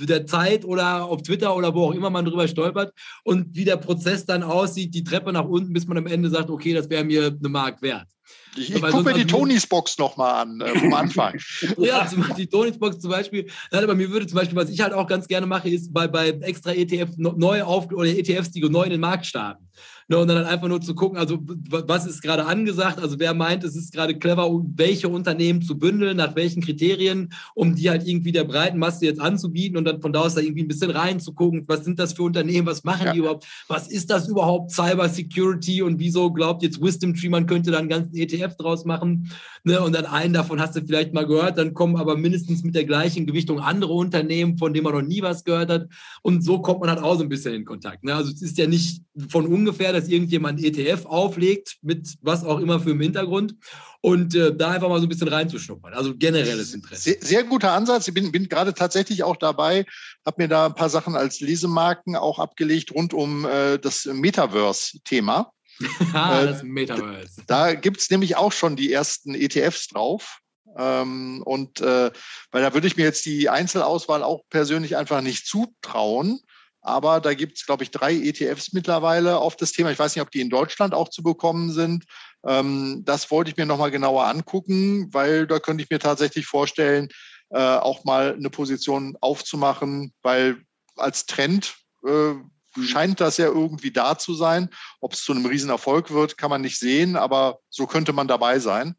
der 0.00 0.26
Zeit 0.26 0.64
oder 0.64 1.04
auf 1.04 1.22
Twitter 1.22 1.54
oder 1.54 1.74
wo 1.74 1.84
auch 1.84 1.94
immer 1.94 2.08
man 2.08 2.24
drüber 2.24 2.48
stolpert 2.48 2.94
und 3.24 3.54
wie 3.54 3.66
der 3.66 3.76
Prozess 3.76 4.24
dann 4.24 4.42
aussieht, 4.42 4.94
die 4.94 5.04
Treppe 5.04 5.32
nach 5.32 5.44
unten, 5.44 5.74
bis 5.74 5.86
man 5.86 5.98
am 5.98 6.06
Ende 6.06 6.30
sagt, 6.30 6.48
okay, 6.48 6.72
das 6.72 6.88
wäre 6.88 7.04
mir 7.04 7.26
eine 7.26 7.48
Mark 7.50 7.82
wert. 7.82 8.08
Ich, 8.56 8.74
ich 8.74 8.82
gucke 8.82 9.02
mir 9.02 9.14
die 9.14 9.26
Tonys 9.26 9.66
Box 9.66 9.96
nochmal 9.98 10.42
an 10.42 10.60
äh, 10.60 10.78
vom 10.78 10.92
Anfang. 10.92 11.38
ja, 11.78 12.08
die 12.36 12.46
Tonys 12.46 12.78
Box 12.78 13.00
zum 13.00 13.10
Beispiel. 13.10 13.48
Nein, 13.70 13.84
aber 13.84 13.94
mir 13.94 14.10
würde 14.10 14.26
zum 14.26 14.36
Beispiel, 14.36 14.56
was 14.56 14.68
ich 14.68 14.80
halt 14.80 14.92
auch 14.92 15.06
ganz 15.06 15.26
gerne 15.26 15.46
mache, 15.46 15.70
ist 15.70 15.92
bei, 15.92 16.06
bei 16.06 16.28
extra 16.28 16.72
ETF 16.72 17.10
neu 17.16 17.62
auf 17.62 17.90
oder 17.92 18.06
ETFs, 18.06 18.50
die 18.50 18.60
neu 18.60 18.84
in 18.84 18.90
den 18.90 19.00
Markt 19.00 19.26
starten. 19.26 19.66
Ne, 20.08 20.18
und 20.18 20.28
dann 20.28 20.38
halt 20.38 20.48
einfach 20.48 20.68
nur 20.68 20.80
zu 20.80 20.94
gucken, 20.94 21.18
also 21.18 21.38
was 21.42 22.06
ist 22.06 22.22
gerade 22.22 22.46
angesagt, 22.46 22.98
also 23.00 23.18
wer 23.18 23.34
meint, 23.34 23.64
es 23.64 23.76
ist 23.76 23.92
gerade 23.92 24.18
clever, 24.18 24.48
welche 24.74 25.08
Unternehmen 25.08 25.62
zu 25.62 25.78
bündeln, 25.78 26.16
nach 26.16 26.34
welchen 26.34 26.62
Kriterien, 26.62 27.32
um 27.54 27.74
die 27.74 27.88
halt 27.88 28.06
irgendwie 28.06 28.32
der 28.32 28.44
breiten 28.44 28.78
Masse 28.78 29.04
jetzt 29.04 29.20
anzubieten 29.20 29.76
und 29.76 29.84
dann 29.84 30.00
von 30.00 30.12
da 30.12 30.20
aus 30.20 30.34
da 30.34 30.40
irgendwie 30.40 30.64
ein 30.64 30.68
bisschen 30.68 30.90
reinzugucken, 30.90 31.64
was 31.68 31.84
sind 31.84 31.98
das 31.98 32.14
für 32.14 32.24
Unternehmen, 32.24 32.66
was 32.66 32.84
machen 32.84 33.06
ja. 33.06 33.12
die 33.12 33.20
überhaupt, 33.20 33.46
was 33.68 33.88
ist 33.88 34.10
das 34.10 34.28
überhaupt 34.28 34.72
Cyber 34.72 35.08
Security 35.08 35.82
und 35.82 35.98
wieso 35.98 36.32
glaubt 36.32 36.62
jetzt 36.62 36.82
Wisdom 36.82 37.14
Tree, 37.14 37.28
man 37.28 37.46
könnte 37.46 37.70
da 37.70 37.78
einen 37.78 37.88
ganzen 37.88 38.16
ETF 38.16 38.56
draus 38.56 38.84
machen 38.84 39.30
ne? 39.64 39.80
und 39.80 39.94
dann 39.94 40.06
einen 40.06 40.34
davon 40.34 40.60
hast 40.60 40.76
du 40.76 40.80
vielleicht 40.84 41.12
mal 41.12 41.26
gehört, 41.26 41.58
dann 41.58 41.74
kommen 41.74 41.96
aber 41.96 42.16
mindestens 42.16 42.64
mit 42.64 42.74
der 42.74 42.84
gleichen 42.84 43.26
Gewichtung 43.26 43.60
andere 43.60 43.92
Unternehmen, 43.92 44.58
von 44.58 44.74
denen 44.74 44.84
man 44.84 44.94
noch 44.94 45.02
nie 45.02 45.22
was 45.22 45.44
gehört 45.44 45.70
hat 45.70 45.88
und 46.22 46.44
so 46.44 46.60
kommt 46.60 46.80
man 46.80 46.90
halt 46.90 47.00
auch 47.00 47.16
so 47.16 47.22
ein 47.22 47.28
bisschen 47.28 47.54
in 47.54 47.64
Kontakt. 47.64 48.04
Ne? 48.04 48.14
Also 48.14 48.32
es 48.32 48.42
ist 48.42 48.58
ja 48.58 48.66
nicht 48.66 49.02
von 49.28 49.46
ungefähr, 49.46 49.91
dass 49.92 50.08
irgendjemand 50.08 50.62
ETF 50.62 51.06
auflegt 51.06 51.78
mit 51.82 52.14
was 52.20 52.44
auch 52.44 52.58
immer 52.58 52.80
für 52.80 52.90
im 52.90 53.00
Hintergrund 53.00 53.54
und 54.00 54.34
äh, 54.34 54.54
da 54.54 54.70
einfach 54.72 54.88
mal 54.88 54.98
so 54.98 55.06
ein 55.06 55.08
bisschen 55.08 55.28
reinzuschnuppern. 55.28 55.94
Also 55.94 56.16
generelles 56.16 56.74
Interesse. 56.74 57.02
Sehr, 57.02 57.16
sehr 57.20 57.44
guter 57.44 57.72
Ansatz. 57.72 58.08
Ich 58.08 58.14
bin, 58.14 58.32
bin 58.32 58.48
gerade 58.48 58.74
tatsächlich 58.74 59.22
auch 59.22 59.36
dabei, 59.36 59.86
habe 60.26 60.42
mir 60.42 60.48
da 60.48 60.66
ein 60.66 60.74
paar 60.74 60.90
Sachen 60.90 61.14
als 61.14 61.40
Lesemarken 61.40 62.16
auch 62.16 62.38
abgelegt 62.38 62.92
rund 62.92 63.14
um 63.14 63.44
äh, 63.44 63.78
das 63.78 64.06
Metaverse-Thema. 64.06 65.52
ah, 66.12 66.40
äh, 66.40 66.46
das 66.46 66.62
Metaverse. 66.62 67.42
Da 67.46 67.74
gibt 67.74 68.00
es 68.00 68.10
nämlich 68.10 68.36
auch 68.36 68.52
schon 68.52 68.76
die 68.76 68.92
ersten 68.92 69.34
ETFs 69.34 69.88
drauf. 69.88 70.40
Ähm, 70.76 71.42
und 71.44 71.80
äh, 71.80 72.10
weil 72.50 72.62
da 72.62 72.74
würde 72.74 72.86
ich 72.86 72.96
mir 72.96 73.04
jetzt 73.04 73.24
die 73.24 73.48
Einzelauswahl 73.48 74.22
auch 74.22 74.42
persönlich 74.48 74.96
einfach 74.96 75.20
nicht 75.20 75.46
zutrauen. 75.46 76.40
Aber 76.82 77.20
da 77.20 77.32
gibt 77.32 77.56
es, 77.56 77.64
glaube 77.64 77.84
ich, 77.84 77.92
drei 77.92 78.12
ETFs 78.12 78.72
mittlerweile 78.72 79.38
auf 79.38 79.56
das 79.56 79.70
Thema. 79.70 79.92
Ich 79.92 79.98
weiß 79.98 80.14
nicht, 80.14 80.22
ob 80.22 80.32
die 80.32 80.40
in 80.40 80.50
Deutschland 80.50 80.94
auch 80.94 81.08
zu 81.08 81.22
bekommen 81.22 81.70
sind. 81.70 82.04
Ähm, 82.44 83.02
das 83.04 83.30
wollte 83.30 83.50
ich 83.50 83.56
mir 83.56 83.66
nochmal 83.66 83.92
genauer 83.92 84.26
angucken, 84.26 85.08
weil 85.12 85.46
da 85.46 85.60
könnte 85.60 85.84
ich 85.84 85.90
mir 85.90 86.00
tatsächlich 86.00 86.46
vorstellen, 86.46 87.08
äh, 87.50 87.58
auch 87.58 88.04
mal 88.04 88.34
eine 88.34 88.50
Position 88.50 89.16
aufzumachen, 89.20 90.12
weil 90.22 90.62
als 90.96 91.26
Trend 91.26 91.76
äh, 92.04 92.34
scheint 92.80 93.20
das 93.20 93.36
ja 93.36 93.46
irgendwie 93.46 93.92
da 93.92 94.18
zu 94.18 94.34
sein. 94.34 94.68
Ob 95.00 95.12
es 95.12 95.22
zu 95.22 95.32
einem 95.32 95.46
Riesenerfolg 95.46 96.10
wird, 96.10 96.36
kann 96.36 96.50
man 96.50 96.62
nicht 96.62 96.78
sehen, 96.78 97.14
aber 97.14 97.60
so 97.70 97.86
könnte 97.86 98.12
man 98.12 98.26
dabei 98.26 98.58
sein 98.58 98.96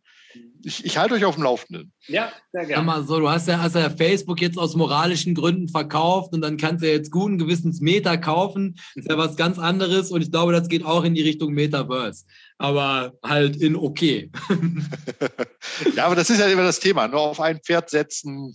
ich, 0.63 0.85
ich 0.85 0.97
halte 0.97 1.15
euch 1.15 1.25
auf 1.25 1.35
dem 1.35 1.43
Laufenden. 1.43 1.91
Ja, 2.07 2.31
sehr 2.51 2.65
gerne. 2.65 2.85
Mal 2.85 3.03
so, 3.03 3.19
du 3.19 3.29
hast 3.29 3.47
ja, 3.47 3.61
hast 3.61 3.75
ja 3.75 3.89
Facebook 3.89 4.41
jetzt 4.41 4.57
aus 4.57 4.75
moralischen 4.75 5.35
Gründen 5.35 5.67
verkauft 5.67 6.33
und 6.33 6.41
dann 6.41 6.57
kannst 6.57 6.83
du 6.83 6.87
ja 6.87 6.93
jetzt 6.93 7.11
guten 7.11 7.37
Gewissens 7.37 7.81
Meta 7.81 8.17
kaufen. 8.17 8.75
Das 8.95 9.05
ist 9.05 9.11
ja 9.11 9.17
was 9.17 9.35
ganz 9.35 9.59
anderes 9.59 10.11
und 10.11 10.21
ich 10.21 10.31
glaube, 10.31 10.53
das 10.53 10.69
geht 10.69 10.85
auch 10.85 11.03
in 11.03 11.15
die 11.15 11.21
Richtung 11.21 11.53
Metaverse. 11.53 12.25
Aber 12.57 13.13
halt 13.23 13.57
in 13.57 13.75
okay. 13.75 14.31
ja, 15.95 16.05
aber 16.05 16.15
das 16.15 16.29
ist 16.29 16.39
ja 16.39 16.47
immer 16.47 16.63
das 16.63 16.79
Thema. 16.79 17.07
Nur 17.07 17.21
auf 17.21 17.41
ein 17.41 17.59
Pferd 17.59 17.89
setzen 17.89 18.53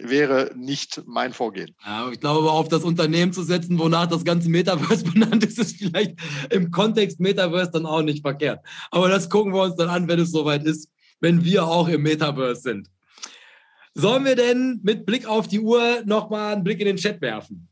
wäre 0.00 0.52
nicht 0.56 1.02
mein 1.06 1.32
Vorgehen. 1.32 1.74
Ja, 1.84 2.08
ich 2.12 2.20
glaube, 2.20 2.52
auf 2.52 2.68
das 2.68 2.84
Unternehmen 2.84 3.32
zu 3.32 3.42
setzen, 3.42 3.80
wonach 3.80 4.06
das 4.06 4.24
ganze 4.24 4.48
Metaverse 4.48 5.04
benannt 5.12 5.44
ist, 5.44 5.58
ist 5.58 5.76
vielleicht 5.76 6.16
im 6.50 6.70
Kontext 6.70 7.18
Metaverse 7.18 7.72
dann 7.72 7.86
auch 7.86 8.02
nicht 8.02 8.22
verkehrt. 8.22 8.60
Aber 8.92 9.08
das 9.08 9.28
gucken 9.28 9.52
wir 9.52 9.62
uns 9.62 9.74
dann 9.74 9.88
an, 9.88 10.06
wenn 10.06 10.20
es 10.20 10.30
soweit 10.30 10.64
ist 10.64 10.88
wenn 11.20 11.44
wir 11.44 11.66
auch 11.66 11.88
im 11.88 12.02
Metaverse 12.02 12.62
sind. 12.62 12.88
Sollen 13.94 14.24
wir 14.24 14.36
denn 14.36 14.80
mit 14.82 15.06
Blick 15.06 15.26
auf 15.26 15.48
die 15.48 15.60
Uhr 15.60 16.02
nochmal 16.04 16.54
einen 16.54 16.64
Blick 16.64 16.80
in 16.80 16.86
den 16.86 16.96
Chat 16.96 17.20
werfen? 17.20 17.68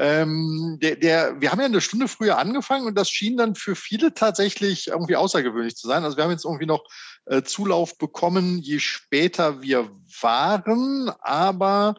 Ähm, 0.00 0.78
der, 0.80 0.94
der, 0.94 1.40
wir 1.40 1.50
haben 1.50 1.58
ja 1.58 1.66
eine 1.66 1.80
Stunde 1.80 2.06
früher 2.06 2.38
angefangen 2.38 2.86
und 2.86 2.94
das 2.94 3.10
schien 3.10 3.36
dann 3.36 3.56
für 3.56 3.74
viele 3.74 4.14
tatsächlich 4.14 4.86
irgendwie 4.86 5.16
außergewöhnlich 5.16 5.74
zu 5.74 5.88
sein. 5.88 6.04
Also 6.04 6.16
wir 6.16 6.24
haben 6.24 6.30
jetzt 6.30 6.44
irgendwie 6.44 6.66
noch 6.66 6.84
äh, 7.26 7.42
Zulauf 7.42 7.98
bekommen, 7.98 8.58
je 8.58 8.78
später 8.78 9.60
wir 9.60 9.90
waren, 10.20 11.10
aber 11.20 11.96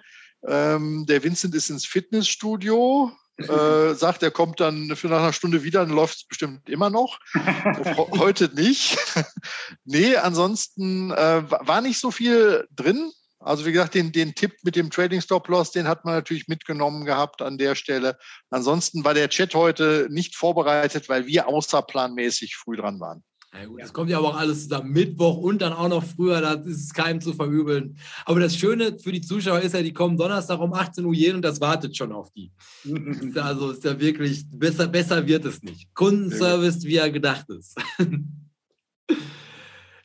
ähm, 0.47 1.05
der 1.07 1.23
Vincent 1.23 1.53
ist 1.55 1.69
ins 1.69 1.85
Fitnessstudio 1.85 3.11
äh, 3.39 3.93
sagt, 3.93 4.23
er 4.23 4.31
kommt 4.31 4.59
dann 4.59 4.95
für 4.95 5.07
nach 5.07 5.19
einer 5.19 5.33
Stunde 5.33 5.63
wieder, 5.63 5.85
dann 5.85 5.95
läuft 5.95 6.17
es 6.17 6.27
bestimmt 6.27 6.69
immer 6.69 6.89
noch. 6.89 7.19
Heute 8.17 8.49
nicht. 8.53 8.97
nee, 9.85 10.15
ansonsten 10.15 11.11
äh, 11.11 11.43
war 11.49 11.81
nicht 11.81 11.99
so 11.99 12.11
viel 12.11 12.67
drin. 12.75 13.11
Also 13.41 13.65
wie 13.65 13.71
gesagt, 13.71 13.95
den, 13.95 14.11
den 14.11 14.35
Tipp 14.35 14.57
mit 14.63 14.75
dem 14.75 14.89
Trading 14.89 15.21
Stop 15.21 15.47
Loss, 15.47 15.71
den 15.71 15.87
hat 15.87 16.03
man 16.03 16.13
natürlich 16.13 16.49
mitgenommen 16.49 17.05
gehabt 17.05 17.41
an 17.41 17.57
der 17.57 17.75
Stelle. 17.75 18.17
Ansonsten 18.49 19.05
war 19.05 19.13
der 19.13 19.29
Chat 19.29 19.55
heute 19.55 20.07
nicht 20.09 20.35
vorbereitet, 20.35 21.07
weil 21.07 21.25
wir 21.25 21.47
außerplanmäßig 21.47 22.57
früh 22.57 22.75
dran 22.75 22.99
waren. 22.99 23.23
Ja, 23.51 23.65
gut, 23.65 23.81
das 23.81 23.93
kommt 23.93 24.11
ja 24.11 24.19
aber 24.19 24.29
auch 24.29 24.37
alles 24.37 24.63
zusammen. 24.63 24.91
Mittwoch 24.91 25.37
und 25.37 25.61
dann 25.61 25.73
auch 25.73 25.89
noch 25.89 26.03
früher, 26.03 26.39
da 26.39 26.53
ist 26.53 26.83
es 26.83 26.93
keinem 26.93 27.19
zu 27.19 27.33
verübeln. 27.33 27.97
Aber 28.25 28.39
das 28.39 28.55
Schöne 28.55 28.97
für 28.99 29.11
die 29.11 29.21
Zuschauer 29.21 29.59
ist 29.59 29.73
ja, 29.73 29.81
die 29.81 29.93
kommen 29.93 30.17
Donnerstag 30.17 30.59
um 30.59 30.73
18 30.73 31.03
Uhr 31.03 31.13
jeden 31.13 31.37
und 31.37 31.41
das 31.41 31.59
wartet 31.59 31.97
schon 31.97 32.11
auf 32.11 32.31
die. 32.31 32.51
also 33.35 33.71
ist 33.71 33.83
ja 33.83 33.99
wirklich, 33.99 34.45
besser, 34.51 34.87
besser 34.87 35.25
wird 35.25 35.45
es 35.45 35.63
nicht. 35.63 35.93
Kundenservice, 35.95 36.83
wie 36.83 36.97
er 36.97 37.09
gedacht 37.09 37.49
ist. 37.49 37.75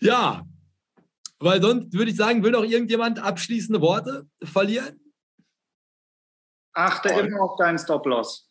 ja, 0.01 0.43
weil 1.39 1.61
sonst 1.61 1.93
würde 1.93 2.11
ich 2.11 2.17
sagen, 2.17 2.43
will 2.43 2.53
noch 2.53 2.65
irgendjemand 2.65 3.19
abschließende 3.19 3.83
Worte 3.83 4.27
verlieren? 4.43 4.99
Achte 6.73 7.11
immer 7.11 7.43
auf 7.43 7.57
deinen 7.57 7.79
Stop-Loss. 7.79 8.49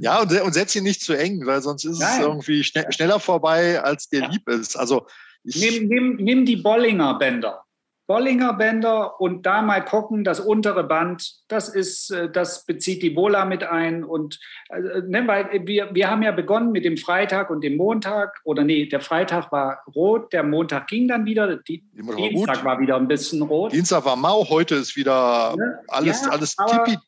Ja, 0.00 0.20
und, 0.22 0.40
und 0.40 0.52
setz 0.52 0.74
ihn 0.74 0.84
nicht 0.84 1.02
zu 1.02 1.12
eng, 1.12 1.46
weil 1.46 1.62
sonst 1.62 1.84
ist 1.84 2.00
Nein. 2.00 2.20
es 2.20 2.26
irgendwie 2.26 2.64
schne 2.64 2.86
schneller 2.90 3.20
vorbei, 3.20 3.80
als 3.82 4.08
dir 4.08 4.20
ja. 4.20 4.30
lieb 4.30 4.48
ist. 4.48 4.76
Also 4.76 5.06
nimm, 5.44 5.88
nimm, 5.88 6.16
nimm 6.16 6.44
die 6.44 6.56
Bollinger 6.56 7.18
Bänder. 7.18 7.64
Bollinger 8.12 8.52
Bänder 8.52 9.18
und 9.22 9.46
da 9.46 9.62
mal 9.62 9.82
gucken, 9.82 10.22
das 10.22 10.38
untere 10.38 10.84
Band, 10.84 11.32
das 11.48 11.70
ist, 11.70 12.10
äh, 12.10 12.30
das 12.30 12.66
bezieht 12.66 13.02
die 13.02 13.16
Vola 13.16 13.46
mit 13.46 13.62
ein 13.64 14.04
und 14.04 14.38
äh, 14.68 15.00
ne, 15.08 15.26
weil 15.26 15.66
wir, 15.66 15.94
wir 15.94 16.10
haben 16.10 16.22
ja 16.22 16.30
begonnen 16.32 16.72
mit 16.72 16.84
dem 16.84 16.98
Freitag 16.98 17.48
und 17.48 17.64
dem 17.64 17.78
Montag 17.78 18.38
oder 18.44 18.64
nee, 18.64 18.84
der 18.84 19.00
Freitag 19.00 19.50
war 19.50 19.78
rot, 19.94 20.30
der 20.34 20.42
Montag 20.42 20.88
ging 20.88 21.08
dann 21.08 21.24
wieder, 21.24 21.56
die, 21.56 21.84
War 22.02 22.14
Dienstag 22.16 22.56
gut. 22.56 22.64
war 22.66 22.80
wieder 22.80 22.96
ein 22.96 23.08
bisschen 23.08 23.40
rot. 23.40 23.72
Dienstag 23.72 24.04
war 24.04 24.16
mau, 24.16 24.46
heute 24.50 24.74
ist 24.74 24.94
wieder 24.94 25.56
Ne? 25.56 25.78
alles, 25.88 26.22
Ja, 26.22 26.32
alles 26.32 26.54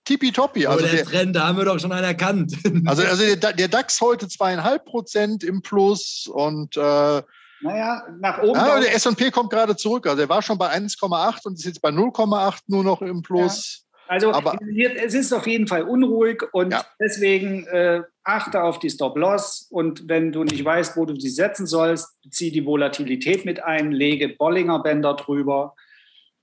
tippitoppi. 0.06 0.66
Also 0.66 0.78
Also 0.84 0.96
der 0.96 1.04
der, 1.04 1.12
Trend, 1.12 1.36
da 1.36 1.48
haben 1.48 1.58
wir 1.58 1.66
doch 1.66 1.78
schon 1.78 1.92
einen 1.92 2.04
erkannt. 2.04 2.56
also, 2.86 3.02
also 3.02 3.36
der, 3.36 3.52
der 3.52 3.68
DAX 3.68 4.00
heute 4.00 4.26
zweieinhalb 4.26 4.86
Prozent 4.86 5.44
im 5.44 5.60
Plus 5.60 6.30
und 6.32 6.78
äh, 6.78 7.22
Naja, 7.60 8.02
nach 8.20 8.42
oben. 8.42 8.54
ja, 8.58 8.74
raus- 8.76 8.84
der 8.84 8.94
S&P 8.94 9.30
kommt 9.30 9.50
gerade 9.50 9.76
zurück. 9.76 10.06
Also 10.06 10.18
der 10.18 10.28
war 10.28 10.42
schon 10.42 10.58
bei 10.58 10.68
1,8 10.70 11.46
und 11.46 11.54
ist 11.54 11.64
jetzt 11.64 11.80
bei 11.82 11.90
0,8 11.90 12.62
nur 12.66 12.84
noch 12.84 13.00
im 13.02 13.22
Plus. 13.22 13.86
Also 14.06 14.32
Aber- 14.32 14.58
hier, 14.70 15.02
es 15.02 15.14
ist 15.14 15.32
auf 15.32 15.46
jeden 15.46 15.66
Fall 15.66 15.84
unruhig 15.84 16.42
und 16.52 16.72
Ja. 16.72 16.84
deswegen 17.00 17.66
äh, 17.68 18.02
achte 18.22 18.62
auf 18.62 18.78
die 18.78 18.90
Stop-Loss 18.90 19.66
und 19.70 20.08
wenn 20.08 20.30
du 20.30 20.44
nicht 20.44 20.62
weißt, 20.62 20.94
wo 20.98 21.06
du 21.06 21.18
sie 21.18 21.30
setzen 21.30 21.66
sollst, 21.66 22.18
zieh 22.30 22.50
die 22.52 22.66
Volatilität 22.66 23.46
mit 23.46 23.62
ein, 23.62 23.92
lege 23.92 24.28
Bollinger 24.28 24.82
Bänder 24.82 25.14
drüber 25.14 25.74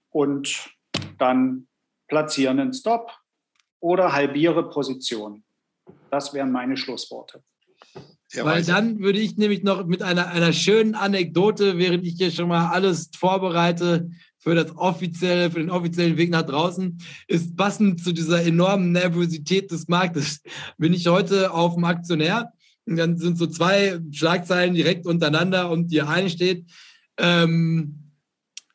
und 0.10 0.72
dann 1.20 1.68
platziere 2.08 2.50
einen 2.52 2.74
Stop 2.74 3.12
oder 3.80 4.12
halbiere 4.14 4.68
Position. 4.70 5.44
Das 6.10 6.34
wären 6.34 6.52
meine 6.52 6.78
Schlussworte. 6.78 7.44
Der 8.36 8.46
Weil 8.46 8.64
dann 8.64 9.00
würde 9.00 9.20
ich 9.20 9.38
nämlich 9.38 9.64
noch 9.64 9.86
mit 9.86 10.02
einer, 10.02 10.28
einer 10.28 10.54
schönen 10.54 10.96
Anekdote, 10.96 11.78
während 11.78 12.06
ich 12.06 12.16
hier 12.16 12.32
schon 12.32 12.48
mal 12.48 12.68
alles 12.70 13.10
vorbereite 13.16 14.10
für 14.38 14.56
das 14.56 14.76
offizielle, 14.76 15.52
für 15.52 15.60
den 15.60 15.70
offiziellen 15.70 16.18
Weg 16.18 16.32
nach 16.32 16.46
draußen, 16.46 16.98
ist 17.28 17.56
passend 17.58 18.04
zu 18.04 18.12
dieser 18.12 18.44
enormen 18.44 18.92
Nervosität 18.94 19.70
des 19.72 19.88
Marktes. 19.88 20.42
Bin 20.78 20.94
ich 20.94 21.08
heute 21.08 21.54
auf 21.54 21.76
dem 21.76 21.84
Aktionär 21.84 22.52
und 22.86 22.96
dann 22.96 23.18
sind 23.18 23.38
so 23.38 23.48
zwei 23.48 24.00
Schlagzeilen 24.12 24.74
direkt 24.74 25.06
untereinander 25.06 25.70
und 25.70 25.92
die 25.92 26.02
eine 26.02 26.30
steht, 26.30 26.66
ähm, 27.18 27.98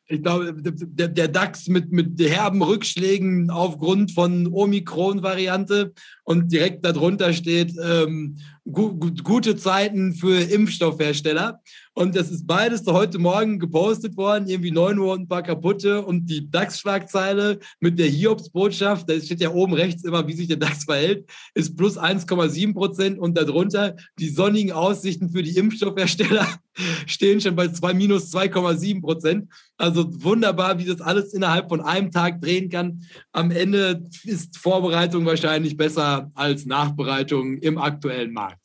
ich 0.09 0.23
glaube, 0.23 0.53
der, 0.55 1.09
der 1.09 1.27
DAX 1.27 1.67
mit, 1.67 1.91
mit 1.91 2.17
herben 2.19 2.61
Rückschlägen 2.61 3.49
aufgrund 3.49 4.13
von 4.13 4.47
Omikron-Variante 4.47 5.91
und 6.23 6.51
direkt 6.51 6.85
darunter 6.85 7.33
steht 7.33 7.73
ähm, 7.83 8.37
gu 8.71 8.97
gute 9.23 9.55
Zeiten 9.55 10.13
für 10.13 10.39
Impfstoffhersteller. 10.39 11.61
Und 11.97 12.15
das 12.15 12.29
ist 12.29 12.45
beides 12.45 12.85
heute 12.85 13.17
Morgen 13.17 13.57
gepostet 13.57 14.17
worden, 14.17 14.47
irgendwie 14.47 14.69
9 14.69 14.99
Uhr 14.99 15.13
und 15.13 15.21
ein 15.21 15.27
paar 15.27 15.41
kaputte 15.41 16.05
und 16.05 16.27
die 16.27 16.47
DAX-Schlagzeile 16.47 17.57
mit 17.79 17.97
der 17.97 18.05
Hiobs-Botschaft, 18.05 19.09
da 19.09 19.19
steht 19.19 19.41
ja 19.41 19.51
oben 19.51 19.73
rechts 19.73 20.03
immer, 20.03 20.27
wie 20.27 20.33
sich 20.33 20.47
der 20.47 20.57
DAX 20.57 20.83
verhält, 20.83 21.27
ist 21.55 21.75
plus 21.75 21.97
1,7 21.97 22.73
Prozent 22.75 23.17
und 23.17 23.35
darunter 23.35 23.95
die 24.19 24.29
sonnigen 24.29 24.73
Aussichten 24.73 25.31
für 25.31 25.41
die 25.41 25.57
Impfstoffhersteller 25.57 26.47
stehen 27.07 27.41
schon 27.41 27.55
bei 27.55 27.69
zwei, 27.69 27.95
minus 27.95 28.31
2,7 28.31 29.01
Prozent. 29.01 29.49
Also 29.77 30.05
wunderbar, 30.23 30.77
wie 30.79 30.85
das 30.85 31.01
alles 31.01 31.33
innerhalb 31.33 31.69
von 31.69 31.81
einem 31.81 32.11
Tag 32.11 32.41
drehen 32.41 32.69
kann. 32.69 33.01
Am 33.31 33.51
Ende 33.51 34.03
ist 34.23 34.57
Vorbereitung 34.57 35.25
wahrscheinlich 35.25 35.77
besser 35.77 36.31
als 36.35 36.65
Nachbereitung 36.65 37.57
im 37.57 37.77
aktuellen 37.77 38.33
Markt. 38.33 38.56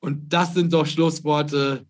Und 0.00 0.32
das 0.32 0.54
sind 0.54 0.72
doch 0.72 0.86
Schlussworte. 0.86 1.86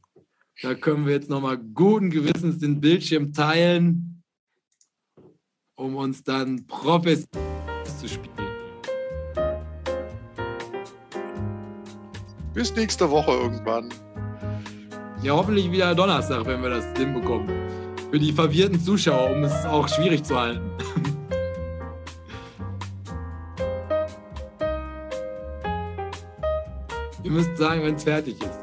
Da 0.63 0.75
können 0.75 1.07
wir 1.07 1.15
jetzt 1.15 1.31
nochmal 1.31 1.59
guten 1.59 2.11
Gewissens 2.11 2.59
den 2.59 2.81
Bildschirm 2.81 3.33
teilen, 3.33 4.23
um 5.77 5.97
uns 5.97 6.23
dann 6.23 6.67
professionell 6.67 7.85
zu 7.99 8.09
spielen. 8.09 8.51
Bis 12.53 12.75
nächste 12.75 13.09
Woche 13.09 13.31
irgendwann. 13.31 13.89
Ja, 15.23 15.35
hoffentlich 15.35 15.71
wieder 15.71 15.95
Donnerstag, 15.95 16.45
wenn 16.47 16.63
wir 16.63 16.71
das 16.71 16.85
hinbekommen. 16.99 17.49
Für 18.11 18.19
die 18.19 18.33
verwirrten 18.33 18.81
Zuschauer, 18.81 19.31
um 19.31 19.45
es 19.45 19.65
auch 19.65 19.89
schwierig 19.89 20.25
zu 20.25 20.39
halten. 20.39 20.69
Ihr 27.31 27.37
müsst 27.37 27.57
sagen, 27.59 27.85
wenn 27.85 27.95
es 27.95 28.03
fertig 28.03 28.43
ist. 28.43 28.60